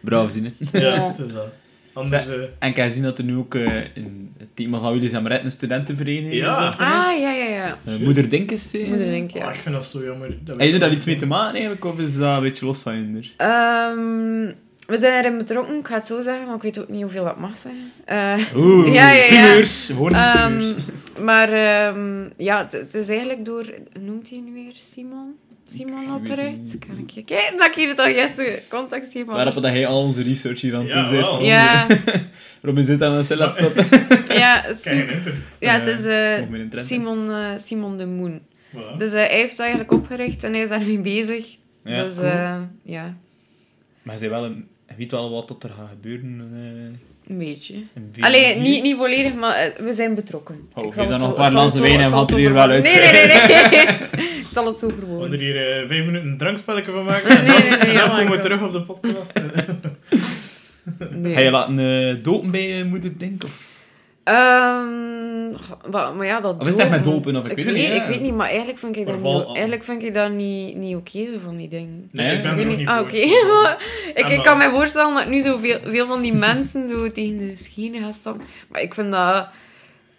Bravo 0.00 0.30
zien, 0.30 0.44
hè. 0.44 0.78
Ja, 0.78 0.94
Ja. 0.94 1.06
het 1.08 1.18
is 1.18 1.32
dat. 1.32 1.46
Anders... 1.92 2.28
eh, 2.28 2.34
En 2.58 2.68
ik 2.68 2.76
heb 2.76 2.84
gezien 2.86 3.02
dat 3.02 3.18
er 3.18 3.24
nu 3.24 3.36
ook 3.36 3.54
eh, 3.54 3.76
in 3.94 4.34
het 4.38 4.48
team 4.54 4.74
van 4.74 4.92
Willis 4.92 5.12
en 5.12 5.22
Maret 5.22 5.44
een 5.44 5.50
studentenvereniging 5.50 6.32
Ja. 6.34 6.50
is. 6.60 6.66
opgericht. 6.66 6.94
ah, 7.08 7.20
ja, 7.20 7.30
ja, 7.32 7.44
ja. 7.44 7.78
Eh, 7.84 7.96
Moeder 7.96 8.28
Denk 8.30 8.50
is 8.50 8.72
het, 8.72 8.82
hè? 8.82 8.88
Moeder 8.88 9.06
denk 9.06 9.30
ik, 9.30 9.36
oh, 9.36 9.42
ja. 9.42 9.52
ik 9.52 9.60
vind 9.60 9.74
dat 9.74 9.84
zo 9.84 10.04
jammer. 10.04 10.38
Dat 10.44 10.62
je 10.70 10.78
daar 10.78 10.92
iets 10.92 11.04
mee 11.04 11.16
te 11.16 11.26
maken 11.26 11.52
eigenlijk, 11.52 11.84
of 11.84 11.98
is 11.98 12.16
dat 12.16 12.36
een 12.36 12.42
beetje 12.42 12.64
los 12.64 12.78
van 12.78 12.96
je? 12.96 13.28
Ehm, 13.36 14.52
we 14.86 14.96
zijn 14.96 15.24
erin 15.24 15.38
betrokken, 15.38 15.78
ik 15.78 15.86
ga 15.86 15.94
het 15.94 16.06
zo 16.06 16.22
zeggen, 16.22 16.46
maar 16.46 16.56
ik 16.56 16.62
weet 16.62 16.80
ook 16.80 16.88
niet 16.88 17.02
hoeveel 17.02 17.24
dat 17.24 17.38
mag 17.38 17.58
zijn. 17.58 17.92
Eh, 18.04 18.34
Oeh, 18.56 18.92
Ja, 18.94 19.10
ja, 19.12 19.22
ja. 19.24 19.28
primeurs. 19.28 19.90
Ehm, 19.90 20.62
maar 21.24 21.52
ehm, 21.52 22.28
ja, 22.36 22.68
het- 22.70 22.94
is 22.94 23.08
eigenlijk 23.08 23.44
door... 23.44 23.64
Noemt 24.00 24.30
hij 24.30 24.38
nu 24.44 24.52
weer? 24.52 24.72
Simon? 24.74 25.34
Simon 25.76 26.14
opgericht? 26.14 26.78
Kan 26.86 26.98
ik 27.06 27.26
kijken 27.26 27.56
dat 27.58 27.66
ik 27.66 27.74
hier 27.74 27.94
toch 27.94 28.10
juist 28.10 28.36
de 28.36 28.62
contact 28.68 29.06
geef? 29.12 29.24
Waarop 29.24 29.54
dat 29.54 29.62
hij 29.62 29.86
al 29.86 30.00
onze 30.02 30.22
research 30.22 30.60
hier 30.60 30.74
aan 30.74 30.80
het 30.82 30.90
Ja, 30.92 30.98
doen 30.98 31.06
zit. 31.08 31.46
Ja, 31.46 31.86
Robin 32.62 32.84
zit 32.84 33.02
aan 33.02 33.12
een 33.12 33.24
cel-laptop. 33.24 33.72
ja, 34.28 34.64
Kijk, 34.82 35.22
ja, 35.60 35.80
het 35.80 35.86
is 35.86 36.04
eh, 36.04 36.48
trend, 36.48 36.72
hè. 36.72 36.78
Simon, 36.80 37.30
eh, 37.30 37.50
Simon 37.56 37.96
de 37.96 38.06
Moon. 38.06 38.40
Voilà. 38.74 38.96
Dus 38.98 39.12
eh, 39.12 39.18
hij 39.18 39.28
heeft 39.36 39.50
het 39.50 39.60
eigenlijk 39.60 39.92
opgericht 39.92 40.44
en 40.44 40.52
hij 40.52 40.62
is 40.62 40.68
daarmee 40.68 40.98
bezig. 40.98 41.56
Ja, 41.84 42.02
dus 42.04 42.14
cool. 42.14 42.26
eh, 42.26 42.56
ja, 42.82 43.02
Maar 44.02 44.14
hij, 44.14 44.18
zei 44.18 44.30
wel 44.30 44.44
een, 44.44 44.68
weet 44.96 45.10
wel 45.10 45.30
wat 45.30 45.48
dat 45.48 45.62
er 45.62 45.70
gaat 45.70 45.88
gebeuren. 45.88 46.40
eh, 46.52 46.98
een 47.32 47.38
beetje. 47.38 47.74
in 47.74 48.12
Allee, 48.24 48.56
niet, 48.56 48.82
niet 48.82 48.96
volledig, 48.96 49.34
maar 49.34 49.54
eh, 49.56 49.78
we 49.84 49.92
zijn 49.92 50.14
betrokken. 50.14 50.68
Oh, 50.74 50.86
Ik 50.86 50.92
zal 50.92 51.06
dan 51.06 51.20
nog 51.20 51.28
een 51.28 51.34
paar 51.34 51.50
ik 51.50 51.52
zo- 51.76 51.82
wijn 51.82 52.00
en 52.00 52.08
ik 52.08 52.20
het 52.20 52.30
er 52.30 52.36
hier 52.36 52.52
wel 52.52 52.62
verwoorden. 52.68 52.92
uit. 52.92 53.12
Nee, 53.12 53.26
nee, 53.26 53.26
nee. 53.70 53.86
nee. 53.86 53.96
ik 54.40 54.46
zal 54.52 54.66
het 54.66 54.78
zo 54.78 54.86
We 54.86 54.92
gaan 54.92 55.00
er 55.02 55.06
verwoorden. 55.08 55.38
hier 55.38 55.80
eh, 55.80 55.86
vijf 55.88 56.04
minuten 56.04 56.28
een 56.28 56.36
drankspelletje 56.38 56.92
van 56.92 57.04
maken. 57.12 57.44
Nee, 57.44 57.56
en 57.56 57.60
nee, 57.60 57.70
dan, 57.70 57.78
nee, 57.78 57.88
en 57.88 57.94
dan 57.94 58.16
komen 58.16 58.32
we 58.32 58.38
terug 58.38 58.62
op 58.62 58.72
de 58.72 58.82
podcast. 58.82 59.32
Nee. 61.18 61.34
Ga 61.34 61.40
je 61.40 61.50
laten 61.50 62.22
dopen 62.22 62.50
bij 62.50 62.68
je 62.68 62.84
moeder 62.84 63.18
Denk? 63.18 63.44
Of, 63.44 63.75
Ehm, 64.26 65.52
wa- 65.90 66.12
maar 66.12 66.26
ja, 66.26 66.40
dat 66.40 66.54
of 66.60 66.66
is 66.66 66.72
het 66.74 66.82
echt 66.82 66.90
met 66.90 67.04
dopen-? 67.04 67.36
Of, 67.36 67.44
ik, 67.44 67.50
Ik 67.50 67.56
weet 67.64 67.74
weet, 67.74 67.82
het 67.84 67.92
niet. 67.92 68.02
ik 68.02 68.08
weet 68.08 68.20
niet, 68.20 68.34
maar 68.34 68.48
eigenlijk 68.48 68.78
vind 68.78 68.96
ik 68.96 69.04
dat, 69.04 69.12
Verval 69.14 69.38
niet, 69.38 69.46
eigenlijk 69.46 69.84
vind 69.84 70.02
ik 70.02 70.14
dat 70.14 70.30
niet, 70.30 70.76
niet 70.76 70.96
oké, 70.96 71.18
zo 71.32 71.38
van 71.44 71.56
die 71.56 71.68
dingen. 71.68 72.08
Nee, 72.12 72.26
Nee, 72.26 72.36
ik 72.36 72.42
ben 72.42 72.52
Ik 72.52 72.58
er 72.58 72.64
niet. 72.66 72.78
niet 72.78 72.88
Ah, 72.88 73.00
oké. 73.00 73.16
ik, 74.34 74.40
kan 74.42 74.58
me 74.58 74.70
voorstellen 74.70 75.14
dat 75.14 75.28
nu 75.28 75.40
zo 75.40 75.58
veel, 75.58 75.78
veel 75.84 76.06
van 76.06 76.20
die 76.22 76.34
mensen 76.34 76.88
zo 76.88 77.12
tegen 77.12 77.38
de 77.38 77.56
schenen 77.56 78.02
gaan 78.02 78.12
staan. 78.14 78.40
Maar 78.68 78.80
ik 78.82 78.94
vind 78.94 79.12
dat 79.12 79.46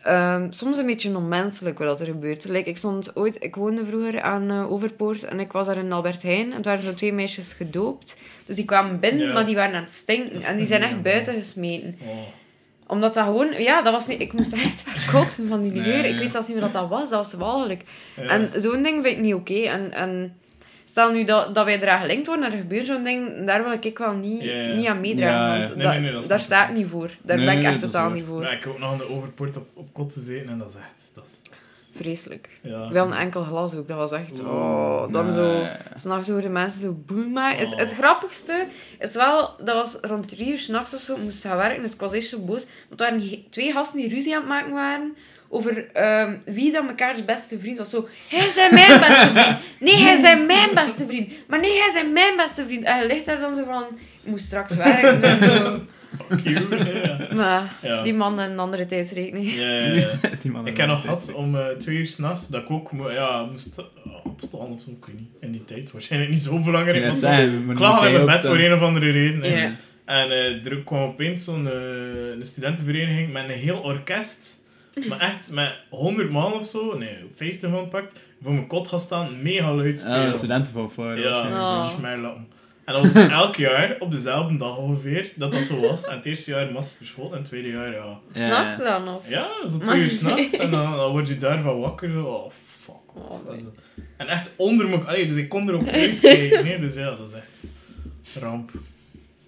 ehm, 0.03 0.51
soms 0.51 0.77
een 0.77 0.85
beetje 0.85 1.15
onmenselijk 1.15 1.77
wat 1.79 1.99
er 1.99 2.05
gebeurt. 2.05 2.45
Like, 2.45 2.69
ik, 2.69 2.77
stond 2.77 3.15
ooit, 3.15 3.43
ik 3.43 3.55
woonde 3.55 3.85
vroeger 3.85 4.21
aan 4.21 4.49
eh, 4.49 4.71
Overpoort 4.71 5.23
en 5.23 5.39
ik 5.39 5.51
was 5.51 5.65
daar 5.65 5.77
in 5.77 5.91
Albert 5.91 6.23
Heijn. 6.23 6.49
En 6.49 6.55
het 6.55 6.65
waren 6.65 6.83
zo 6.83 6.93
twee 6.93 7.13
meisjes 7.13 7.53
gedoopt. 7.53 8.17
Dus 8.45 8.55
die 8.55 8.65
kwamen 8.65 8.99
binnen, 8.99 9.27
Ja. 9.27 9.33
maar 9.33 9.45
die 9.45 9.55
waren 9.55 9.75
aan 9.75 9.83
het 9.83 9.93
stinken. 9.93 10.33
Dat 10.33 10.43
En 10.43 10.57
die 10.57 10.65
zijn 10.67 10.81
echt 10.81 11.01
buiten 11.01 11.33
gesmeten 11.33 11.97
Oh. 12.01 12.07
Omdat 12.87 13.13
dat 13.13 13.25
gewoon... 13.25 13.53
Ja, 13.57 13.81
dat 13.81 13.93
was 13.93 14.07
niet... 14.07 14.21
Ik 14.21 14.33
moest 14.33 14.53
echt 14.53 14.81
verkotsen 14.81 15.47
van 15.47 15.61
die 15.61 15.71
Nee, 15.71 15.83
geur. 15.83 16.05
Ik 16.05 16.11
ja. 16.11 16.17
weet 16.17 16.31
zelfs 16.31 16.47
niet 16.47 16.55
meer 16.55 16.65
wat 16.71 16.81
dat 16.81 16.89
was. 16.89 17.09
Dat 17.09 17.19
was 17.19 17.33
walgelijk. 17.33 17.83
Ja. 18.15 18.23
En 18.23 18.49
zo'n 18.55 18.83
ding 18.83 19.03
vind 19.03 19.17
ik 19.17 19.23
niet 19.23 19.33
oké. 19.33 19.59
En, 19.61 19.93
en 19.93 20.37
stel 20.85 21.11
nu 21.11 21.23
dat, 21.23 21.55
dat 21.55 21.65
wij 21.65 21.81
eraan 21.81 21.99
gelinkt 21.99 22.27
worden 22.27 22.45
en 22.45 22.51
er 22.51 22.57
gebeurt 22.57 22.85
zo'n 22.85 23.03
ding, 23.03 23.45
daar 23.45 23.63
wil 23.63 23.77
ik 23.81 23.97
wel 23.97 24.13
niet, 24.13 24.43
Ja, 24.43 24.55
ja. 24.55 24.75
niet 24.75 24.87
aan 24.87 24.99
meedragen. 24.99 25.37
Ja, 25.37 25.53
ja. 25.53 25.59
want 25.59 25.75
Nee, 25.75 25.99
nee, 25.99 26.11
nee, 26.11 26.27
daar 26.27 26.39
sta 26.39 26.67
ik 26.69 26.75
niet 26.75 26.87
voor. 26.87 27.09
Daar 27.21 27.37
ben 27.37 27.57
ik 27.57 27.63
echt 27.63 27.79
totaal 27.79 28.09
niet 28.09 28.25
voor. 28.25 28.41
Maar 28.41 28.53
ik 28.53 28.63
heb 28.63 28.73
ook 28.73 28.79
nog 28.79 28.91
aan 28.91 28.97
de 28.97 29.09
overpoort 29.09 29.57
op, 29.57 29.67
op 29.73 29.87
kot 29.93 30.13
gezeten 30.13 30.49
en 30.49 30.57
dat 30.57 30.69
is 30.69 30.75
echt... 30.75 31.11
Dat 31.15 31.25
is, 31.25 31.41
dat 31.43 31.56
is, 31.56 31.56
Vreselijk. 31.97 32.49
Ja. 32.61 32.91
Wel 32.91 33.05
een 33.05 33.13
enkel 33.13 33.43
glas 33.43 33.75
ook, 33.75 33.87
dat 33.87 33.97
was 33.97 34.11
echt... 34.11 34.39
Oh, 34.39 35.11
dan 35.11 35.31
zo... 35.33 35.51
Nee. 35.51 35.71
S'nachts 35.95 36.29
hoorden 36.29 36.51
mensen 36.51 36.81
zo 36.81 36.97
boem 37.05 37.31
maken. 37.31 37.59
Het, 37.67 37.75
het 37.79 37.91
Oh. 37.91 37.97
grappigste 37.97 38.67
is 38.99 39.15
wel, 39.15 39.55
dat 39.63 39.75
was 39.75 39.97
rond 40.01 40.27
drie 40.27 40.51
uur 40.51 40.57
s'nachts 40.57 40.93
of 40.93 41.01
zo, 41.01 41.15
ik 41.15 41.21
moest 41.21 41.41
gaan 41.41 41.57
werken, 41.57 41.81
dus 41.81 41.91
ik 41.93 41.99
was 41.99 42.11
eerst 42.11 42.29
zo 42.29 42.39
boos. 42.39 42.65
Want 42.89 43.01
er 43.01 43.09
waren 43.09 43.43
twee 43.49 43.71
gasten 43.71 43.99
die 43.99 44.09
ruzie 44.09 44.33
aan 44.35 44.39
het 44.41 44.49
maken 44.49 44.73
waren 44.73 45.15
over 45.49 45.89
ehm, 45.93 46.35
wie 46.45 46.71
dan 46.71 46.85
mekaars 46.85 47.25
beste 47.25 47.59
vriend 47.59 47.77
was. 47.77 47.89
Zo, 47.89 48.07
hij 48.29 48.39
is 48.47 48.55
mijn 48.71 48.99
beste 49.07 49.29
vriend. 49.33 49.57
Nee, 49.79 49.95
hij 49.95 50.15
is 50.15 50.45
mijn 50.45 50.69
beste 50.73 51.07
vriend. 51.07 51.31
Maar 51.47 51.59
nee, 51.59 51.71
hij 51.79 51.87
is 52.03 52.09
mijn 52.13 52.35
beste 52.37 52.65
vriend. 52.65 52.83
En 52.83 52.97
je 53.01 53.07
ligt 53.07 53.25
daar 53.25 53.39
dan 53.39 53.55
zo 53.55 53.63
van, 53.63 53.83
ik 54.23 54.29
moet 54.29 54.41
straks 54.41 54.75
werken. 54.75 55.19
en. 56.29 56.37
Fuck 56.37 56.47
you. 56.47 56.75
ja. 57.05 57.27
Maar 57.35 57.73
Ja. 57.81 58.03
die 58.03 58.13
man 58.13 58.39
een 58.39 58.59
andere 58.59 58.85
tijdsrekening. 58.85 59.53
Ja, 59.53 59.69
ja, 59.69 59.93
ja. 59.93 60.07
Die 60.41 60.51
man 60.51 60.67
Ik 60.67 60.77
heb 60.77 60.87
nog 60.87 61.01
gehad 61.01 61.33
om 61.33 61.55
eh, 61.55 61.65
twee 61.67 61.97
uur 61.97 62.05
s'nachts 62.05 62.47
dat 62.47 62.61
ik 62.61 62.69
ook 62.71 62.91
mo- 62.91 63.11
ja, 63.11 63.45
moest 63.51 63.77
eh, 63.77 63.85
opstaan 64.23 64.59
of 64.71 64.81
zo, 64.81 64.89
ik 64.89 65.05
weet 65.05 65.15
niet. 65.15 65.29
In 65.41 65.51
die 65.51 65.65
tijd 65.65 65.91
waarschijnlijk 65.91 66.31
niet 66.31 66.43
zo 66.43 66.59
belangrijk. 66.59 66.97
Ik 66.97 67.03
want 67.03 67.21
lag 67.79 68.05
in 68.05 68.11
mijn 68.13 68.25
bed 68.25 68.39
voor 68.45 68.57
een 68.59 68.73
of 68.73 68.81
andere 68.81 69.11
reden. 69.11 69.41
hè. 69.41 69.61
Ja. 69.63 69.71
En 70.05 70.31
eh, 70.31 70.65
er 70.65 70.77
kwam 70.83 71.01
opeens 71.03 71.43
zo'n 71.43 71.67
eh, 71.67 71.73
een 72.39 72.45
studentenvereniging 72.45 73.31
met 73.33 73.43
een 73.43 73.49
heel 73.49 73.77
orkest. 73.77 74.65
Maar 75.09 75.19
echt 75.19 75.51
met 75.51 75.73
100 75.89 76.29
man 76.29 76.53
of 76.53 76.65
zo, 76.65 76.97
nee, 76.97 77.15
50 77.35 77.69
man 77.69 77.87
pakt, 77.87 78.19
voor 78.43 78.53
mijn 78.53 78.67
kot 78.67 78.87
gaan 78.87 78.99
staan, 78.99 79.41
mega 79.41 79.73
luid 79.73 79.99
spelen. 79.99 80.21
Ja, 80.21 80.31
studentenfanfare. 80.31 81.19
Ja, 81.21 81.29
waarschijnlijk. 81.29 81.61
Oh. 81.63 81.81
dat 81.83 81.91
is 81.91 82.01
mijn 82.01 82.21
lappen. 82.21 82.47
En 82.87 82.93
dat 82.93 83.01
was 83.01 83.13
dus 83.13 83.27
elk 83.27 83.55
jaar 83.55 83.95
op 83.99 84.11
dezelfde 84.11 84.55
dag 84.57 84.77
ongeveer 84.77 85.31
dat 85.35 85.51
dat 85.51 85.63
zo 85.63 85.79
was. 85.79 86.05
En 86.05 86.15
het 86.15 86.25
eerste 86.25 86.51
jaar 86.51 86.73
was 86.73 86.91
verschoten 86.91 87.31
en 87.31 87.37
het 87.37 87.45
tweede 87.45 87.67
jaar 87.69 87.91
ja. 87.91 88.19
S'nachts 88.31 88.77
ja. 88.77 88.83
dan 88.83 89.03
nog. 89.03 89.21
Ja, 89.29 89.49
zo 89.67 89.77
twee 89.77 90.01
uur 90.03 90.09
s'nachts 90.09 90.53
en 90.57 90.71
dan, 90.71 90.95
dan 90.95 91.11
word 91.11 91.27
je 91.27 91.37
daarvan 91.37 91.79
wakker. 91.79 92.09
Zo, 92.11 92.23
oh 92.23 92.51
fuck. 92.77 93.15
Oh, 93.15 93.47
nee. 93.49 93.65
En 94.17 94.27
echt 94.27 94.51
onder 94.55 94.89
me, 94.89 94.97
allee, 94.97 95.27
dus 95.27 95.37
ik 95.37 95.49
kon 95.49 95.69
erop 95.69 95.87
uitkijken. 96.01 96.63
Nee, 96.63 96.79
dus 96.79 96.95
ja, 96.95 97.15
dat 97.15 97.27
is 97.27 97.33
echt 97.33 97.63
ramp. 98.43 98.71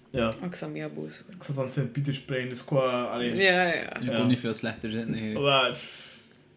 Ja, 0.09 0.31
ik 0.41 0.67
mega 0.71 0.87
boos 0.89 1.21
ik 1.29 1.43
zat 1.43 1.57
aan 1.57 1.63
het 1.63 1.73
Sint-Pietersplein, 1.73 2.49
dus 2.49 2.65
qua. 2.65 3.03
Allee, 3.03 3.35
Ja, 3.35 3.63
ja. 3.63 3.73
Je 3.99 4.05
Ja. 4.11 4.17
kon 4.17 4.27
niet 4.27 4.39
veel 4.39 4.53
slechter 4.53 4.89
zitten. 4.91 5.13
eigenlijk. 5.13 5.45
maar- 5.45 5.77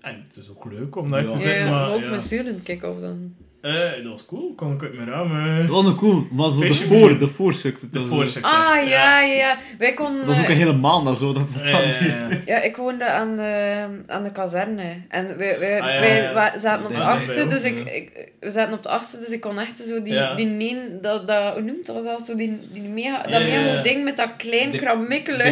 en 0.00 0.24
het 0.28 0.36
is 0.36 0.50
ook 0.50 0.64
leuk 0.72 0.96
om 0.96 1.10
daar 1.10 1.22
Ja. 1.24 1.30
te 1.30 1.38
zitten, 1.38 1.64
ja, 1.64 1.70
maar. 1.70 1.92
ook 1.94 2.00
ja. 2.00 2.10
met 2.10 2.22
zuren 2.22 2.62
kick-off 2.62 3.00
dan. 3.00 3.34
Eh, 3.62 3.72
dat 4.02 4.10
was 4.12 4.26
cool, 4.26 4.52
kon 4.56 4.72
ik 4.72 4.82
uit 4.82 4.94
mijn 4.94 5.08
raam. 5.08 5.58
eh, 5.60 5.68
Wel 5.68 5.82
nog 5.82 5.96
cool, 5.96 6.26
maar 6.30 6.50
zo 6.50 6.60
de 6.60 6.66
Feestje 6.66 6.84
voor, 6.86 7.08
bier. 7.08 7.18
de 7.18 7.28
voorstuk. 7.28 7.78
de 7.92 8.00
voorzet. 8.00 8.42
Ah, 8.42 8.52
ja, 8.88 9.20
ja, 9.20 9.20
ja. 9.20 9.56
Wij 9.78 9.94
konden... 9.94 10.16
Dat 10.18 10.26
was 10.26 10.36
ook 10.38 10.44
eh, 10.44 10.50
een 10.50 10.56
hele 10.56 10.72
maand 10.72 11.08
of 11.08 11.18
zo 11.18 11.32
dat 11.32 11.42
het 11.54 11.66
dan 11.72 11.80
Eh, 11.82 11.98
duurde. 11.98 12.40
Ja, 12.46 12.60
ik 12.62 12.76
woonde 12.76 13.04
aan 13.10 13.36
de, 13.36 13.84
aan 14.06 14.22
de 14.22 14.32
kazerne. 14.32 14.96
En 15.08 15.36
wij, 15.38 15.58
wij, 15.58 15.80
Ah, 15.80 15.88
ja, 15.94 16.00
wij 16.00 16.22
ja. 16.22 16.32
wa- 16.32 16.58
zaten 16.58 16.86
op 16.86 16.92
de 16.92 16.98
Ja, 16.98 17.04
achtste, 17.08 17.34
bij 17.34 17.42
ons, 17.42 17.52
dus 17.52 17.62
ik, 17.64 17.78
ja. 17.84 17.90
ik, 17.90 18.32
we 18.40 18.50
zaten 18.50 18.72
op 18.74 18.82
de 18.82 18.88
achtste, 18.88 19.18
dus 19.18 19.28
ik 19.28 19.40
kon 19.40 19.58
echt 19.58 19.78
zo 19.78 20.02
die, 20.02 20.12
Ja. 20.12 20.34
die 20.34 20.46
neen, 20.46 20.78
dat, 21.00 21.28
dat, 21.28 21.52
hoe 21.52 21.62
noemt 21.62 21.86
dat 21.86 22.02
zelfs, 22.02 22.24
zo 22.26 22.34
die, 22.34 22.58
die 22.72 22.82
mega, 22.82 23.22
dat 23.22 23.30
Ja, 23.30 23.38
ja, 23.38 23.44
mega 23.44 23.72
ja. 23.74 23.82
ding 23.82 24.04
met 24.04 24.16
dat 24.16 24.28
klein 24.36 24.70
De-. 24.70 24.76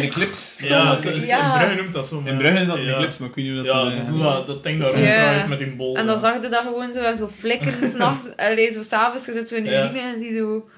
De 0.01 0.07
clips. 0.11 0.61
Ja, 0.63 0.95
Zo, 0.95 1.09
zo, 1.09 1.15
in 1.15 1.25
ja. 1.25 1.57
Brugge 1.57 1.75
noemt 1.81 1.93
dat 1.93 2.07
zo. 2.07 2.21
maar- 2.21 2.31
In 2.31 2.37
Brugge 2.37 2.61
is 2.61 2.67
dat 2.67 2.77
ja. 2.77 2.83
de 2.85 2.93
clips, 2.93 3.17
maar 3.17 3.29
ik 3.29 3.35
weet 3.35 3.45
niet 3.45 3.53
hoe 3.53 3.63
dat... 3.63 3.75
Ja, 3.91 3.97
eh, 3.97 4.03
zo 4.03 4.17
dat, 4.23 4.47
dat 4.47 4.63
ding 4.63 4.79
daar 4.81 4.89
Ja. 4.89 4.95
ronddraait 5.05 5.47
met 5.47 5.57
die 5.57 5.67
bol. 5.75 5.95
En 5.95 6.05
dan 6.05 6.15
ja. 6.15 6.21
zag 6.21 6.41
je 6.41 6.49
dat 6.49 6.61
gewoon 6.61 6.93
zo, 6.93 6.99
en 6.99 7.15
zo 7.15 7.29
flikkeren 7.39 7.91
s'nachts. 8.05 8.37
Allee, 8.37 8.71
zo 8.71 8.81
s'avonds, 8.81 9.25
je 9.25 9.33
zit 9.33 9.47
zo 9.49 9.55
in 9.55 9.63
de 9.63 9.69
Ja. 9.69 9.81
living 9.83 10.03
en 10.13 10.19
zie 10.19 10.37
zo... 10.37 10.69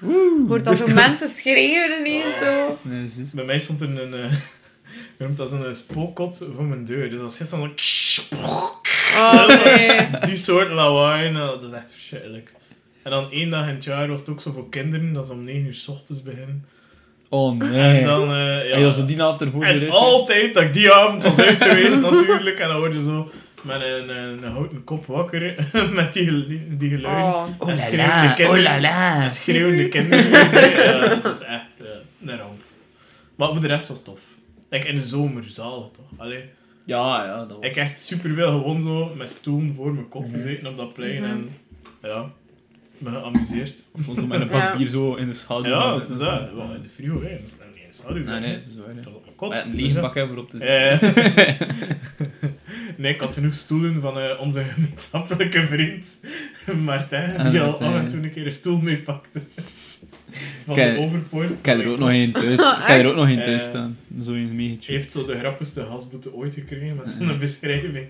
Hoort 0.48 0.64
dan 0.64 0.76
zo 0.76 0.86
mensen 0.86 1.28
schreeuwen 1.28 1.98
ineens, 2.06 2.38
zo. 2.38 2.78
Nee. 2.82 3.10
Bij 3.34 3.44
mij 3.44 3.58
stond 3.58 3.80
er 3.80 4.00
een... 4.00 4.14
eh, 4.14 4.30
hoe 4.30 4.30
noemt 5.26 5.36
dat 5.36 5.48
zo'n 5.48 5.66
eh, 5.66 5.74
spookkot 5.74 6.42
voor 6.52 6.64
mijn 6.64 6.84
deur. 6.84 7.10
Dus 7.10 7.20
als 7.20 7.38
je 7.38 7.46
dan... 7.50 7.72
Oh, 9.16 9.64
nee. 9.64 10.00
Die 10.26 10.36
soort 10.36 10.70
lawaai, 10.70 11.30
nou, 11.30 11.60
dat 11.60 11.70
is 11.70 11.76
echt 11.76 11.90
verschrikkelijk. 11.92 12.52
En 13.02 13.10
dan 13.10 13.30
één 13.30 13.50
dag 13.50 13.68
in 13.68 13.74
het 13.74 13.84
jaar 13.84 14.08
was 14.08 14.20
het 14.20 14.28
ook 14.28 14.40
zo 14.40 14.52
voor 14.52 14.68
kinderen, 14.68 15.12
dat 15.12 15.26
ze 15.26 15.32
om 15.32 15.44
9 15.44 15.66
uur 15.66 15.74
s 15.74 15.88
ochtends 15.88 16.22
beginnen. 16.22 16.64
Oh 17.28 17.58
nee. 17.58 17.98
En 18.00 18.04
dan, 18.06 18.22
eh, 18.30 18.36
ja. 18.36 18.60
En 18.60 18.78
je 18.78 18.84
was 18.84 18.94
zo 18.96 19.04
die 19.04 19.22
avond 19.22 19.40
ervoor 19.40 19.64
En 19.64 19.90
altijd 19.90 20.54
dat 20.54 20.62
ik 20.62 20.72
die 20.72 20.92
avond 20.92 21.22
was 21.22 21.38
uit 21.38 21.62
geweest, 21.62 22.00
natuurlijk. 22.10 22.58
En 22.58 22.68
dan 22.68 22.78
word 22.78 22.94
je 22.94 23.00
zo 23.00 23.30
met 23.64 23.80
een, 23.82 24.08
een, 24.08 24.42
een 24.42 24.50
houten 24.52 24.84
kop 24.84 25.06
wakker, 25.06 25.68
met 25.94 26.12
die, 26.12 26.76
die 26.76 26.90
geluiden. 26.90 27.24
Oh. 27.24 27.46
Oh 27.58 27.68
En 27.70 27.76
la 27.76 27.76
schreeuwende 27.76 28.34
kinderen. 28.34 28.58
oh 28.58 28.62
la 28.62 28.80
la. 28.80 29.22
En 29.22 29.30
schreeuwende 29.30 29.88
kinderen. 29.88 30.50
ja, 30.84 31.14
dat 31.14 31.40
is 31.40 31.46
echt 31.46 31.80
eh, 31.80 32.28
een 32.30 32.38
ramp. 32.38 32.62
Maar 33.34 33.48
voor 33.48 33.60
de 33.60 33.66
rest 33.66 33.88
was 33.88 33.96
het 33.96 34.06
tof. 34.06 34.20
Like 34.68 34.88
in 34.88 34.94
de 34.94 35.02
zomer, 35.02 35.44
zalig 35.46 35.88
toch? 35.90 36.04
Allee, 36.16 36.44
Ja, 36.84 37.24
ja, 37.24 37.38
dat 37.38 37.56
was... 37.56 37.66
ik 37.66 37.74
heb 37.74 37.84
echt 37.84 37.98
superveel 37.98 38.48
gewoon 38.48 38.82
zo 38.82 39.12
met 39.16 39.30
stoelen 39.30 39.74
voor 39.74 39.94
mijn 39.94 40.08
kot 40.08 40.28
gezeten 40.28 40.66
op 40.66 40.76
dat 40.76 40.92
plein. 40.92 41.22
Mhm. 41.22 41.30
En 41.30 41.48
ja, 42.02 42.30
me 42.98 43.10
geamuseerd. 43.10 43.88
Gewoon 43.96 44.16
zo 44.16 44.26
met 44.26 44.40
een 44.40 44.48
bier 44.76 44.88
zo 44.88 45.14
in 45.14 45.26
de 45.26 45.32
schaduw. 45.34 45.70
Ja, 45.70 45.98
het 45.98 46.08
is 46.08 46.18
dat. 46.18 46.52
Wel, 46.54 46.74
in 46.74 46.82
de 46.82 46.88
frigo, 46.88 47.22
hè. 47.22 47.38
In 48.08 48.14
de 48.14 48.24
schaduw 48.24 48.30
Nee, 48.32 48.40
nee, 48.40 48.54
het 48.54 48.66
is 48.70 48.76
waar. 48.76 48.94
Was 49.04 49.06
op 49.14 49.24
mijn 49.24 49.36
kot. 49.36 49.48
Maar 49.48 49.64
een 49.64 49.70
dus 49.70 49.80
lege 49.80 49.94
ja. 49.94 50.00
bak 50.00 50.14
hebben 50.14 50.36
erop 50.36 50.50
te. 50.50 50.58
Eh, 50.58 51.02
nee, 52.96 53.12
ik 53.14 53.20
had 53.20 53.34
genoeg 53.34 53.54
stoelen 53.54 54.00
van 54.00 54.18
eh, 54.18 54.40
onze 54.40 54.64
gemeenschappelijke 54.74 55.66
vriend 55.66 56.20
Martijn, 56.84 57.38
Ah, 57.38 57.50
die 57.50 57.60
al 57.60 57.78
af 57.80 57.94
en 57.94 58.06
toe 58.06 58.22
een 58.22 58.30
keer 58.32 58.46
een 58.46 58.52
stoel 58.52 58.78
meepakte. 58.78 59.40
Van 60.64 60.74
Kijk, 60.74 60.94
de 60.96 61.00
overpoort. 61.00 61.58
Ik 61.58 61.64
heb 61.66 61.80
er 61.80 61.86
ook 61.88 61.98
nog 61.98 62.08
één 62.10 62.32
thuis. 62.32 62.60
Ik 62.60 62.82
heb 62.86 63.00
er 63.00 63.06
ook 63.06 63.14
nog 63.16 63.28
één 63.28 63.42
thuis 63.42 63.62
Eh, 63.62 63.68
staan. 63.68 63.96
Zo 64.22 64.32
een 64.32 64.54
meegetje. 64.56 64.92
heeft 64.92 65.12
zo 65.12 65.26
de 65.26 65.38
grappigste 65.38 65.86
gasboete 65.90 66.34
ooit 66.34 66.54
gekregen 66.54 66.96
met 66.96 67.10
zo'n 67.10 67.26
Ja. 67.28 67.36
beschrijving. 67.36 68.06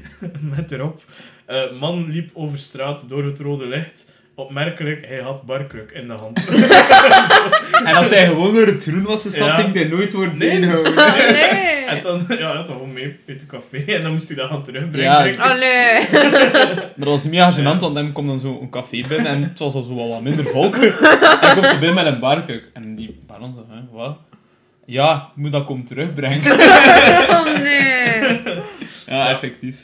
met 0.56 0.72
erop. 0.72 1.04
eh, 1.46 1.78
man 1.80 2.10
liep 2.10 2.30
over 2.34 2.58
straat 2.58 3.08
door 3.08 3.24
het 3.24 3.38
rode 3.38 3.66
licht. 3.66 4.12
Opmerkelijk, 4.38 5.06
hij 5.06 5.20
had 5.20 5.42
barkruk 5.42 5.90
in 5.90 6.06
de 6.06 6.12
hand. 6.12 6.48
En 7.84 7.94
als 7.94 8.08
hij 8.10 8.26
gewoon 8.26 8.54
door 8.54 8.66
het 8.66 8.82
groen 8.82 9.02
was 9.02 9.22
gestapt, 9.22 9.56
Ja. 9.56 9.62
ging 9.62 9.74
hij 9.74 9.84
nooit 9.84 10.12
worden 10.12 10.36
Nee. 10.36 10.48
tegengehouden. 10.48 10.92
Oh, 10.98 11.16
nee. 11.16 11.84
en 11.86 12.02
dan, 12.02 12.24
ja, 12.28 12.34
hij 12.48 12.56
had 12.56 12.66
gewoon 12.68 12.92
mee 12.92 13.16
uit 13.28 13.40
de 13.40 13.46
café 13.46 13.92
en 13.92 14.02
dan 14.02 14.12
moest 14.12 14.28
hij 14.28 14.36
dat 14.36 14.50
gaan 14.50 14.62
terugbrengen. 14.62 15.10
Ja. 15.10 15.24
ik. 15.24 15.34
Oh, 15.40 15.58
nee. 15.58 16.20
Maar 16.96 17.06
dat 17.06 17.08
was 17.08 17.28
mega 17.28 17.52
gênant, 17.52 17.56
Ja. 17.62 17.76
want 17.78 17.94
dan 17.94 18.12
komt 18.12 18.28
dan 18.28 18.38
zo 18.38 18.58
een 18.60 18.70
café 18.70 19.00
binnen 19.08 19.26
en 19.32 19.42
het 19.42 19.58
was 19.58 19.74
al 19.74 19.82
zo 19.82 19.94
wel 19.94 20.08
wat 20.08 20.22
minder 20.22 20.44
volk. 20.44 20.74
en 20.76 20.92
hij 21.40 21.54
komt 21.54 21.66
zo 21.66 21.78
binnen 21.78 21.94
met 21.94 22.06
een 22.06 22.18
barkruk. 22.20 22.64
En 22.72 22.96
die 22.96 23.20
baron 23.26 23.52
zo, 23.52 23.66
hè, 23.70 23.80
wat? 23.92 24.16
Ja, 24.86 25.14
ik 25.36 25.42
moet 25.42 25.52
dat 25.52 25.64
komen 25.64 25.84
terugbrengen. 25.84 26.40
Oh, 27.30 27.44
nee. 27.62 28.40
ja, 29.06 29.28
effectief. 29.28 29.76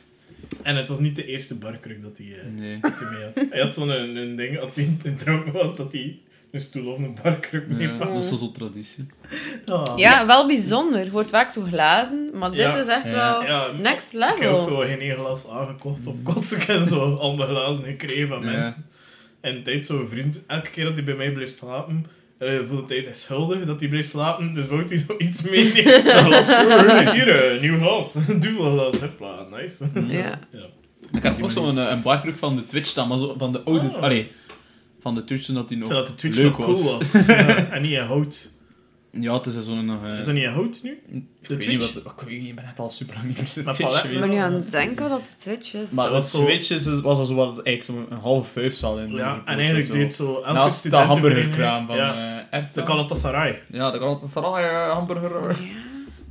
En 0.62 0.76
het 0.76 0.88
was 0.88 0.98
niet 0.98 1.16
de 1.16 1.26
eerste 1.26 1.54
barkruk 1.58 2.02
dat 2.02 2.18
hij, 2.18 2.26
eh, 2.26 2.46
Nee. 2.60 2.78
dat 2.80 2.92
hij 2.94 3.10
mee 3.12 3.22
had. 3.24 3.50
Hij 3.50 3.60
had 3.60 3.74
zo'n 3.74 3.88
een, 3.88 4.16
een 4.16 4.36
ding, 4.36 4.58
als 4.58 4.74
hij 4.74 4.96
in 5.02 5.16
dronken 5.16 5.52
was, 5.52 5.76
dat 5.76 5.92
hij 5.92 6.18
een 6.50 6.60
stoel 6.60 6.92
of 6.92 6.98
een 6.98 7.18
barkruk 7.22 7.64
Ja, 7.68 7.74
meepakte. 7.76 8.12
dat 8.14 8.22
is 8.22 8.28
zo 8.28 8.36
zo'n 8.36 8.52
traditie. 8.52 9.06
Ah. 9.66 9.92
Ja, 9.96 10.26
wel 10.26 10.46
bijzonder. 10.46 11.10
Hoort 11.10 11.28
vaak 11.28 11.50
zo 11.50 11.62
glazen, 11.62 12.30
maar 12.34 12.50
dit 12.50 12.58
Ja. 12.60 12.76
is 12.76 12.86
echt 12.86 13.04
Ja. 13.04 13.10
wel 13.12 13.42
Ja, 13.42 13.70
next 13.80 14.14
Ik 14.14 14.20
heb 14.20 14.30
ook 14.32 14.38
level. 14.38 14.60
zo 14.60 14.76
geen 14.76 15.00
één 15.00 15.14
glas 15.16 15.48
aangekocht 15.48 16.06
op 16.06 16.24
kot. 16.24 16.52
Ik 16.52 16.62
heb 16.62 16.82
zo 16.84 17.14
al 17.14 17.36
mijn 17.36 17.48
glazen 17.48 17.84
gekregen 17.84 18.28
van 18.28 18.42
Ja. 18.44 18.50
mensen. 18.50 18.86
En 19.40 19.62
tijd 19.62 19.86
zo'n 19.86 20.08
vriend, 20.08 20.40
elke 20.46 20.70
keer 20.70 20.84
dat 20.84 20.94
hij 20.94 21.04
bij 21.04 21.14
mij 21.14 21.32
bleef 21.32 21.48
slapen, 21.50 22.06
eh 22.38 22.58
voelde 22.66 22.94
hij 22.94 23.02
zich 23.02 23.16
schuldig 23.16 23.64
dat 23.64 23.80
hij 23.80 23.88
bleef 23.88 24.08
slapen. 24.08 24.52
Dus 24.52 24.66
wou 24.66 24.84
hij 24.84 24.96
zoiets 24.98 25.42
meenemen. 25.42 26.16
Een 26.16 26.24
glas. 26.32 26.48
Hier, 27.12 27.52
een 27.52 27.60
nieuw 27.60 27.78
glas. 27.78 28.12
Duvelglas. 28.40 29.00
Hopla, 29.00 29.46
nice. 29.50 29.84
Zo, 29.94 30.00
Ja. 30.18 30.40
Ik 31.12 31.22
had 31.22 31.42
ook 31.42 31.50
zo'n 31.50 31.76
een 31.76 32.02
barkruk 32.02 32.34
van 32.34 32.56
de 32.56 32.66
Twitch 32.66 32.88
staan, 32.88 33.08
maar 33.08 33.18
zo 33.18 33.34
van 33.38 33.52
de 33.52 33.62
oude... 33.62 33.86
Oh. 33.86 34.02
Allee, 34.02 34.30
van 35.00 35.14
de 35.14 35.24
Twitch 35.24 35.44
toen 35.44 35.54
dat 35.54 35.68
die 35.68 35.78
nog 35.78 35.88
Zodat 35.88 36.06
de 36.06 36.14
Twitch 36.14 36.36
leuk 36.36 36.58
nog 36.58 36.66
cool 36.66 36.82
was. 36.82 37.26
Ja, 37.26 37.70
en 37.70 37.82
niet 37.82 37.92
in 37.92 38.00
hout. 38.00 38.53
Ja, 39.20 39.32
het 39.34 39.46
is 39.46 39.64
zo'n 39.64 39.84
nog... 39.84 40.04
eh, 40.06 40.18
Is 40.18 40.24
dat 40.24 40.34
niet 40.34 40.46
hout 40.46 40.80
nu? 40.82 40.90
ik, 40.90 41.22
de 41.48 41.56
weet 41.56 41.68
niet 41.68 41.80
Twitch? 41.80 42.02
wat, 42.04 42.12
ik 42.20 42.28
weet 42.28 42.38
niet, 42.40 42.48
ik 42.48 42.54
ben 42.54 42.64
echt 42.64 42.78
al 42.78 42.90
super 42.90 43.14
lang 43.14 43.26
niet 43.26 43.36
meer 43.36 43.50
de 43.54 43.62
Maar 43.62 43.74
Twitch 43.74 43.96
Ik 43.96 44.02
ben 44.02 44.10
geweest. 44.12 44.32
nu 44.32 44.38
aan 44.38 44.52
het 44.52 44.70
denken 44.70 45.08
wat 45.10 45.24
de 45.24 45.36
Twitch 45.36 45.74
is. 45.74 45.90
Maar 45.90 46.10
Dat 46.10 46.24
zo- 46.24 46.44
Twitch 46.44 46.70
is, 46.70 47.00
was 47.00 47.18
al 47.18 47.24
zo 47.26 47.34
wat, 47.34 47.62
eigenlijk 47.62 48.06
zo'n 48.10 48.18
half 48.18 48.48
vijf 48.48 48.74
zal 48.74 48.98
in. 48.98 49.10
Ja, 49.14 49.42
en 49.44 49.58
eigenlijk 49.58 49.90
deed 49.92 50.14
zo 50.14 50.34
elke 50.36 50.52
Naast 50.52 50.90
de 50.90 50.96
hamburgerkraam 50.96 51.86
van 51.86 51.96
Ja, 51.96 52.14
eh 52.50 52.58
Erta. 52.58 52.80
de 52.80 52.86
Galatasaray. 52.86 53.62
Ja, 53.70 53.90
de 53.90 53.98
Galatasaray 53.98 54.64
eh, 54.64 54.92
hamburger. 54.92 55.48
Ja. 55.50 55.56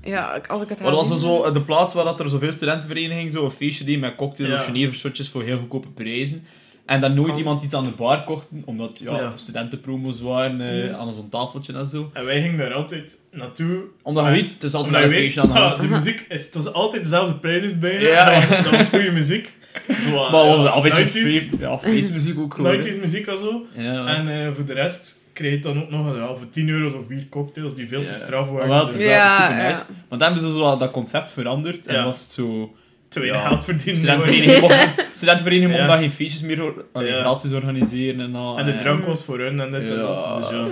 Ja, 0.06 0.34
ik- 0.36 0.48
als 0.48 0.62
ik 0.62 0.70
het 0.70 0.80
Maar 0.82 0.92
dat 0.92 1.00
was 1.00 1.10
herzien- 1.10 1.30
er 1.30 1.44
zo 1.46 1.52
de 1.52 1.62
plaats 1.62 1.94
waar 1.94 2.04
dat 2.06 2.20
er 2.20 2.30
zoveel 2.30 2.52
studentenverenigingen 2.52 3.32
zo 3.32 3.46
een 3.46 3.52
feestje 3.52 3.84
deden 3.84 4.00
met 4.00 4.16
cocktails 4.16 4.52
Ja. 4.52 4.58
of 4.58 4.66
jenevershotjes 4.66 5.30
voor 5.30 5.44
heel 5.44 5.58
goedkope 5.58 5.90
prijzen. 5.90 6.44
En 6.86 7.02
dat 7.02 7.14
nooit 7.14 7.28
Kan. 7.28 7.38
iemand 7.38 7.62
iets 7.64 7.74
aan 7.74 7.84
de 7.84 7.90
bar 7.90 8.24
kochten, 8.24 8.62
omdat 8.66 9.00
ja, 9.00 9.16
Ja. 9.16 9.32
studentenpromos 9.36 10.22
waren 10.22 10.62
eh, 10.62 10.86
Ja. 10.88 10.96
aan 10.96 11.14
zo'n 11.16 11.30
tafeltje 11.30 11.74
en 11.74 11.86
zo. 11.86 12.10
En 12.14 12.26
wij 12.26 12.42
gingen 12.42 12.58
daar 12.58 12.74
altijd 12.74 13.20
naartoe. 13.32 13.84
Omdat 14.02 14.24
je 14.24 14.30
Maar- 14.30 14.40
weet, 14.40 14.54
het 14.54 14.64
is 14.64 14.74
altijd 14.74 15.04
een 15.04 15.12
feestje 15.12 15.42
aan 15.42 15.48
de 15.48 15.54
hand. 15.54 15.76
de 15.76 15.88
muziek, 15.88 16.26
is, 16.30 16.46
het 16.46 16.54
was 16.56 16.74
altijd 16.74 17.04
dezelfde 17.04 17.34
playlist 17.34 17.80
bij 17.80 18.02
Ja. 18.02 18.26
Dat, 18.26 18.48
was, 18.48 18.64
dat 18.64 18.70
was 18.76 18.88
goede 18.90 19.12
muziek. 19.12 19.54
Zo, 19.88 20.10
Maar 20.32 20.46
ja, 20.46 20.62
wel 20.64 20.76
een 20.76 20.82
beetje 20.82 21.04
90s, 21.06 21.12
feest- 21.12 21.50
ja, 21.60 21.80
feestmuziek 21.80 22.40
ook 22.40 22.54
gewoon. 22.54 22.72
90s 22.82 23.00
muziek 23.00 23.28
en 23.28 23.38
zo. 23.38 23.66
En 23.76 24.28
eh, 24.46 24.52
voor 24.54 24.66
de 24.66 24.74
rest 24.74 25.22
kreeg 25.34 25.52
je 25.54 25.60
dan 25.60 25.82
ook 25.84 25.90
nog 25.90 26.16
ja, 26.16 26.28
voor 26.36 26.50
10 26.50 26.70
euro 26.70 26.98
of 26.98 27.06
vier 27.08 27.28
cocktails 27.30 27.76
die 27.76 27.88
veel 27.88 28.06
te 28.06 28.14
straf 28.14 28.50
waren. 28.50 28.68
Maar 28.68 28.78
wel, 28.78 28.86
het 28.88 28.92
Dus- 28.96 29.02
is 29.02 29.08
wel 29.08 29.30
super 29.30 29.56
ja. 29.58 29.68
nice. 29.68 29.84
Want 30.10 30.22
dan 30.22 30.34
hebben 30.34 30.40
ze 30.50 30.54
zo 30.60 30.78
dat 30.78 30.92
concept 30.92 31.32
veranderd 31.32 31.88
en 31.88 31.96
Ja. 31.96 32.04
was 32.04 32.22
het 32.22 32.32
zo 32.32 32.74
te 33.14 33.20
weinig 33.20 33.42
Ja. 33.42 33.48
geld 33.48 33.64
verdienen. 33.64 33.96
Studentenvereniging 33.98 34.62
mocht, 34.62 35.08
studentenvereniging 35.12 35.72
mocht 35.72 35.84
Ja. 35.84 35.88
daar 35.88 35.98
geen 36.00 36.12
feestjes 36.12 36.42
meer 36.42 36.74
allee, 36.92 37.12
Ja. 37.12 37.20
gratis 37.20 37.52
organiseren. 37.52 38.20
En, 38.20 38.36
al, 38.36 38.58
En 38.58 38.66
de 38.66 38.72
eh, 38.72 38.80
drank 38.80 39.06
was 39.06 39.24
voor 39.24 39.40
hun 39.40 39.60
en 39.60 39.72
dit 39.72 39.90
en 39.90 39.96
Ja. 39.96 40.02
dat. 40.02 40.36
Dus 40.40 40.50
ja. 40.50 40.56
Hmm. 40.56 40.70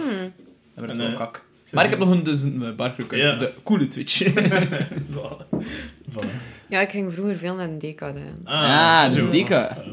Dat 0.76 0.86
werd 0.86 0.92
En, 0.92 0.98
wel 0.98 1.08
eh, 1.08 1.16
kak. 1.16 1.44
Maar 1.72 1.84
ik 1.84 1.90
heb 1.90 2.00
nog 2.00 2.10
een, 2.10 2.24
dus 2.24 2.42
een 2.42 2.74
barcrook 2.76 3.14
uit 3.14 3.22
Ja. 3.22 3.36
de 3.36 3.52
coole 3.64 3.88
Twitch. 3.88 4.18
Zo. 5.14 5.38
Voilà. 6.12 6.26
Ja, 6.70 6.80
ik 6.82 6.90
ging 6.90 7.14
vroeger 7.14 7.38
veel 7.38 7.56
naar 7.56 7.68
een 7.68 7.80
decade. 7.80 8.20
Ah, 8.44 9.06
de 9.06 9.12
zo. 9.14 9.30
Deka. 9.30 9.60
Ja. 9.60 9.84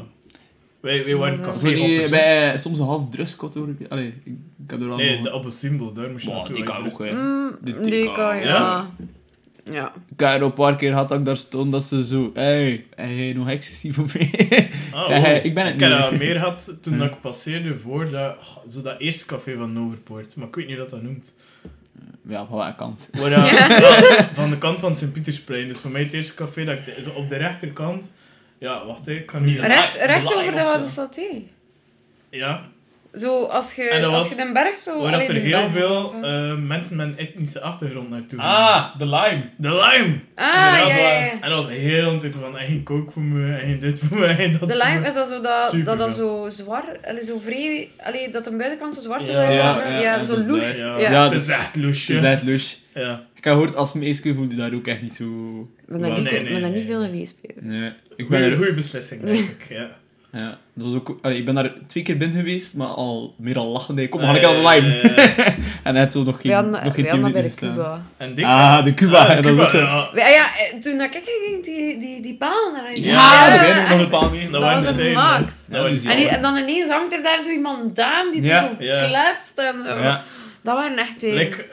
Wij, 0.79 1.03
wij 1.05 1.15
waren 1.15 1.37
Ja. 1.37 1.43
café 1.45 1.73
die, 1.73 2.09
bij, 2.09 2.57
soms 2.57 2.79
een 2.79 2.85
half 2.85 3.09
drugskot 3.09 3.53
hoor 3.53 3.67
ik. 3.79 3.91
Allee, 3.91 4.07
ik, 4.07 4.33
ik 4.65 4.69
heb 4.71 4.81
er 4.81 4.89
al 4.89 4.95
Nee, 4.97 5.13
nog- 5.15 5.23
de 5.23 5.31
Abbe 5.31 5.51
Symbol, 5.51 5.93
daar 5.93 6.09
moest 6.09 6.23
je 6.25 6.29
Wow, 6.31 6.37
naartoe. 6.39 6.57
Deka 6.57 6.77
ook, 6.77 6.99
hè. 6.99 7.11
Mm, 7.11 7.51
De 7.61 7.79
Deka. 7.79 8.33
ja. 8.33 8.41
Ja? 8.43 8.89
Ja. 9.71 9.93
Ik 10.11 10.19
heb 10.19 10.29
er 10.29 10.41
een 10.41 10.53
paar 10.53 10.75
keer 10.75 10.89
gehad 10.89 11.09
dat 11.09 11.19
ik 11.19 11.25
daar 11.25 11.37
stond 11.37 11.71
dat 11.71 11.83
ze 11.83 12.03
zo... 12.05 12.31
Hey, 12.33 12.85
heb 12.95 13.09
jij 13.09 13.33
nog 13.33 13.49
ecstasy 13.49 13.91
voor 13.93 14.05
mij? 14.13 14.69
Ah, 14.93 15.09
oh. 15.09 15.27
ik 15.45 15.53
ben 15.53 15.65
het 15.65 15.73
Ik 15.73 15.79
heb 15.79 15.89
niet. 15.91 15.99
dat 15.99 16.17
meer 16.17 16.33
gehad 16.35 16.77
toen 16.81 16.97
dat 16.97 17.07
ik 17.11 17.21
passeerde 17.21 17.75
voor 17.77 18.09
dat, 18.09 18.35
oh, 18.39 18.57
zo 18.71 18.81
dat 18.81 18.99
eerste 18.99 19.25
café 19.25 19.55
van 19.57 19.73
Noverpoort. 19.73 20.35
Maar 20.35 20.47
ik 20.47 20.55
weet 20.55 20.67
niet 20.67 20.75
hoe 20.77 20.83
dat 20.87 20.93
dat 20.93 21.01
noemt. 21.01 21.35
ja, 22.27 22.45
van 22.45 22.57
welke 22.57 22.75
kant? 22.75 23.09
Waar 23.11 23.29
Ja. 23.55 24.29
van 24.33 24.49
de 24.49 24.57
kant 24.57 24.79
van 24.79 24.95
Sint-Pietersplein. 24.95 25.67
Dus 25.67 25.79
voor 25.79 25.91
mij 25.91 26.03
het 26.03 26.13
eerste 26.13 26.33
café 26.33 26.63
dat 26.65 26.77
ik... 26.77 26.85
de- 26.85 27.01
Zo 27.01 27.09
op 27.09 27.29
de 27.29 27.37
rechterkant... 27.37 28.13
Ja, 28.59 28.85
wacht, 28.85 29.05
hè, 29.05 29.11
ik 29.13 29.25
kan 29.25 29.45
niet... 29.45 29.55
Ja. 29.57 29.65
Recht, 29.67 29.95
recht 30.05 30.33
over 30.35 30.51
de. 30.51 30.57
Gouden 30.57 30.87
Saté. 30.87 31.41
Ja, 32.29 32.67
Zo, 33.13 33.43
als 33.43 33.73
je, 33.75 33.89
En 33.89 34.01
dat 34.01 34.13
als 34.13 34.29
je 34.29 34.35
den 34.35 34.53
berg 34.53 34.77
zo... 34.77 35.01
waar 35.01 35.13
er 35.19 35.33
heel 35.33 35.69
veel 35.69 36.13
eh, 36.23 36.55
mensen 36.55 36.95
met 36.95 37.07
een 37.07 37.17
etnische 37.17 37.61
achtergrond 37.61 38.09
naartoe 38.09 38.39
gingen. 38.39 38.53
Ah, 38.55 38.97
de 38.97 39.05
lime. 39.05 39.43
De 39.57 39.67
Lime! 39.69 40.17
Ah, 40.35 40.73
en, 40.77 40.79
dat 40.81 40.91
ja, 40.91 41.31
en 41.31 41.49
dat 41.49 41.51
was 41.65 41.67
heel 41.69 42.07
een 42.11 42.19
tijd 42.19 42.35
van, 42.35 42.57
en 42.57 42.65
geen 42.67 42.83
kook 42.83 43.11
voor 43.11 43.21
me, 43.21 43.53
en 43.53 43.59
geen 43.59 43.79
dit 43.79 43.99
voor 43.99 44.17
me, 44.19 44.25
en 44.25 44.51
dat 44.59 44.69
De 44.69 44.77
lime 44.77 44.99
me. 44.99 45.07
is 45.07 45.13
dat 45.13 45.27
zo 45.27 45.41
dat, 45.83 45.97
dat, 45.97 46.13
zo 46.15 46.47
zwart, 46.49 47.07
allee, 47.07 47.23
zo 47.23 47.37
vrij, 47.43 47.89
allee, 47.97 48.31
dat 48.31 48.43
de 48.43 48.51
buitenkant 48.55 48.95
zo 48.95 49.01
zwart 49.01 49.21
is. 49.21 49.29
Ja, 49.29 49.41
ja, 49.41 49.49
ja, 49.51 49.87
ja, 49.89 49.99
ja, 49.99 50.23
zo 50.23 50.35
dus 50.35 50.45
loes. 50.45 50.63
Ja, 50.63 50.97
Ja. 50.97 51.11
Ja, 51.11 51.23
het 51.23 51.31
dus- 51.31 51.41
is 51.43 51.49
echt 51.49 51.75
loesje. 51.75 52.13
Je 52.13 52.19
bent 52.21 52.41
lush. 52.43 52.73
Ja. 52.93 53.23
Ik 53.35 53.43
heb 53.43 53.53
gehoord, 53.53 53.75
als 53.75 53.93
meisje 53.93 54.33
voelde 54.35 54.55
daar 54.55 54.73
ook 54.73 54.87
echt 54.87 55.01
niet 55.01 55.13
zo... 55.13 55.23
Ik 55.77 55.85
ben 55.87 56.01
daar 56.01 56.11
niet, 56.19 56.27
veel- 56.27 56.43
ben 56.43 56.61
daar 56.61 56.71
nee, 57.61 57.91
ik 58.15 58.29
ben 58.29 58.39
Goeie, 58.39 58.43
er... 58.51 58.57
goeie 58.57 58.73
beslissing, 58.73 59.23
denk 59.23 59.49
ik. 59.49 59.65
Ja. 59.69 59.97
Ja, 60.31 60.57
dat 60.73 60.85
was 60.85 60.93
ook... 60.93 61.17
Allee, 61.21 61.37
ik 61.37 61.45
ben 61.45 61.55
daar 61.55 61.71
twee 61.87 62.03
keer 62.03 62.17
binnen 62.17 62.37
geweest, 62.37 62.75
maar 62.75 62.87
al 62.87 63.35
meer 63.37 63.57
al 63.57 63.67
lachende. 63.67 64.09
Kom, 64.09 64.21
Eh, 64.21 64.29
ga 64.29 64.35
ik 64.35 64.43
aan 64.43 64.53
de 64.55 64.67
lime. 64.69 64.99
eh, 65.15 65.47
en 65.87 65.93
hij 65.95 65.99
had 66.03 66.11
zo 66.11 66.23
nog 66.23 66.41
geen, 66.41 66.51
hadden, 66.51 66.71
nog 66.71 66.81
geen 66.81 66.93
tien 66.93 67.03
bij 67.03 67.15
minuten 67.17 67.33
de 67.41 67.47
gestaan. 67.49 67.73
Cuba. 67.73 68.03
en 68.17 68.33
dik. 68.35 68.45
Ah, 68.45 68.83
de 68.83 68.93
Cuba, 68.93 69.17
Ah, 69.17 69.29
ja, 69.29 69.41
dat 69.41 69.53
is 69.57 69.59
ook 69.59 69.69
zo. 69.69 69.77
ja. 69.79 70.09
Ja, 70.15 70.27
ja, 70.27 70.45
eh, 70.57 70.79
toen 70.79 71.01
ik 71.01 71.11
ging, 71.23 71.63
die, 71.63 71.99
die, 71.99 72.21
die 72.21 72.35
paal 72.37 72.71
naar 72.71 72.97
Ja, 72.97 73.13
Ja, 73.13 73.49
daar 73.57 73.59
ben 73.73 73.83
ik 73.83 73.89
nog 73.89 73.99
een 73.99 74.09
paar 74.09 74.29
mee. 74.31 74.49
Dat 74.49 74.61
was 74.61 74.95
de 74.95 75.03
hè. 75.03 75.13
max. 75.13 75.65
Dat 75.67 76.01
de 76.01 76.09
En, 76.09 76.17
die- 76.17 76.27
en 76.27 76.41
dan 76.41 76.57
ineens 76.57 76.89
hangt 76.89 77.13
er 77.13 77.23
daar 77.23 77.41
zo 77.41 77.49
iemand 77.49 77.99
aan 77.99 78.31
die 78.31 78.43
Ja. 78.43 78.59
zo 78.59 78.83
Ja. 78.83 79.07
kletst 79.07 79.53
en 79.55 79.75
zo. 79.85 79.97
Ja. 79.99 80.23
Dat 80.63 80.75
waren 80.75 80.97
echt. 80.97 81.21
Like, 81.21 81.65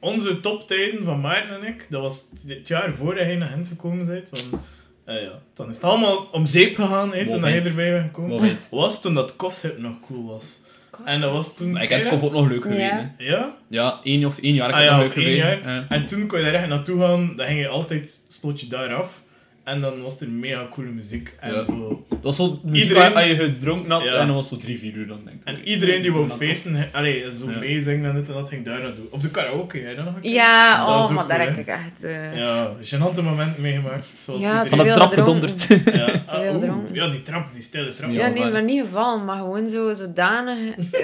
onze 0.00 0.40
toptijden 0.40 1.04
van 1.04 1.20
Maarten 1.20 1.54
en 1.60 1.66
ik, 1.66 1.86
dat 1.90 2.00
was 2.02 2.24
het 2.48 2.68
jaar 2.68 2.92
voor 2.98 3.14
hij 3.16 3.36
naar 3.36 3.48
Gent 3.48 3.68
gekomen 3.68 4.06
bent. 4.06 4.30
Want, 4.30 4.62
eh, 5.04 5.22
ja, 5.22 5.32
dan 5.54 5.68
is 5.68 5.74
het 5.74 5.84
allemaal 5.84 6.28
om 6.32 6.46
zeep 6.46 6.74
gegaan, 6.74 7.12
hè, 7.14 7.26
toen 7.26 7.42
hij 7.42 7.62
erbij 7.62 7.92
was 7.92 8.02
gekomen. 8.02 8.30
Moment. 8.30 8.68
Was 8.70 9.02
toen 9.02 9.14
dat 9.14 9.36
kofship 9.36 9.78
nog 9.78 9.94
cool 10.06 10.26
was. 10.26 10.60
En 11.04 11.20
dat 11.20 11.32
was 11.32 11.56
toen... 11.56 11.72
Maar 11.72 11.82
ik 11.82 11.88
heb 11.88 12.00
het 12.00 12.08
kof 12.08 12.22
ook 12.22 12.32
nog 12.32 12.48
leuk 12.48 12.62
geweest. 12.62 12.80
Ja. 12.80 13.14
hè. 13.16 13.24
Ja? 13.24 13.56
Ja, 13.68 14.00
één 14.02 14.24
of 14.24 14.38
één 14.38 14.54
jaar 14.54 14.66
heb 14.66 14.76
Ah 14.76 14.82
ik 14.82 14.88
ja, 14.88 14.96
nog 14.96 15.14
leuk 15.14 15.24
één 15.24 15.36
jaar. 15.36 15.68
Ja. 15.68 15.86
En 15.88 16.06
toen 16.06 16.26
kon 16.26 16.38
je 16.38 16.44
daar 16.44 16.54
echt 16.54 16.68
naartoe 16.68 17.00
gaan, 17.00 17.36
dan 17.36 17.46
ging 17.46 17.60
je 17.60 17.68
altijd, 17.68 18.20
sloot 18.28 18.60
je 18.60 18.66
daar 18.66 18.94
af. 18.94 19.22
En 19.64 19.80
dan 19.80 20.02
was 20.02 20.20
er 20.20 20.28
mega 20.28 20.66
coole 20.70 20.90
muziek. 20.90 21.34
En, 21.40 21.54
Ja. 21.54 21.62
zo. 21.62 22.04
Dat 22.08 22.22
was 22.22 22.36
zo 22.36 22.60
muziek 22.64 22.88
Iedereen- 22.88 23.12
waar 23.12 23.28
je 23.28 23.34
gedronken 23.36 23.90
had 23.90 24.02
Ja. 24.02 24.14
en 24.16 24.26
dat 24.26 24.36
was 24.36 24.48
zo 24.48 24.56
drie, 24.56 24.78
vier 24.78 24.92
uur 24.94 25.06
dan, 25.06 25.20
denk 25.24 25.36
ik. 25.40 25.44
en 25.48 25.64
iedereen 25.64 26.02
die 26.02 26.12
wou 26.12 26.26
Dan 26.28 26.36
feesten, 26.36 26.88
allee, 26.92 27.24
zo 27.32 27.50
Ja. 27.50 27.58
meezingen 27.58 28.10
en 28.10 28.14
dit 28.16 28.28
en 28.28 28.34
dat, 28.34 28.48
ging 28.48 28.64
daar 28.64 28.80
naartoe. 28.82 29.04
Of 29.10 29.20
de 29.20 29.30
karaoke, 29.30 29.78
hè, 29.78 29.94
dat 29.94 30.04
nog 30.04 30.14
een 30.14 30.20
keer? 30.20 30.30
Ja, 30.32 30.86
Dat 30.86 31.08
oh, 31.08 31.10
maar 31.14 31.26
daar 31.28 31.36
cool, 31.36 31.48
heb 31.48 31.54
hè. 31.54 31.60
ik 31.60 31.66
echt... 31.66 32.02
eh, 32.04 32.36
Ja, 32.38 32.70
gênante 32.82 33.22
momenten 33.22 33.62
meegemaakt. 33.62 34.06
Zoals 34.06 34.42
Ja, 34.42 34.66
Van 34.68 34.78
de 34.78 34.90
trap 34.92 35.12
gedonderd. 35.12 35.66
Ja, 35.92 36.22
ah, 36.26 36.62
ja, 36.92 37.08
die 37.08 37.22
trap, 37.22 37.52
die 37.52 37.62
stille 37.62 37.88
trap. 37.94 38.10
Ja, 38.10 38.26
Ja, 38.26 38.32
nee, 38.32 38.50
maar- 38.50 38.62
niet 38.62 38.80
gevallen, 38.80 39.24
maar 39.24 39.36
gewoon 39.36 39.68
zo 39.68 39.94
zodanig. 39.94 40.58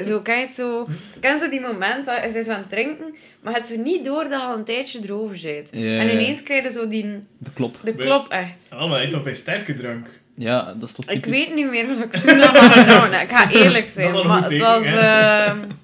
Zo, 0.06 0.20
kijk, 0.20 0.48
zo. 0.50 0.88
Ken 1.20 1.38
zo 1.38 1.48
die 1.48 1.60
moment 1.60 2.06
dat 2.06 2.22
je 2.24 2.30
bent 2.32 2.48
aan 2.48 2.58
het 2.58 2.70
drinken, 2.70 3.14
maar 3.46 3.54
het 3.54 3.66
zo 3.66 3.76
niet 3.76 4.04
door 4.04 4.22
dat 4.28 4.40
je 4.40 4.46
al 4.46 4.56
een 4.56 4.64
tijdje 4.64 5.00
erover. 5.02 5.38
Ja, 5.70 5.98
En 6.00 6.10
ineens 6.10 6.42
krijg 6.42 6.62
je 6.62 6.70
zo 6.70 6.88
die. 6.88 7.02
De 7.38 7.50
klop. 7.54 7.76
De 7.82 7.94
klop 7.94 8.28
echt. 8.28 8.66
Ah, 8.70 8.88
maar 8.88 8.98
hij 8.98 9.08
toch 9.10 9.22
bij 9.22 9.34
sterke 9.34 9.74
drank. 9.74 10.06
Ja, 10.36 10.74
dat 10.78 10.88
is 10.88 10.94
toch 10.94 11.04
Ik 11.04 11.22
typisch. 11.22 11.30
weet 11.46 11.54
niet 11.54 11.70
meer 11.70 11.86
wat 11.88 11.98
ik 12.04 12.20
toen 12.20 12.38
had 12.38 12.56
gedaan. 12.72 13.12
Ik 13.14 13.28
ga 13.30 13.50
eerlijk 13.50 13.86
zijn. 13.88 14.12
Dat 14.12 14.20
is 14.22 14.26
maar 14.28 14.42
goed 14.42 14.50
het 14.50 14.60
teken, 14.82 14.92
was. 14.94 15.76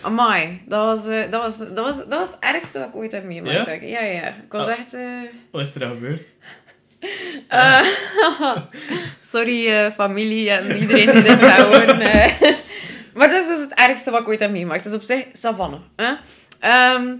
amai, 0.00 0.62
dat 0.66 0.84
was, 1.02 1.12
eh, 1.14 1.30
dat, 1.30 1.42
was, 1.42 1.58
dat, 1.58 1.84
was, 1.86 1.96
dat 1.96 2.08
was 2.18 2.28
het 2.28 2.36
ergste 2.40 2.78
wat 2.78 2.88
ik 2.88 2.96
ooit 2.96 3.12
heb 3.12 3.24
meegemaakt. 3.24 3.66
Ja? 3.66 3.72
ik. 3.72 3.82
Ja, 3.82 4.04
ja. 4.04 4.28
Ik 4.28 4.34
was 4.52 4.66
Ah. 4.66 4.78
echt. 4.78 4.94
eh, 4.94 5.02
Wat 5.50 5.62
is 5.62 5.74
er 5.74 5.80
dan 5.80 5.90
gebeurd? 5.90 6.32
Eh, 7.48 7.82
sorry, 9.32 9.68
eh, 9.68 9.90
familie 9.90 10.50
en 10.50 10.78
iedereen 10.80 11.12
die 11.12 11.22
dit 11.22 11.40
zou 11.40 11.62
horen. 11.62 11.98
maar 13.14 13.28
dat 13.28 13.42
is 13.42 13.46
dus 13.48 13.60
het 13.60 13.74
ergste 13.74 14.10
wat 14.10 14.20
ik 14.20 14.28
ooit 14.28 14.40
heb 14.40 14.50
meegemaakt. 14.50 14.84
Dus 14.84 14.92
op 14.94 15.02
zich, 15.02 15.24
savanne. 15.32 15.78
Hè? 15.96 16.12
Ehm, 16.58 17.14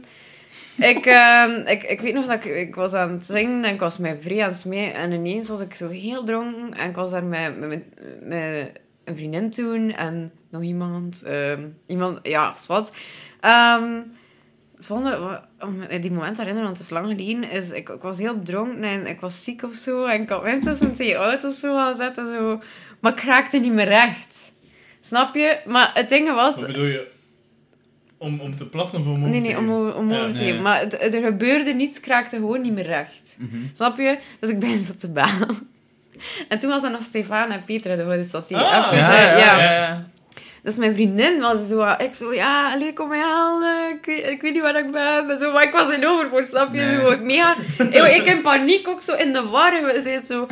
ik, 0.76 1.06
ehm, 1.06 1.66
ik, 1.66 1.82
ik 1.82 2.00
weet 2.00 2.14
nog 2.14 2.26
dat 2.26 2.44
ik, 2.44 2.56
ik 2.56 2.74
was 2.74 2.92
aan 2.92 3.10
het 3.10 3.26
zingen 3.26 3.64
en 3.64 3.74
ik 3.74 3.80
was 3.80 3.98
met 3.98 4.18
vrij 4.20 4.42
aan 4.42 4.48
het 4.48 4.58
smee. 4.58 4.90
En 4.90 5.12
ineens 5.12 5.48
was 5.48 5.60
ik 5.60 5.74
zo 5.74 5.88
heel 5.88 6.24
dronken. 6.24 6.74
En 6.74 6.88
ik 6.88 6.96
was 6.96 7.10
daar 7.10 7.24
met, 7.24 7.58
met, 7.58 7.82
met, 8.22 8.72
een 9.04 9.16
vriendin 9.16 9.50
toen 9.50 9.92
en 9.92 10.32
nog 10.50 10.62
iemand. 10.62 11.22
ehm, 11.22 11.62
iemand, 11.86 12.18
ja, 12.22 12.54
wat. 12.66 12.92
Ehm, 13.40 14.00
het 15.88 16.02
die 16.02 16.12
moment 16.12 16.36
herinneren, 16.36 16.64
want 16.64 16.76
het 16.76 16.86
is 16.86 16.92
lang 16.92 17.06
geleden, 17.06 17.50
is 17.50 17.70
ik, 17.70 17.88
ik 17.88 18.02
was 18.02 18.18
heel 18.18 18.42
dronken 18.42 18.82
en 18.82 19.06
ik 19.06 19.20
was 19.20 19.44
ziek 19.44 19.62
of 19.62 19.74
zo. 19.74 20.04
En 20.04 20.22
ik 20.22 20.28
had 20.28 20.42
mij 20.42 20.60
tussen 20.60 20.92
twee 20.92 21.14
auto's 21.14 21.60
zo 21.60 21.74
gaan 21.74 21.96
zetten. 21.96 22.34
Zo. 22.34 22.62
Maar 23.00 23.12
ik 23.12 23.20
raakte 23.20 23.58
niet 23.58 23.72
meer 23.72 23.88
recht. 23.88 24.52
Snap 25.00 25.34
je? 25.34 25.58
Maar 25.66 25.90
het 25.94 26.08
ding 26.08 26.34
was... 26.34 26.54
Wat 26.54 26.66
bedoel 26.66 26.84
je? 26.84 27.14
Om, 28.18 28.40
om 28.40 28.56
te 28.56 28.68
plassen 28.68 28.98
of 29.00 29.06
om 29.06 29.12
over 29.12 29.28
Nee, 29.28 29.40
te 29.42 29.46
nee, 29.46 29.58
om, 29.58 29.90
om 29.90 30.10
Ja. 30.10 30.16
over 30.18 30.30
te 30.30 30.36
Nee. 30.36 30.46
geven. 30.48 30.62
Maar 30.62 30.80
het- 30.80 31.14
er 31.14 31.22
gebeurde 31.22 31.72
niets, 31.72 31.98
ik 31.98 32.06
raakte 32.06 32.36
gewoon 32.36 32.60
niet 32.60 32.72
meer 32.72 32.86
recht. 32.86 33.34
Mhm. 33.38 33.56
Snap 33.74 33.98
je? 33.98 34.18
Dus 34.40 34.50
ik 34.50 34.58
ben 34.58 34.84
zo 34.84 34.92
te 34.98 35.08
bellen. 35.08 35.48
En 36.48 36.58
toen 36.58 36.70
was 36.70 36.82
er 36.82 36.90
nog 36.90 37.02
Stefan 37.02 37.50
en 37.50 37.64
Peter, 37.64 37.96
de 37.96 38.04
die. 38.48 38.56
Ah, 38.56 38.92
Ja, 38.92 39.22
ja, 39.22 39.36
ja. 39.38 39.72
ja. 39.72 40.06
Dus 40.62 40.76
mijn 40.76 40.94
vriendin 40.94 41.40
was 41.40 41.68
zo, 41.68 41.94
ik 41.98 42.14
zo, 42.14 42.32
ja, 42.34 42.72
allee, 42.72 42.92
kom 42.92 43.08
mij 43.08 43.20
halen, 43.20 43.90
ik, 43.90 44.04
weet- 44.06 44.26
ik 44.26 44.40
weet 44.42 44.52
niet 44.52 44.62
waar 44.62 44.76
ik 44.78 44.90
ben. 44.90 45.30
En 45.30 45.38
zo, 45.38 45.52
maar 45.52 45.62
ik 45.62 45.72
was 45.72 45.94
in 45.94 46.06
overvoort, 46.06 46.48
snap 46.48 46.74
je? 46.74 46.80
Nee. 46.80 46.92
Zo, 47.00 47.10
ik, 47.10 47.20
mega, 47.20 47.54
ik, 47.90 47.94
ik 48.16 48.26
in 48.26 48.40
paniek 48.42 48.88
ook 48.88 49.02
zo 49.02 49.14
in 49.14 49.32
de 49.32 49.42
war. 49.42 49.72
Ze 50.02 50.20
zo, 50.26 50.46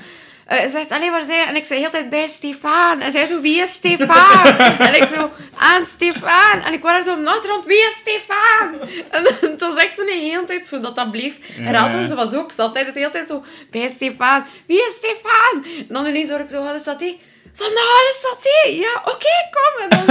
ze 0.48 0.68
zegt, 0.70 0.90
allee, 0.90 1.10
waar 1.10 1.24
zijn 1.24 1.38
je? 1.38 1.44
En 1.44 1.56
ik 1.56 1.66
zei 1.66 1.80
heel 1.80 1.90
tijd 1.90 2.10
bij 2.10 2.26
Stefan. 2.26 3.00
En 3.00 3.12
zij 3.12 3.26
zo, 3.26 3.40
wie 3.40 3.60
is 3.60 3.72
Stefan? 3.72 4.56
en 4.88 4.94
ik 5.02 5.08
zo, 5.08 5.30
aan 5.56 5.86
Stefan. 5.86 6.62
En 6.64 6.72
ik 6.72 6.82
was 6.82 6.92
er 6.92 7.02
zo 7.02 7.22
de 7.22 7.30
achtergrond, 7.30 7.64
wie 7.64 7.78
is 7.78 7.94
Stefan? 8.00 8.88
En 9.10 9.24
het 9.50 9.60
was 9.60 9.76
echt 9.76 9.94
zo 9.94 10.04
de 10.04 10.12
hele 10.12 10.44
tijd 10.44 10.66
zo 10.66 10.80
dat 10.80 10.96
dat 10.96 11.10
bleef 11.10 11.38
herhaald 11.52 11.90
worden. 11.90 12.08
Ze 12.08 12.14
was 12.14 12.34
ook 12.34 12.52
zat, 12.52 12.76
hè. 12.76 12.84
dus 12.84 12.92
de 12.92 12.98
hele 12.98 13.12
tijd 13.12 13.26
zo, 13.26 13.44
bij 13.70 13.88
Stefan. 13.88 14.44
Wie 14.66 14.78
is 14.78 14.94
Stefan? 14.94 15.64
En 15.64 15.94
dan 15.94 16.06
ineens 16.06 16.30
hoor 16.30 16.40
ik 16.40 16.48
zo, 16.48 16.62
oh, 16.62 16.74
is 16.74 16.84
dat 16.84 16.98
die? 16.98 17.20
Van 17.54 17.66
de 17.68 17.80
Oude 17.94 18.14
Saté. 18.14 18.68
Ja, 18.68 19.02
oké, 19.04 19.34
kom. 19.50 19.82
En 19.82 20.06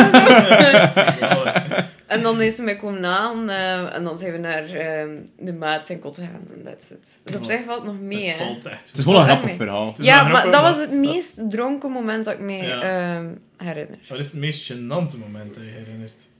dan, 1.29 1.85
en 2.07 2.21
dan 2.21 2.41
is 2.41 2.55
ze 2.55 2.63
mij 2.63 2.75
komen 2.77 3.05
aan. 3.05 3.49
eh, 3.49 3.95
en 3.95 4.03
dan 4.03 4.17
zijn 4.17 4.31
we 4.31 4.37
naar 4.37 4.63
eh, 4.63 5.09
de 5.39 5.53
maat 5.53 5.87
zijn 5.87 5.99
kot 5.99 6.15
gegaan. 6.15 6.47
En 6.55 6.63
that's 6.63 6.89
it. 6.89 7.17
Dus 7.23 7.35
op 7.35 7.43
zich 7.43 7.63
valt 7.65 7.77
het 7.77 7.85
nog 7.85 7.99
mee, 8.01 8.27
Het 8.27 8.37
valt 8.37 8.65
echt 8.65 8.87
Het 8.87 8.97
is 8.97 9.05
wel 9.05 9.17
een 9.17 9.23
grappig 9.23 9.51
verhaal. 9.55 9.87
Het 9.97 10.05
Ja, 10.05 10.27
maar 10.27 10.51
dat 10.51 10.61
was 10.61 10.77
het 10.79 10.91
meest 10.91 11.33
dronken 11.49 11.91
moment 11.91 12.25
dat 12.25 12.33
ik 12.33 12.39
me 12.39 12.55
Ja. 12.57 12.81
ehm, 12.81 13.27
herinner. 13.57 13.97
Wat 14.09 14.19
is 14.19 14.25
het 14.31 14.35
meest 14.39 14.71
gênante 14.73 15.17
moment 15.19 15.53
dat 15.53 15.63
je 15.63 15.69
herinnert? 15.69 16.31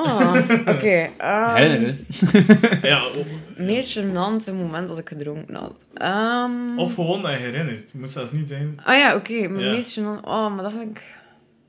Oh, 0.00 0.34
oké. 0.74 1.08
ehm, 1.16 1.54
Herinner 1.54 1.94
je? 2.08 2.78
Ja, 2.82 3.00
o- 3.16 3.24
Het 3.56 3.66
meest 3.66 3.98
gênante 3.98 4.52
moment 4.54 4.88
dat 4.88 4.98
ik 4.98 5.08
gedronken 5.08 5.54
had. 5.54 5.74
Ehm, 5.94 6.78
of 6.78 6.94
gewoon 6.94 7.22
dat 7.22 7.30
je 7.30 7.36
herinnert. 7.38 7.80
Het 7.80 7.94
moet 7.94 8.10
zelfs 8.10 8.32
niet 8.32 8.48
zijn. 8.48 8.80
Ah 8.84 8.96
ja, 8.98 9.14
oké. 9.14 9.32
Mijn 9.48 9.64
Ja. 9.64 9.70
meest 9.70 9.98
gênante... 9.98 10.24
Oh, 10.24 10.54
maar 10.54 10.62
dat 10.64 10.72
vind 10.72 10.96
ik... 10.96 11.02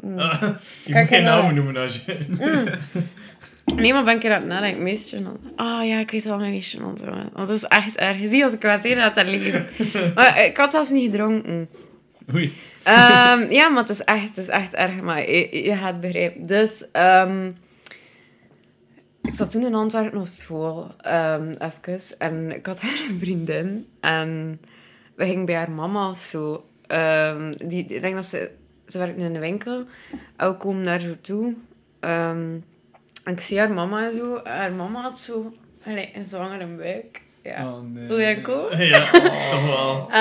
Mm. 0.02 0.20
Ah, 0.20 0.42
je 0.42 0.48
Kijk 0.48 0.56
moet 0.86 0.94
geen 0.94 1.04
even. 1.12 1.24
namen 1.24 1.56
noemen 1.56 1.78
als 1.78 2.04
je... 2.06 2.16
Nee, 3.76 3.94
maar 3.94 4.04
ben 4.04 4.16
ik 4.16 4.24
er 4.24 4.34
aan 4.34 4.40
het 4.40 4.50
nadenken. 4.50 4.84
Meest 4.84 5.16
gênant. 5.16 5.56
Ah 5.56 5.88
ja, 5.88 6.00
ik 6.00 6.12
weet 6.12 6.24
wel 6.24 6.38
mijn 6.38 6.52
meest 6.52 6.76
gênant 6.76 7.06
moment. 7.06 7.30
Want 7.34 7.48
dat 7.48 7.58
is 7.58 7.64
echt 7.64 7.96
erg. 7.98 8.20
Je 8.22 8.28
ziet 8.28 8.44
als 8.44 8.54
ik 8.54 8.62
wat 8.62 8.84
eerder 8.84 9.04
had 9.04 9.16
daar 9.16 9.26
liggen. 9.26 9.66
Maar 10.16 10.36
eh, 10.36 10.46
ik 10.46 10.58
had 10.58 10.72
zelfs 10.72 10.90
niet 10.90 11.12
gedronken. 11.12 11.70
Oei. 12.34 12.54
Ehm, 12.84 13.52
ja, 13.52 13.70
maar 13.70 13.82
het 13.82 13.90
is 13.90 14.04
echt, 14.04 14.28
het 14.28 14.38
is 14.38 14.48
echt 14.48 14.74
erg. 14.76 15.02
Maar 15.02 15.32
je, 15.32 15.64
je 15.64 15.76
gaat 15.76 16.02
begrijpen. 16.02 16.44
Dus, 16.48 16.86
ehm, 16.92 17.52
ik 19.22 19.34
zat 19.34 19.52
toen 19.52 19.66
in 19.66 19.76
Antwerpen 19.76 20.20
op 20.20 20.28
school, 20.28 20.88
ehm 21.02 21.56
even. 21.60 22.20
En 22.20 22.52
ik 22.52 22.66
had 22.66 22.80
daar 22.82 23.06
een 23.10 23.20
vriendin. 23.20 23.88
En 24.00 24.62
we 25.16 25.26
gingen 25.26 25.46
bij 25.46 25.56
haar 25.56 25.72
mama 25.72 26.10
of 26.10 26.22
zo. 26.22 26.66
Ehm, 26.88 27.54
die, 27.66 27.86
ik 27.86 28.02
denk 28.02 28.16
dat 28.16 28.26
ze... 28.26 28.52
Ze 28.88 28.98
werkt 28.98 29.18
in 29.18 29.36
een 29.36 29.40
winkel. 29.40 29.86
En 30.36 30.50
we 30.50 30.58
komen 30.58 30.86
daar 30.86 31.00
zo 31.00 31.16
toe. 31.22 31.54
Ehm, 32.00 32.58
en 33.24 33.34
ik 33.34 33.40
zie 33.40 33.60
haar 33.60 33.72
mama 33.72 34.06
en 34.06 34.14
zo. 34.14 34.40
Haar 34.44 34.72
mama 34.72 35.02
had 35.02 35.20
zo... 35.20 35.54
Allee, 35.86 36.12
een 36.16 36.26
zwangere 36.26 36.66
buik. 36.66 37.22
Ja. 37.44 37.72
Oh, 37.72 37.82
nee. 37.94 38.08
Wil 38.08 38.20
jij 38.20 38.48
ook? 38.48 38.74
Ja, 38.94 39.10
toch 39.52 39.66
wel. 39.66 40.12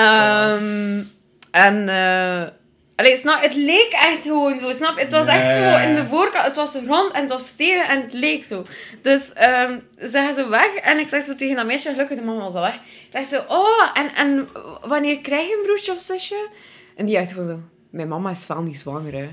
En... 1.51 1.89
eh 1.89 2.58
allee, 2.99 3.17
snap, 3.17 3.41
het 3.41 3.55
leek 3.55 3.91
echt 3.91 4.21
gewoon 4.23 4.59
zo, 4.59 4.71
snap? 4.71 4.99
Het 4.99 5.11
was 5.11 5.27
echt 5.27 5.55
zo 5.55 5.89
in 5.89 5.95
de 5.95 6.07
voorkant, 6.07 6.45
het 6.45 6.55
was 6.55 6.73
rond 6.73 7.11
en 7.13 7.21
het 7.21 7.29
was 7.29 7.45
stevig 7.47 7.87
en 7.87 8.01
het 8.01 8.13
leek 8.13 8.43
zo. 8.43 8.63
Dus 9.01 9.33
ehm 9.33 9.79
ze 10.01 10.09
gaan 10.11 10.35
zo 10.35 10.49
weg 10.49 10.75
en 10.75 10.99
ik 10.99 11.07
zeg 11.07 11.25
zo 11.25 11.35
tegen 11.35 11.55
dat 11.55 11.65
meisje, 11.65 11.89
gelukkig 11.89 12.17
de 12.17 12.23
mama 12.23 12.39
was 12.43 12.53
al 12.53 12.61
weg. 12.61 12.75
Ik 12.75 13.07
zeg 13.11 13.25
zo, 13.25 13.41
oh, 13.47 13.89
en, 13.93 14.15
en 14.15 14.49
wanneer 14.81 15.19
krijg 15.19 15.47
je 15.47 15.55
een 15.55 15.63
broertje 15.63 15.91
of 15.91 15.99
zusje? 15.99 16.47
En 16.95 17.05
die 17.05 17.17
echt 17.17 17.31
gewoon 17.31 17.47
zo, 17.47 17.59
mijn 17.91 18.07
mama 18.07 18.31
is 18.31 18.47
wel 18.47 18.61
niet 18.61 18.79
zwanger, 18.79 19.13
hè. 19.13 19.29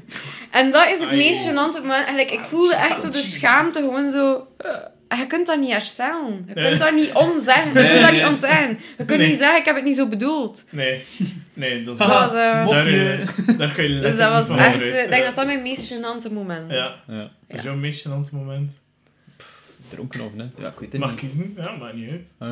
En 0.51 0.71
dat 0.71 0.87
is 0.89 1.01
het 1.01 1.11
meest 1.11 1.47
gênante 1.47 1.81
moment. 1.81 1.91
Eigenlijk, 2.07 2.31
ik 2.31 2.41
voelde 2.41 2.75
echt 2.75 3.01
zo 3.01 3.11
de 3.11 3.19
schaamte, 3.19 3.79
gewoon 3.79 4.11
zo... 4.11 4.47
eh, 4.57 4.71
je 5.09 5.27
kunt 5.29 5.47
dat 5.47 5.61
niet 5.61 5.71
herstellen. 5.71 6.45
Je 6.47 6.55
kunt 6.55 6.79
daar 6.79 6.95
niet 6.95 7.13
om 7.13 7.41
zeggen. 7.41 7.83
Je 7.83 7.89
kunt 7.91 8.01
dat 8.03 8.13
niet 8.13 8.25
ontzeggen. 8.25 8.79
Je 8.99 9.05
kunt 9.05 9.19
Nee. 9.21 9.29
niet 9.29 9.39
zeggen, 9.39 9.59
ik 9.59 9.65
heb 9.65 9.75
het 9.75 9.85
niet 9.85 9.97
zo 9.97 10.07
bedoeld. 10.09 10.65
Nee, 10.71 11.03
nee, 11.55 11.83
dat 11.83 11.93
is 11.95 11.99
Dat 11.99 12.09
waar. 12.09 12.21
was, 12.29 12.33
eh, 12.33 12.69
Daar, 12.69 12.87
eh, 12.87 13.59
daar 13.59 13.73
kan 13.75 13.85
je 13.85 14.01
dus 14.01 14.17
dat 14.17 14.31
was 14.33 14.39
niet 14.39 14.47
van 14.49 14.59
echt... 14.59 14.81
eh, 14.81 15.03
Ik 15.03 15.09
denk 15.09 15.25
dat 15.25 15.35
dat 15.35 15.47
mijn 15.47 15.63
meest 15.63 15.93
gênante 15.93 16.33
moment 16.33 16.67
was. 16.67 16.77
Ja, 16.77 16.95
Ja. 17.07 17.31
dat 17.47 17.57
is 17.59 17.63
jouw 17.63 17.75
meest 17.77 18.07
gênante 18.09 18.31
moment. 18.33 18.83
Dronken 19.89 20.21
of 20.25 20.35
net? 20.35 20.53
Ja, 20.59 20.69
ik 20.69 20.79
weet 20.79 20.93
het 20.93 21.01
Mag 21.01 21.11
niet. 21.11 21.19
kiezen? 21.21 21.55
Ja, 21.57 21.77
maakt 21.77 21.95
niet 21.95 22.11
uit. 22.11 22.35
Eh, 22.39 22.49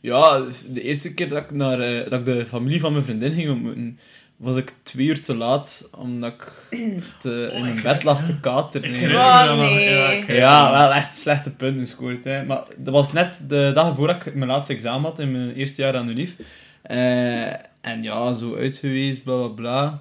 ja, 0.00 0.42
de 0.68 0.82
eerste 0.82 1.14
keer 1.14 1.28
dat 1.28 1.42
ik, 1.42 1.50
naar, 1.50 1.80
eh, 1.80 2.10
dat 2.10 2.18
ik 2.20 2.24
de 2.24 2.46
familie 2.46 2.80
van 2.80 2.92
mijn 2.92 3.04
vriendin 3.04 3.32
ging 3.32 3.50
ontmoeten, 3.50 3.98
was 4.36 4.56
ik 4.56 4.72
twee 4.82 5.06
uur 5.06 5.22
te 5.22 5.34
laat, 5.36 5.88
omdat 5.96 6.32
ik 6.32 6.52
te, 7.18 7.50
in 7.52 7.62
mijn 7.62 7.82
bed 7.82 8.02
lag 8.02 8.24
te 8.24 8.40
kateren. 8.40 8.94
Ik 8.94 9.00
Nee. 9.00 10.22
Oh. 10.22 10.26
Ja, 10.28 10.70
wel 10.70 10.92
echt 10.92 11.16
slechte 11.18 11.50
punten 11.50 11.80
gescoord. 11.80 12.24
Hè. 12.24 12.44
Maar 12.44 12.64
dat 12.76 12.94
was 12.94 13.12
net 13.12 13.44
de 13.48 13.70
dag 13.74 13.94
voordat 13.94 14.26
ik 14.26 14.34
mijn 14.34 14.50
laatste 14.50 14.72
examen 14.72 15.02
had 15.10 15.18
in 15.18 15.32
mijn 15.32 15.54
eerste 15.54 15.82
jaar 15.82 15.96
aan 15.96 16.06
de 16.06 16.12
UNIF. 16.12 16.34
Eh, 16.82 17.46
en 17.80 18.02
ja, 18.02 18.34
zo 18.34 18.56
uit 18.56 18.76
geweest, 18.76 19.24
bla 19.24 19.36
bla 19.36 19.48
bla. 19.48 20.00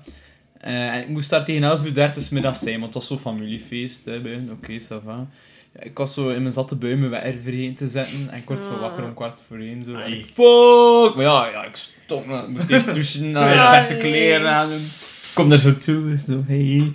Eh, 0.60 0.94
en 0.94 1.02
ik 1.02 1.08
moest 1.08 1.30
daar 1.30 1.46
tegen 1.46 1.64
11 1.64 1.86
uur 1.86 1.94
30 1.94 2.32
middags 2.32 2.60
zijn, 2.60 2.80
want 2.80 2.94
het 2.94 2.94
was 2.94 3.08
zo'n 3.08 3.34
familiefeest 3.34 4.06
hè, 4.06 4.20
bij 4.22 4.32
hen. 4.32 4.50
Oké, 4.52 4.80
ça 4.82 5.04
va. 5.06 5.28
Ja, 5.74 5.82
ik 5.84 5.98
was 5.98 6.14
zo 6.14 6.30
in 6.30 6.42
mijn 6.42 6.54
zatte 6.54 6.76
bui 6.76 6.96
mijn 6.96 7.12
wekker 7.12 7.36
vergeten 7.44 7.76
te 7.76 7.88
zetten 7.88 8.30
en 8.32 8.38
ik 8.38 8.48
word 8.48 8.60
zo 8.64 8.74
Ah. 8.74 8.80
wakker 8.80 9.04
om 9.04 9.14
kwart 9.14 9.44
voor 9.48 9.58
één. 9.58 9.84
Zo. 9.84 9.94
En 9.94 10.24
fuck! 10.24 11.16
Maar 11.16 11.24
ja, 11.24 11.48
ja 11.52 11.64
ik 11.64 11.78
stop. 12.06 12.26
Ik 12.30 12.48
moest 12.48 12.94
douchen, 12.94 13.30
Ja. 13.54 13.74
verse 13.74 13.94
Ai. 13.94 14.00
kleren 14.00 14.50
aan 14.50 14.70
doen. 14.70 14.88
Kom 15.34 15.50
daar 15.50 15.58
zo 15.60 15.78
toe, 15.78 16.18
zo 16.28 16.44
hey, 16.48 16.94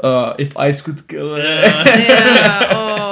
uh, 0.00 0.32
if 0.36 0.48
ice 0.58 0.82
could 0.82 1.06
kill. 1.06 1.36
Ja. 1.36 1.84
Ja, 2.06 2.68
oh. 2.72 3.09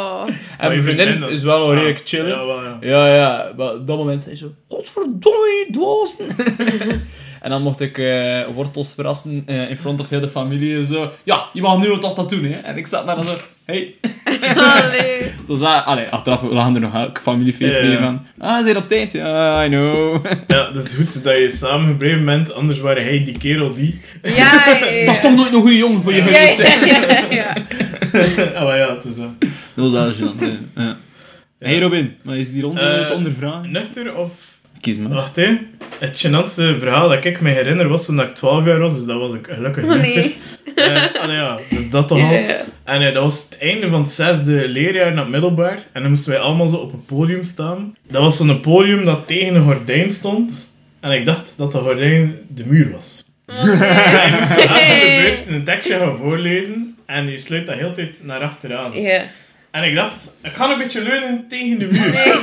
En 0.58 0.68
mijn 0.68 0.82
vriendin 0.82 1.22
is 1.28 1.42
wel 1.42 1.60
al 1.60 1.68
Ah, 1.68 1.74
redelijk 1.74 2.00
chillen. 2.04 2.28
Ja, 2.28 2.46
wel, 2.46 2.62
ja. 2.64 2.78
Ja, 2.80 3.14
ja, 3.14 3.52
maar 3.56 3.72
op 3.72 3.86
dat 3.86 3.96
moment 3.96 4.22
zei 4.22 4.36
ze 4.36 4.44
zo, 4.44 4.74
godverdomme, 4.76 5.66
je 5.66 5.68
dwazen. 5.70 6.36
en 7.42 7.50
dan 7.50 7.62
mocht 7.62 7.80
ik 7.80 7.98
eh, 7.98 8.46
wortels 8.54 8.94
verrassen 8.94 9.42
eh, 9.46 9.70
in 9.70 9.76
front 9.76 10.00
of 10.00 10.08
heel 10.08 10.20
de 10.20 10.28
familie 10.28 10.76
en 10.76 10.86
zo. 10.86 11.10
Ja, 11.22 11.44
je 11.52 11.60
mag 11.60 11.78
nu 11.78 11.98
toch 11.98 12.14
dat 12.14 12.30
doen, 12.30 12.44
hè. 12.44 12.58
En 12.58 12.76
ik 12.76 12.86
zat 12.86 13.06
daar 13.06 13.16
dan 13.16 13.24
zo, 13.24 13.36
hey. 13.64 13.94
Allee. 14.82 15.22
Het 15.38 15.46
was 15.46 15.58
wel, 15.58 15.68
allee, 15.68 16.08
achteraf 16.08 16.42
lagen 16.42 16.74
er 16.74 16.80
nog 16.80 16.94
elk 16.94 17.18
familiefeest 17.22 17.80
mee 17.82 17.90
ja. 17.90 17.98
van, 17.98 18.26
ah, 18.38 18.64
zijn 18.64 18.76
op 18.76 18.88
tijd? 18.88 19.12
Ja, 19.12 19.64
I 19.64 19.68
know. 19.68 20.24
Ja, 20.46 20.70
dat 20.70 20.84
is 20.84 20.94
goed 20.94 21.24
dat 21.24 21.36
je 21.36 21.48
samen 21.48 21.88
gebleven 21.88 22.24
bent, 22.24 22.52
anders 22.52 22.80
waren 22.80 23.04
hij 23.04 23.24
die 23.24 23.38
kerel 23.38 23.74
die. 23.74 24.00
Ja, 24.22 24.30
ja, 24.34 24.86
ja. 24.86 25.06
Dat 25.06 25.14
is 25.14 25.22
toch 25.22 25.34
nooit 25.34 25.52
een 25.52 25.60
goede 25.60 25.76
jongen 25.76 26.02
voor 26.02 26.12
je 26.12 26.18
Ja, 26.18 26.24
geweest, 26.24 26.84
ja, 26.84 26.86
ja, 26.86 27.24
ja. 27.30 27.56
oh 28.54 28.62
maar 28.62 28.78
ja, 28.78 28.94
het 28.94 29.04
is 29.04 29.16
dat. 29.16 29.47
Dat 29.78 29.90
was 29.92 30.16
wel 30.16 30.28
gênant, 30.28 30.58
ja. 30.76 30.96
Hey 31.58 31.78
Robin, 31.80 32.14
maar 32.24 32.36
is 32.36 32.52
die 32.52 32.62
ronde 32.62 32.80
Eh, 32.80 33.06
te 33.06 33.12
ondervragen? 33.14 33.70
Nuchter 33.72 34.14
of... 34.16 34.56
Kies 34.80 34.98
maar. 34.98 35.12
Wacht, 35.12 35.36
hè. 35.36 35.56
Het 35.98 36.26
gênantste 36.26 36.78
verhaal 36.78 37.08
dat 37.08 37.24
ik 37.24 37.40
me 37.40 37.50
herinner 37.50 37.88
was 37.88 38.04
toen 38.04 38.20
ik 38.20 38.28
12 38.34 38.64
jaar 38.64 38.78
was, 38.78 38.94
dus 38.94 39.04
dat 39.04 39.18
was 39.18 39.32
ik 39.32 39.48
gelukkig 39.50 39.84
Oh, 39.84 39.90
nuchter. 39.90 40.14
nee. 40.22 40.36
Eh, 40.74 41.22
allee, 41.22 41.36
ja, 41.36 41.58
dus 41.70 41.90
dat 41.90 42.08
toch 42.08 42.18
al. 42.20 42.30
En 42.84 43.02
eh, 43.02 43.12
dat 43.14 43.22
was 43.22 43.42
het 43.50 43.58
einde 43.60 43.88
van 43.88 44.00
het 44.02 44.10
zesde 44.12 44.68
leerjaar 44.68 45.12
naar 45.14 45.22
het 45.22 45.32
middelbaar. 45.32 45.78
En 45.92 46.00
dan 46.02 46.10
moesten 46.10 46.30
wij 46.30 46.40
allemaal 46.40 46.68
zo 46.68 46.76
op 46.76 46.92
een 46.92 47.04
podium 47.04 47.42
staan. 47.42 47.96
Dat 48.10 48.22
was 48.22 48.36
zo'n 48.36 48.60
podium 48.60 49.04
dat 49.04 49.26
tegen 49.26 49.54
een 49.54 49.64
gordijn 49.64 50.10
stond. 50.10 50.74
En 51.00 51.10
ik 51.12 51.26
dacht 51.26 51.54
dat 51.56 51.72
de 51.72 51.78
gordijn 51.78 52.34
de 52.54 52.66
muur 52.66 52.90
was. 52.90 53.24
Oh, 53.46 53.64
nee. 53.64 53.74
En 54.20 54.30
je 54.30 54.36
moest 54.36 54.50
zo 54.50 54.60
de 54.60 55.18
beurt 55.22 55.46
een 55.48 55.64
tekstje 55.64 55.98
gaan 55.98 56.16
voorlezen. 56.16 56.96
En 57.06 57.30
je 57.30 57.38
sluit 57.38 57.66
dat 57.66 57.76
heel 57.76 57.92
tijd 57.92 58.20
naar 58.24 58.40
achteraan. 58.40 59.00
Ja. 59.00 59.24
En 59.78 59.84
ik 59.84 59.94
dacht, 59.94 60.36
ik 60.42 60.52
ga 60.52 60.72
een 60.72 60.78
beetje 60.78 61.02
leunen 61.02 61.44
tegen 61.48 61.78
de 61.78 61.86
muur. 61.86 62.36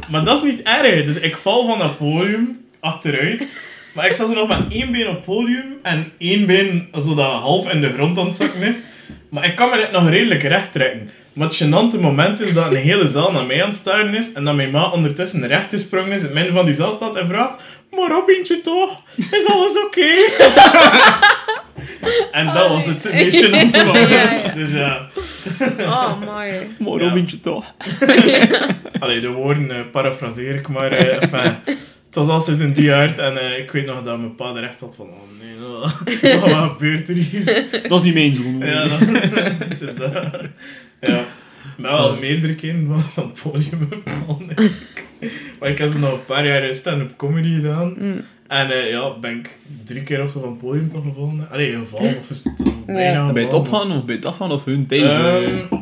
Maar 0.10 0.24
dat 0.24 0.42
is 0.42 0.50
niet 0.50 0.62
erg. 0.62 1.04
Dus 1.04 1.18
ik 1.18 1.36
val 1.36 1.66
van 1.66 1.78
dat 1.78 1.96
podium 1.96 2.64
achteruit. 2.80 3.60
Maar 3.94 4.06
ik 4.06 4.12
sta 4.12 4.26
zo 4.26 4.34
nog 4.34 4.48
met 4.48 4.58
één 4.68 4.92
been 4.92 5.08
op 5.08 5.14
het 5.14 5.24
podium 5.24 5.76
en 5.82 6.12
één 6.18 6.46
been 6.46 6.88
zo 7.00 7.14
dat 7.14 7.32
half 7.32 7.70
in 7.70 7.80
de 7.80 7.92
grond 7.92 8.18
aan 8.18 8.26
het 8.26 8.34
zakken 8.34 8.62
is. 8.62 8.82
Maar 9.28 9.44
ik 9.44 9.56
kan 9.56 9.70
me 9.70 9.76
dit 9.76 9.90
nog 9.90 10.08
redelijk 10.08 10.42
recht 10.42 10.72
trekken. 10.72 11.10
Maar 11.32 11.48
het 11.48 11.62
gênante 11.62 12.00
moment 12.00 12.40
is 12.40 12.52
dat 12.52 12.70
een 12.70 12.76
hele 12.76 13.06
zaal 13.06 13.32
naar 13.32 13.46
mij 13.46 13.62
aan 13.62 13.68
het 13.68 13.78
staren 13.78 14.14
is 14.14 14.32
en 14.32 14.44
dat 14.44 14.54
mijn 14.54 14.70
ma 14.70 14.90
ondertussen 14.90 15.46
recht 15.46 15.70
gesprongen 15.70 16.12
is, 16.12 16.20
in 16.20 16.24
het 16.24 16.34
midden 16.34 16.54
van 16.54 16.64
die 16.64 16.74
zaal 16.74 16.92
staat 16.92 17.16
en 17.16 17.26
vraagt 17.26 17.60
Maar 17.96 18.10
Robintje 18.10 18.60
toch? 18.60 19.02
Is 19.16 19.46
alles 19.46 19.78
oké? 19.84 20.00
en 22.38 22.46
dat 22.46 22.68
was 22.68 22.86
het 22.86 23.08
gênante 23.08 23.86
moment. 23.86 24.10
Ja, 24.10 24.32
ja. 24.32 24.48
Dus 24.54 24.72
ja. 24.72 25.08
Oh, 25.80 26.20
mooi. 26.20 26.52
Ja. 26.78 27.08
Robintje 27.08 27.40
toch. 27.40 27.74
Allee, 28.98 29.20
de 29.20 29.28
woorden 29.28 29.70
eh, 29.70 29.80
parafraseer 29.90 30.54
ik, 30.54 30.68
maar 30.68 30.92
eh, 30.92 31.22
enfin, 31.22 31.54
het 32.06 32.14
was 32.14 32.28
al 32.28 32.40
sinds 32.40 32.60
een 32.60 32.72
die 32.72 32.92
uit 32.92 33.18
en 33.18 33.38
eh, 33.38 33.58
ik 33.58 33.70
weet 33.70 33.86
nog 33.86 34.02
dat 34.02 34.18
mijn 34.18 34.34
pa 34.34 34.54
er 34.54 34.64
echt 34.64 34.78
zat 34.78 34.94
van, 34.96 35.06
oh 35.06 35.40
nee, 35.40 35.50
wat, 36.32 36.50
wat 36.50 36.70
gebeurt 36.70 37.08
er 37.08 37.14
hier? 37.14 37.68
Dat 37.88 37.98
is 37.98 38.04
niet 38.04 38.14
mijn 38.14 38.34
zoon. 38.34 38.58
Ja, 38.58 38.88
dat, 38.88 38.98
het 39.68 39.80
is 39.80 39.94
dat. 39.94 40.12
Ja. 41.00 41.24
Maar 41.78 41.92
wel 41.92 42.16
meerdere 42.16 42.54
keren 42.54 42.86
van, 42.86 43.00
van 43.00 43.24
het 43.24 43.42
podium 43.42 43.88
gevallen. 44.04 44.46
Maar 45.60 45.68
ik 45.68 45.78
heb 45.78 45.92
zo 45.92 45.98
nog 45.98 46.12
een 46.12 46.24
paar 46.24 46.46
jaar 46.46 46.74
stand-up 46.74 47.16
comedy 47.16 47.54
gedaan. 47.54 47.94
Mm. 47.98 48.24
En 48.48 48.70
eh, 48.70 48.90
ja, 48.90 49.18
ben 49.18 49.38
ik 49.38 49.50
drie 49.84 50.02
keer 50.02 50.22
of 50.22 50.30
zo 50.30 50.40
van 50.40 50.48
het 50.48 50.58
podium 50.58 50.88
toch 50.88 51.02
gevallen. 51.02 51.48
Allee, 51.50 51.72
gevallen 51.72 52.16
of 52.16 52.30
is 52.30 52.44
het 52.44 52.86
bijna 52.86 53.26
Ja. 53.26 53.32
Bij 53.32 53.42
het 53.42 53.52
opgaan 53.52 53.92
of 53.92 54.04
bij 54.04 54.14
het 54.14 54.24
afgaan 54.24 54.50
of 54.52 54.64
hun 54.64 54.86
eh, 54.88 55.02
Ehm, 55.02 55.76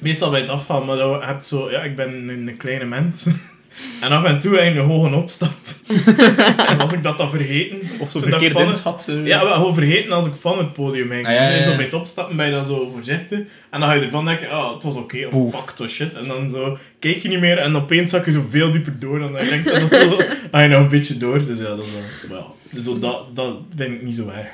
meestal 0.00 0.30
bij 0.30 0.40
het 0.40 0.48
afgaan, 0.48 0.84
maar 0.84 0.96
dan 0.96 1.22
heb 1.22 1.42
zo, 1.42 1.70
ja, 1.70 1.82
ik 1.82 1.96
ben 1.96 2.28
een 2.28 2.56
kleine 2.56 2.84
mens. 2.84 3.26
en 4.00 4.10
af 4.10 4.24
en 4.24 4.38
toe 4.38 4.58
eigenlijk 4.58 4.88
een 4.88 4.94
hoge 4.94 5.14
opstap. 5.14 5.52
en 6.68 6.78
was 6.78 6.92
ik 6.92 7.02
dat 7.02 7.18
dan 7.18 7.30
vergeten. 7.30 7.78
Of 7.98 8.10
zo 8.10 8.20
toen 8.20 8.30
dat 8.30 8.42
ik 8.42 8.50
verkeerd 8.50 8.80
van- 8.80 8.98
eh. 9.06 9.26
Ja, 9.26 9.44
wel 9.44 9.54
gewoon 9.54 9.74
vergeten 9.74 10.12
als 10.12 10.26
ik 10.26 10.34
van 10.34 10.58
het 10.58 10.72
podium 10.72 11.10
ging. 11.10 11.26
Ah, 11.26 11.32
ja, 11.32 11.38
Dus 11.38 11.48
ja, 11.48 11.54
eens 11.54 11.64
ja. 11.64 11.70
op 11.70 11.76
bij 11.76 11.84
het 11.84 11.94
opstappen 11.94 12.36
ben 12.36 12.46
je 12.46 12.52
dan 12.52 12.64
zo 12.64 12.88
voorzichtig. 12.92 13.38
En 13.70 13.80
dan 13.80 13.82
ga 13.88 13.92
je 13.92 14.00
ervan 14.00 14.24
denken, 14.24 14.48
oh, 14.50 14.72
het 14.74 14.82
was 14.82 14.96
oké, 14.96 15.24
of 15.24 15.28
Poef. 15.30 15.54
fuck, 15.54 15.68
het 15.70 15.78
was 15.78 15.90
shit. 15.92 16.14
En 16.16 16.28
dan 16.28 16.50
zo, 16.50 16.78
kijk 16.98 17.16
je 17.22 17.28
niet 17.28 17.40
meer 17.40 17.58
en 17.58 17.76
opeens 17.76 18.10
zak 18.10 18.24
je 18.24 18.32
zo 18.32 18.44
veel 18.50 18.70
dieper 18.70 18.98
door. 18.98 19.14
En 19.22 19.32
dan 19.32 19.44
denk 19.44 19.64
je 19.64 19.86
dat 19.88 20.00
zo, 20.00 20.16
ga 20.52 20.60
je 20.60 20.68
nog 20.68 20.80
een 20.80 20.88
beetje 20.88 21.16
door. 21.16 21.46
Dus 21.46 21.58
ja, 21.58 21.64
dat 21.64 21.84
is 21.84 22.28
wel. 22.28 22.56
Dus 22.70 22.84
zo, 22.84 22.98
dat, 22.98 23.36
dat 23.36 23.56
vind 23.76 23.92
ik 23.94 24.02
niet 24.02 24.14
zo 24.14 24.28
erg. 24.28 24.48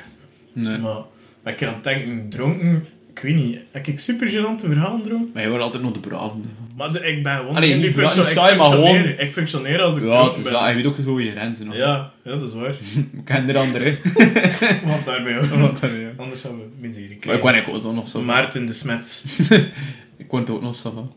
Nee. 0.52 0.78
Maar, 0.78 0.96
maar 1.42 1.52
ik 1.52 1.58
kan 1.58 1.68
aan 1.68 1.74
het 1.74 1.84
denken, 1.84 2.26
dronken, 2.28 2.86
ik 3.14 3.18
weet 3.22 3.34
niet, 3.34 3.58
heb 3.70 3.86
ik 3.86 4.00
super 4.00 4.28
gênante 4.30 4.66
verhalen 4.66 5.02
dronken? 5.02 5.30
Maar 5.34 5.42
je 5.42 5.48
wordt 5.48 5.64
altijd 5.64 5.82
nog 5.82 5.92
de 5.92 5.98
brave. 6.00 6.34
Maar 6.78 6.92
de- 6.92 7.00
ik 7.00 7.22
ben 7.22 7.36
gewoon 7.36 7.54
Allee, 7.56 7.70
in 7.70 7.78
die 7.78 7.86
niet 7.88 7.96
ik 8.28 8.32
saai, 8.34 8.56
maar 8.56 8.66
functioneer. 8.66 9.00
gewoon- 9.02 9.18
Ik 9.26 9.32
functioneer 9.32 9.80
als 9.82 9.96
ik 9.96 10.02
Ja, 10.02 10.24
het 10.28 10.36
is 10.36 10.42
ben. 10.42 10.52
je 10.70 10.74
weet 10.74 10.86
ook 10.86 10.96
zo 11.04 11.20
je 11.20 11.30
grenzen 11.30 11.66
nog. 11.66 11.76
Ja, 11.76 12.12
ja, 12.24 12.30
dat 12.30 12.42
is 12.42 12.52
waar. 12.54 12.70
Ik 13.18 13.24
ken 13.24 13.48
er 13.48 13.56
andere. 13.56 13.96
Want 14.84 15.06
ook. 15.38 15.44
Want, 15.46 15.80
eh, 15.82 16.00
ja. 16.00 16.08
Anders 16.16 16.40
gaan 16.40 16.56
we 16.58 16.64
miserie 16.78 17.06
Maar 17.08 17.14
ik 17.14 17.20
krijgen. 17.20 17.40
word 17.72 17.84
ook 17.84 17.94
nog 17.94 18.08
zo. 18.08 18.20
Maarten 18.22 18.66
de 18.66 18.72
Smets. 18.72 19.24
Ik 20.16 20.26
word 20.30 20.50
ook 20.50 20.62
nog 20.62 20.74
zo 20.74 20.90
van. 20.90 21.12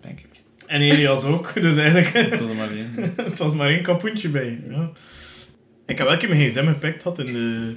Denk 0.00 0.18
ik. 0.20 0.26
En 0.66 0.80
Elias 0.80 1.24
ook, 1.24 1.62
dus 1.62 1.76
eigenlijk... 1.76 2.08
Het 2.30 2.40
was 2.40 2.48
er 2.48 2.54
maar 2.56 2.70
één. 2.70 3.12
het 3.16 3.38
was 3.38 3.54
maar 3.54 3.68
één 3.68 3.82
kapoentje 3.82 4.28
bij. 4.28 4.60
Ja. 4.70 4.90
Ik 5.86 5.98
heb 5.98 6.06
wel 6.06 6.12
een 6.12 6.18
keer 6.18 6.28
mijn 6.28 6.50
gsm 6.50 6.66
gepakt 6.66 7.02
had 7.02 7.18
in 7.18 7.26
de... 7.26 7.74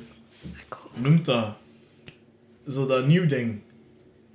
Hoe 0.69 1.09
noemt 1.09 1.25
dat? 1.25 1.55
Zo 2.69 2.85
dat 2.85 3.07
nieuw 3.07 3.25
ding. 3.25 3.59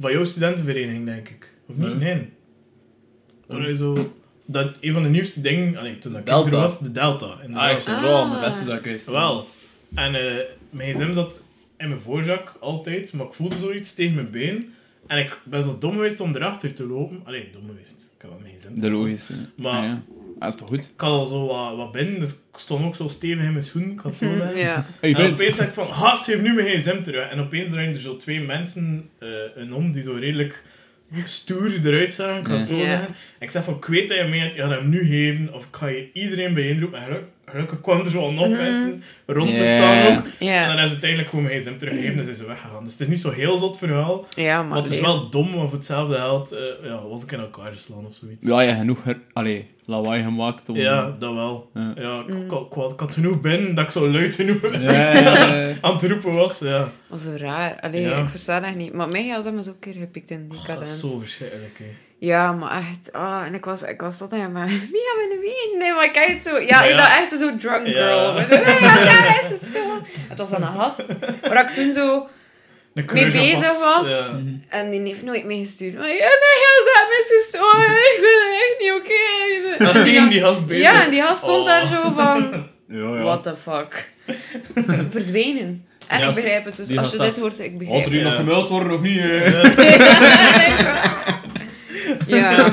Van 0.00 0.12
jouw 0.12 0.24
studentenvereniging, 0.24 1.04
denk 1.04 1.28
ik. 1.28 1.56
Of 1.68 1.76
niet? 1.76 1.98
Nee. 1.98 3.76
Zo... 3.76 4.14
Dat, 4.46 4.72
een 4.80 4.92
van 4.92 5.02
de 5.02 5.08
nieuwste 5.08 5.40
dingen... 5.40 5.76
Allee, 5.76 5.98
toen 5.98 6.12
dat 6.12 6.20
ik 6.20 6.26
Delta. 6.26 6.56
er 6.56 6.62
was, 6.62 6.78
de 6.80 6.92
Delta. 6.92 7.26
inderdaad. 7.42 7.70
Ah, 7.70 7.76
ik 7.76 7.78
zit 7.78 7.94
Ah. 7.94 8.02
wel 8.02 8.26
mijn 8.28 8.40
vesten 8.40 8.66
dat 8.66 8.76
ik 8.78 8.84
wist. 8.84 9.06
Wel. 9.06 9.46
En 9.94 10.14
eh, 10.14 10.44
mijn 10.70 10.94
gsm 10.94 11.12
zat 11.12 11.42
in 11.78 11.88
mijn 11.88 12.00
voorzak, 12.00 12.56
altijd. 12.60 13.12
Maar 13.12 13.26
ik 13.26 13.32
voelde 13.32 13.56
zoiets 13.58 13.94
tegen 13.94 14.14
mijn 14.14 14.30
been. 14.30 14.72
En 15.06 15.18
ik 15.18 15.38
ben 15.44 15.62
zo 15.62 15.76
dom 15.78 15.92
geweest 15.92 16.20
om 16.20 16.34
erachter 16.34 16.74
te 16.74 16.86
lopen. 16.86 17.20
Allee, 17.24 17.48
dom 17.52 17.66
geweest. 17.66 18.10
Ik 18.16 18.22
heb 18.22 18.30
wel 18.30 18.38
mijn 18.42 18.54
gsm. 18.56 18.80
De 18.80 18.90
logische. 18.90 19.34
Maar- 19.56 19.84
ja. 19.84 20.02
Dat 20.40 20.52
is 20.52 20.58
toch 20.58 20.68
goed? 20.68 20.84
Ik 20.84 21.00
had 21.00 21.10
al 21.10 21.26
zo 21.26 21.46
wat, 21.46 21.76
wat 21.76 21.92
binnen, 21.92 22.20
dus 22.20 22.30
ik 22.30 22.58
stond 22.58 22.84
ook 22.84 22.96
zo 22.96 23.08
stevig 23.08 23.44
in 23.44 23.50
mijn 23.50 23.62
schoenen, 23.62 23.92
ik 23.92 24.00
had 24.00 24.16
zo 24.16 24.34
zeggen. 24.34 24.58
Ja. 24.58 24.86
Hey, 25.00 25.14
En 25.14 25.32
opeens 25.32 25.56
zeg 25.56 25.66
ik 25.66 25.72
van, 25.72 25.88
haast, 25.88 26.24
geef 26.24 26.40
nu 26.40 26.52
mijn 26.54 26.66
gsm 26.66 27.02
terug. 27.02 27.30
En 27.30 27.40
opeens 27.40 27.70
draaien 27.70 27.94
er 27.94 28.00
zo 28.00 28.16
twee 28.16 28.40
mensen 28.40 29.10
eh 29.18 29.28
een 29.54 29.72
om 29.72 29.92
die 29.92 30.02
zo 30.02 30.12
redelijk 30.14 30.64
stoer 31.24 31.86
eruit 31.86 32.14
zagen, 32.14 32.36
ik 32.36 32.44
kan 32.44 32.56
het 32.56 32.66
zo 32.66 32.76
zeggen. 32.76 33.06
En 33.08 33.14
ik 33.38 33.50
zeg 33.50 33.64
van, 33.64 33.74
ik 33.74 33.84
weet 33.84 34.08
dat 34.08 34.18
je 34.18 34.24
mee 34.24 34.40
hebt, 34.40 34.54
je 34.54 34.60
gaat 34.60 34.70
hem 34.70 34.88
nu 34.88 35.04
geven, 35.06 35.54
of 35.54 35.64
ik 35.64 35.76
ga 35.76 35.86
je 35.86 36.10
iedereen 36.12 36.54
bijeenroepen. 36.54 36.98
En 36.98 37.24
gelukkig 37.50 37.80
kwamen 37.80 38.04
er 38.04 38.10
zo 38.10 38.18
al 38.20 38.32
nog 38.32 38.48
Mhm. 38.48 38.56
mensen 38.56 39.02
rond 39.26 39.50
me 39.50 39.56
Ja. 39.58 39.64
staan 39.64 40.16
ook. 40.16 40.24
En 40.38 40.46
Ja. 40.46 40.66
dan 40.66 40.74
is 40.76 40.82
het 40.82 40.90
uiteindelijk 40.90 41.28
gewoon 41.30 41.44
mijn 41.44 41.60
gsm 41.60 41.76
teruggegeven 41.76 42.18
en 42.18 42.24
zijn 42.24 42.36
ze 42.36 42.46
weggegaan. 42.46 42.84
Dus 42.84 42.92
het 42.92 43.00
is 43.00 43.08
niet 43.08 43.20
zo 43.20 43.30
heel 43.30 43.56
zot 43.56 43.78
verhaal, 43.78 44.24
Ja, 44.36 44.62
maar 44.62 44.82
het 44.82 44.90
is 44.90 45.00
wel 45.00 45.28
dom, 45.30 45.54
of 45.54 45.72
hetzelfde 45.72 46.14
geld, 46.16 46.52
eh, 46.52 46.60
ja, 46.82 47.02
was 47.08 47.22
ik 47.22 47.32
in 47.32 47.40
elkaar 47.40 47.72
geslaan 47.72 48.06
of 48.06 48.14
zoiets. 48.14 48.46
Ja, 48.46 48.60
je 48.60 48.74
genoeg. 48.74 48.98
Allee, 49.32 49.66
lawaai 49.84 50.22
gemaakt 50.22 50.68
om... 50.68 50.76
Ja, 50.76 51.14
dat 51.18 51.34
wel. 51.34 51.70
Ja. 51.74 51.92
Ja, 51.96 52.20
ik, 52.20 52.34
Mm. 52.34 52.42
ik, 52.44 52.52
ik, 52.52 52.92
ik 52.92 53.00
had 53.00 53.14
genoeg 53.14 53.40
binnen 53.40 53.74
dat 53.74 53.84
ik 53.84 53.90
zo 53.90 54.08
luid 54.10 54.34
genoeg 54.34 54.72
Ja, 54.72 54.80
ja, 54.80 55.12
ja. 55.56 55.74
aan 55.80 55.92
het 55.92 56.02
roepen 56.02 56.32
was. 56.32 56.58
Ja. 56.58 56.88
Dat 57.10 57.20
zo 57.20 57.30
raar. 57.36 57.80
Allee, 57.80 58.00
Ja. 58.00 58.16
ik 58.22 58.28
versta 58.28 58.60
dat 58.60 58.74
niet. 58.74 58.92
Maar 58.92 59.08
mijn 59.08 59.24
gsm 59.24 59.58
is 59.58 59.68
ook 59.68 59.74
een 59.74 59.92
keer 59.92 60.00
gepikt 60.00 60.30
in 60.30 60.48
die 60.48 60.58
Oh, 60.58 60.66
dat 60.66 60.82
is 60.82 61.00
zo 61.00 61.18
verschrikkelijk, 61.18 61.78
hè. 61.78 61.84
Ja, 62.20 62.52
maar 62.52 62.70
echt. 62.70 63.12
Ah, 63.12 63.42
en 63.46 63.54
ik 63.54 63.64
was, 63.64 63.82
ik 63.82 64.00
was 64.00 64.18
tot 64.18 64.32
aan 64.32 64.52
maar 64.52 64.66
wie 64.92 65.02
gaan 65.06 65.28
we 65.28 65.38
wien? 65.40 65.78
Nee, 65.78 65.92
maar 65.92 66.10
kijk 66.10 66.40
zo. 66.42 66.58
Ja, 66.58 66.82
ik 66.82 66.96
dacht 66.96 67.18
echt 67.18 67.38
zo 67.40 67.56
drunk 67.56 67.86
Ja. 67.86 67.92
girl. 67.92 68.32
Met 68.34 68.46
zo, 68.50 68.56
nee, 68.56 68.80
ja, 68.80 68.98
ja, 69.04 69.40
is 69.42 69.48
het 69.50 69.62
stil. 69.70 69.92
Het 70.28 70.38
was 70.38 70.52
aan 70.52 70.62
een 70.62 70.80
gast. 70.80 71.04
Waar 71.48 71.60
ik 71.64 71.68
toen 71.74 71.92
zo... 71.92 72.28
Mee 72.92 73.04
bezig 73.30 73.60
was. 73.68 74.08
Ja. 74.08 74.38
En 74.68 74.90
die 74.90 75.00
heeft 75.00 75.22
nooit 75.22 75.44
meegestuurd. 75.44 75.94
Maar 75.98 76.08
ja, 76.08 76.14
mijn 76.18 77.20
is 77.20 77.30
gestolen. 77.40 77.90
Ik 78.14 78.18
vind 78.20 78.42
het 78.42 78.54
echt 78.54 78.76
niet 78.78 78.92
oké. 78.92 79.94
En 79.98 80.04
tegen 80.04 80.28
die 80.28 80.40
gast 80.40 80.66
bezig. 80.66 80.82
Ja, 80.92 81.04
en 81.04 81.10
die 81.10 81.22
gast 81.22 81.42
stond 81.42 81.58
Oh. 81.60 81.66
daar 81.66 81.86
zo 81.86 82.02
van... 82.16 82.66
Ja, 82.88 82.98
ja. 82.98 83.22
What 83.22 83.42
the 83.42 83.54
fuck? 83.62 84.08
Verdwenen. 85.10 85.86
En 86.06 86.20
Ja, 86.20 86.28
ik 86.28 86.34
begrijp 86.34 86.64
het. 86.64 86.76
Dus 86.76 86.86
die 86.86 86.98
als 87.00 87.12
je 87.12 87.16
gast 87.18 87.28
dit 87.34 87.42
had- 87.42 87.50
hoort, 87.52 87.60
ik 87.66 87.70
Had 87.70 87.78
begrijp 87.78 88.04
er 88.04 88.10
hier 88.10 88.20
Ja. 88.20 88.26
nog 88.28 88.36
gemeld 88.36 88.68
worden 88.68 88.92
of 88.92 89.00
niet? 89.00 89.20
Ja. 92.30 92.72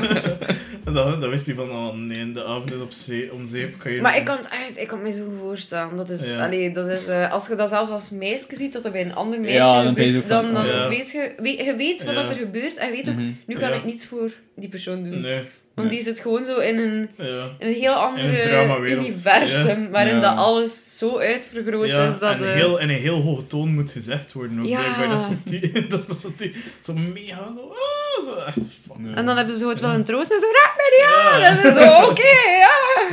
En 0.84 0.94
dan, 0.98 1.20
dan 1.20 1.30
wist 1.30 1.46
hij 1.46 1.54
van, 1.54 1.70
oh 1.70 1.94
nee, 1.94 2.32
de 2.32 2.44
avond 2.44 2.72
is 2.72 2.80
op 2.80 2.92
zee, 2.92 3.32
om 3.32 3.46
zeep. 3.46 3.78
Kan 3.78 3.92
je 3.92 4.00
Maar 4.00 4.16
ik 4.16 4.24
kan 4.24 4.36
het 4.36 4.48
echt, 4.48 4.78
ik 4.78 4.86
kan 4.88 5.02
me 5.02 5.12
zo 5.12 5.24
voorstellen. 5.40 5.96
Dat 5.96 6.10
is, 6.10 6.26
Ja. 6.26 6.44
allee, 6.44 6.72
dat 6.72 6.88
is 6.88 7.06
eh, 7.06 7.32
als 7.32 7.46
je 7.48 7.54
dat 7.54 7.68
zelfs 7.68 7.90
als 7.90 8.10
meisje 8.10 8.46
ziet, 8.48 8.72
dat 8.72 8.84
er 8.84 8.90
bij 8.90 9.00
een 9.04 9.14
ander 9.14 9.40
meisje 9.40 9.56
Ja, 9.56 9.82
dan 9.82 9.96
gebeurt, 9.96 10.28
dan, 10.28 10.52
dan 10.54 10.64
oh. 10.64 10.70
Ja. 10.70 10.88
weet 10.88 11.10
je, 11.10 11.32
weet, 11.36 11.58
je 11.64 11.76
weet 11.76 12.04
wat 12.04 12.14
dat 12.14 12.30
er 12.30 12.36
gebeurt 12.36 12.76
en 12.76 12.86
je 12.86 12.92
weet 12.92 13.08
ook, 13.08 13.14
Mhm. 13.14 13.30
nu 13.46 13.54
kan 13.56 13.68
Ja. 13.70 13.74
ik 13.74 13.84
niets 13.84 14.06
voor 14.06 14.30
die 14.56 14.68
persoon 14.68 15.02
doen. 15.04 15.20
Nee, 15.20 15.40
Want 15.78 15.90
die 15.90 16.02
zit 16.02 16.20
gewoon 16.20 16.46
zo 16.46 16.56
in 16.58 16.78
een, 16.78 17.08
ja. 17.16 17.44
in 17.58 17.66
een 17.66 17.72
heel 17.74 17.92
andere 17.94 18.42
dramawereld. 18.42 19.06
universum, 19.06 19.90
waarin 19.90 20.14
Ja. 20.14 20.20
dat 20.20 20.36
alles 20.36 20.98
zo 20.98 21.18
uitvergroot 21.18 21.86
ja 21.86 22.06
is 22.08 22.18
dat... 22.18 22.32
en 22.32 22.52
heel, 22.54 22.78
in 22.78 22.88
een 22.88 22.98
heel 23.00 23.20
hoge 23.20 23.46
toon 23.46 23.74
moet 23.74 23.90
gezegd 23.90 24.32
worden 24.32 24.58
ook. 24.58 24.64
Blijkbaar. 24.64 25.08
Dat 25.08 25.18
is 25.20 25.26
zo, 25.26 25.34
dat 25.88 26.00
is, 26.00 26.06
dat 26.06 26.18
zo, 26.20 26.32
die, 26.36 26.54
zo 26.80 26.92
mega, 26.94 27.52
zo, 27.54 27.74
ah, 27.74 28.24
zo 28.24 28.34
echt. 28.46 28.56
Nee. 28.98 29.14
En 29.14 29.26
dan 29.26 29.36
hebben 29.36 29.54
ze 29.54 29.60
zo 29.60 29.68
het 29.68 29.80
wel 29.80 29.90
een 29.90 30.04
troost 30.04 30.30
en 30.30 30.40
zo, 30.40 30.46
raak 30.46 30.74
mij 30.76 30.90
niet 30.98 31.16
aan! 31.16 31.40
Ja. 31.40 31.46
En 31.46 31.62
dan 31.62 31.82
zo, 31.82 32.02
oké, 32.10 32.28
ja! 32.58 33.08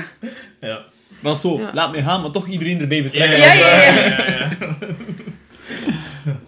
Ja. 0.60 0.82
Maar 1.20 1.36
zo, 1.36 1.60
Ja. 1.60 1.72
laat 1.74 1.92
me 1.92 2.02
gaan, 2.04 2.22
maar 2.22 2.32
toch 2.32 2.48
iedereen 2.48 2.80
erbij 2.82 3.04
betrekken. 3.04 3.38
Ja, 3.38 3.54
ja, 3.54 3.76
ja. 3.84 3.94
ja, 3.94 4.26
ja. 4.28 4.50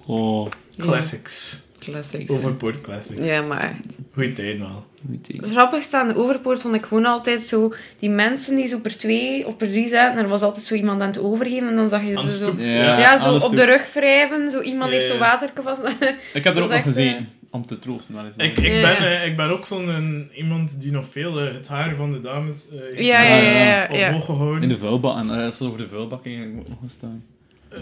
Oh, 0.05 0.47
Classics. 0.77 1.65
Classics. 1.91 2.29
Overpoort 2.31 2.81
classics. 2.81 3.19
Ja, 3.29 3.41
maar 3.41 3.61
echt. 3.69 3.79
Goeie 4.13 4.31
tijd 4.31 4.59
wel. 4.59 4.85
weet 5.01 5.29
ik. 5.29 5.41
Het 5.41 5.49
grappigste 5.51 5.97
aan 5.97 6.07
de 6.07 6.15
overpoort 6.15 6.59
vond 6.61 6.75
ik 6.75 6.85
gewoon 6.85 7.05
altijd 7.05 7.41
zo... 7.41 7.73
Die 7.99 8.09
mensen 8.09 8.55
die 8.55 8.67
zo 8.67 8.79
per 8.79 8.97
twee 8.97 9.47
of 9.47 9.57
per 9.57 9.69
drie 9.69 9.87
zaten, 9.87 10.21
er 10.23 10.27
was 10.29 10.41
altijd 10.41 10.65
zo 10.65 10.75
iemand 10.75 11.01
aan 11.01 11.07
het 11.07 11.19
overgeven 11.19 11.67
en 11.67 11.75
dan 11.75 11.89
zag 11.89 12.03
je 12.03 12.19
ze 12.19 12.31
zo... 12.31 12.53
Ja. 12.57 13.17
Zo 13.17 13.35
op 13.45 13.55
de 13.55 13.65
rug 13.65 13.93
wrijven, 13.93 14.51
zo 14.51 14.61
iemand 14.61 14.89
Ja, 14.91 14.95
heeft 14.95 15.07
zo 15.07 15.13
ja. 15.13 15.19
waterke 15.19 15.61
vast. 15.61 15.81
Ik 16.33 16.43
heb 16.43 16.55
er 16.55 16.61
ook 16.61 16.67
nog 16.67 16.71
echt, 16.77 16.83
gezeten, 16.83 17.29
om 17.51 17.65
te 17.65 17.79
troosten. 17.79 18.25
eens. 18.25 18.35
Ik, 18.37 18.57
ik, 18.57 18.73
Ja, 18.73 18.81
ben, 18.81 18.97
eh, 19.21 19.25
ik 19.25 19.35
ben 19.35 19.49
ook 19.49 19.65
zo'n 19.65 19.87
een- 19.89 20.29
iemand 20.35 20.81
die 20.81 20.91
nog 20.91 21.05
veel 21.11 21.39
eh, 21.39 21.53
het 21.53 21.67
haar 21.67 21.95
van 21.95 22.11
de 22.11 22.21
dames 22.21 22.67
eh, 22.71 22.79
heeft 22.79 22.97
Ja, 23.07 23.21
ja, 23.21 23.35
ja. 23.35 23.93
ja, 23.93 24.07
omhoog 24.07 24.25
gehouden. 24.25 24.63
In 24.63 24.69
de 24.69 24.77
vuilbak, 24.77 25.17
en 25.17 25.29
als 25.29 25.61
over 25.61 25.77
de 25.77 25.87
vuilbak 25.87 26.21
ging 26.23 26.43
ik 26.43 26.59
ook 26.59 26.67
nog 26.67 26.77
staan. 26.91 27.23
Eh, 27.69 27.77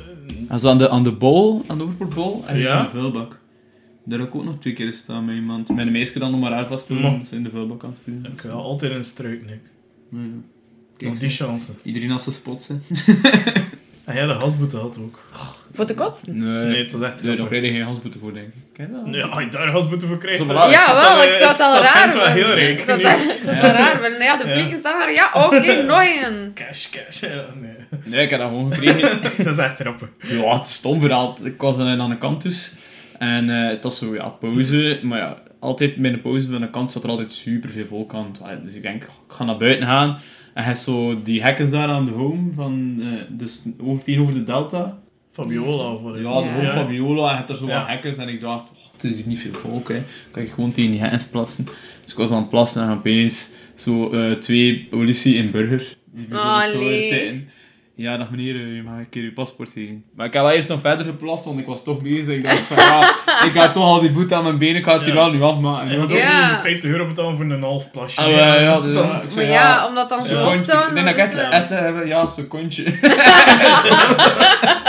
En 0.49 0.59
zo 0.59 0.69
aan 0.69 0.77
de, 0.77 0.89
aan 0.89 1.03
de 1.03 1.11
bol, 1.11 1.63
aan 1.67 1.77
de 1.77 1.83
overpoortbol, 1.83 2.43
en 2.47 2.57
Ja? 2.59 2.77
in 2.77 2.83
de 2.83 2.89
vuilbak. 2.89 3.39
Daar 4.05 4.19
heb 4.19 4.27
ik 4.27 4.35
ook 4.35 4.43
nog 4.43 4.59
twee 4.59 4.73
keer 4.73 4.93
staan 4.93 5.25
met 5.25 5.35
iemand. 5.35 5.69
Met 5.75 5.85
een 5.85 5.91
meisje 5.91 6.19
dan 6.19 6.31
nog 6.31 6.39
maar 6.39 6.51
haar 6.51 6.67
vast 6.67 6.87
te 6.87 6.93
doen, 6.93 7.17
dat 7.17 7.27
ze 7.27 7.35
in 7.35 7.43
de 7.43 7.49
vuilbak 7.49 7.83
aan 7.83 7.89
het 7.89 7.99
spelen. 8.01 8.31
ik 8.33 8.41
ga 8.41 8.49
altijd 8.49 8.91
een 8.91 9.03
struik, 9.03 9.45
Nick. 9.45 9.59
Ja, 10.11 10.17
ja. 10.19 10.25
Kijk, 10.97 11.09
Nog 11.11 11.19
die 11.19 11.29
zo. 11.29 11.45
chance. 11.45 11.71
Iedereen 11.83 12.11
als 12.11 12.23
ze 12.23 12.31
spot 12.31 12.61
zijn. 12.61 12.83
En 14.05 14.15
jij 14.15 14.25
de 14.25 14.33
hasboete 14.33 14.77
had 14.77 14.99
ook. 14.99 15.19
Voor 15.73 15.85
de 15.87 15.93
kotsen? 15.93 16.37
Nee, 16.37 16.65
Nee, 16.67 16.81
het 16.81 16.91
was 16.91 17.01
echt 17.01 17.23
nee 17.23 17.35
daar 17.35 17.47
krijg 17.47 17.63
je 17.63 17.69
geen 17.69 17.81
hasboete 17.81 18.19
voor, 18.19 18.33
denk 18.33 18.47
ik. 18.47 18.53
Ken 18.73 18.87
je 18.87 18.91
dat? 18.93 19.05
Nee, 19.05 19.23
als 19.23 19.43
je 19.43 19.49
daar 19.49 19.67
hasboete 19.67 20.07
voor 20.07 20.17
krijgt... 20.17 20.37
Ja, 20.37 20.43
is 20.43 20.47
wel, 20.51 21.15
dat, 21.15 21.23
ik 21.25 21.31
eh, 21.31 21.37
zou 21.39 21.51
het 21.51 21.61
al 21.61 21.81
raar 21.83 22.13
wel 22.13 22.25
heel 22.25 22.33
vinden. 22.35 22.55
rijk 22.55 22.79
Ik 22.79 22.85
zou 22.85 23.01
het 23.01 23.61
wel 23.61 23.71
raar 23.71 23.99
vinden. 24.01 24.21
Ja, 24.23 24.37
de 24.37 24.47
Ja. 24.47 24.53
vliegen 24.53 24.79
staan 24.79 25.01
er. 25.01 25.13
Ja, 25.13 25.29
oké, 25.45 25.83
nog 25.83 26.01
een. 26.25 26.51
Cash, 26.53 26.89
cash. 26.89 27.19
Ja, 27.19 27.45
nee. 27.61 27.75
Nee, 28.03 28.23
ik 28.23 28.29
heb 28.29 28.39
dat 28.39 28.49
gewoon 28.49 28.73
gekregen. 28.73 29.21
dat 29.45 29.53
is 29.53 29.57
echt 29.57 29.79
grappig. 29.79 30.09
Ja, 30.21 30.53
het 30.57 30.65
is 30.65 30.73
stom 30.73 30.99
verhaal. 31.01 31.37
Ik 31.43 31.61
was 31.61 31.77
dan 31.77 31.99
aan 32.01 32.09
de 32.09 32.17
kant 32.17 32.41
dus. 32.41 32.73
En 33.19 33.49
eh, 33.49 33.69
het 33.69 33.83
was 33.83 33.97
zo, 33.97 34.13
ja, 34.13 34.27
pauze. 34.29 34.99
Maar 35.03 35.17
ja, 35.19 35.37
altijd 35.59 35.95
bij 35.95 36.11
de 36.11 36.17
pauze 36.17 36.47
van 36.51 36.61
de 36.61 36.69
kant 36.69 36.91
zat 36.91 37.03
er 37.03 37.09
altijd 37.09 37.31
super 37.31 37.69
veel 37.69 37.85
volk 37.85 38.13
aan. 38.13 38.31
Dus 38.63 38.75
ik 38.75 38.81
denk, 38.81 39.03
ik 39.03 39.09
ga 39.27 39.43
naar 39.43 39.57
buiten 39.57 39.85
gaan. 39.87 40.17
En 40.53 40.63
hij 40.63 40.71
is 40.73 40.83
zo 40.83 41.21
die 41.23 41.43
hekken 41.43 41.71
daar 41.71 41.87
aan 41.87 42.05
de 42.05 42.11
home, 42.11 42.51
van, 42.55 42.97
eh, 43.01 43.07
dus 43.29 43.63
over, 43.81 44.03
tegenover 44.03 44.33
de 44.33 44.43
Delta. 44.43 44.97
Fabiola 45.31 45.91
of 45.93 46.01
wat. 46.01 46.15
Ja, 46.15 46.21
de 46.21 46.27
home 46.27 46.61
Ja. 46.61 46.87
Viola. 46.87 47.23
En 47.25 47.29
je 47.31 47.35
hebt 47.37 47.49
er 47.49 47.55
zo 47.55 47.67
Ja. 47.67 47.79
wat 47.79 47.87
hekken. 47.87 48.17
En 48.17 48.29
ik 48.29 48.41
dacht, 48.41 48.69
oh, 48.69 48.91
het 48.93 49.03
is 49.03 49.15
hier 49.17 49.27
niet 49.27 49.39
veel 49.39 49.53
volk, 49.53 49.89
hè. 49.89 50.01
Kan 50.31 50.43
ik 50.43 50.49
gewoon 50.49 50.71
tegen 50.71 50.91
die 50.91 50.99
hekken 50.99 51.29
plassen. 51.31 51.65
Dus 52.03 52.11
ik 52.11 52.17
was 52.17 52.31
aan 52.31 52.37
het 52.41 52.49
plassen 52.49 52.83
en 52.83 52.89
opeens 52.91 53.51
zo 53.75 54.11
eh, 54.11 54.31
twee 54.31 54.87
politie 54.89 55.35
in 55.35 55.51
burger. 55.51 55.95
Die 56.13 56.25
zo 56.29 56.35
Oh, 56.35 56.61
zo 56.61 56.79
nee. 56.79 57.47
Ja, 57.97 58.17
dag 58.17 58.29
meneer, 58.29 58.55
eh, 58.55 58.75
je 58.75 58.81
mag 58.83 58.97
een 58.97 59.09
keer 59.09 59.23
uw 59.23 59.33
paspoort 59.33 59.69
geven. 59.71 60.03
Maar 60.15 60.25
ik 60.25 60.33
heb 60.33 60.41
wel 60.41 60.51
eerst 60.51 60.69
nog 60.69 60.81
verder 60.81 61.05
geplast, 61.05 61.45
want 61.45 61.59
ik 61.59 61.65
was 61.65 61.83
toch 61.83 62.01
bezig. 62.03 62.35
Ik 62.35 62.43
dacht 62.43 62.65
van, 62.65 62.77
ja, 62.77 62.99
ik 63.47 63.53
ga 63.53 63.71
toch 63.71 63.83
al 63.83 63.99
die 63.99 64.11
boete 64.11 64.35
aan 64.35 64.43
mijn 64.43 64.57
benen, 64.57 64.75
ik 64.75 64.83
ga 64.83 64.93
het 64.93 65.05
hier 65.05 65.13
wel 65.13 65.31
nu 65.31 65.41
afmaken. 65.41 65.89
Je 65.91 65.95
Ja. 65.97 66.01
ook 66.03 66.09
niet 66.51 66.59
50 66.61 66.89
euro 66.89 67.07
betalen 67.07 67.35
voor 67.37 67.45
een 67.45 67.61
half 67.63 67.91
plasje. 67.91 68.21
Ah, 68.21 68.29
ja, 68.31 68.59
ja, 68.59 68.79
dus, 68.81 68.95
Dan- 68.95 69.07
Maar 69.35 69.43
ja, 69.45 69.87
omdat 69.87 70.09
dan 70.09 70.23
zo 70.23 70.45
optoon... 70.45 70.87
Ik 70.87 70.93
denk 70.93 71.05
dat 71.05 71.15
ik 71.15 71.17
echt, 71.17 71.35
echt 71.51 71.71
eh, 71.71 72.07
ja, 72.07 72.21
een 72.21 72.27
secondje. 72.29 72.83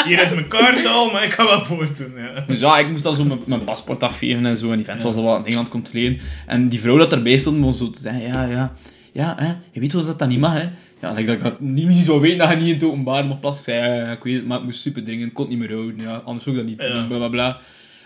Hier 0.06 0.22
is 0.22 0.30
mijn 0.30 0.48
kaart 0.48 0.86
al, 0.86 1.10
maar 1.10 1.24
ik 1.24 1.32
ga 1.32 1.44
wel 1.44 1.60
voortdoen. 1.64 2.12
Ja. 2.16 2.44
Dus 2.46 2.60
ja, 2.60 2.78
ik 2.78 2.88
moest 2.90 3.02
dan 3.02 3.14
zo 3.14 3.24
mijn, 3.24 3.40
mijn 3.46 3.64
paspoort 3.64 4.02
afgeven 4.02 4.46
en 4.46 4.56
zo. 4.56 4.70
En 4.70 4.76
die 4.76 4.84
vent 4.84 5.02
was 5.02 5.14
al 5.16 5.22
wat 5.22 5.36
aan 5.38 5.46
Engeland 5.46 5.68
controleren. 5.68 6.18
En 6.46 6.68
die 6.68 6.80
vrouw 6.80 6.96
dat 6.96 7.12
erbij 7.12 7.36
stond, 7.36 7.58
moest 7.58 7.78
zo 7.78 7.90
te 7.90 8.00
zeggen, 8.00 8.22
ja, 8.22 8.44
ja, 8.44 8.72
ja, 9.12 9.34
hè, 9.38 9.46
je 9.72 9.80
weet 9.80 9.92
wel 9.92 10.04
dat 10.04 10.18
dat 10.18 10.28
niet 10.28 10.38
mag, 10.40 10.52
hè. 10.52 10.68
Ja, 11.06 11.12
dat 11.12 11.18
ik 11.20 11.26
dat, 11.26 11.36
ik 11.36 11.42
dat 11.42 11.60
niet, 11.60 11.86
niet 11.86 12.04
zou 12.04 12.20
weten 12.20 12.38
dat 12.38 12.48
je 12.48 12.56
niet 12.56 12.66
in 12.68 12.74
het 12.74 12.84
openbaar 12.84 13.26
mag 13.26 13.40
plassen. 13.40 13.64
Ik 13.74 13.78
zei, 13.78 13.90
ja, 13.94 14.04
ja, 14.06 14.12
ik 14.12 14.22
weet 14.22 14.34
het, 14.34 14.46
maar 14.46 14.56
het 14.56 14.66
moest 14.66 14.80
super 14.80 15.04
dringend. 15.04 15.28
Ik 15.28 15.34
kon 15.34 15.44
het 15.48 15.58
niet 15.58 15.68
meer 15.68 15.76
houden, 15.78 16.00
ja. 16.00 16.22
Anders 16.24 16.44
zou 16.44 16.56
ik 16.56 16.62
dat 16.62 16.70
niet 16.70 16.80
doen, 16.88 16.96
Ja. 17.02 17.06
bla, 17.06 17.16
bla, 17.16 17.28
bla. 17.28 17.58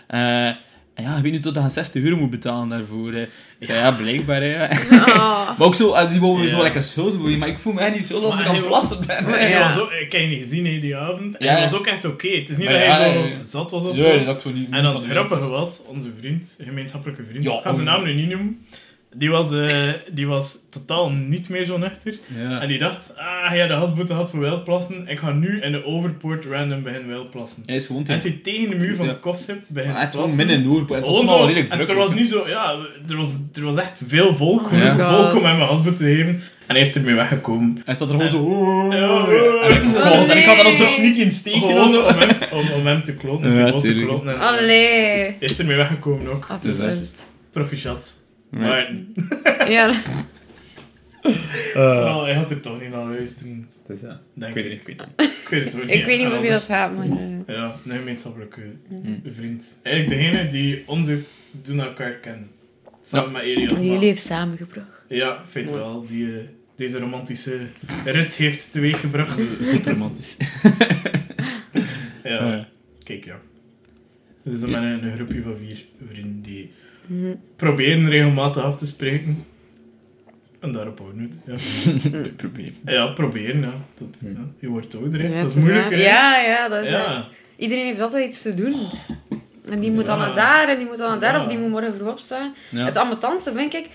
Eh, 0.07 0.55
en 0.93 1.03
ja, 1.03 1.15
je 1.15 1.21
weet 1.21 1.31
nu 1.31 1.39
tot 1.39 1.53
dat 1.53 1.63
je 1.63 1.69
60 1.69 2.03
euro 2.03 2.17
moet 2.17 2.29
betalen 2.29 2.69
daarvoor, 2.69 3.11
hè. 3.13 3.21
Ik 3.21 3.67
zei, 3.67 3.77
ja, 3.79 3.91
blijkbaar, 3.91 4.41
hè. 4.41 4.69
Ah. 4.69 5.49
Maar 5.57 5.67
ook 5.67 5.75
zo, 5.75 5.93
eh, 5.93 6.11
die 6.11 6.19
wouden 6.19 6.49
zo 6.49 6.55
Ja. 6.55 6.61
lekker 6.61 6.83
schuld 6.83 7.15
voor 7.15 7.29
je, 7.29 7.37
maar 7.37 7.47
ik 7.47 7.57
voel 7.57 7.73
mij 7.73 7.89
niet 7.89 8.05
zo 8.05 8.29
Maar 8.29 8.39
ik 8.41 8.45
aan 8.47 8.55
het 8.55 8.67
plassen 8.67 9.07
ben. 9.07 9.23
Maar 9.23 9.33
En 9.33 9.49
ja. 9.49 9.67
was 9.67 9.79
ook, 9.79 9.91
ik 9.91 10.11
heb 10.11 10.21
je 10.21 10.27
niet 10.27 10.39
gezien 10.39 10.65
hè, 10.65 10.79
die 10.79 10.95
avond. 10.95 11.37
En 11.37 11.45
Ja, 11.45 11.51
hij 11.51 11.61
ja. 11.61 11.69
was 11.69 11.79
ook 11.79 11.87
echt 11.87 12.05
oké. 12.05 12.27
Het 12.27 12.49
is 12.49 12.57
niet 12.57 12.65
Maar 12.69 12.73
dat 12.79 12.83
ja, 12.85 12.93
hij 12.99 13.13
zo 13.13 13.43
zat 13.43 13.71
was 13.71 13.83
of 13.85 13.95
Ja, 13.97 14.03
zo. 14.03 14.23
dat 14.23 14.35
ik 14.35 14.41
zo 14.41 14.51
niet... 14.51 14.67
En 14.71 14.83
van 14.83 14.95
het 14.95 15.05
grappige 15.05 15.47
was, 15.47 15.81
onze 15.87 16.07
vriend, 16.19 16.55
een 16.59 16.65
gemeenschappelijke 16.65 17.23
vriend, 17.23 17.43
Ja, 17.43 17.53
ik 17.57 17.61
ga 17.61 17.73
zijn 17.73 17.87
oh. 17.87 17.93
naam 17.93 18.03
nu 18.03 18.13
niet 18.13 18.29
noemen, 18.29 18.65
die 19.15 19.29
was, 19.29 19.51
eh, 19.51 19.87
die 20.11 20.27
was 20.27 20.57
totaal 20.69 21.09
niet 21.11 21.49
meer 21.49 21.65
zo 21.65 21.77
nuchter. 21.77 22.19
Ja. 22.37 22.61
En 22.61 22.67
die 22.67 22.77
dacht, 22.79 23.13
ah 23.17 23.55
ja, 23.55 23.67
de 23.67 23.73
hasboete 23.73 24.13
had 24.13 24.29
voor 24.29 24.39
wildplassen, 24.39 25.07
ik 25.07 25.19
ga 25.19 25.31
nu 25.31 25.61
in 25.61 25.71
de 25.71 25.85
overpoort 25.85 26.45
random 26.45 26.83
beginnen 26.83 27.07
wildplassen. 27.07 27.63
Hij 27.65 27.75
is 27.75 27.85
gewoon 27.85 28.03
En 28.05 28.15
tegen... 28.15 28.21
hij 28.31 28.39
tegen 28.43 28.69
de 28.69 28.85
muur 28.85 28.95
van 28.95 29.05
Ja. 29.05 29.11
het 29.11 29.19
kofschip 29.19 29.61
beginnen 29.67 29.99
het 29.99 30.13
was 30.13 30.35
midden 30.35 30.55
in 30.55 30.63
Noordpoort. 30.63 30.99
Het 31.07 31.15
was 31.17 31.27
zo, 31.29 31.45
redelijk 31.45 31.69
en 31.71 31.77
druk. 31.77 31.89
er 31.89 31.95
was 31.95 32.13
niet 32.13 32.29
zo, 32.29 32.47
ja, 32.47 32.75
er 33.09 33.15
was, 33.17 33.29
er 33.53 33.63
was 33.63 33.75
echt 33.75 33.99
veel 34.07 34.35
volk, 34.35 34.61
Oh 34.61 34.67
genoeg 34.67 35.07
volk 35.15 35.35
om 35.35 35.43
hem 35.45 35.59
een 35.61 35.67
hasboete 35.67 35.97
te 35.97 36.03
geven. 36.03 36.41
En 36.67 36.77
hij 36.77 36.85
is 36.85 36.93
ermee 36.95 37.15
weggekomen. 37.15 37.81
Hij 37.85 37.95
staat 37.95 38.09
er 38.09 38.15
gewoon 38.15 38.29
zo... 38.29 38.95
Ja. 38.95 39.27
En 39.67 39.75
ik, 39.75 39.83
Oh, 39.95 40.29
en 40.31 40.37
ik 40.37 40.45
had 40.45 40.55
dan 40.55 40.65
nog 40.65 40.73
zo 40.75 40.83
nee. 40.83 40.93
sneaky 40.93 41.19
in 41.19 41.25
het 41.25 41.33
steegje 41.35 41.59
Gewoon 41.59 41.81
of 41.81 41.89
zo. 41.89 42.01
om 42.01 42.17
hem, 42.17 42.29
om, 42.51 42.71
om 42.71 42.85
hem 42.87 43.03
te 43.03 43.15
klonen, 43.15 43.55
Ja, 43.55 43.71
te 43.73 43.93
klonen. 43.93 44.33
En 44.35 44.39
Allee. 44.41 45.35
is 45.39 45.59
ermee 45.59 45.75
weggekomen 45.75 46.31
ook. 46.31 46.45
Absoluut. 46.49 47.27
Proficiat. 47.51 48.19
Maar 48.51 48.93
Ja. 49.69 49.93
Eh, 51.73 51.81
Oh, 51.83 52.23
hij 52.23 52.33
had 52.33 52.51
er 52.51 52.59
toch 52.59 52.81
niet 52.81 52.89
naar 52.89 53.05
luisteren. 53.05 53.69
is, 53.87 54.01
ja. 54.01 54.21
Denk 54.33 54.55
Ik 54.55 54.63
weet 54.63 54.71
ik. 54.71 54.79
het 54.87 54.87
niet, 54.87 54.97
ik 54.97 54.97
weet 54.97 54.99
het 54.99 55.17
niet. 55.17 55.31
Ik 55.43 55.47
weet 55.49 55.63
het 55.63 55.75
ook 55.75 55.81
niet. 55.85 55.93
Ik 55.95 56.05
weet 56.05 56.17
niet 56.19 56.27
hoe 56.37 56.49
dat 56.49 56.63
gaat, 56.63 56.95
maar... 56.95 57.05
eh, 57.05 57.55
Ja, 57.55 57.75
een 57.85 57.97
gemeenschappelijke 57.99 58.61
Mm. 58.89 59.21
vriend. 59.25 59.79
Eigenlijk 59.83 60.17
degene 60.17 60.47
die 60.47 60.83
ons 60.87 61.07
heeft 61.07 61.27
doen 61.51 61.79
elkaar 61.79 62.11
kennen. 62.13 62.49
Samen 63.03 63.31
met 63.31 63.41
Elias. 63.41 63.73
die 63.73 63.91
jullie 63.91 64.07
heeft 64.07 64.21
samengebracht. 64.21 64.87
Ja, 65.07 65.43
feit 65.47 65.71
wel. 65.71 66.05
Die 66.07 66.27
eh, 66.27 66.43
deze 66.75 66.99
romantische 66.99 67.59
rit 68.05 68.33
heeft 68.35 68.71
teweeggebracht. 68.71 69.47
Zit 69.61 69.87
romantisch. 69.87 70.37
Ja, 72.23 72.47
Ja. 72.49 72.67
kijk 73.03 73.25
ja. 73.25 73.39
Zijn 74.45 74.71
met 74.71 74.81
een, 74.81 75.03
een 75.03 75.15
groepje 75.15 75.41
van 75.41 75.55
vier 75.57 75.85
vrienden 76.11 76.41
die 76.41 76.71
Proberen 77.55 78.09
regelmatig 78.09 78.63
af 78.63 78.77
te 78.77 78.85
spreken. 78.85 79.45
En 80.59 80.71
daarop 80.71 81.01
we 81.15 81.21
het. 81.21 81.39
Ja. 81.45 82.21
Probeer. 82.35 82.71
ja, 82.85 83.07
proberen, 83.07 83.61
ja. 83.61 83.73
Dat, 83.97 84.07
Hm. 84.19 84.25
ja. 84.27 84.47
Je 84.59 84.67
wordt 84.67 84.95
ouder, 84.95 85.21
hè. 85.21 85.27
Ja, 85.27 85.41
dat 85.41 85.55
is 85.55 85.63
hè. 85.63 85.95
Ja, 85.95 86.41
ja, 86.41 86.67
dat 86.69 86.83
is... 86.83 86.89
Ja. 86.89 87.27
Iedereen 87.55 87.85
heeft 87.85 88.01
altijd 88.01 88.27
iets 88.29 88.41
te 88.41 88.53
doen. 88.53 88.75
En 89.65 89.79
die 89.79 89.91
moet 89.91 90.05
dan 90.05 90.17
naar 90.19 90.33
daar, 90.35 90.69
en 90.69 90.77
die 90.77 90.87
moet 90.87 90.97
dan 90.97 91.09
naar 91.09 91.19
daar, 91.19 91.33
Ja. 91.35 91.41
of 91.41 91.47
die 91.47 91.57
moet 91.57 91.69
morgen 91.69 91.93
vroeg 91.95 92.09
opstaan. 92.11 92.53
Ja. 92.71 92.85
Het 92.85 92.97
ambetantste 92.97 93.53
vind 93.53 93.73
ik, 93.73 93.89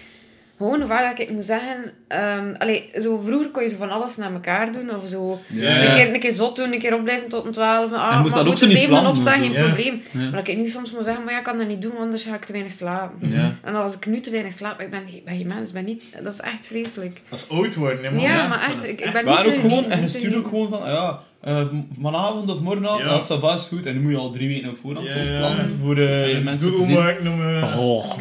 gewoon 0.59 0.79
hoe 0.79 0.89
vaak 0.89 1.17
dat 1.17 1.29
ik 1.29 1.35
moet 1.35 1.45
zeggen... 1.45 1.77
ehm 2.09 2.55
allee, 2.59 2.91
zo, 3.01 3.19
vroeger 3.25 3.51
kon 3.51 3.63
je 3.63 3.69
zo 3.69 3.77
van 3.77 3.91
alles 3.91 4.17
naar 4.17 4.33
elkaar 4.33 4.73
doen, 4.73 4.95
of 4.95 5.09
zo... 5.09 5.41
Ja. 5.47 5.85
Een, 5.85 5.91
keer, 5.95 6.15
een 6.15 6.21
keer 6.21 6.33
zot 6.33 6.57
doen, 6.57 6.73
een 6.73 6.79
keer 6.79 6.95
opblijven 6.95 7.29
tot 7.29 7.45
een 7.45 7.53
twaalf. 7.53 7.93
Ah, 7.93 8.15
En 8.15 8.21
moest 8.21 8.35
maar 8.35 8.45
dat 8.45 8.53
ook 8.55 8.61
moet 8.61 8.71
zeven 8.71 8.89
plannen, 8.89 9.11
opstaan, 9.11 9.41
geen? 9.41 9.53
Ja. 9.53 9.65
probleem. 9.65 10.03
Maar 10.13 10.31
dat 10.33 10.49
ik 10.49 10.57
nu 10.57 10.69
soms 10.69 10.93
moet 10.93 11.05
zeggen, 11.05 11.25
maar 11.25 11.33
ja, 11.33 11.39
ik 11.39 11.45
kan 11.45 11.59
dat 11.59 11.67
niet 11.69 11.83
doen, 11.83 11.91
want 11.91 12.03
anders 12.03 12.25
ga 12.25 12.35
ik 12.35 12.45
te 12.45 12.53
weinig 12.53 12.73
slapen. 12.73 13.31
Ja. 13.31 13.55
En 13.63 13.75
als 13.75 13.95
ik 13.97 14.07
nu 14.07 14.21
te 14.21 14.31
weinig 14.31 14.53
slaap, 14.53 14.81
ik 14.81 14.91
ben, 14.91 15.03
ik 15.07 15.25
ben 15.25 15.37
geen 15.37 15.47
mens, 15.47 15.73
ben 15.73 15.85
niet, 15.85 16.03
dat 16.23 16.33
is 16.33 16.41
echt 16.41 16.67
vreselijk. 16.67 17.21
Dat 17.29 17.39
is 17.39 17.49
oud 17.49 17.75
worden, 17.75 18.05
hè, 18.05 18.11
man. 18.11 18.23
Ja, 18.23 18.49
maar 18.49 18.61
echt, 18.61 18.85
ik, 18.85 18.99
ik 18.99 19.01
echt 19.01 19.13
ben 19.13 19.25
Maar 19.25 19.39
niet 19.39 19.47
ook 19.47 19.55
te 19.55 19.61
gewoon, 19.61 19.83
niet 19.83 19.93
en 19.93 20.01
je 20.01 20.09
stuurt 20.09 20.37
ook 20.37 20.49
gewoon 20.49 20.69
van, 20.69 20.81
ja, 20.91 21.21
eh, 21.41 21.67
vanavond 22.01 22.51
of 22.53 22.61
morgenavond, 22.61 23.01
Ja. 23.01 23.07
ja. 23.07 23.13
dat 23.13 23.31
is 23.31 23.37
vast 23.41 23.69
goed. 23.69 23.87
En 23.87 23.95
dan 23.95 24.03
moet 24.03 24.13
je 24.13 24.19
al 24.19 24.31
drie 24.31 24.49
weken 24.49 24.71
op 24.71 24.79
voorhand 24.83 25.09
ja, 25.09 25.39
plannen. 25.39 25.79
voor 25.83 26.01
je 26.01 26.41
mensen 26.45 26.75
te 26.75 26.83
zien. 26.83 26.97
maken 26.99 27.63
Oh. 27.79 28.13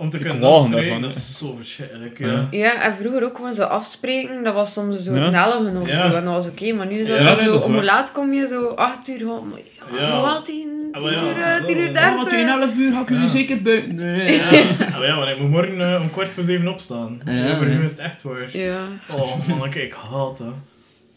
Om 0.00 0.10
te 0.10 0.16
Ik 0.16 0.22
kunnen 0.22 0.42
afspreken. 0.48 1.00
Dat 1.02 1.14
is 1.14 1.38
zo 1.38 1.54
verschrikkelijk, 1.56 2.18
Ja. 2.18 2.26
ja. 2.26 2.46
Ja, 2.50 2.82
en 2.82 2.94
vroeger 3.00 3.24
ook 3.24 3.36
gewoon 3.36 3.52
zo 3.52 3.62
afspreken, 3.62 4.44
dat 4.44 4.54
was 4.54 4.72
soms 4.72 5.02
zo 5.02 5.14
Ja. 5.14 5.26
een 5.26 5.34
elfen 5.34 5.76
of 5.76 5.88
Ja. 5.88 5.96
zo, 6.10 6.16
en 6.16 6.24
dat 6.24 6.34
was 6.34 6.46
oké. 6.48 6.72
maar 6.72 6.86
nu 6.86 6.98
is 6.98 7.06
dat 7.06 7.16
Ja, 7.18 7.24
zo, 7.24 7.44
dat 7.44 7.54
is 7.58 7.64
om 7.64 7.72
hoe 7.72 7.82
laat 7.84 8.12
kom 8.12 8.32
je 8.32 8.46
zo, 8.46 8.66
acht 8.68 9.08
uur, 9.08 9.18
gewoon, 9.18 9.48
maar 9.48 9.58
ja, 9.58 10.02
Ja. 10.06 10.08
nog 10.14 10.32
wel 10.32 10.42
tien, 10.42 10.68
Ah, 10.92 11.02
tien 11.02 11.12
maar 11.12 11.12
ja, 11.24 11.30
uur, 11.30 11.42
eh, 11.42 11.56
dat 11.56 11.66
tien 11.66 11.76
wel. 11.76 11.84
uur 11.84 11.92
Ja, 11.92 12.00
dertig. 12.00 12.16
maar 12.16 12.26
tegen 12.26 12.48
11 12.48 12.76
uur 12.76 12.92
ga 12.92 13.00
ik 13.00 13.08
jullie 13.08 13.22
Ja. 13.24 13.28
zeker 13.30 13.62
buiten. 13.62 13.94
Nee. 13.94 14.32
Ja. 14.40 14.86
Ah, 14.96 15.02
ja, 15.04 15.16
maar 15.16 15.30
ik 15.30 15.38
moet 15.38 15.50
morgen 15.50 15.80
eh, 15.94 16.00
om 16.00 16.10
kwart 16.10 16.32
voor 16.32 16.42
zeven 16.42 16.68
opstaan. 16.68 17.20
Ja, 17.24 17.32
Ja, 17.32 17.56
maar 17.56 17.68
ja. 17.70 17.76
nu 17.78 17.84
is 17.84 17.90
het 17.90 18.00
echt 18.00 18.22
waar. 18.22 18.56
Ja. 18.56 18.84
Oh 19.10 19.48
man, 19.48 19.64
ik, 19.64 19.74
ik 19.74 19.92
haat 20.10 20.38
dat. 20.38 20.54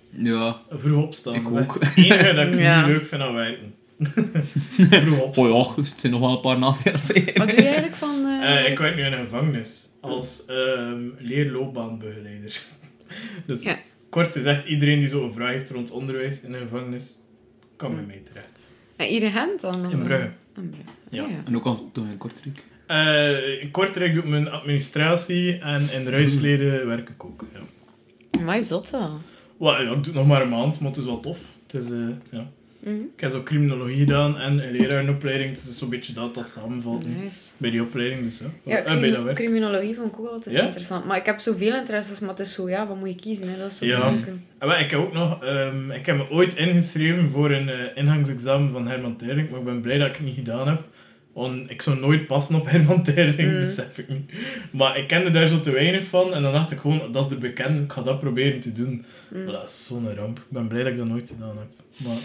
Ja. 0.09 0.55
Vroeg 0.69 1.03
opstaan. 1.03 1.33
Ik 1.33 1.43
dat 1.43 1.59
is 1.81 1.87
het 1.87 1.91
enige 1.95 2.33
dat 2.33 2.47
ik 2.47 2.59
Ja. 2.59 2.77
niet 2.77 2.87
leuk 2.87 3.05
vind 3.07 3.21
aan 3.21 3.33
werken. 3.33 3.73
Oh 5.35 5.47
ja, 5.75 5.81
het 5.81 5.93
zijn 5.97 6.11
nog 6.11 6.21
wel 6.21 6.31
een 6.31 6.39
paar 6.39 6.59
nadelen. 6.59 6.99
Wat 7.37 7.49
doe 7.49 7.57
je 7.61 7.63
eigenlijk 7.65 7.95
van... 7.95 8.25
eh, 8.25 8.65
Eh, 8.65 8.71
ik 8.71 8.77
werk 8.79 8.95
nu 8.95 9.03
in 9.05 9.13
een 9.13 9.23
gevangenis 9.23 9.89
als 10.01 10.45
ehm 10.45 11.01
leerloopbaanbegeleider. 11.17 12.61
Dus 13.45 13.61
Ja. 13.61 13.77
kort 14.09 14.31
gezegd, 14.33 14.65
iedereen 14.65 14.99
die 14.99 15.07
zo 15.07 15.23
een 15.23 15.33
vraag 15.33 15.51
heeft 15.51 15.69
rond 15.69 15.91
onderwijs 15.91 16.41
in 16.41 16.53
een 16.53 16.61
gevangenis, 16.61 17.17
kan 17.75 17.95
bij 17.95 18.03
mij 18.03 18.21
terecht. 18.25 18.71
En 18.95 19.07
hier 19.07 19.21
in 19.23 19.31
Gent 19.31 19.61
dan? 19.61 19.91
In 19.91 20.03
Brugge. 20.03 20.29
In 20.55 20.69
Brugge. 20.69 20.85
Ja. 21.09 21.23
Ah, 21.23 21.29
ja. 21.29 21.37
En 21.45 21.55
ook 21.55 21.65
al 21.65 21.89
toch 21.91 22.05
in 22.11 22.17
Kortrijk. 22.17 22.63
Eh, 22.87 23.61
in 23.61 23.71
Kortrijk 23.71 24.13
doe 24.13 24.23
ik 24.23 24.29
mijn 24.29 24.49
administratie 24.49 25.57
en 25.57 25.89
in 25.93 26.07
Ruisleden 26.07 26.87
werk 26.87 27.09
ik 27.09 27.23
ook. 27.25 27.45
Ja. 27.53 28.39
Maar 28.41 28.57
is 28.59 28.67
dat 28.67 28.89
wel? 28.89 29.17
Wel, 29.59 29.81
ja, 29.81 29.91
ik 29.91 30.03
doe 30.03 30.13
nog 30.13 30.27
maar 30.27 30.41
een 30.41 30.49
maand, 30.49 30.79
maar 30.79 30.89
het 30.89 30.99
is 30.99 31.05
wel 31.05 31.19
tof. 31.19 31.39
Het 31.67 31.81
is, 31.81 31.89
eh, 31.91 31.97
ja. 32.31 32.49
Mhm. 32.85 32.95
Ik 33.15 33.21
heb 33.21 33.29
zo 33.31 33.43
criminologie 33.43 33.97
gedaan 33.97 34.37
en 34.37 34.63
een 34.65 34.71
lerarenopleiding, 34.71 35.49
dus 35.51 35.59
het 35.61 35.69
is 35.71 35.77
zo'n 35.77 35.89
beetje 35.89 36.13
dat 36.13 36.33
dat 36.33 36.45
samenvalt 36.45 37.05
Nice. 37.07 37.49
bij 37.57 37.69
die 37.69 37.81
opleiding. 37.81 38.21
Dus, 38.23 38.39
ja. 38.39 38.45
Ja, 38.45 38.83
bij 38.83 38.97
crim- 38.97 39.11
dat 39.13 39.23
werk. 39.23 39.35
criminologie 39.35 39.95
vond 39.95 40.13
ik 40.13 40.19
ook 40.19 40.27
altijd 40.27 40.55
Ja? 40.55 40.61
interessant. 40.65 41.05
Maar 41.05 41.17
ik 41.17 41.25
heb 41.25 41.39
zoveel 41.39 41.75
interesses, 41.75 42.19
maar 42.19 42.29
het 42.29 42.39
is 42.39 42.53
zo, 42.53 42.69
ja, 42.69 42.87
wat 42.87 42.97
moet 42.99 43.09
je 43.09 43.15
kiezen? 43.15 43.49
Hè? 43.49 43.57
Dat 43.57 43.71
is 43.71 43.77
zo 43.77 43.85
Ja. 43.85 44.13
ik 44.77 44.89
heb 44.91 44.99
ook 44.99 45.13
nog, 45.13 45.43
ehm, 45.43 45.91
ik 45.91 46.05
heb 46.05 46.17
me 46.17 46.29
ooit 46.29 46.55
ingeschreven 46.55 47.29
voor 47.29 47.51
een 47.51 47.69
eh, 47.69 47.75
ingangsexamen 47.95 48.71
van 48.71 48.87
Herman 48.87 49.15
Tering, 49.17 49.49
maar 49.49 49.59
ik 49.59 49.65
ben 49.65 49.81
blij 49.81 49.97
dat 49.97 50.07
ik 50.07 50.15
het 50.15 50.25
niet 50.25 50.35
gedaan 50.35 50.67
heb. 50.67 50.81
Want 51.33 51.69
ik 51.69 51.81
zou 51.81 51.99
nooit 51.99 52.27
passen 52.27 52.55
op 52.55 52.69
Herman 52.71 53.03
Tering, 53.03 53.51
Mm. 53.51 53.59
besef 53.59 53.97
ik 53.97 54.09
nu. 54.09 54.25
Maar 54.71 54.97
ik 54.97 55.07
kende 55.07 55.31
daar 55.31 55.47
zo 55.47 55.59
te 55.59 55.71
weinig 55.71 56.03
van 56.03 56.33
en 56.33 56.41
dan 56.41 56.51
dacht 56.51 56.71
ik 56.71 56.79
gewoon, 56.79 57.11
dat 57.11 57.23
is 57.23 57.29
de 57.29 57.35
bekende, 57.35 57.83
ik 57.83 57.91
ga 57.91 58.01
dat 58.01 58.19
proberen 58.19 58.59
te 58.59 58.71
doen. 58.71 59.05
Mm. 59.29 59.43
Maar 59.43 59.53
dat 59.53 59.67
is 59.67 59.85
zo'n 59.85 60.15
ramp. 60.15 60.37
Ik 60.37 60.43
ben 60.49 60.67
blij 60.67 60.83
dat 60.83 60.91
ik 60.91 60.97
dat 60.97 61.07
nooit 61.07 61.29
gedaan 61.29 61.57
heb. 61.57 61.67
Maar 62.05 62.15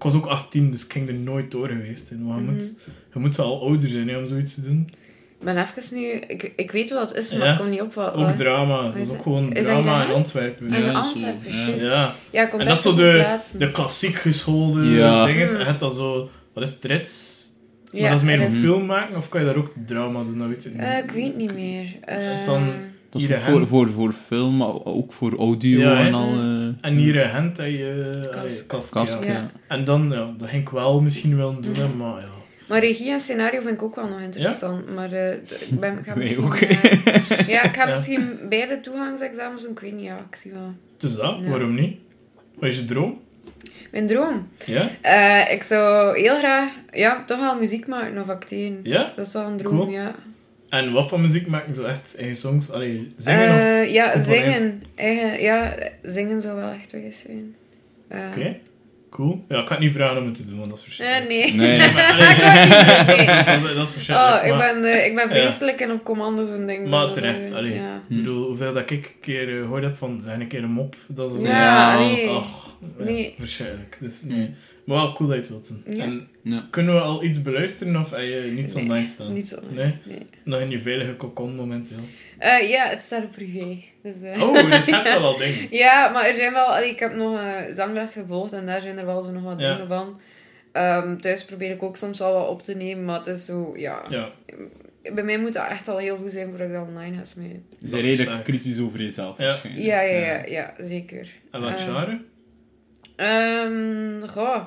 ik 0.00 0.06
was 0.06 0.14
ook 0.14 0.26
18, 0.26 0.70
dus 0.70 0.84
ik 0.84 0.92
ging 0.92 1.08
er 1.08 1.14
nooit 1.14 1.50
door 1.50 1.68
geweest. 1.68 2.10
Maar 2.10 2.36
je, 2.36 2.42
Mhm. 2.42 2.52
moet, 2.52 2.72
je 3.12 3.18
moet 3.18 3.36
wel 3.36 3.46
al 3.46 3.62
ouder 3.66 3.88
zijn 3.88 4.08
hè, 4.08 4.18
om 4.18 4.26
zoiets 4.26 4.54
te 4.54 4.62
doen. 4.62 4.88
Ik 5.38 5.46
ben 5.46 5.56
even 5.58 5.96
nu... 5.98 6.06
Ik, 6.06 6.52
ik 6.56 6.70
weet 6.70 6.90
wat 6.90 7.08
het 7.08 7.16
is, 7.18 7.30
maar 7.32 7.40
Ja. 7.40 7.46
het 7.46 7.56
komt 7.58 7.70
niet 7.70 7.80
op. 7.80 7.94
Wat, 7.94 8.12
Ook 8.14 8.26
wat- 8.26 8.36
drama, 8.36 8.82
dat 8.82 8.94
is 8.94 9.00
is 9.08 9.14
ook 9.14 9.22
gewoon 9.22 9.52
Is 9.52 9.62
drama 9.62 10.04
in 10.04 10.10
Antwerpen. 10.12 10.66
In 10.68 10.82
Ja. 10.84 10.92
Antwerpen, 10.92 11.52
Ja. 11.52 11.66
juist. 11.66 11.84
Ja. 11.84 12.14
En 12.30 12.58
dat 12.58 12.68
is 12.76 12.82
zo 12.82 12.88
niet 12.90 12.98
de, 12.98 13.12
plaatsen. 13.18 13.58
de 13.58 13.70
klassiek 13.70 14.14
geschoolde 14.16 14.84
Ja. 14.84 15.24
dingen. 15.26 15.48
Mm. 15.48 15.60
En 15.60 15.66
het 15.66 15.78
dat 15.78 15.94
zo, 15.94 16.30
wat 16.54 16.62
is 16.64 16.70
het, 16.70 16.84
rits? 16.84 17.38
Ja, 17.92 18.00
maar 18.00 18.10
dat 18.10 18.20
is 18.20 18.26
meer 18.26 18.40
er 18.40 18.46
een 18.46 18.52
film 18.52 18.86
maken, 18.86 19.16
of 19.16 19.28
kan 19.28 19.40
je 19.40 19.46
daar 19.46 19.56
ook 19.56 19.72
drama 19.86 20.24
doen? 20.24 20.38
Dat 20.38 20.48
weet 20.48 20.64
ik 20.64 20.72
niet. 20.72 20.80
Eh, 20.82 20.98
ik 20.98 21.10
weet 21.10 21.36
niet 21.36 21.54
meer. 21.54 21.86
Eh, 22.04 22.44
Dan- 22.44 22.72
Dat 23.10 23.20
is 23.22 23.28
voor, 23.42 23.66
voor, 23.66 23.88
voor 23.90 24.12
film, 24.12 24.56
maar 24.56 24.84
ook 24.84 25.12
voor 25.12 25.38
audio 25.38 25.78
Ja, 25.80 26.06
en 26.06 26.14
al. 26.14 26.32
eh 26.32 26.90
En 26.90 26.96
hier 26.96 27.14
in 27.14 27.28
Gent 27.28 27.56
heb 27.56 27.66
je 27.66 28.18
Kask. 28.22 28.36
allee, 28.36 28.64
Kask, 28.66 28.92
kast, 28.92 29.18
ja. 29.20 29.26
ja. 29.26 29.32
Ja. 29.32 29.50
En 29.68 29.84
dan, 29.84 30.10
ja, 30.10 30.30
dat 30.38 30.48
ging 30.48 30.62
ik 30.62 30.68
wel 30.68 31.00
misschien 31.00 31.36
wel 31.36 31.60
doen, 31.60 31.74
hè, 31.74 31.88
maar 31.88 32.20
ja. 32.20 32.28
Maar 32.68 32.80
regie 32.80 33.10
en 33.10 33.20
scenario 33.20 33.60
vind 33.60 33.74
ik 33.74 33.82
ook 33.82 33.94
wel 33.96 34.08
nog 34.08 34.20
interessant. 34.20 34.94
Maar 34.94 35.12
eh, 35.12 35.32
ik 35.70 35.80
ben, 35.80 36.04
ga 36.04 36.14
misschien... 36.16 36.44
ook. 36.44 36.54
eh, 36.54 37.48
ja, 37.48 37.62
ik 37.64 37.76
ga 37.76 37.82
Ja. 37.88 37.88
misschien 37.94 38.38
beide 38.48 38.80
toegangsexamens 38.80 39.62
doen. 39.62 39.70
Ik 39.70 39.78
weet 39.80 39.92
niet, 39.94 40.04
ja, 40.04 40.18
ik 40.30 40.36
zie 40.36 40.52
wel. 40.52 40.72
Dus 40.96 41.14
dat, 41.16 41.40
Ja. 41.42 41.48
waarom 41.50 41.74
niet? 41.74 41.96
Wat 42.58 42.68
is 42.68 42.76
je 42.78 42.84
droom? 42.84 43.20
Mijn 43.90 44.06
droom? 44.06 44.48
Ja? 44.66 44.88
Eh, 45.00 45.52
ik 45.52 45.62
zou 45.62 46.18
heel 46.18 46.36
graag, 46.38 46.68
ja, 46.92 47.22
toch 47.26 47.38
wel 47.40 47.58
muziek 47.58 47.86
maken 47.86 48.20
of 48.20 48.28
acteren. 48.28 48.80
Ja? 48.82 49.12
Dat 49.16 49.26
is 49.26 49.32
wel 49.32 49.46
een 49.46 49.56
droom, 49.56 49.76
Cool. 49.78 49.90
ja. 49.90 50.14
En 50.70 50.92
wat 50.92 51.08
voor 51.08 51.20
muziek 51.20 51.46
maken 51.46 51.74
zo 51.74 51.84
echt? 51.84 52.14
Eigen 52.18 52.36
songs? 52.36 52.70
Allee, 52.70 53.12
zingen 53.16 53.48
Eh, 53.60 53.82
of 53.82 53.92
ja, 53.92 54.20
zingen. 54.20 54.82
Eigen, 54.94 55.40
ja, 55.42 55.74
zingen 56.02 56.42
zou 56.42 56.56
wel 56.56 56.70
echt 56.70 56.92
weg 56.92 57.02
zijn. 57.26 57.54
Eh, 58.08 58.20
Oké, 58.28 58.56
cool. 59.10 59.44
Ja, 59.48 59.58
ik 59.58 59.64
kan 59.64 59.76
het 59.76 59.84
niet 59.84 59.92
vragen 59.94 60.18
om 60.18 60.24
het 60.26 60.34
te 60.34 60.44
doen, 60.44 60.58
want 60.58 60.70
dat 60.70 60.78
is 60.78 60.84
eh, 60.84 60.90
verschrikkelijk. 60.90 61.28
nee. 61.28 61.52
Nee, 61.68 61.78
nee. 61.78 61.92
Maar, 61.92 63.06
nee. 63.06 63.26
dat, 63.60 63.68
is, 63.70 63.74
dat 63.74 63.86
is 63.86 63.92
verschrikkelijk. 63.92 64.42
Oh, 64.44 64.48
ik 64.48 64.58
ben, 64.82 65.04
ik 65.06 65.14
ben 65.14 65.28
vreselijk 65.28 65.80
en 65.80 65.90
op 65.90 66.04
commando's 66.04 66.50
en 66.50 66.66
dingen. 66.66 66.88
maar 66.88 67.06
Dus, 67.06 67.14
terecht, 67.16 67.52
allee. 67.52 67.74
Ja. 67.74 67.94
Ik 68.08 68.16
bedoel, 68.16 68.46
hoeveel 68.46 68.72
dat 68.72 68.90
ik 68.90 69.06
een 69.06 69.20
keer 69.20 69.48
eh, 69.56 69.62
gehoord 69.62 69.82
heb 69.82 69.96
van, 69.96 70.20
zijn 70.22 70.40
een 70.40 70.48
keer 70.48 70.62
een 70.62 70.70
mop, 70.70 70.96
dat 71.08 71.34
is 71.34 71.40
Ja, 71.42 71.48
Ja, 71.48 71.94
allee. 71.96 72.28
Ach, 72.28 72.76
ja, 72.98 73.04
Nee. 73.04 73.34
verschrikkelijk. 73.38 73.96
Dus, 74.00 74.22
nee. 74.22 74.54
Maar 74.90 74.98
wel 74.98 75.12
cool 75.12 75.28
dat 75.28 75.36
je 75.36 75.42
het 75.42 75.50
wilt 75.50 75.68
doen. 75.84 75.96
Ja. 75.96 76.02
En 76.04 76.28
Ja. 76.42 76.66
kunnen 76.70 76.94
we 76.94 77.00
al 77.00 77.24
iets 77.24 77.42
beluisteren 77.42 77.96
of 77.96 78.10
heb 78.10 78.20
je 78.20 78.50
niets 78.54 78.74
Nee, 78.74 78.82
online 78.82 79.06
staan? 79.06 79.32
Nee? 79.32 79.44
nee. 80.04 80.18
Nog 80.44 80.60
in 80.60 80.70
je 80.70 80.80
veilige 80.80 81.14
kokon 81.14 81.54
momenteel. 81.54 81.98
Eh, 82.38 82.68
ja, 82.70 82.86
het 82.86 83.02
staat 83.02 83.24
op 83.24 83.30
privé. 83.32 83.76
Dus, 84.02 84.14
eh, 84.22 84.42
Oh, 84.42 84.70
dus 84.70 84.86
je 84.86 84.94
hebt 84.94 85.08
wel 85.18 85.22
al 85.24 85.36
dingen. 85.36 85.66
Ja, 85.70 86.08
maar 86.08 86.24
er 86.26 86.34
zijn 86.34 86.52
wel... 86.52 86.66
allee, 86.66 86.90
ik 86.90 86.98
heb 86.98 87.14
nog 87.14 87.40
een 87.40 87.74
zangles 87.74 88.12
gevolgd 88.12 88.52
en 88.52 88.66
daar 88.66 88.80
zijn 88.80 88.98
er 88.98 89.06
wel 89.06 89.22
zo 89.22 89.30
nog 89.30 89.42
wat 89.42 89.60
Ja. 89.60 89.72
dingen 89.72 89.88
van. 89.88 90.20
Ehm, 90.72 91.16
thuis 91.16 91.44
probeer 91.44 91.70
ik 91.70 91.82
ook 91.82 91.96
soms 91.96 92.18
wel 92.18 92.32
wat 92.32 92.48
op 92.48 92.62
te 92.62 92.74
nemen, 92.74 93.04
maar 93.04 93.18
het 93.18 93.26
is 93.26 93.44
zo... 93.44 93.72
Ja, 93.76 94.02
Ja, 94.08 94.28
bij 95.14 95.24
mij 95.24 95.38
moet 95.38 95.52
dat 95.52 95.66
echt 95.68 95.88
al 95.88 95.98
heel 95.98 96.16
goed 96.16 96.32
zijn 96.32 96.48
voordat 96.48 96.66
ik 96.66 96.72
dat 96.72 96.88
online 96.88 97.16
ga 97.16 97.24
smijten. 97.24 97.64
Je 97.78 97.90
bent 97.90 98.02
redelijk 98.02 98.44
kritisch 98.44 98.80
over 98.80 99.02
jezelf. 99.02 99.38
Ja. 99.38 99.44
waarschijnlijk. 99.44 99.86
Ja, 99.86 100.00
ja, 100.00 100.18
ja, 100.26 100.44
ja, 100.46 100.74
zeker. 100.78 101.28
en 101.50 101.60
welk 101.60 101.76
Eh, 101.76 101.84
genre? 101.84 102.20
Ehm, 103.24 104.26
goh. 104.28 104.62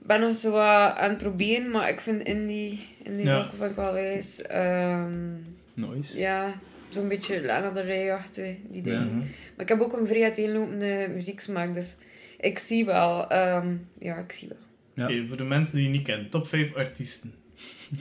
Ik 0.00 0.06
ben 0.08 0.20
nog 0.20 0.36
zo 0.36 0.50
wat 0.50 0.60
aan 0.96 1.08
het 1.08 1.18
proberen, 1.18 1.70
maar 1.70 1.88
ik 1.88 2.00
vind 2.00 2.22
indie, 2.22 2.86
indie 3.02 3.26
Ja. 3.26 3.36
rock 3.36 3.50
vind 3.58 3.70
ik 3.70 3.76
wel 3.76 3.92
wijs. 3.92 4.42
Ehm, 4.42 5.32
Nice. 5.74 6.20
ja, 6.20 6.54
zo'n 6.88 7.08
beetje 7.08 7.42
Lana 7.42 7.70
Del 7.70 7.82
Rey-achtig, 7.84 8.56
die 8.70 8.82
dingen. 8.82 9.16
Maar 9.18 9.28
ik 9.64 9.68
heb 9.68 9.80
ook 9.80 9.92
een 9.92 10.06
vrij 10.06 10.22
uiteenlopende 10.22 11.08
muzieksmaak, 11.14 11.74
dus 11.74 11.96
ik 12.40 12.58
zie 12.58 12.84
wel. 12.84 13.28
ehm, 13.30 13.66
ja, 13.98 14.16
ik 14.16 14.32
zie 14.32 14.48
wel. 14.48 14.58
Ja. 14.94 15.04
Oké, 15.04 15.26
voor 15.28 15.36
de 15.36 15.42
mensen 15.44 15.76
die 15.76 15.84
je 15.84 15.90
niet 15.90 16.02
kennen, 16.06 16.28
top 16.28 16.46
5 16.48 16.74
artiesten. 16.74 17.34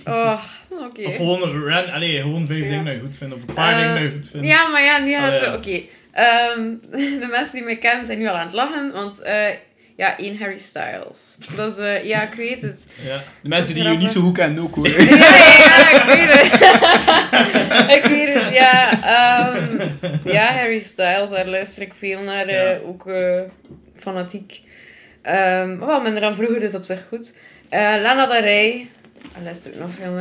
Oh, 0.08 0.44
oké. 0.90 1.04
Of 1.04 1.16
gewoon, 1.16 1.42
een 1.42 1.64
ran, 1.64 1.90
allee, 1.90 2.22
gewoon 2.22 2.46
vijf 2.48 2.60
Ja. 2.64 2.70
dingen 2.70 2.86
dat 2.86 2.94
je 2.94 3.00
goed 3.00 3.16
vindt, 3.16 3.34
of 3.36 3.40
een 3.48 3.54
paar 3.54 3.72
Eh, 3.74 3.78
dingen 3.80 3.94
dat 3.94 4.04
je 4.12 4.18
goed 4.18 4.28
vindt. 4.28 4.48
Ja, 4.48 4.68
maar 4.68 4.84
ja, 4.84 5.00
het... 5.02 5.42
ja. 5.42 5.56
Oké. 5.56 5.82
Ehm, 6.12 6.74
de 7.22 7.28
mensen 7.32 7.54
die 7.54 7.64
mij 7.64 7.78
kennen 7.78 8.06
zijn 8.06 8.18
nu 8.18 8.28
al 8.28 8.36
aan 8.36 8.46
het 8.46 8.54
lachen, 8.56 8.92
want... 8.92 9.20
eh, 9.22 9.48
ja, 9.96 10.18
één 10.18 10.38
Harry 10.40 10.58
Styles. 10.58 11.36
Dat 11.56 11.72
is... 11.72 11.78
eh, 11.78 12.04
ja, 12.06 12.22
ik 12.22 12.34
weet 12.34 12.62
het. 12.62 12.84
Ja. 13.04 13.24
De 13.42 13.50
mensen 13.50 13.74
die 13.74 13.84
je 13.84 13.90
niet 13.90 14.10
zo 14.12 14.22
goed 14.22 14.38
kennen 14.38 14.64
ook 14.64 14.76
hoor. 14.76 14.88
Ja, 15.00 15.04
ja, 15.06 15.90
ik 15.92 16.04
weet 16.06 16.34
het. 16.34 16.54
ik 17.98 18.04
weet 18.04 18.34
het, 18.34 18.54
ja. 18.54 18.92
ehm, 18.92 19.88
ja, 20.26 20.54
Harry 20.54 20.80
Styles, 20.80 21.30
daar 21.30 21.46
luister 21.48 21.82
ik 21.82 21.94
veel 21.98 22.20
naar, 22.22 22.46
eh, 22.48 22.72
Ja. 22.72 22.78
ook 22.86 23.10
fanatiek. 23.98 24.60
Maar 25.24 25.86
wel 25.86 26.02
minder 26.02 26.22
dan 26.22 26.36
vroeger, 26.36 26.60
dus 26.60 26.76
op 26.76 26.84
zich 26.84 27.08
goed. 27.08 27.34
Lana 27.70 28.26
Del 28.26 28.42
Rey, 28.42 28.88
daar 29.34 29.44
luister 29.44 29.72
ik 29.74 29.80
nog 29.80 29.90
veel 30.00 30.12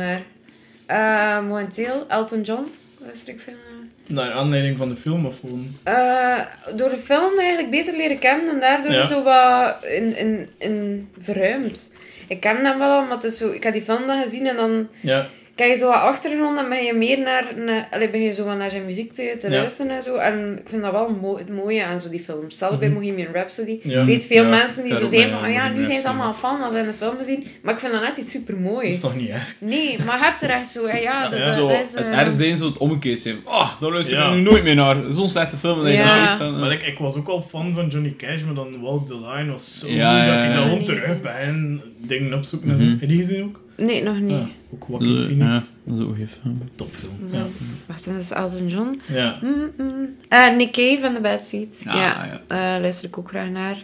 naar. 0.87 1.43
Momenteel, 1.43 2.05
Elton 2.07 2.41
John, 2.41 2.71
luister 2.99 3.33
ik 3.33 3.39
veel 3.39 3.53
naar. 3.53 3.80
Naar 4.11 4.31
aanleiding 4.31 4.77
van 4.77 4.89
de 4.89 4.95
film 4.95 5.25
of 5.25 5.39
gewoon... 5.39 5.75
Eh, 5.83 6.39
door 6.75 6.89
de 6.89 6.97
film 6.97 7.39
eigenlijk 7.39 7.69
beter 7.69 7.95
leren 7.97 8.19
kennen 8.19 8.49
en 8.53 8.59
daardoor 8.59 8.91
Ja. 8.91 9.05
zo 9.05 9.23
wat 9.23 9.83
in, 9.83 10.17
in, 10.17 10.49
in 10.57 11.09
verruimd. 11.19 11.93
Ik 12.27 12.39
ken 12.39 12.65
hem 12.65 12.77
wel, 12.77 13.01
maar 13.01 13.11
het 13.11 13.23
is 13.23 13.37
zo, 13.37 13.51
ik 13.51 13.63
heb 13.63 13.73
die 13.73 13.81
film 13.81 14.07
dan 14.07 14.21
gezien 14.23 14.47
en 14.47 14.55
dan 14.55 14.87
Ja, 15.01 15.27
kijk 15.61 15.73
je 15.73 15.79
zo 15.79 15.87
wat 15.87 15.95
achtergrond 15.95 16.57
en 16.57 16.69
ben 16.69 16.83
je 16.83 16.93
meer 16.93 17.19
naar, 17.19 17.45
naar, 17.65 17.87
allee, 17.91 18.09
ben 18.09 18.21
je 18.21 18.33
zo 18.33 18.45
wat 18.45 18.57
naar 18.57 18.69
zijn 18.69 18.85
muziek 18.85 19.13
te, 19.13 19.35
te 19.39 19.49
Ja. 19.49 19.55
luisteren 19.57 19.91
en 19.95 20.01
zo. 20.01 20.15
En 20.15 20.57
ik 20.61 20.69
vind 20.69 20.81
dat 20.81 20.91
wel 20.91 21.09
mo 21.21 21.37
het 21.37 21.49
mooie 21.49 21.83
aan 21.85 21.99
zo 21.99 22.09
die 22.09 22.19
films. 22.19 22.57
Zelfs 22.57 22.77
bij 22.77 22.93
Bohemian 22.93 23.33
Rhapsody. 23.33 23.79
Mhm. 23.83 23.89
Ja. 23.89 23.99
Ik 24.01 24.05
weet 24.05 24.25
veel 24.25 24.43
Ja, 24.43 24.49
mensen 24.49 24.83
die 24.83 24.95
zo 24.95 24.99
heb 25.09 25.25
ook 25.25 25.31
van, 25.39 25.43
ah 25.43 25.51
ja, 25.53 25.69
nu 25.69 25.83
zijn 25.83 25.99
ze 25.99 26.07
allemaal 26.07 26.33
fan 26.33 26.61
als 26.61 26.73
ze 26.73 26.79
in 26.79 26.85
de 26.85 26.93
film 26.93 27.17
gezien. 27.17 27.45
Maar 27.61 27.73
ik 27.73 27.79
vind 27.79 27.91
dat 27.93 28.01
net 28.01 28.17
iets 28.17 28.31
super 28.31 28.53
dat 28.53 28.63
mooi. 28.63 28.89
is 28.89 28.99
toch 28.99 29.15
niet 29.15 29.29
erg? 29.29 29.55
Nee, 29.57 29.97
maar 30.05 30.17
je 30.17 30.23
hebt 30.23 30.41
er 30.41 30.49
echt 30.49 30.67
zo, 30.67 30.87
ja, 30.87 30.95
ja, 30.95 31.29
dat, 31.29 31.39
dat 31.39 31.53
Zo, 31.53 31.67
is... 31.67 31.77
het 31.93 32.09
eh, 32.09 32.19
ergste 32.19 32.47
is 32.47 32.57
zo 32.57 32.65
het 32.65 32.77
omgekeerd 32.77 33.19
zijn. 33.19 33.35
Oh, 33.45 33.81
daar 33.81 33.91
luister 33.91 34.25
ik 34.25 34.33
nu 34.33 34.41
nooit 34.41 34.63
meer 34.63 34.75
naar. 34.75 34.95
Zo'n 35.09 35.29
slechte 35.29 35.57
film. 35.57 35.77
En 35.77 35.83
dan 35.83 35.91
is 35.93 35.99
er 35.99 36.05
Ja. 36.05 36.23
iets 36.23 36.33
van, 36.33 36.59
Maar 36.59 36.71
ik, 36.71 36.83
ik 36.83 36.97
was 36.97 37.15
ook 37.15 37.27
al 37.27 37.41
fan 37.41 37.73
van 37.73 37.87
Johnny 37.87 38.13
Cash, 38.17 38.41
maar 38.43 38.53
dan 38.55 38.81
Walk 38.81 39.07
the 39.07 39.15
Line 39.19 39.51
was 39.51 39.79
zo 39.79 39.87
Ja, 39.87 39.91
goed 40.19 40.27
ja, 40.29 40.35
dat 40.35 40.43
ik 40.43 40.49
ja. 40.49 40.53
dat 40.55 40.63
gewoon 40.63 40.77
Niet 40.77 40.87
terug 40.87 41.21
ben 41.21 41.81
dingen 41.97 42.33
opzoeken 42.33 42.69
en 42.69 42.77
zo. 42.77 42.83
Mhm. 42.83 42.91
Heb 42.91 43.01
je 43.01 43.07
die 43.07 43.17
gezien 43.17 43.43
ook? 43.43 43.59
Nee, 43.77 44.03
nog 44.03 44.19
niet. 44.19 44.47
Ja, 44.71 44.77
ook 44.95 45.03
Zo, 45.03 45.17
Phoenix. 45.17 45.55
ja, 45.55 45.63
dat 45.83 45.97
is 45.97 46.03
ook 46.03 46.15
film. 46.15 46.61
Topfilm. 46.75 47.13
Ja. 47.31 47.45
Wacht, 47.85 48.05
dat 48.05 48.15
is 48.21 48.31
Elton 48.31 48.67
John. 48.67 49.01
ja. 49.07 49.39
Mm, 49.41 49.71
mm. 49.77 50.15
Eh, 50.29 50.55
Nick 50.55 50.71
Cave 50.71 50.97
van 51.01 51.13
The 51.13 51.19
Bad 51.21 51.43
Seeds. 51.45 51.77
Ah, 51.85 51.93
ja, 51.95 52.25
ja. 52.25 52.41
eh, 52.75 52.81
luister 52.81 53.07
ik 53.07 53.17
ook 53.17 53.27
graag 53.29 53.49
naar. 53.49 53.83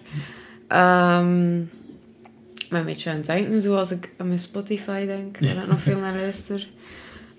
Ehm 0.68 1.60
ik 2.56 2.74
ben 2.74 2.80
een 2.80 2.86
beetje 2.86 3.10
aan 3.10 3.16
het 3.16 3.26
denken, 3.26 3.62
zoals 3.62 3.92
ik 3.92 4.12
aan 4.18 4.28
mijn 4.28 4.40
Spotify 4.40 5.06
denk, 5.06 5.38
waar 5.40 5.50
ik 5.50 5.68
nog 5.68 5.82
veel 5.82 6.00
naar 6.00 6.16
luister. 6.16 6.68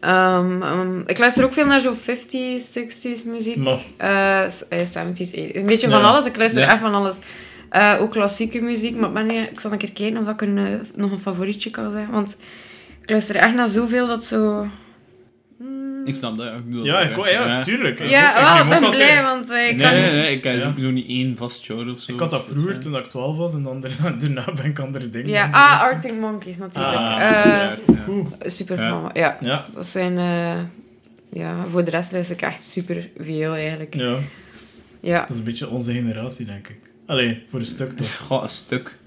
Ehm, 0.00 0.62
ehm, 0.62 1.00
ik 1.06 1.18
luister 1.18 1.44
ook 1.44 1.52
veel 1.52 1.66
naar 1.66 1.80
zo 1.80 1.92
50s, 1.94 2.72
60s 2.72 3.24
muziek. 3.24 3.56
Maar- 3.56 3.84
Eh, 3.96 4.50
s- 4.50 4.68
eh, 4.68 4.84
70s, 4.86 5.30
80s. 5.30 5.54
Een 5.56 5.66
beetje 5.66 5.88
van 5.90 6.00
Ja. 6.00 6.06
alles. 6.06 6.26
Ik 6.26 6.36
luister 6.36 6.62
Ja. 6.62 6.68
echt 6.72 6.80
van 6.80 6.94
alles. 6.94 7.16
Eh, 7.68 7.96
ook 8.00 8.10
klassieke 8.10 8.60
muziek. 8.60 8.96
Maar 8.96 9.08
ik, 9.08 9.14
ben, 9.28 9.30
ik 9.50 9.60
zal 9.60 9.72
een 9.72 9.78
keer 9.78 9.92
kijken 9.92 10.20
of 10.20 10.28
ik 10.28 10.40
een, 10.40 10.80
nog 10.94 11.10
een 11.10 11.18
favorietje 11.18 11.70
kan 11.70 11.90
zeggen. 11.90 12.12
Want 12.12 12.36
luister 13.10 13.36
echt 13.36 13.54
naar 13.54 13.68
zoveel 13.68 14.06
dat 14.06 14.24
zo... 14.24 14.66
Hmm. 15.58 16.06
Ik 16.06 16.14
snap 16.14 16.36
dat. 16.38 16.46
ja. 16.46 16.52
Ik 16.54 16.64
bedoel, 16.64 16.84
Ja, 16.84 17.00
ik, 17.00 17.10
ja. 17.10 17.16
ook- 17.16 17.26
ja, 17.26 17.62
tuurlijk. 17.62 18.00
Ik 18.00 18.08
Ja, 18.08 18.36
ik 18.36 18.42
wel, 18.44 18.54
neem 18.54 18.62
ik 18.62 18.68
ben 18.68 18.88
altijd- 18.88 19.10
blij, 19.10 19.22
want 19.22 19.50
eh, 19.50 19.68
ik 19.68 19.76
Nee, 19.76 19.86
kan... 19.86 19.94
nee, 19.94 20.12
nee. 20.12 20.36
Ik 20.36 20.44
heb 20.44 20.60
Ja. 20.60 20.74
zo 20.78 20.90
niet 20.90 21.08
één 21.08 21.36
vast 21.36 21.64
genre 21.64 21.92
of 21.92 22.00
zo. 22.00 22.12
Ik 22.12 22.20
had 22.20 22.30
dat 22.30 22.44
vroeger 22.44 22.78
toen 22.80 22.96
ik 22.96 23.06
12 23.06 23.36
was 23.36 23.54
en 23.54 23.62
dan 23.62 23.80
daarna, 23.80 24.10
daarna 24.20 24.52
ben 24.52 24.64
ik 24.64 24.78
andere 24.78 25.10
dingen. 25.10 25.28
Ja, 25.30 25.50
ah. 25.52 25.80
Arctic 25.82 26.14
Monkeys 26.20 26.56
natuurlijk. 26.58 26.94
Ah, 26.96 27.04
Eh, 27.20 27.32
Uiteraard, 27.32 27.82
ja. 27.86 27.94
Oeh. 28.08 28.26
super 28.40 28.78
Ja. 28.80 29.10
ja. 29.12 29.36
Ja, 29.40 29.66
Dat 29.72 29.86
zijn... 29.86 30.18
eh, 30.18 30.58
ja, 31.32 31.64
voor 31.70 31.84
de 31.84 31.90
rest 31.90 32.12
luister 32.12 32.36
ik 32.36 32.42
echt 32.42 32.62
super 32.62 33.08
veel 33.18 33.54
eigenlijk. 33.54 33.94
Ja. 33.94 34.16
ja, 35.00 35.20
dat 35.20 35.30
is 35.30 35.38
een 35.38 35.44
beetje 35.44 35.68
onze 35.68 35.92
generatie, 35.92 36.46
denk 36.46 36.68
ik. 36.68 36.78
Allee, 37.06 37.42
voor 37.48 37.60
een 37.60 37.66
stuk 37.66 37.96
toch. 37.96 38.16
Goh, 38.16 38.42
een 38.42 38.48
stuk. 38.48 38.98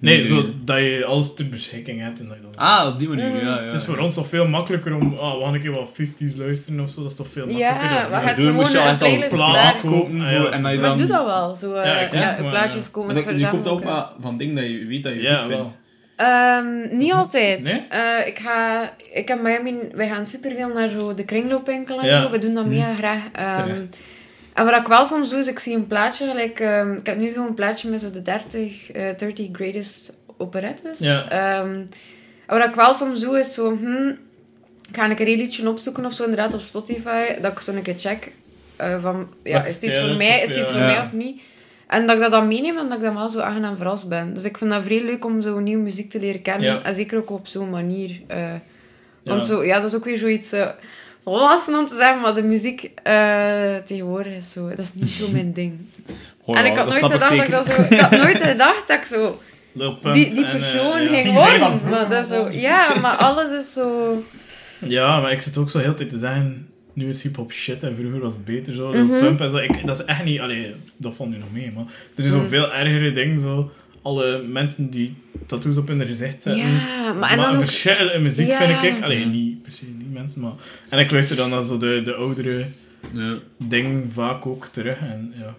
Nee, 0.00 0.22
zo 0.24 0.44
dat 0.64 0.76
je 0.78 1.04
alles 1.04 1.34
ter 1.34 1.48
beschikking 1.48 2.00
hebt. 2.00 2.20
En 2.20 2.28
dat 2.28 2.36
je 2.36 2.42
dan... 2.42 2.52
Ah, 2.56 2.86
op 2.86 2.98
die 2.98 3.08
manier, 3.08 3.26
ja. 3.36 3.40
ja. 3.58 3.62
Het 3.62 3.72
is 3.72 3.84
voor 3.84 3.98
ons 3.98 4.14
toch 4.14 4.28
veel 4.28 4.46
makkelijker 4.48 4.94
om, 4.94 5.14
ah, 5.18 5.36
we 5.38 5.44
gaan 5.44 5.54
een 5.54 5.60
keer 5.60 5.72
wat 5.72 5.88
50s 6.02 6.36
luisteren 6.36 6.80
of 6.80 6.88
zo. 6.90 7.02
Dat 7.02 7.10
is 7.10 7.16
toch 7.16 7.28
veel 7.28 7.46
makkelijker. 7.46 7.90
Ja, 7.90 8.34
dan 8.34 8.54
moest 8.54 8.72
je 8.72 8.78
gewoon 8.78 8.86
al 8.86 8.86
een 8.86 8.92
echt 8.92 9.02
al 9.02 9.08
een 9.08 9.14
playlist 9.18 9.34
plaat 9.34 9.82
kopen. 9.82 10.20
Ah, 10.20 10.30
ja, 10.30 10.44
en 10.44 10.56
je 10.56 10.60
Maar 10.62 10.74
ik 10.74 10.80
dan... 10.80 10.98
doe 10.98 11.06
dat 11.06 11.24
wel. 11.24 11.54
Zo, 11.54 11.72
eh, 11.72 11.84
Ja, 11.84 11.92
ja, 12.00 12.00
ik 12.00 12.36
ook, 12.36 12.40
maar, 12.42 12.50
plaatjes 12.50 12.84
ja. 12.84 12.90
komen 12.90 13.14
Maar 13.24 13.36
je 13.38 13.48
komt 13.48 13.68
ook 13.68 13.84
maar 13.84 14.06
van 14.20 14.36
dingen 14.38 14.54
dat 14.54 14.64
je 14.66 14.86
weet 14.86 15.02
dat 15.02 15.12
je 15.12 15.22
Ja, 15.22 15.36
goed 15.38 15.48
wel. 15.48 15.58
vindt. 15.58 15.78
Ehm, 16.16 16.96
niet 16.98 17.12
altijd. 17.12 17.62
Nee? 17.62 17.82
Eh, 17.88 18.26
ik 18.26 18.38
ga... 18.38 18.90
Ik 19.12 19.30
en 19.30 19.42
Miami... 19.42 19.74
Wij 19.94 20.08
gaan 20.08 20.26
superveel 20.26 20.68
naar 20.68 20.88
zo 20.88 21.14
de 21.14 21.24
kringloopwinkel 21.24 22.00
en 22.00 22.06
Ja. 22.06 22.22
zo. 22.22 22.30
We 22.30 22.38
doen 22.38 22.54
dat 22.54 22.64
Hm. 22.64 22.70
mega 22.70 22.94
graag. 22.94 23.22
Ehm, 23.32 23.62
Terecht. 23.66 24.00
En 24.60 24.66
wat 24.66 24.80
ik 24.80 24.86
wel 24.86 25.04
soms 25.06 25.30
doe, 25.30 25.38
is 25.38 25.46
ik 25.46 25.58
zie 25.58 25.74
een 25.76 25.86
plaatje. 25.86 26.26
Gelijk, 26.26 26.60
ehm, 26.60 26.92
ik 26.92 27.06
heb 27.06 27.16
nu 27.16 27.28
zo'n 27.28 27.54
plaatje 27.54 27.88
met 27.90 28.00
zo 28.00 28.10
de 28.10 28.22
30, 28.22 28.90
eh 28.90 29.16
30 29.16 29.48
greatest 29.52 30.12
operettes. 30.36 30.98
Ja. 30.98 31.28
En 31.28 31.88
wat 32.46 32.64
ik 32.64 32.74
wel 32.74 32.94
soms 32.94 33.20
doe, 33.20 33.38
is 33.38 33.54
zo... 33.54 33.76
Hm, 33.76 34.08
ik 34.88 34.96
ga 34.96 35.10
een 35.10 35.16
keer 35.16 35.28
een 35.28 35.36
liedje 35.36 35.68
opzoeken 35.68 36.04
of 36.04 36.12
zo, 36.12 36.22
inderdaad, 36.22 36.54
op 36.54 36.60
Spotify. 36.60 37.40
Dat 37.40 37.52
ik 37.52 37.58
zo 37.60 37.72
een 37.72 37.82
keer 37.82 37.98
check 37.98 38.32
eh, 38.76 39.02
van... 39.02 39.28
Ja, 39.42 39.64
is 39.64 39.78
dit 39.78 39.98
voor 39.98 40.16
mij, 40.16 40.40
is 40.42 40.54
dit 40.54 40.66
voor 40.66 40.78
Ja. 40.80 40.86
mij 40.86 41.00
of 41.00 41.12
niet? 41.12 41.42
En 41.86 42.06
dat 42.06 42.16
ik 42.16 42.22
dat 42.22 42.30
dan 42.30 42.48
meeneem 42.48 42.78
en 42.78 42.88
dat 42.88 42.98
ik 42.98 43.04
dan 43.04 43.14
wel 43.14 43.28
zo 43.28 43.40
aangenaam 43.40 43.76
verrast 43.76 44.08
ben. 44.08 44.34
Dus 44.34 44.44
ik 44.44 44.58
vind 44.58 44.70
dat 44.70 44.82
vrij 44.82 45.02
leuk 45.04 45.24
om 45.24 45.40
zo 45.40 45.58
nieuwe 45.58 45.82
muziek 45.82 46.10
te 46.10 46.18
leren 46.20 46.42
kennen. 46.42 46.66
Ja. 46.72 46.82
En 46.82 46.94
zeker 46.94 47.18
ook 47.18 47.30
op 47.30 47.46
zo'n 47.46 47.70
manier. 47.70 48.20
eh, 48.26 48.38
Ja. 49.22 49.32
want 49.32 49.46
zo, 49.46 49.64
ja, 49.64 49.76
dat 49.80 49.90
is 49.90 49.94
ook 49.96 50.04
weer 50.04 50.18
zoiets 50.18 50.52
uh, 50.52 50.68
volwassen 51.36 51.74
om 51.78 51.84
te 51.84 51.96
zeggen, 51.96 52.20
maar 52.20 52.34
de 52.34 52.42
muziek 52.42 52.90
eh, 53.02 53.74
tegenwoordig 53.84 54.32
is 54.36 54.50
zo... 54.50 54.68
Dat 54.68 54.78
is 54.78 54.94
niet 54.94 55.08
zo 55.08 55.26
mijn 55.32 55.52
ding. 55.52 55.72
Goh, 56.44 56.58
en 56.58 56.64
ik 56.66 56.76
had, 56.76 56.90
dat 56.92 57.00
nooit 57.00 57.12
gedacht 57.12 57.36
dat 57.36 57.46
ik 57.46 57.50
dat 57.50 57.72
zo... 57.74 57.94
Ik 57.94 58.00
had 58.00 58.10
nooit 58.10 58.42
gedacht 58.42 58.88
dat 58.88 58.96
ik 58.96 59.04
zo... 59.04 59.40
Lil 59.72 59.94
Pump 59.96 60.14
Die, 60.14 60.34
die 60.34 60.44
en, 60.44 60.50
eh, 60.54 60.58
persoon 60.58 61.02
ja. 61.02 61.08
ging 61.08 61.34
worden. 61.34 61.80
van- 61.80 61.90
Maar 61.90 62.08
dat 62.08 62.22
is 62.22 62.28
zo... 62.28 62.48
Ja, 62.68 62.94
maar 63.00 63.16
alles 63.16 63.66
is 63.66 63.72
zo... 63.72 64.22
Ja, 64.78 65.20
maar 65.20 65.32
ik 65.32 65.40
zit 65.40 65.56
ook 65.56 65.70
zo 65.70 65.78
heel 65.78 65.88
de 65.90 65.94
tijd 65.94 66.10
te 66.10 66.18
zeggen, 66.18 66.68
nu 66.92 67.08
is 67.08 67.22
hip-hop 67.22 67.52
shit 67.52 67.82
en 67.82 67.94
vroeger 67.96 68.20
was 68.20 68.34
het 68.34 68.44
beter 68.44 68.74
zo. 68.74 68.90
Lil 68.90 69.04
Mhm. 69.04 69.18
Pump 69.18 69.40
en 69.40 69.50
zo. 69.50 69.56
Ik, 69.56 69.86
dat 69.86 69.98
is 70.00 70.04
echt 70.04 70.24
niet, 70.24 70.40
allee, 70.40 70.74
dat 70.96 71.14
valt 71.14 71.30
nu 71.30 71.36
nog 71.36 71.52
mee, 71.52 71.72
maar 71.74 71.84
er 72.16 72.24
is 72.24 72.30
Mhm. 72.30 72.40
zoveel 72.40 72.72
ergere 72.74 73.12
dingen 73.12 73.38
zo. 73.38 73.70
Alle 74.02 74.42
mensen 74.42 74.90
die 74.90 75.14
tattoos 75.46 75.76
op 75.76 75.88
hun 75.88 76.06
gezicht 76.06 76.42
zetten. 76.42 76.56
Ja, 76.56 77.12
maar 77.18 77.30
en 77.30 77.36
maar 77.36 77.46
dan 77.46 77.54
ook... 77.54 77.58
verschillende 77.60 78.18
muziek 78.18 78.46
Ja. 78.48 78.58
vind 78.66 78.82
ik. 78.96 79.02
Alleen 79.04 79.30
niet 79.30 79.62
per 79.62 79.72
se 79.72 79.84
die 79.98 79.99
mensen, 80.12 80.40
maar. 80.40 80.52
En 80.88 80.98
ik 80.98 81.10
luister 81.10 81.36
dan 81.36 81.50
naar 81.50 81.62
zo 81.62 81.78
de, 81.78 82.00
de 82.04 82.14
oudere 82.14 82.66
Ja. 83.12 83.36
dingen 83.56 84.10
vaak 84.12 84.46
ook 84.46 84.66
terug. 84.66 84.98
En, 85.00 85.34
ja. 85.36 85.54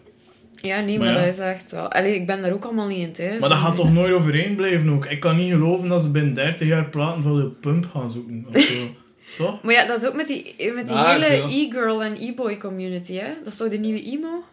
Ja, 0.55 0.79
nee, 0.81 0.97
Maar 0.97 1.07
maar, 1.07 1.19
ja. 1.19 1.25
dat 1.25 1.33
is 1.33 1.39
echt 1.39 1.71
wel... 1.71 1.91
Allee, 1.91 2.15
ik 2.15 2.25
ben 2.25 2.41
daar 2.41 2.51
ook 2.51 2.63
allemaal 2.65 2.87
niet 2.87 2.97
in 2.97 3.11
thuis. 3.11 3.39
Maar 3.39 3.49
dat 3.49 3.57
gaat 3.57 3.75
toch 3.75 3.93
nooit 3.93 4.13
overeen 4.13 4.55
blijven 4.55 4.89
ook. 4.89 5.05
Ik 5.05 5.19
kan 5.19 5.35
niet 5.35 5.51
geloven 5.51 5.87
dat 5.87 6.01
ze 6.01 6.11
binnen 6.11 6.33
30 6.33 6.67
jaar 6.67 6.85
platen 6.85 7.23
van 7.23 7.35
Lil 7.37 7.49
Pump 7.49 7.85
gaan 7.93 8.09
zoeken. 8.09 8.45
Of 8.53 8.61
zo. 8.61 8.73
Toch? 9.37 9.61
Maar 9.63 9.73
ja, 9.73 9.85
dat 9.85 10.01
is 10.01 10.07
ook 10.09 10.15
met 10.15 10.27
die, 10.27 10.55
met 10.75 10.87
die 10.87 10.97
hele 10.97 11.25
e-girl 11.49 12.03
en 12.03 12.15
e-boy 12.21 12.57
community, 12.57 13.13
hè. 13.13 13.27
Dat 13.43 13.53
is 13.53 13.57
toch 13.57 13.69
de 13.69 13.77
nieuwe 13.77 14.03
emo? 14.03 14.43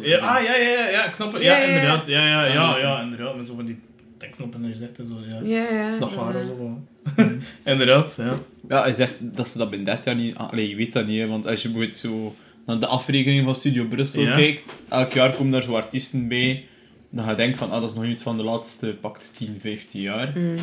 Ja, 0.00 0.18
ah, 0.18 0.42
ja, 0.44 0.54
ja, 0.56 0.68
ja, 0.68 0.88
ja, 0.88 1.04
ik 1.06 1.14
snap 1.14 1.32
het. 1.32 1.42
Ja, 1.42 1.56
Ja, 1.56 1.62
ja, 1.62 1.68
ja. 1.68 1.74
inderdaad. 1.74 2.06
Ja, 2.06 2.26
ja, 2.26 2.44
ja, 2.44 2.52
Ja, 2.52 2.78
ja, 2.78 3.00
inderdaad. 3.00 3.36
Met 3.36 3.46
zo 3.46 3.54
van 3.54 3.64
die 3.64 3.78
teksten 4.18 4.44
op 4.44 4.52
hun 4.52 4.70
gezicht 4.70 4.98
en 4.98 5.04
zo. 5.04 5.14
Ja. 5.28 5.40
Ja, 5.44 5.74
ja. 5.74 5.98
Dat 5.98 6.10
gaat 6.10 6.34
zo. 6.44 6.82
inderdaad, 7.72 8.14
ja. 8.16 8.34
Ja, 8.68 8.82
hij 8.82 8.94
zegt 8.94 9.18
dat 9.20 9.48
ze 9.48 9.58
dat 9.58 9.68
binnen 9.70 9.86
30 9.86 10.04
jaar 10.04 10.14
niet... 10.22 10.34
Allee, 10.36 10.68
je 10.68 10.76
weet 10.76 10.92
dat 10.92 11.06
niet, 11.06 11.18
hè, 11.20 11.26
want 11.26 11.46
als 11.46 11.62
je 11.62 11.68
bijvoorbeeld 11.68 11.98
zo 11.98 12.34
naar 12.66 12.78
de 12.80 12.86
afrekening 12.86 13.44
van 13.44 13.54
Studio 13.54 13.84
Brussel 13.84 14.22
Ja. 14.22 14.34
kijkt, 14.34 14.78
elk 14.88 15.12
jaar 15.12 15.30
komen 15.32 15.52
daar 15.52 15.62
zo 15.62 15.74
artiesten 15.74 16.28
bij, 16.28 16.64
dan 17.10 17.24
ga 17.24 17.30
je 17.30 17.36
denken 17.36 17.56
van, 17.58 17.70
ah, 17.70 17.80
dat 17.80 17.90
is 17.90 17.96
nog 17.96 18.04
iets 18.04 18.22
van 18.22 18.36
de 18.36 18.42
laatste, 18.42 18.96
pakt 19.00 19.32
10, 19.36 19.56
15 19.60 20.00
jaar. 20.00 20.32
mm. 20.34 20.54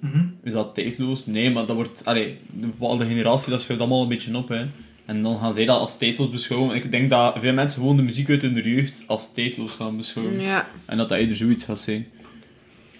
Mhm. 0.00 0.24
Is 0.42 0.52
dat 0.52 0.74
tijdloos? 0.74 1.26
Nee, 1.26 1.50
maar 1.50 1.66
dat 1.66 1.76
wordt... 1.76 2.04
Allee, 2.04 2.38
de 2.52 2.66
bepaalde 2.66 3.06
generatie, 3.06 3.50
dat 3.50 3.60
schuift 3.60 3.80
allemaal 3.82 4.02
een 4.02 4.08
beetje 4.08 4.36
op, 4.36 4.48
hè. 4.48 4.66
En 5.06 5.22
dan 5.22 5.38
gaan 5.38 5.54
zij 5.54 5.64
dat 5.64 5.78
als 5.80 5.96
tijdloos 5.98 6.30
beschouwen. 6.30 6.70
En 6.70 6.76
ik 6.76 6.90
denk 6.90 7.10
dat 7.10 7.36
veel 7.40 7.52
mensen 7.52 7.80
gewoon 7.80 7.96
de 7.96 8.02
muziek 8.02 8.30
uit 8.30 8.42
hun 8.42 8.54
jeugd 8.54 9.04
als 9.06 9.32
tijdloos 9.32 9.72
gaan 9.72 9.96
beschouwen. 9.96 10.40
Ja. 10.40 10.68
En 10.84 10.96
dat 10.96 11.08
dat 11.08 11.18
eerder 11.18 11.36
zoiets 11.36 11.64
gaat 11.64 11.80
zijn. 11.80 12.06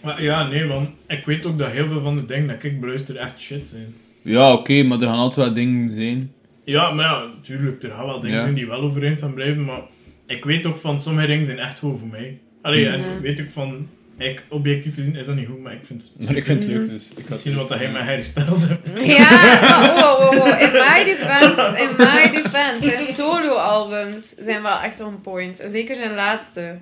Maar 0.02 0.22
ja, 0.22 0.48
nee, 0.48 0.66
want 0.66 0.88
ik 1.06 1.24
weet 1.24 1.46
ook 1.46 1.58
dat 1.58 1.70
heel 1.70 1.88
veel 1.88 2.00
van 2.02 2.16
de 2.16 2.24
dingen 2.24 2.46
dat 2.46 2.62
ik 2.62 2.80
beluister 2.80 3.16
echt 3.16 3.40
shit 3.40 3.66
zijn. 3.66 3.94
Ja, 4.22 4.52
oké, 4.52 4.82
maar 4.82 5.00
er 5.00 5.06
gaan 5.06 5.18
altijd 5.18 5.46
wel 5.46 5.54
dingen 5.54 5.92
zijn. 5.92 6.32
Ja, 6.64 6.90
maar 6.90 7.04
ja, 7.04 7.24
natuurlijk, 7.36 7.82
er 7.82 7.90
gaan 7.90 8.06
wel 8.06 8.20
dingen 8.20 8.36
Ja. 8.36 8.42
zijn 8.42 8.54
die 8.54 8.66
wel 8.66 8.80
overeind 8.80 9.20
gaan 9.20 9.34
blijven, 9.34 9.64
maar 9.64 9.80
ik 10.26 10.44
weet 10.44 10.66
ook 10.66 10.76
van 10.76 11.00
sommige 11.00 11.26
dingen 11.26 11.44
zijn 11.44 11.58
echt 11.58 11.78
gewoon 11.78 11.98
voor 11.98 12.08
mij. 12.08 12.38
Allee, 12.62 12.88
en 12.88 13.20
weet 13.20 13.38
ik 13.38 13.50
van, 13.50 13.88
ik, 14.18 14.44
objectief 14.48 14.94
gezien 14.94 15.16
is 15.16 15.26
dat 15.26 15.36
niet 15.36 15.46
goed, 15.46 15.62
maar 15.62 15.72
ik 15.72 15.84
vind 15.84 16.10
Maar 16.26 16.36
ik 16.36 16.44
vind 16.44 16.62
het 16.62 16.72
Mhm. 16.72 16.80
leuk, 16.80 16.90
dus... 16.90 17.10
Ik 17.16 17.28
Misschien 17.28 17.52
het 17.52 17.60
wat 17.60 17.68
dat 17.70 17.78
hij 17.78 17.90
met 17.90 18.02
Harry 18.02 18.22
Styles 18.24 18.68
hebt. 18.68 18.92
Ja, 19.16 19.60
maar 19.60 19.94
oh, 20.04 20.20
oh, 20.20 20.38
oh, 20.38 20.60
in 20.60 20.70
my 20.72 21.04
defense, 21.04 21.82
in 21.82 21.88
my 21.98 22.42
defense, 22.42 22.88
zijn 22.90 23.02
solo-albums 23.14 24.34
zijn 24.38 24.62
wel 24.62 24.80
echt 24.80 25.00
on 25.00 25.20
point. 25.20 25.60
En 25.60 25.70
zeker 25.70 25.94
zijn 25.96 26.14
laatste. 26.14 26.76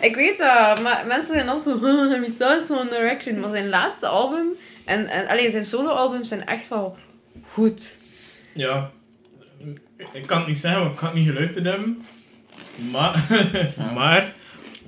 Ik 0.00 0.14
weet 0.14 0.38
dat, 0.38 0.82
maar 0.82 1.04
mensen 1.06 1.34
zijn 1.34 1.48
altijd 1.48 1.78
zo, 1.80 2.30
Styles 2.34 2.62
van 2.66 2.78
One 2.78 2.90
Direction. 2.90 3.40
Maar 3.40 3.50
zijn 3.50 3.68
laatste 3.68 4.06
album, 4.06 4.46
en, 4.84 5.06
en 5.06 5.26
allee, 5.28 5.50
zijn 5.50 5.64
solo-albums 5.66 6.28
zijn 6.28 6.46
echt 6.46 6.68
wel 6.68 6.96
goed. 7.46 7.98
Ja, 8.54 8.90
ik 10.12 10.26
kan 10.26 10.38
het 10.38 10.46
niet 10.46 10.58
zeggen, 10.58 10.80
want 10.80 10.92
ik 10.92 10.98
kan 10.98 11.08
het 11.08 11.16
niet 11.18 11.28
geluisterd 11.28 11.64
hebben. 11.64 12.02
Maar, 12.90 13.26
maar 13.94 14.34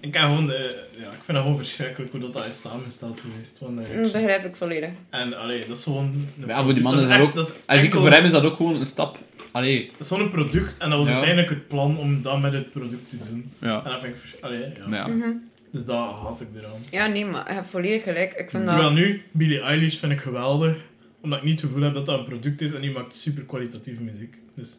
Ik, 0.01 0.12
kan 0.12 0.23
gewoon, 0.23 0.47
ja, 0.47 1.07
ik 1.07 1.24
vind 1.24 1.27
het 1.27 1.37
gewoon 1.37 1.57
verschrikkelijk 1.57 2.12
hoe 2.12 2.20
dat, 2.20 2.33
dat 2.33 2.47
is 2.47 2.61
samengesteld 2.61 3.20
geweest. 3.20 3.59
Dat 3.61 4.12
begrijp 4.12 4.45
ik 4.45 4.57
volledig. 4.57 4.91
En 5.11 5.35
allee, 5.39 5.66
dat 5.66 5.77
is 5.77 5.83
gewoon... 5.83 6.29
een 6.41 6.47
Ja, 6.49 6.65
voor 6.65 6.74
die 6.74 6.83
mannen 6.83 7.03
is 7.03 7.09
dat 7.09 7.16
echt- 7.19 7.27
ook- 7.29 7.35
Dat 7.35 7.59
is, 7.69 7.89
voor 7.91 8.11
hem 8.11 8.24
is 8.24 8.31
dat 8.31 8.45
ook 8.45 8.57
gewoon 8.57 8.74
een 8.77 8.87
stap. 8.87 9.19
Allee, 9.53 9.87
dat 9.91 10.01
is 10.01 10.09
gewoon 10.09 10.23
een 10.23 10.31
product 10.31 10.79
en 10.79 10.89
dat 10.91 10.99
was 10.99 11.07
Ja. 11.09 11.12
uiteindelijk 11.12 11.51
het 11.51 11.69
plan 11.69 11.99
om 11.99 12.23
dat 12.23 12.41
met 12.41 12.53
het 12.53 12.70
product 12.70 13.09
te 13.11 13.16
doen. 13.29 13.53
ja. 13.59 13.85
En 13.85 13.91
dat 13.91 14.01
vind 14.01 14.15
ik... 14.15 14.20
vers- 14.20 14.41
Allee, 14.43 14.65
ja. 14.91 15.07
Mhm. 15.07 15.29
Dus 15.70 15.85
dat 15.85 15.97
haat 16.20 16.41
ik 16.41 16.47
eraan. 16.57 16.81
Ja, 16.91 17.07
nee, 17.07 17.27
maar 17.27 17.49
je 17.49 17.55
hebt 17.55 17.69
volledig 17.70 18.03
gelijk. 18.03 18.33
Ik 18.33 18.51
vind 18.51 18.65
Terwijl 18.66 18.83
dat... 18.89 18.93
nu, 18.93 19.23
Billie 19.31 19.61
Eilish 19.61 19.97
vind 19.97 20.12
ik 20.12 20.20
geweldig. 20.20 20.77
Omdat 21.20 21.39
ik 21.39 21.45
niet 21.45 21.61
het 21.61 21.69
gevoel 21.70 21.83
heb 21.85 21.95
dat 21.95 22.07
dat 22.07 22.19
een 22.19 22.24
product 22.24 22.61
is 22.61 22.73
en 22.73 22.81
die 22.81 22.91
maakt 22.91 23.16
super 23.16 23.43
kwalitatieve 23.43 24.03
muziek. 24.03 24.37
Dus 24.55 24.79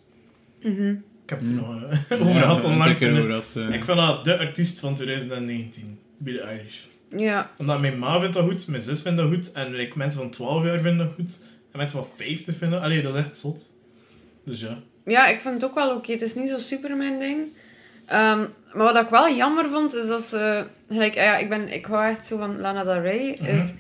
Mhm. 0.64 0.90
ik 1.24 1.30
heb 1.30 1.40
het 1.40 1.48
er 1.48 1.54
Mm. 1.54 1.60
nog 1.60 1.84
eh, 1.84 2.22
over 2.22 2.42
gehad 2.42 2.62
Ja, 2.62 2.68
onlangs. 2.70 3.00
dat, 3.00 3.54
eh. 3.56 3.70
Ik 3.74 3.84
vind 3.86 3.98
dat 3.98 4.26
de 4.26 4.38
artiest 4.38 4.80
van 4.80 4.96
2019, 4.96 6.00
Billie 6.18 6.42
Eilish. 6.42 6.78
Ja. 7.18 7.52
Omdat 7.58 7.80
mijn 7.80 8.00
ma 8.00 8.20
vindt 8.20 8.36
dat 8.36 8.46
goed, 8.46 8.68
mijn 8.68 8.82
zus 8.82 9.02
vindt 9.02 9.18
dat 9.18 9.28
goed, 9.30 9.52
en 9.52 9.72
like, 9.74 9.98
mensen 9.98 10.20
van 10.20 10.30
12 10.30 10.64
jaar 10.66 10.80
vinden 10.80 10.98
dat 11.06 11.16
goed, 11.16 11.40
en 11.72 11.78
mensen 11.78 11.98
van 11.98 12.08
50 12.16 12.58
vinden 12.58 12.82
Allee, 12.82 13.02
dat 13.02 13.16
is 13.16 13.20
echt 13.22 13.38
zot. 13.38 13.73
Dus 14.44 14.60
ja. 14.60 14.78
ja, 15.04 15.28
ik 15.28 15.40
vind 15.40 15.54
het 15.54 15.64
ook 15.64 15.76
wel 15.76 15.96
oké. 15.96 16.12
Het 16.12 16.22
is 16.22 16.36
niet 16.36 16.50
zo 16.50 16.58
super 16.58 16.96
mijn 16.96 17.20
ding. 17.20 17.48
Ehm, 18.06 18.40
maar 18.74 18.94
wat 18.94 18.98
ik 18.98 19.10
wel 19.10 19.36
jammer 19.36 19.70
vond, 19.70 19.96
is 19.96 20.08
dat 20.08 20.24
ze... 20.24 20.66
Gelijk, 20.90 21.18
ah 21.18 21.24
ja, 21.24 21.38
ik, 21.38 21.50
ben, 21.50 21.74
ik 21.74 21.86
hou 21.86 22.06
echt 22.06 22.26
zo 22.26 22.38
van 22.38 22.60
Lana 22.60 22.84
Del 22.84 23.02
Rey. 23.02 23.38
Mhm. 23.42 23.56
Is 23.56 23.74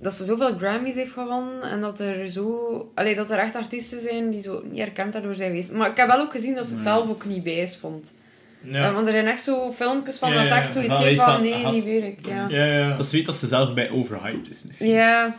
dat 0.00 0.14
ze 0.14 0.24
zoveel 0.24 0.56
Grammys 0.56 0.94
heeft 0.94 1.12
gewonnen. 1.12 1.62
En 1.62 1.80
dat 1.80 2.00
er 2.00 2.28
zo... 2.28 2.92
Allee, 2.94 3.14
dat 3.14 3.30
er 3.30 3.38
echt 3.38 3.56
artiesten 3.56 4.00
zijn 4.00 4.30
die 4.30 4.40
zo 4.40 4.62
niet 4.70 4.80
erkend 4.80 5.12
daardoor 5.12 5.34
zijn 5.34 5.48
geweest. 5.48 5.72
Maar 5.72 5.90
ik 5.90 5.96
heb 5.96 6.06
wel 6.06 6.20
ook 6.20 6.32
gezien 6.32 6.54
dat 6.54 6.66
ze 6.66 6.74
het 6.74 6.82
zelf 6.82 7.08
ook 7.08 7.24
niet 7.24 7.44
wijs 7.44 7.76
vond. 7.76 8.12
Ja. 8.60 8.88
Eh, 8.88 8.94
want 8.94 9.06
er 9.06 9.12
zijn 9.12 9.26
echt 9.26 9.44
zo 9.44 9.72
filmpjes 9.72 10.18
van 10.18 10.30
Ja, 10.30 10.36
dat 10.36 10.46
ze 10.46 10.54
echt 10.54 10.72
zoiets 10.72 10.94
van... 10.94 11.16
van, 11.16 11.42
Nee, 11.42 11.66
niet 11.66 11.84
weet 11.84 12.02
ik. 12.02 12.26
Ja. 12.26 12.46
ja, 12.48 12.64
ja. 12.64 12.96
Dat 12.96 13.06
ze 13.06 13.16
weet 13.16 13.26
dat 13.26 13.36
ze 13.36 13.46
zelf 13.46 13.74
bij 13.74 13.90
overhyped 13.90 14.50
is 14.50 14.62
misschien. 14.62 14.90
Ja. 14.90 15.36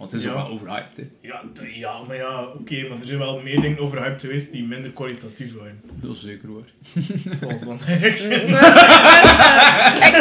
Want 0.00 0.12
ze 0.12 0.16
is 0.18 0.22
Ja. 0.22 0.30
ook 0.30 0.36
wel 0.36 0.48
overhyped, 0.48 0.96
hè. 0.96 1.02
Ja, 1.20 1.42
ja, 1.74 1.92
maar 2.06 2.16
ja, 2.16 2.42
oké, 2.44 2.88
maar 2.88 2.98
er 2.98 3.04
zijn 3.06 3.18
wel 3.18 3.40
meer 3.40 3.60
dingen 3.60 3.78
overhyped 3.78 4.20
geweest 4.20 4.52
die 4.52 4.64
minder 4.64 4.90
kwalitatief 4.90 5.54
waren. 5.54 5.80
Dat 6.00 6.14
is 6.16 6.22
zeker 6.22 6.48
hoor. 6.48 6.64
Zoals 7.40 7.62
One 7.66 7.78
Direction. 7.86 8.32
ik 8.32 8.46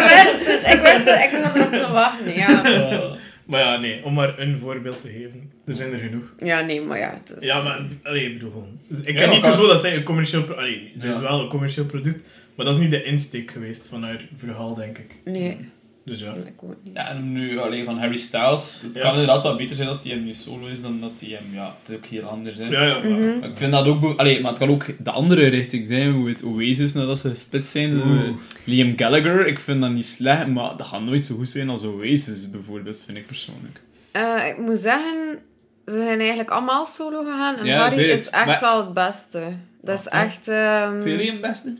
wist 0.09 0.45
het, 0.47 0.73
ik 0.73 0.79
wist 0.81 1.05
het, 1.05 1.23
ik 1.33 1.39
was 1.43 1.55
erop 1.55 1.71
te 1.71 1.91
wachten, 1.91 2.33
ja. 2.35 3.17
Maar 3.45 3.59
ja, 3.61 3.77
nee, 3.77 4.03
om 4.03 4.13
maar 4.13 4.39
een 4.39 4.57
voorbeeld 4.57 5.01
te 5.01 5.07
geven. 5.09 5.51
Er 5.65 5.75
zijn 5.75 5.91
er 5.93 5.99
genoeg. 5.99 6.33
Ja, 6.43 6.61
nee, 6.61 6.81
maar 6.81 6.97
ja, 6.97 7.13
het 7.13 7.33
is... 7.39 7.45
Ja, 7.45 7.61
maar 7.63 7.79
allee, 8.03 8.25
ik 8.25 8.33
bedoel 8.33 8.51
gewoon. 8.51 8.79
Ik 9.03 9.13
Ja, 9.13 9.19
heb 9.21 9.31
niet 9.31 9.45
gevoel 9.45 9.67
dat 9.67 9.81
zij 9.81 9.95
een 9.95 10.03
commercieel 10.03 10.43
product. 10.43 10.61
Allee, 10.65 10.91
zij 10.95 11.09
is 11.09 11.19
wel 11.19 11.41
een 11.41 11.47
commercieel 11.49 11.85
product, 11.85 12.23
maar 12.55 12.65
dat 12.65 12.75
is 12.75 12.81
niet 12.81 12.89
de 12.89 13.03
insteek 13.03 13.51
geweest 13.51 13.85
van 13.89 14.03
haar 14.03 14.25
verhaal, 14.37 14.75
denk 14.75 14.97
ik. 14.97 15.15
Nee, 15.25 15.57
Dus 16.05 16.19
ja. 16.19 16.33
ik 16.33 16.63
ook 16.63 16.75
niet. 16.83 16.93
Ja, 16.95 17.09
en 17.09 17.31
nu 17.31 17.59
alleen 17.59 17.85
van 17.85 17.97
Harry 17.97 18.17
Styles. 18.17 18.79
Het 18.83 18.95
Ja. 18.95 19.01
kan 19.01 19.11
inderdaad 19.11 19.43
wat 19.43 19.57
beter 19.57 19.75
zijn 19.75 19.87
als 19.87 20.01
die 20.01 20.11
hem 20.11 20.23
nu 20.23 20.33
solo 20.33 20.67
is 20.67 20.81
dan 20.81 20.99
dat 21.01 21.11
hij 21.19 21.29
hem... 21.29 21.43
Ja, 21.53 21.75
het 21.81 21.89
is 21.89 21.95
ook 21.95 22.05
heel 22.05 22.23
anders, 22.23 22.57
hè. 22.57 22.63
Ja, 22.67 22.83
ja. 22.83 22.93
maar- 22.93 23.05
Mhm. 23.19 23.39
Maar 23.39 23.49
ik 23.49 23.57
vind 23.57 23.71
dat 23.71 23.85
ook... 23.85 24.19
Allee, 24.19 24.41
maar 24.41 24.49
het 24.49 24.59
kan 24.59 24.69
ook 24.69 24.85
de 24.99 25.11
andere 25.11 25.47
richting 25.47 25.87
zijn, 25.87 26.11
hoe 26.11 26.29
het 26.29 26.43
Oasis 26.43 26.93
nadat 26.93 27.19
ze 27.19 27.29
gesplitst 27.29 27.71
zijn. 27.71 28.01
Oeh. 28.01 28.29
Liam 28.63 28.93
Gallagher, 28.97 29.47
ik 29.47 29.59
vind 29.59 29.81
dat 29.81 29.91
niet 29.91 30.05
slecht, 30.05 30.47
maar 30.47 30.77
dat 30.77 30.87
gaat 30.87 31.01
nooit 31.03 31.25
zo 31.25 31.35
goed 31.35 31.49
zijn 31.49 31.69
als 31.69 31.83
Oasis 31.83 32.49
bijvoorbeeld, 32.49 33.01
vind 33.05 33.17
ik 33.17 33.25
persoonlijk. 33.25 33.79
Eh, 34.11 34.47
ik 34.47 34.57
moet 34.57 34.77
zeggen, 34.77 35.39
ze 35.85 35.95
zijn 36.05 36.19
eigenlijk 36.19 36.49
allemaal 36.49 36.85
solo 36.85 37.23
gegaan. 37.23 37.55
En 37.57 37.65
Ja, 37.65 37.77
Harry 37.77 38.09
het. 38.09 38.19
is 38.19 38.29
echt 38.29 38.45
Maar- 38.45 38.59
wel 38.59 38.85
het 38.85 38.93
beste. 38.93 39.43
Dat 39.81 39.99
is 39.99 40.07
echt... 40.07 40.47
ehm, 40.47 41.01
Vind 41.01 41.19
je 41.19 41.25
Liam 41.25 41.41
beste? 41.41 41.77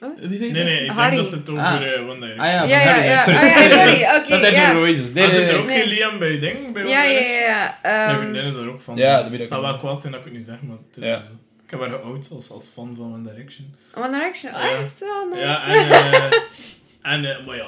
Wie 0.00 0.38
vind 0.38 0.40
je 0.56 0.62
Nee, 0.62 0.64
nee, 0.64 0.84
ik 0.84 0.90
Harry. 0.90 1.10
denk 1.16 1.22
dat 1.22 1.30
ze 1.32 1.36
het 1.36 1.48
over 1.50 1.62
Ah. 1.64 1.94
eh, 1.94 2.08
One 2.08 2.20
Direction. 2.20 2.38
Ah 2.46 2.52
ja, 2.52 2.62
Ja, 2.64 2.80
ja, 2.82 2.92
Harry, 2.92 3.04
ja. 3.08 3.24
Ah, 3.40 3.42
ja, 3.42 3.84
sorry, 3.84 4.02
oké, 4.20 4.28
Dat 4.30 4.40
heeft 4.40 4.54
ja. 4.56 4.76
Oasis. 4.78 5.12
Nee, 5.12 5.24
maar 5.26 5.32
nee, 5.32 5.32
zit 5.32 5.48
er 5.48 5.52
nee. 5.52 5.62
ook 5.62 5.66
nee. 5.66 5.80
geen 5.80 5.88
Liam 5.88 6.18
bij 6.18 6.38
Ding? 6.38 6.72
Bij 6.72 6.82
One 6.82 6.90
Ja, 6.90 7.02
ja, 7.02 7.08
Direction? 7.18 7.40
ja. 7.42 7.78
ja. 7.82 7.88
Mijn 8.06 8.08
ehm, 8.08 8.18
vriendin 8.18 8.44
is 8.44 8.54
daar 8.54 8.66
ook 8.68 8.80
van. 8.80 8.96
Ja, 8.96 9.14
dat 9.16 9.24
weet 9.24 9.32
ik 9.34 9.38
Het 9.38 9.48
zou 9.48 9.62
wel. 9.62 9.76
kwaad 9.78 10.00
zijn 10.00 10.12
dat 10.12 10.20
ik 10.20 10.26
het 10.28 10.36
niet 10.36 10.46
zeg, 10.46 10.62
maar 10.62 10.76
het 10.76 10.96
is 10.96 11.04
Ja. 11.04 11.10
wel 11.10 11.22
zo. 11.22 11.30
Ik 11.64 11.70
heb 11.70 11.80
haar 11.80 12.00
geout 12.00 12.28
als, 12.32 12.50
als 12.50 12.70
fan 12.74 12.94
van 12.96 13.12
One 13.14 13.30
Direction. 13.32 13.74
One 13.94 14.10
Direction, 14.10 14.52
Ja. 14.52 14.60
echt 14.60 14.98
wel 15.00 15.26
nice. 15.28 15.40
Ja, 15.40 15.66
en... 15.66 15.90
eh, 15.90 17.12
en 17.12 17.24
eh, 17.38 17.46
maar 17.46 17.56
ja, 17.56 17.66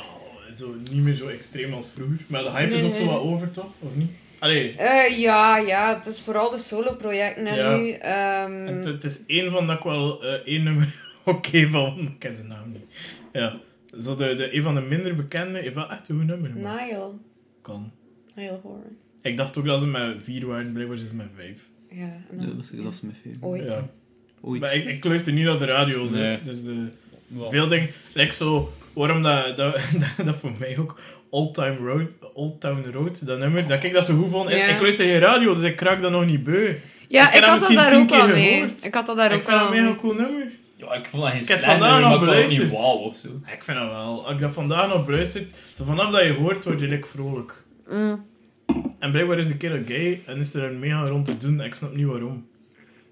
zo, 0.56 0.74
niet 0.90 1.02
meer 1.02 1.14
zo 1.14 1.26
extreem 1.28 1.72
als 1.74 1.86
vroeger. 1.94 2.16
Maar 2.26 2.42
de 2.42 2.50
hype 2.50 2.74
is 2.74 2.80
Nee, 2.80 2.88
ook 2.88 2.94
zo 2.94 3.04
nee. 3.04 3.12
wat 3.12 3.20
over, 3.22 3.50
toch? 3.50 3.66
Of 3.78 3.94
niet? 3.94 4.10
Allee, 4.38 4.74
Eh, 4.78 5.18
ja, 5.18 5.56
ja, 5.58 5.94
het 5.96 6.06
is 6.06 6.20
vooral 6.20 6.50
de 6.50 6.58
solo-projecten 6.58 7.46
en 7.46 7.54
Ja. 7.56 7.76
nu. 7.76 7.90
ehm, 7.92 8.66
het, 8.76 8.84
het 8.84 9.04
is 9.04 9.24
één 9.26 9.50
van 9.50 9.66
dat 9.66 9.76
ik 9.76 9.82
wel 9.82 10.22
eh, 10.24 10.32
één 10.44 10.62
nummer 10.62 10.94
oké 11.24 11.68
van... 11.70 11.98
Ik 11.98 12.18
ken 12.18 12.34
zijn 12.34 12.48
naam 12.48 12.72
niet. 12.72 12.84
Ja. 13.32 13.56
Zo 14.00 14.16
de, 14.16 14.34
de, 14.34 14.56
een 14.56 14.62
van 14.62 14.74
de 14.74 14.80
minder 14.80 15.16
bekende 15.16 15.58
heeft 15.58 15.74
wel 15.74 15.90
echt 15.90 16.08
een 16.08 16.16
goed 16.16 16.26
nummer 16.26 16.50
gemaakt. 16.50 16.90
Nile. 16.90 17.10
Kan. 17.62 17.90
Nile 18.34 18.58
Horan. 18.62 18.82
Ik 19.22 19.36
dacht 19.36 19.58
ook 19.58 19.64
dat 19.64 19.80
ze 19.80 19.86
met 19.86 20.16
vier 20.22 20.46
waren, 20.46 20.72
blijkbaar 20.72 20.96
is 20.96 21.08
ze 21.08 21.14
met 21.16 21.26
vijf. 21.36 21.68
Ja, 21.90 21.96
en 22.02 22.24
Ja, 22.30 22.36
dan- 22.44 22.54
dat 22.54 22.58
is, 22.72 22.82
dat 22.82 22.92
is 22.92 23.00
mijn 23.00 23.16
film. 23.22 23.36
Ooit. 23.40 23.68
Ja. 23.70 23.88
Ooit. 24.40 24.60
Maar 24.60 24.74
ik, 24.74 24.84
ik 24.84 25.04
luister 25.04 25.32
niet 25.32 25.44
naar 25.44 25.58
de 25.58 25.64
radio, 25.64 26.04
hè. 26.04 26.10
Nee. 26.10 26.40
dus 26.40 26.66
eh, 26.66 26.72
Wel. 27.26 27.50
veel 27.50 27.68
dingen... 27.68 27.88
Like 28.12 28.32
zo, 28.34 28.72
waarom 28.92 29.22
dat, 29.22 29.56
dat, 29.56 29.74
dat, 30.16 30.26
dat 30.26 30.36
voor 30.36 30.52
mij 30.58 30.78
ook 30.78 31.00
Old, 31.30 31.54
Time 31.54 31.76
Road, 31.76 32.34
Old 32.34 32.60
Town 32.60 32.90
Road, 32.92 33.26
dat 33.26 33.38
nummer, 33.38 33.66
dat 33.66 33.82
ik 33.84 33.92
dat 33.92 34.04
zo 34.04 34.16
goed 34.16 34.30
vond, 34.30 34.50
is 34.50 34.60
Ja. 34.60 34.66
ik 34.66 34.80
luister 34.80 35.04
geen 35.06 35.18
radio, 35.18 35.54
dus 35.54 35.62
ik 35.62 35.76
kraak 35.76 36.00
dat 36.00 36.10
nog 36.10 36.26
niet 36.26 36.44
beu. 36.44 36.74
Ja, 37.08 37.32
ik, 37.32 37.42
had 37.44 37.60
dat 37.60 37.70
daar 37.72 37.96
ook 37.98 38.08
keer 38.08 38.28
mee. 38.28 38.52
gehoord. 38.52 38.84
Ik 38.84 38.94
had 38.94 39.06
dat 39.06 39.16
daar 39.16 39.30
ik 39.32 39.36
ook 39.36 39.42
vind 39.42 39.58
dat 39.58 39.66
een 39.68 39.74
mega 39.74 39.84
mee. 39.86 39.96
cool 39.96 40.14
nummer. 40.14 40.50
Ja, 40.82 40.94
ik 40.94 41.06
vond 41.06 41.22
dat 41.22 41.32
geen 41.32 41.40
Ik 41.40 41.48
heb 41.48 41.58
slecht 41.58 41.72
vandaag 41.72 42.00
nog 42.00 42.00
maar 42.00 42.12
ik 42.12 42.18
vond 42.18 42.20
het 42.20 42.30
beluisterd. 42.30 42.70
niet 42.70 42.78
wauw 42.80 42.96
of 42.96 43.16
zo. 43.16 43.28
Ik 43.28 43.64
vind 43.64 43.78
dat 43.78 43.88
wel. 43.88 44.24
Als 44.24 44.34
ik 44.34 44.40
dat 44.40 44.52
vandaag 44.52 44.88
nog 44.88 45.06
beluisterd, 45.06 45.54
zo 45.74 45.84
vanaf 45.84 46.10
dat 46.10 46.22
je 46.22 46.32
hoort, 46.32 46.64
word 46.64 46.80
je 46.80 46.88
like 46.88 47.06
vrolijk. 47.06 47.64
Mm. 47.90 48.26
En 48.98 49.10
blijkbaar 49.10 49.38
is 49.38 49.48
de 49.48 49.56
kerel 49.56 49.82
gay 49.86 50.22
en 50.26 50.38
is 50.38 50.54
er 50.54 50.62
een 50.62 50.78
mega 50.78 51.02
rond 51.02 51.24
te 51.24 51.36
doen. 51.36 51.60
Ik 51.60 51.74
snap 51.74 51.94
niet 51.94 52.06
waarom. 52.06 52.46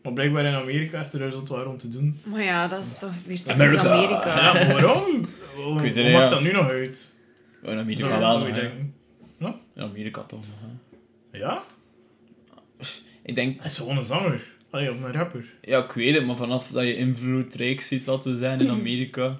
Maar 0.02 0.12
blijkbaar 0.12 0.44
in 0.44 0.54
Amerika 0.54 1.00
is 1.00 1.12
er 1.12 1.30
zo 1.30 1.42
wat 1.46 1.64
rond 1.64 1.78
te 1.78 1.88
doen. 1.88 2.20
Maar 2.22 2.42
ja, 2.42 2.66
dat 2.68 2.80
is 2.80 2.98
toch 2.98 3.24
weer 3.26 3.38
typisch 3.38 3.52
Amerika. 3.52 3.90
Amerika. 3.90 4.58
Ja, 4.58 4.72
waarom? 4.72 5.26
Hoe, 5.54 5.74
maakt 5.74 5.96
ja. 5.96 6.28
dat 6.28 6.40
nu 6.40 6.52
nog 6.52 6.68
uit? 6.70 7.14
In 7.62 7.78
Amerika 7.78 8.18
wel 8.18 8.38
nog. 9.38 9.54
In 9.74 9.82
Amerika 9.82 10.22
toch 10.22 10.40
nog, 10.40 10.56
hè. 10.60 11.38
Ja? 11.38 11.62
Ik 13.22 13.34
denk... 13.34 13.56
Hij 13.56 13.64
is 13.64 13.78
gewoon 13.78 13.96
een 13.96 14.02
zanger. 14.02 14.42
Allee, 14.70 14.90
of 14.92 15.02
een 15.02 15.12
rapper. 15.12 15.44
Ja, 15.60 15.84
ik 15.84 15.92
weet 15.92 16.14
het, 16.14 16.26
maar 16.26 16.36
vanaf 16.36 16.68
dat 16.68 16.84
je 16.84 16.96
invloedrijk 16.96 17.80
ziet, 17.80 18.06
laten 18.06 18.30
we 18.30 18.36
zeggen, 18.36 18.60
in 18.60 18.70
Amerika, 18.80 19.36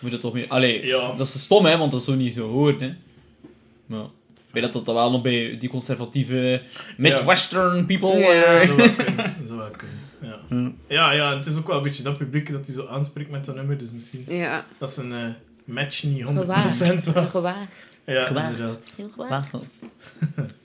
moet 0.00 0.12
het 0.12 0.20
toch 0.20 0.32
meer... 0.32 0.46
Allee, 0.48 0.86
Ja. 0.86 1.12
dat 1.16 1.26
is 1.26 1.42
stom, 1.42 1.64
hè, 1.64 1.78
want 1.78 1.90
dat 1.90 2.00
is 2.00 2.06
zo 2.06 2.14
niet 2.14 2.34
zo 2.34 2.48
hoort, 2.48 2.80
hè. 2.80 2.92
Maar 3.86 4.04
ik 4.36 4.60
weet 4.62 4.72
dat 4.72 4.84
dat 4.86 4.94
wel 4.94 5.10
nog 5.10 5.22
bij 5.22 5.56
die 5.58 5.68
conservatieve 5.68 6.62
Midwestern 6.96 7.86
people... 7.86 8.18
Ja. 8.18 8.60
eh, 8.60 8.68
Dat 8.68 8.68
zou 8.68 8.76
wel 8.76 8.94
kunnen. 9.04 9.34
Dat 9.38 9.46
zou 9.46 9.58
wel 9.58 9.70
kunnen. 9.70 9.96
Ja. 10.22 10.72
Ja, 10.88 11.12
ja, 11.12 11.36
het 11.36 11.46
is 11.46 11.56
ook 11.56 11.66
wel 11.66 11.76
een 11.76 11.82
beetje 11.82 12.02
dat 12.02 12.18
publiek 12.18 12.52
dat 12.52 12.66
hij 12.66 12.74
zo 12.74 12.86
aanspreekt 12.86 13.30
met 13.30 13.44
dat 13.44 13.54
nummer. 13.54 13.78
Dus 13.78 13.92
misschien 13.92 14.24
Ja, 14.28 14.66
dat 14.78 14.88
is 14.90 14.96
een 14.96 15.12
eh, 15.12 15.26
match 15.64 16.02
niet 16.02 16.24
100% 16.24 16.26
gewaagd. 16.26 16.80
was. 17.12 17.30
Gewaagd. 17.30 17.68
Ja, 18.06 18.22
Gewaagd. 18.24 18.50
inderdaad. 18.58 18.94
Heel 18.96 19.08
gewaagd. 19.14 19.52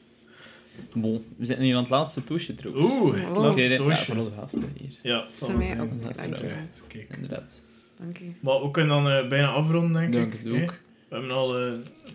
Bon, 0.96 1.24
we 1.38 1.46
zitten 1.46 1.66
hier 1.66 1.76
aan 1.76 1.82
het 1.82 1.90
laatste 1.92 2.24
toosje, 2.24 2.56
trouwens. 2.56 2.86
Oeh, 3.02 3.20
het 3.20 3.38
Oh. 3.38 3.44
Laatste 3.44 3.70
ja, 3.70 3.76
toosje. 3.78 4.06
voor 4.06 4.16
onze 4.16 4.34
gasten 4.40 4.72
hier. 4.78 4.90
Ja, 5.04 5.26
het 5.28 5.38
zal 5.38 5.50
Voor 5.50 5.58
wel 5.60 5.68
mij 5.68 5.78
zijn. 5.78 5.92
ook. 5.92 6.02
Dat 6.02 6.10
is 6.12 6.18
Dank 6.18 6.36
je. 6.36 6.42
Terecht, 6.42 6.84
kijk. 6.88 7.08
Inderdaad. 7.14 7.62
Dank 8.00 8.20
u. 8.20 8.36
Maar 8.40 8.62
we 8.62 8.72
kunnen 8.72 9.04
dan 9.04 9.10
eh, 9.14 9.28
bijna 9.28 9.48
afronden, 9.48 10.02
denk 10.02 10.14
Dank 10.14 10.34
ik. 10.34 10.54
hè? 10.54 10.64
ook. 10.64 10.80
We 11.10 11.16
hebben 11.16 11.32
al 11.36 11.60
eh, 11.60 11.72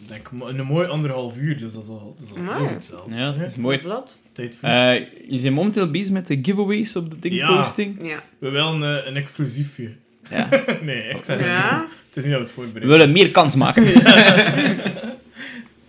denk, 0.09 0.31
een 0.59 0.67
mooi 0.67 0.89
anderhalf 0.89 1.37
uur, 1.37 1.59
dus 1.59 1.73
dat 1.73 1.83
is 1.83 1.89
al, 1.89 2.17
dat 2.21 2.29
is 2.29 2.33
al 2.47 2.53
Amai. 2.55 2.73
goed 2.73 2.85
zelfs. 2.85 3.17
Ja, 3.19 3.35
het 3.35 3.47
is 3.51 3.57
mooi. 3.57 3.79
Blad? 3.79 4.19
Tijd 4.33 4.57
vliegt. 4.57 4.75
Eh 4.75 4.95
je 5.31 5.43
bent 5.43 5.55
momenteel 5.55 5.91
bezig 5.91 6.13
met 6.13 6.27
de 6.27 6.39
giveaways 6.43 6.97
op 6.97 7.11
de 7.11 7.19
dingposting. 7.19 8.07
Ja. 8.07 8.23
we 8.39 8.49
willen 8.49 8.83
een, 8.83 9.07
een 9.09 9.17
exclusiefje. 9.17 9.93
Ja. 10.31 10.49
nee, 10.83 11.09
ik 11.09 11.25
zeg 11.25 11.37
het 11.39 11.47
Ja? 11.47 11.81
niet. 11.81 11.91
Het 12.09 12.17
is 12.17 12.25
niet 12.25 12.33
dat 12.33 12.41
we 12.41 12.47
het 12.47 12.49
We 12.49 12.55
voorbereiden. 12.55 12.89
willen 12.89 13.13
meer 13.13 13.31
kans 13.31 13.57
maken. 13.57 13.85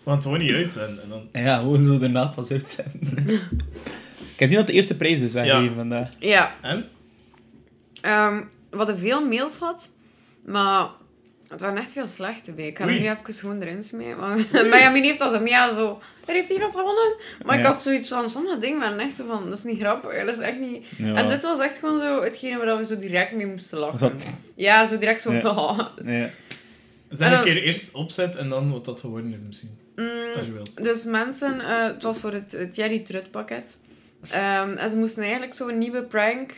Want 0.03 0.23
het 0.23 0.23
gewoon 0.33 0.45
niet 0.45 0.55
uitzenden. 0.55 1.03
En 1.03 1.09
dan... 1.09 1.29
Ja, 1.43 1.57
gewoon 1.57 1.85
zo 1.85 1.97
daarna 1.97 2.25
pas 2.27 2.51
uitzenden. 2.51 3.23
Ik 4.33 4.39
heb 4.39 4.47
gezien 4.49 4.55
dat 4.57 4.67
de 4.67 4.73
eerste 4.73 4.97
prijs 4.97 5.21
is 5.21 5.33
weggegeven 5.33 5.69
Ja. 5.69 5.75
vandaag. 5.75 6.09
Ja. 6.19 6.55
En? 6.61 6.85
Ehm, 8.01 8.41
we 8.69 8.77
hadden 8.77 8.99
veel 8.99 9.27
mails 9.27 9.57
gehad, 9.57 9.89
maar 10.45 10.87
het 11.47 11.61
waren 11.61 11.77
echt 11.77 11.91
veel 11.91 12.07
slechte 12.07 12.51
bij. 12.53 12.67
Ik 12.67 12.77
ga 12.77 12.83
er 12.87 12.91
nu 12.99 13.09
even 13.09 13.33
gewoon 13.33 13.61
erin 13.61 13.83
smijten. 13.83 14.17
Maar 14.19 14.45
Benjamin 14.51 15.03
heeft 15.03 15.19
dat 15.19 15.31
zo, 15.31 15.45
ja, 15.45 15.73
zo, 15.75 15.99
er 16.27 16.33
heeft 16.33 16.49
iemand 16.49 16.71
gewonnen. 16.75 17.15
Maar 17.45 17.57
ik 17.59 17.65
had 17.65 17.81
zoiets 17.81 18.07
van, 18.07 18.29
sommige 18.29 18.59
dingen 18.59 18.79
waren 18.79 18.99
echt 18.99 19.13
zo 19.13 19.25
van, 19.27 19.49
dat 19.49 19.57
is 19.57 19.63
niet 19.63 19.79
grappig, 19.79 20.25
dat 20.25 20.37
is 20.37 20.43
echt 20.43 20.59
niet... 20.59 20.85
Ja. 20.97 21.13
En 21.15 21.27
dit 21.29 21.41
was 21.43 21.59
echt 21.59 21.77
gewoon 21.77 21.99
zo 21.99 22.21
hetgene 22.23 22.57
waar 22.65 22.77
we 22.77 22.85
zo 22.85 22.97
direct 22.97 23.31
mee 23.31 23.45
moesten 23.47 23.77
lachen. 23.77 23.99
Dat- 23.99 24.39
Ja, 24.55 24.87
zo 24.87 24.97
direct 24.97 25.21
zo, 25.21 25.33
Ja. 25.33 25.41
Ja. 26.05 26.29
Zeg 27.09 27.31
En 27.31 27.37
een 27.37 27.43
keer 27.43 27.57
eerst 27.63 27.91
opzet 27.93 28.35
en 28.35 28.49
dan 28.49 28.71
wat 28.71 28.85
dat 28.85 28.99
geworden 28.99 29.33
is 29.33 29.41
misschien. 29.47 29.77
Mm, 29.95 30.07
Als 30.35 30.45
je 30.45 30.51
wilt. 30.53 30.83
Dus 30.83 31.03
mensen, 31.05 31.59
eh, 31.61 31.83
het 31.85 32.03
was 32.03 32.19
voor 32.19 32.31
het, 32.33 32.51
het 32.51 32.73
Thierry 32.73 32.99
Trut 32.99 33.31
pakket. 33.31 33.77
Ehm, 34.29 34.71
en 34.73 34.89
ze 34.89 34.97
moesten 34.97 35.23
eigenlijk 35.23 35.53
zo'n 35.53 35.77
nieuwe 35.77 36.01
prank 36.03 36.51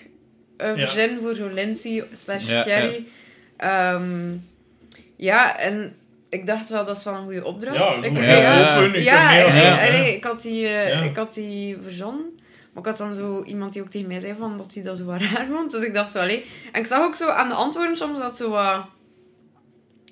eh, 0.57 0.77
Ja. 0.77 0.85
verzinnen 0.87 1.21
voor 1.21 1.35
zo 1.35 1.47
Lindsay 1.47 2.07
slash 2.13 2.47
Ja, 2.49 2.63
Thierry. 2.63 3.05
Ehm, 3.57 4.33
Ja, 5.17 5.57
en 5.59 5.95
ik 6.29 6.45
dacht 6.45 6.69
wel, 6.69 6.85
dat 6.85 6.97
is 6.97 7.03
wel 7.03 7.13
een 7.13 7.23
goede 7.23 7.45
opdracht. 7.45 7.77
Ja, 7.77 8.03
ik, 8.03 8.17
ja, 8.17 8.75
open, 8.77 8.99
ik, 8.99 9.05
ik- 9.05 9.87
allee, 9.87 10.15
ik 10.15 10.23
had 10.23 10.41
die, 10.41 10.67
eh, 10.67 11.05
ik 11.05 11.15
had 11.15 11.33
die 11.33 11.77
verzonnen. 11.81 12.25
Maar 12.73 12.83
ik 12.83 12.89
had 12.89 12.97
dan 12.97 13.13
zo 13.13 13.43
iemand 13.43 13.73
die 13.73 13.81
ook 13.81 13.89
tegen 13.89 14.07
mij 14.07 14.19
zei 14.19 14.35
van 14.39 14.57
dat 14.57 14.73
hij 14.73 14.83
dat 14.83 14.97
zo 14.97 15.05
raar 15.09 15.47
vond. 15.51 15.71
Dus 15.71 15.81
ik 15.81 15.93
dacht 15.93 16.11
zo, 16.11 16.19
allee. 16.19 16.45
En 16.71 16.79
ik 16.81 16.87
zag 16.87 17.03
ook 17.03 17.15
zo 17.15 17.29
aan 17.29 17.47
de 17.47 17.53
antwoorden 17.53 17.97
soms 17.97 18.19
dat 18.19 18.35
zo 18.37 18.49
wat... 18.49 18.85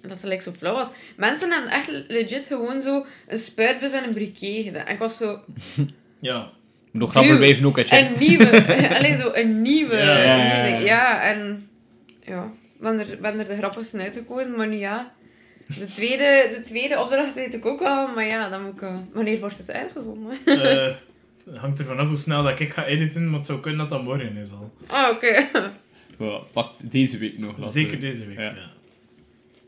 Dat 0.08 0.18
ze 0.20 0.28
like, 0.28 0.42
zo 0.42 0.52
flauw 0.58 0.74
was. 0.74 0.90
Mensen 1.18 1.52
hebben 1.52 1.72
echt 1.72 1.90
legit 2.08 2.48
gewoon 2.48 2.82
zo 2.82 3.06
een 3.28 3.38
spuitbus 3.38 3.92
en 3.92 4.04
een 4.04 4.14
briquet 4.14 4.64
gedaan. 4.64 4.86
En 4.86 4.94
ik 4.94 5.00
was 5.00 5.18
zo... 5.18 5.40
Ja. 6.20 6.50
Nog 6.92 7.12
grappig 7.12 7.38
blijven 7.38 7.68
ook 7.68 7.78
uit 7.78 7.92
Een 7.92 8.12
nieuwe... 8.20 8.66
Alleen 8.98 9.18
zo 9.18 9.32
een 9.34 9.62
nieuwe... 9.62 9.96
Ja, 9.96 10.18
ja, 10.24 10.66
een 10.68 10.72
ja, 10.74 10.80
ja. 10.80 11.22
en... 11.22 11.70
Ja, 12.22 12.52
ben 12.80 13.00
er, 13.00 13.18
ben 13.22 13.40
er 13.40 13.48
de 13.48 13.56
grappigste 13.58 14.02
uitgekozen. 14.02 14.56
Maar 14.56 14.68
nu 14.68 14.76
ja... 14.76 15.12
De 15.68 15.86
tweede, 15.86 16.52
de 16.56 16.60
tweede 16.62 17.00
opdracht 17.00 17.34
weet 17.34 17.54
ik 17.54 17.66
ook 17.66 17.80
wel. 17.80 18.08
Maar 18.08 18.26
ja, 18.26 18.50
dan 18.50 18.64
moet 18.64 18.74
ik... 18.74 18.82
eh, 18.82 18.96
wanneer 19.14 19.40
wordt 19.40 19.58
het 19.58 19.72
uitgezonden? 19.72 20.38
Eh, 20.46 20.94
Het 21.46 21.58
hangt 21.58 21.80
er 21.80 21.86
vanaf 21.86 22.08
hoe 22.08 22.16
snel 22.18 22.44
dat 22.44 22.60
ik 22.60 22.74
ga 22.74 22.86
editen, 22.86 23.30
maar 23.30 23.38
het 23.38 23.48
zou 23.48 23.60
kunnen 23.60 23.80
dat 23.80 23.90
dat 23.90 24.04
morgen 24.04 24.38
is 24.38 24.52
al. 24.52 24.74
Ah, 24.88 25.10
oké. 25.10 25.50
Ja, 26.20 26.38
pakt 26.54 26.92
deze 26.92 27.18
week 27.18 27.38
nog. 27.38 27.56
Zeker 27.70 28.00
deze 28.00 28.26
week, 28.26 28.38
Ja. 28.38 28.44
ja. 28.44 28.72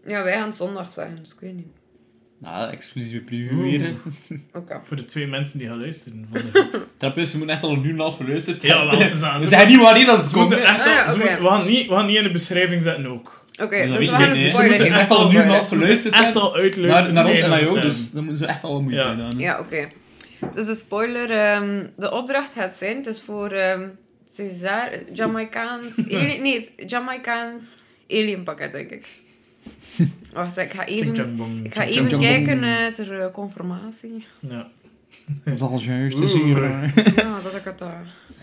Ja, 0.06 0.24
wij 0.24 0.34
gaan 0.34 0.48
het 0.48 0.56
zondag 0.56 0.94
zeggen, 0.94 1.16
dus 1.16 1.34
ik 1.34 1.40
weet 1.40 1.56
niet. 1.56 1.68
Nou, 2.40 2.72
exclusieve 2.72 3.20
preview 3.20 3.60
Oeh. 3.60 3.82
hè. 3.82 3.96
Oké. 4.60 4.80
Voor 4.84 4.98
de 4.98 5.06
twee 5.06 5.28
mensen 5.28 5.60
die 5.60 5.68
gaan 5.68 5.80
luisteren. 5.80 6.28
Van 6.32 6.42
de... 6.54 6.82
Trap 6.98 7.18
is, 7.18 7.32
ze 7.32 7.38
moeten 7.38 7.56
echt 7.56 7.64
al 7.64 7.72
een 7.72 7.78
uur 7.84 7.90
en 7.90 7.94
een 7.94 8.00
half 8.00 8.16
verluisterd 8.16 8.62
Ja, 8.62 8.68
hebben. 8.78 8.92
wel, 8.98 9.02
het 9.08 9.14
is 9.14 9.22
aan. 9.22 9.36
We 9.38 9.44
Ze 9.44 9.48
zeggen 9.50 9.68
niet 9.68 9.80
wanneer 9.80 10.06
dat 10.06 10.18
het 10.18 10.28
Ze 10.28 10.34
komt. 10.34 10.50
moeten 10.50 10.68
hè. 10.68 10.74
echt 10.74 10.86
al, 10.86 10.92
Ah, 10.92 10.98
ja, 10.98 11.08
ze 11.12 11.16
oké. 11.16 11.26
moeten- 11.26 11.44
we, 11.44 11.50
gaan 11.50 11.68
niet, 11.68 11.88
we 11.88 11.94
gaan 11.94 12.06
niet 12.06 12.18
in 12.18 12.24
de 12.24 12.32
beschrijving 12.32 12.84
zetten 12.84 13.06
ook. 13.08 13.46
Oké, 13.62 13.78
Dus 13.78 13.88
dat 13.90 13.98
dus 13.98 14.10
we 14.10 14.16
gaan 14.16 14.24
een 14.24 14.32
niet. 14.32 14.42
Ze 14.42 14.50
spoiler 14.50 14.70
moeten 14.70 14.86
geven. 14.88 15.00
echt 15.02 15.12
al 15.12 15.26
een 15.26 15.32
uur 15.34 15.42
en 15.42 15.48
een 15.48 15.54
half 15.54 15.68
verluisterd 15.68 16.14
echt 16.14 16.24
hebben. 16.24 16.42
al 16.42 16.52
Naar, 16.52 16.62
uitluisteren. 16.62 17.14
naar 17.14 17.26
ons 17.30 17.42
en 17.42 17.50
naar 17.50 17.62
jou, 17.62 17.74
het 17.74 17.84
dus 17.84 18.12
dan 18.12 18.24
moeten 18.24 18.46
ze 18.46 18.52
echt 18.52 18.64
al 18.64 18.82
moeite 18.82 19.00
Ja. 19.02 19.08
gedaan 19.10 19.26
hebben. 19.26 19.40
Ja, 19.40 19.60
oké. 19.60 19.88
Dus 20.56 20.66
de 20.66 20.76
spoiler, 20.76 21.32
ehm, 21.32 21.88
de 21.98 22.12
opdracht 22.12 22.54
gaat 22.54 22.74
zijn, 22.76 22.98
het 22.98 23.06
is 23.08 23.22
voor 23.22 23.52
ehm 23.52 23.88
César, 24.28 24.90
Jamaicaans, 25.14 25.98
alien, 26.12 26.42
nee, 26.42 26.70
Jamaicaans 26.88 27.64
alien 28.10 28.44
pakket, 28.44 28.72
denk 28.72 28.90
ik. 28.92 29.08
Wacht, 30.34 30.58
ik 30.58 30.74
ga 30.74 30.86
even, 30.86 31.36
bong, 31.36 31.66
ik 31.66 31.74
ga 31.76 31.84
even 31.86 32.18
kijken 32.20 32.60
bong. 32.60 32.72
eh, 32.72 32.86
ter 32.94 33.20
eh, 33.20 33.32
confirmatie. 33.32 34.26
Ja. 34.40 34.68
Dat 35.44 35.54
is 35.54 35.62
al 35.62 35.80
juist. 35.80 36.20
Hier, 36.20 36.64
eh, 36.64 36.96
Ja, 37.16 37.40
dat 37.44 37.56
ik 37.56 37.62
het 37.64 37.82
uh, 37.82 37.88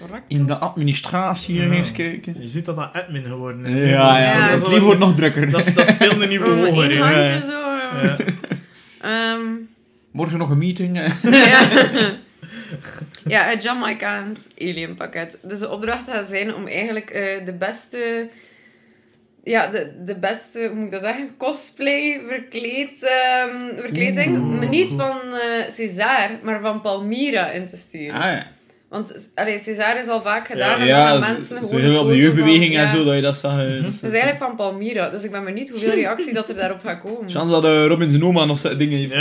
correct 0.00 0.24
in 0.28 0.46
de 0.46 0.58
administratie 0.58 1.54
Ja. 1.62 1.70
eens 1.70 1.92
kijken. 1.92 2.36
Je 2.40 2.48
ziet 2.48 2.64
dat 2.64 2.76
dat 2.76 2.92
admin 2.92 3.24
geworden 3.24 3.64
is. 3.66 3.80
Ja, 3.90 4.18
ja. 4.18 4.50
Dat, 4.50 4.64
al- 4.64 4.80
wordt 4.80 5.00
nog 5.00 5.14
drukker. 5.16 5.50
dat, 5.50 5.72
dat 5.74 5.86
speelt 5.86 6.20
een 6.22 6.28
niveau 6.28 6.58
Oh, 6.68 6.74
hoger. 6.74 6.90
zo. 6.92 6.96
ja. 6.98 8.02
Ja. 8.02 8.16
Ehm, 9.00 9.40
Morgen 10.10 10.38
nog 10.38 10.50
een 10.50 10.58
meeting. 10.58 10.98
eh. 11.00 11.22
ja. 11.22 11.70
ja, 13.24 13.44
het 13.44 13.62
Jamaicaans 13.62 14.40
alien 14.58 14.94
pakket. 14.94 15.38
Dus 15.42 15.58
de 15.58 15.70
opdracht 15.70 16.04
gaat 16.10 16.28
zijn 16.28 16.54
om 16.54 16.66
eigenlijk 16.66 17.10
eh, 17.10 17.44
de 17.44 17.52
beste... 17.52 18.28
Ja, 19.44 19.66
de, 19.66 19.92
de 20.04 20.18
beste, 20.18 20.58
hoe 20.66 20.74
moet 20.76 20.84
ik 20.86 20.90
dat 20.92 21.00
zeggen? 21.00 21.30
Cosplay 21.38 22.20
verkleed, 22.26 23.02
ehm, 23.04 23.76
verkleding. 23.80 24.58
Maar 24.58 24.68
Niet 24.68 24.94
van 24.96 25.18
eh 25.32 25.70
César, 25.70 26.30
maar 26.42 26.60
van 26.60 26.80
Palmyra 26.80 27.50
in 27.50 27.66
te 27.68 27.76
sturen. 27.76 28.14
Ah 28.14 28.32
ja. 28.32 28.46
Want 28.88 29.32
allee, 29.34 29.58
César 29.58 29.98
is 30.00 30.06
al 30.08 30.22
vaak 30.22 30.46
gedaan 30.46 30.68
Ja. 30.68 30.72
en 30.74 30.78
dan 30.78 30.88
Ja, 30.88 31.06
gaan 31.08 31.20
mensen 31.20 31.64
gewoon 31.64 31.80
heel 31.80 32.00
op 32.00 32.08
de 32.08 32.16
jeugdbeweging 32.16 32.64
van- 32.72 32.74
en 32.80 32.86
ja. 32.86 32.94
zo, 32.94 33.04
dat 33.04 33.14
je 33.14 33.20
dat 33.20 33.36
zag. 33.36 33.56
dat 33.56 33.92
is- 33.92 34.00
eigenlijk 34.02 34.38
van 34.38 34.56
Palmyra, 34.56 35.08
dus 35.08 35.24
ik 35.24 35.30
ben 35.30 35.44
benieuwd 35.44 35.68
hoeveel 35.68 35.94
reactie 35.94 36.32
dat 36.32 36.48
er 36.48 36.54
daarop 36.54 36.80
gaat 36.80 37.00
komen. 37.00 37.30
Chance 37.30 37.50
dat 37.52 37.64
eh, 37.64 37.86
Robin 37.86 38.10
zijn 38.10 38.24
oma 38.24 38.44
nog 38.44 38.60
dingen 38.76 38.98
heeft. 38.98 39.12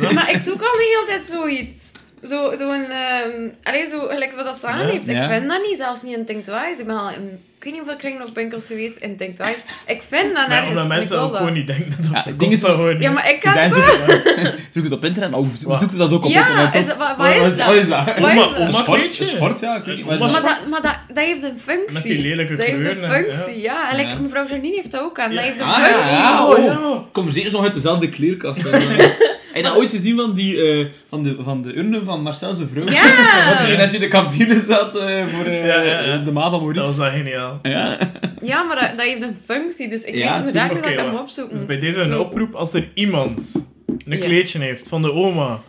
Ja. 0.00 0.12
Maar 0.12 0.30
ik 0.30 0.40
zoek 0.40 0.60
al 0.62 0.72
de 0.72 1.04
hele 1.06 1.18
tijd 1.18 1.26
zoiets. 1.26 1.77
Zo, 2.26 2.54
zo'n, 2.58 2.84
ehm 2.90 3.48
allee, 3.62 3.86
zo, 3.86 3.98
gelijk 4.08 4.32
wat 4.36 4.44
dat 4.44 4.58
Saan 4.58 4.78
Ja. 4.78 4.86
heeft. 4.86 5.08
Ik 5.08 5.14
Ja. 5.16 5.28
vind 5.28 5.48
dat 5.48 5.62
niet, 5.68 5.76
zelfs 5.76 6.02
niet 6.02 6.16
in 6.16 6.24
Think 6.24 6.44
Twice. 6.44 6.76
Ik 6.80 6.86
ben 6.86 6.96
al 6.96 7.08
in, 7.08 7.38
ik 7.58 7.64
weet 7.64 7.72
niet 7.72 7.82
hoeveel 7.82 7.96
kringloopwinkels 7.98 8.66
geweest 8.66 8.96
in 8.96 9.16
Think 9.16 9.34
Twice. 9.36 9.56
Ik 9.86 10.02
vind 10.08 10.22
dat 10.24 10.32
Maar 10.32 10.48
nergens. 10.48 10.80
ik 10.82 10.86
mensen 10.88 11.18
ook 11.20 11.28
dat. 11.30 11.36
gewoon 11.38 11.52
niet 11.52 11.66
denken 11.66 11.90
dat 11.90 12.12
dat 12.12 12.24
Ja, 12.24 12.32
ding 12.36 12.52
is- 12.52 12.62
worden. 12.62 13.00
Ja, 13.00 13.10
maar 13.10 13.28
ik 13.30 13.34
Ze 13.34 13.40
kan 13.40 13.52
zijn 13.52 13.70
het 13.70 13.74
zoeken, 13.74 14.54
zoek 14.74 14.84
het 14.84 14.92
op 14.92 15.04
internet. 15.04 15.32
Oh, 15.32 15.46
Wat? 15.64 15.78
zoeken 15.78 15.90
ze 15.96 16.02
dat 16.02 16.12
ook 16.12 16.24
op 16.24 16.30
Ja, 16.30 16.40
internet. 16.48 16.72
dat- 16.72 16.96
wat- 16.96 17.26
is 17.34 17.56
dat? 17.56 17.66
Wat 17.66 17.74
is 17.74 17.88
dat? 17.88 18.74
Sport, 18.74 19.08
sport, 19.10 19.60
ja. 19.60 19.76
Ik 19.76 19.84
weet 19.84 19.96
niet. 19.96 20.06
Maar, 20.06 20.18
dat, 20.18 20.42
maar 20.70 20.82
dat, 20.82 20.96
dat 21.14 21.24
heeft 21.24 21.42
een 21.42 21.58
functie. 21.64 21.94
Met 21.94 22.02
die 22.02 22.18
lelijke 22.22 22.56
Dat 22.56 22.66
heeft 22.66 22.78
een 22.78 22.84
kleuren 22.84 23.14
en- 23.14 23.34
functie, 23.34 23.60
ja. 23.60 23.90
En 23.90 23.96
like, 23.96 24.08
Ja. 24.08 24.18
mevrouw 24.20 24.46
Janine 24.46 24.74
heeft 24.76 24.90
dat 24.90 25.00
ook 25.02 25.18
aan. 25.18 25.30
Dat 25.34 25.38
Ja. 25.38 25.44
heeft 25.44 25.60
een 25.60 25.66
Ah, 25.66 25.78
ja, 25.78 25.84
functie. 25.84 26.16
ja. 26.16 26.44
Oh, 26.46 26.50
oh. 26.58 26.64
ja. 26.64 27.02
Kom 27.12 27.30
zeker 27.30 27.52
nog 27.52 27.62
uit 27.64 27.74
dezelfde 27.74 28.08
kleerkast. 28.08 28.62
Heb 29.58 29.66
je 29.66 29.70
dat 29.72 29.80
ooit 29.80 29.90
gezien 29.90 30.16
van, 30.16 30.34
die, 30.34 30.62
eh, 30.62 30.86
van, 31.08 31.22
de, 31.22 31.36
van 31.40 31.62
de 31.62 31.76
urne 31.76 32.04
van 32.04 32.22
Marcel 32.22 32.54
zijn 32.54 32.68
vrouw? 32.68 32.88
Ja. 32.88 33.02
Wat 33.50 33.58
hij 33.58 33.80
als 33.80 33.90
je 33.90 33.96
in 33.96 34.02
de 34.02 34.08
cabine 34.08 34.60
zat 34.60 34.96
eh, 34.96 35.26
voor 35.26 35.44
eh, 35.44 35.66
Ja, 35.66 35.82
ja, 35.82 36.00
ja. 36.00 36.16
de 36.18 36.32
ma 36.32 36.50
van 36.50 36.72
Dat 36.72 36.84
was 36.84 36.96
dan 36.96 37.10
geniaal. 37.10 37.58
Ja. 37.62 37.98
Ja, 38.42 38.62
maar 38.62 38.76
dat, 38.80 38.90
dat 38.96 39.06
heeft 39.06 39.22
een 39.22 39.36
functie. 39.44 39.88
Dus 39.88 40.04
ik 40.04 40.14
Ja, 40.14 40.28
weet 40.30 40.38
inderdaad 40.38 40.70
hoe 40.70 40.80
dat 40.80 40.90
ik 40.90 40.98
hem 40.98 41.14
opzoeken. 41.14 41.56
Dus 41.56 41.66
bij 41.66 41.78
deze 41.78 42.00
een 42.00 42.18
oproep, 42.18 42.54
als 42.54 42.72
er 42.74 42.88
iemand 42.94 43.68
een 43.86 43.96
Ja. 44.16 44.18
kleedje 44.18 44.58
heeft 44.58 44.88
van 44.88 45.02
de 45.02 45.12
oma, 45.12 45.60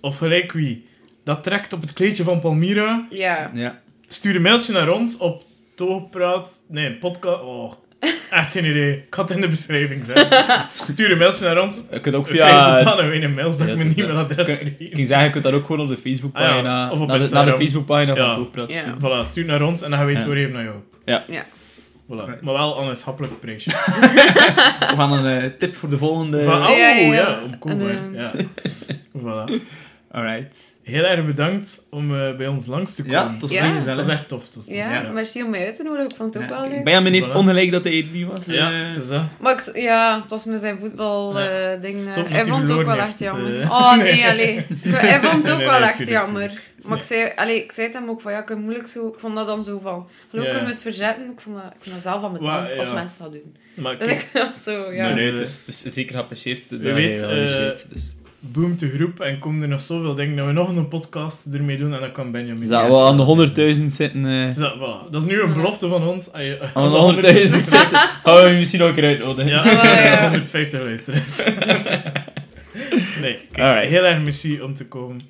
of 0.00 0.18
gelijk 0.18 0.52
wie, 0.52 0.86
dat 1.24 1.42
trekt 1.42 1.72
op 1.72 1.80
het 1.80 1.92
kleedje 1.92 2.22
van 2.24 2.40
Palmyra, 2.40 3.06
Ja. 3.10 3.50
ja. 3.54 3.80
stuur 4.08 4.36
een 4.36 4.42
mailtje 4.42 4.72
naar 4.72 4.88
ons 4.90 5.16
op 5.16 5.42
Toogpraat... 5.74 6.60
Nee, 6.68 6.92
podcast... 6.92 7.42
Oh, 7.42 7.72
echt 8.30 8.52
geen 8.52 8.64
idee. 8.64 8.92
Ik 8.96 9.14
had 9.14 9.28
het 9.28 9.36
in 9.36 9.42
de 9.42 9.48
beschrijving 9.48 10.04
zetten. 10.04 10.44
Stuur 10.92 11.10
een 11.12 11.18
mailtje 11.18 11.44
naar 11.44 11.62
ons. 11.62 11.82
Je 11.90 12.00
kunt 12.00 12.14
ook 12.14 12.26
via... 12.26 12.82
dan 12.82 13.04
nog 13.04 13.12
in 13.14 13.22
een 13.22 13.34
mails 13.34 13.58
dat 13.58 13.66
Ja, 13.66 13.72
ik 13.72 13.78
mijn 13.78 13.90
eh, 13.90 13.98
e-mailadres 13.98 14.46
vergeet. 14.46 14.74
Ik 14.78 14.94
ging 14.94 15.06
zeggen, 15.06 15.26
je 15.26 15.32
kunt 15.32 15.44
dat 15.44 15.52
ook 15.52 15.66
gewoon 15.66 15.80
op 15.80 15.88
de 15.88 15.96
Facebookpagina... 15.96 16.56
Ah 16.58 16.64
ja, 16.64 16.90
of 16.92 17.00
op 17.00 17.08
naar, 17.08 17.18
de, 17.18 17.28
naar 17.32 17.44
de. 17.44 17.52
Facebookpagina 17.52 18.14
Ja. 18.14 18.26
van 18.26 18.34
Toogpraat. 18.34 18.74
Ja. 18.74 18.96
Voilà, 18.98 19.26
stuur 19.28 19.44
naar 19.44 19.62
ons 19.62 19.82
en 19.82 19.90
dan 19.90 19.98
gaan 19.98 20.08
we 20.08 20.14
het 20.14 20.22
Ja. 20.24 20.28
doorgeven 20.28 20.52
naar 20.52 20.64
jou. 20.64 20.76
Ja. 21.04 21.24
Ja. 21.28 21.44
Voilà. 22.06 22.40
Maar 22.40 22.54
wel 22.54 22.80
aan 22.80 22.88
een 22.88 22.96
schappelijk 22.96 23.40
prijsje. 23.40 23.70
Of 24.92 24.98
aan 24.98 25.12
een 25.12 25.42
eh, 25.42 25.50
tip 25.58 25.74
voor 25.74 25.88
de 25.88 25.98
volgende... 25.98 26.42
Van, 26.42 26.62
oh, 26.66 26.68
Ja, 26.68 26.88
ja, 26.88 26.94
ja, 26.94 27.12
ja. 27.12 27.40
Cool, 27.60 27.88
En, 27.88 28.10
ja. 28.14 28.32
Voilà. 29.18 29.52
Alright. 30.10 30.76
Heel 30.88 31.04
erg 31.04 31.26
bedankt 31.26 31.86
om 31.90 32.14
eh, 32.20 32.36
bij 32.36 32.46
ons 32.46 32.66
langs 32.66 32.94
te 32.94 33.02
komen. 33.02 33.18
Ja, 33.18 33.32
het 33.32 33.40
was 33.40 33.50
Ja. 33.50 33.74
echt 33.74 33.84
Dat 33.86 33.98
is 33.98 34.06
echt 34.06 34.28
tof. 34.28 34.48
Tof. 34.48 34.66
Ja, 34.66 34.92
ja. 35.02 35.10
merci 35.10 35.42
om 35.42 35.50
mij 35.50 35.64
uit 35.66 35.76
te 35.76 35.82
nodigen. 35.82 36.08
Ik 36.08 36.16
vond 36.16 36.34
het 36.34 36.42
ook 36.42 36.48
Ja, 36.50 36.60
wel 36.60 36.70
leuk. 36.70 36.84
Benjamin 36.84 37.12
heeft 37.12 37.30
Voilà. 37.30 37.34
ongelijk 37.34 37.70
dat 37.70 37.84
hij 37.84 37.98
er 37.98 38.04
niet 38.12 38.26
was. 38.26 38.46
Ja, 38.46 38.70
eh. 38.72 38.88
het 38.88 38.96
is 38.96 39.08
dat. 39.08 39.22
Maar 39.40 39.52
ik, 39.52 39.76
ja, 39.76 40.20
het 40.22 40.30
was 40.30 40.44
met 40.44 40.60
zijn 40.60 40.78
voetbal 40.78 41.40
Ja. 41.40 41.76
ding. 41.76 41.98
Stop 41.98 42.14
met 42.28 42.32
hij 42.32 42.44
vond 42.46 42.62
het 42.68 42.78
ook 42.78 42.84
wel 42.84 42.98
echt 42.98 43.18
jammer. 43.18 43.62
Oh 43.70 43.96
nee, 44.02 44.26
allee. 44.26 44.66
Hij 44.82 45.20
vond 45.20 45.46
het 45.46 45.50
ook 45.50 45.58
Nee, 45.58 45.66
wel 45.68 45.78
nee, 45.78 45.88
echt 45.88 45.96
tuurlijk, 45.96 46.18
jammer. 46.24 46.40
tuurlijk. 46.48 46.66
Maar 46.84 46.96
ik 46.98 47.02
zei, 47.04 47.32
allee, 47.36 47.62
ik 47.64 47.72
zei 47.72 47.86
het 47.86 47.96
hem 47.96 48.08
ook 48.08 48.20
van 48.20 48.32
ja, 48.32 48.38
ik 48.38 48.44
kan 48.46 48.60
moeilijk 48.60 48.88
zo. 48.88 49.06
Ik 49.08 49.18
vond 49.18 49.34
dat 49.34 49.46
dan 49.46 49.64
zo 49.64 49.78
van. 49.82 50.08
Geloof 50.30 50.46
Ja. 50.46 50.52
ik 50.60 50.66
met 50.66 50.80
verzetten. 50.80 51.30
Ik 51.30 51.40
vond 51.40 51.56
dat, 51.56 51.64
ik 51.64 51.76
vond 51.80 51.94
dat 51.94 52.02
zelf 52.04 52.22
aan 52.24 52.32
mijn 52.32 52.44
tand 52.44 52.78
als 52.78 52.88
ja. 52.88 52.94
mensen 52.94 53.16
dat 53.22 53.32
doen. 53.32 53.56
Maar 53.74 53.98
Dat 53.98 54.08
kijk, 54.08 54.20
ik 54.20 54.28
dat 54.32 54.56
zo, 54.64 54.92
ja. 54.92 55.04
Nee, 55.04 55.14
nee, 55.14 55.32
het 55.32 55.48
is, 55.48 55.62
het 55.66 55.84
is 55.84 55.92
zeker 55.94 56.14
geapprecieerd. 56.14 56.62
dat 56.70 56.80
Je 56.82 57.74
eh, 58.42 58.48
boomt 58.52 58.80
de 58.80 58.88
groep 58.90 59.20
en 59.20 59.38
komen 59.38 59.62
er 59.62 59.68
nog 59.68 59.80
zoveel 59.80 60.14
dingen 60.14 60.36
dat 60.36 60.46
we 60.46 60.52
nog 60.52 60.68
een 60.68 60.88
podcast 60.88 61.46
ermee 61.54 61.76
doen 61.76 61.94
en 61.94 62.00
dan 62.00 62.12
kan 62.12 62.30
Benjamin. 62.30 62.66
Zou 62.66 62.90
wel 62.90 63.06
aan 63.06 63.16
de 63.16 63.22
100.000 63.78 63.84
zitten. 63.86 64.26
eh 64.26 64.46
Dus 64.46 64.56
dat, 64.56 64.74
voilà. 64.76 65.10
dat 65.10 65.22
is 65.22 65.28
nu 65.28 65.40
een 65.42 65.52
belofte 65.52 65.88
van 65.88 66.02
ons. 66.08 66.32
Ah, 66.32 66.42
je- 66.42 66.58
aan 66.74 66.92
de 66.92 66.98
100.000 67.32 67.42
zitten. 67.64 67.98
Gaan 68.24 68.44
we 68.44 68.50
misschien 68.58 68.80
nog 68.80 68.88
een 68.88 68.94
keer 68.94 69.04
uitnodigen. 69.04 69.50
Ja, 69.50 69.60
Oh, 69.60 69.82
ja. 69.84 70.20
150 70.30 70.80
luisteraars. 70.80 71.44
nee, 73.20 73.38
kijk, 73.52 73.58
Alright. 73.58 73.88
heel 73.88 74.04
erg 74.04 74.22
merci 74.22 74.60
om 74.62 74.74
te 74.74 74.86
komen. 74.86 75.20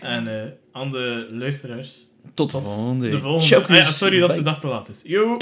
En 0.00 0.28
eh, 0.40 0.42
aan 0.72 0.90
de 0.90 1.28
luisteraars, 1.30 1.94
Tot 2.34 2.50
de 2.50 2.58
tot 2.58 2.72
volgende. 2.72 3.08
de 3.08 3.18
volgende. 3.20 3.64
Ah 3.66 3.76
ja, 3.76 3.84
sorry 3.84 4.18
dat 4.18 4.34
de 4.34 4.42
dag 4.42 4.60
te 4.60 4.66
laat 4.66 4.88
is. 4.88 5.02
Yo! 5.04 5.36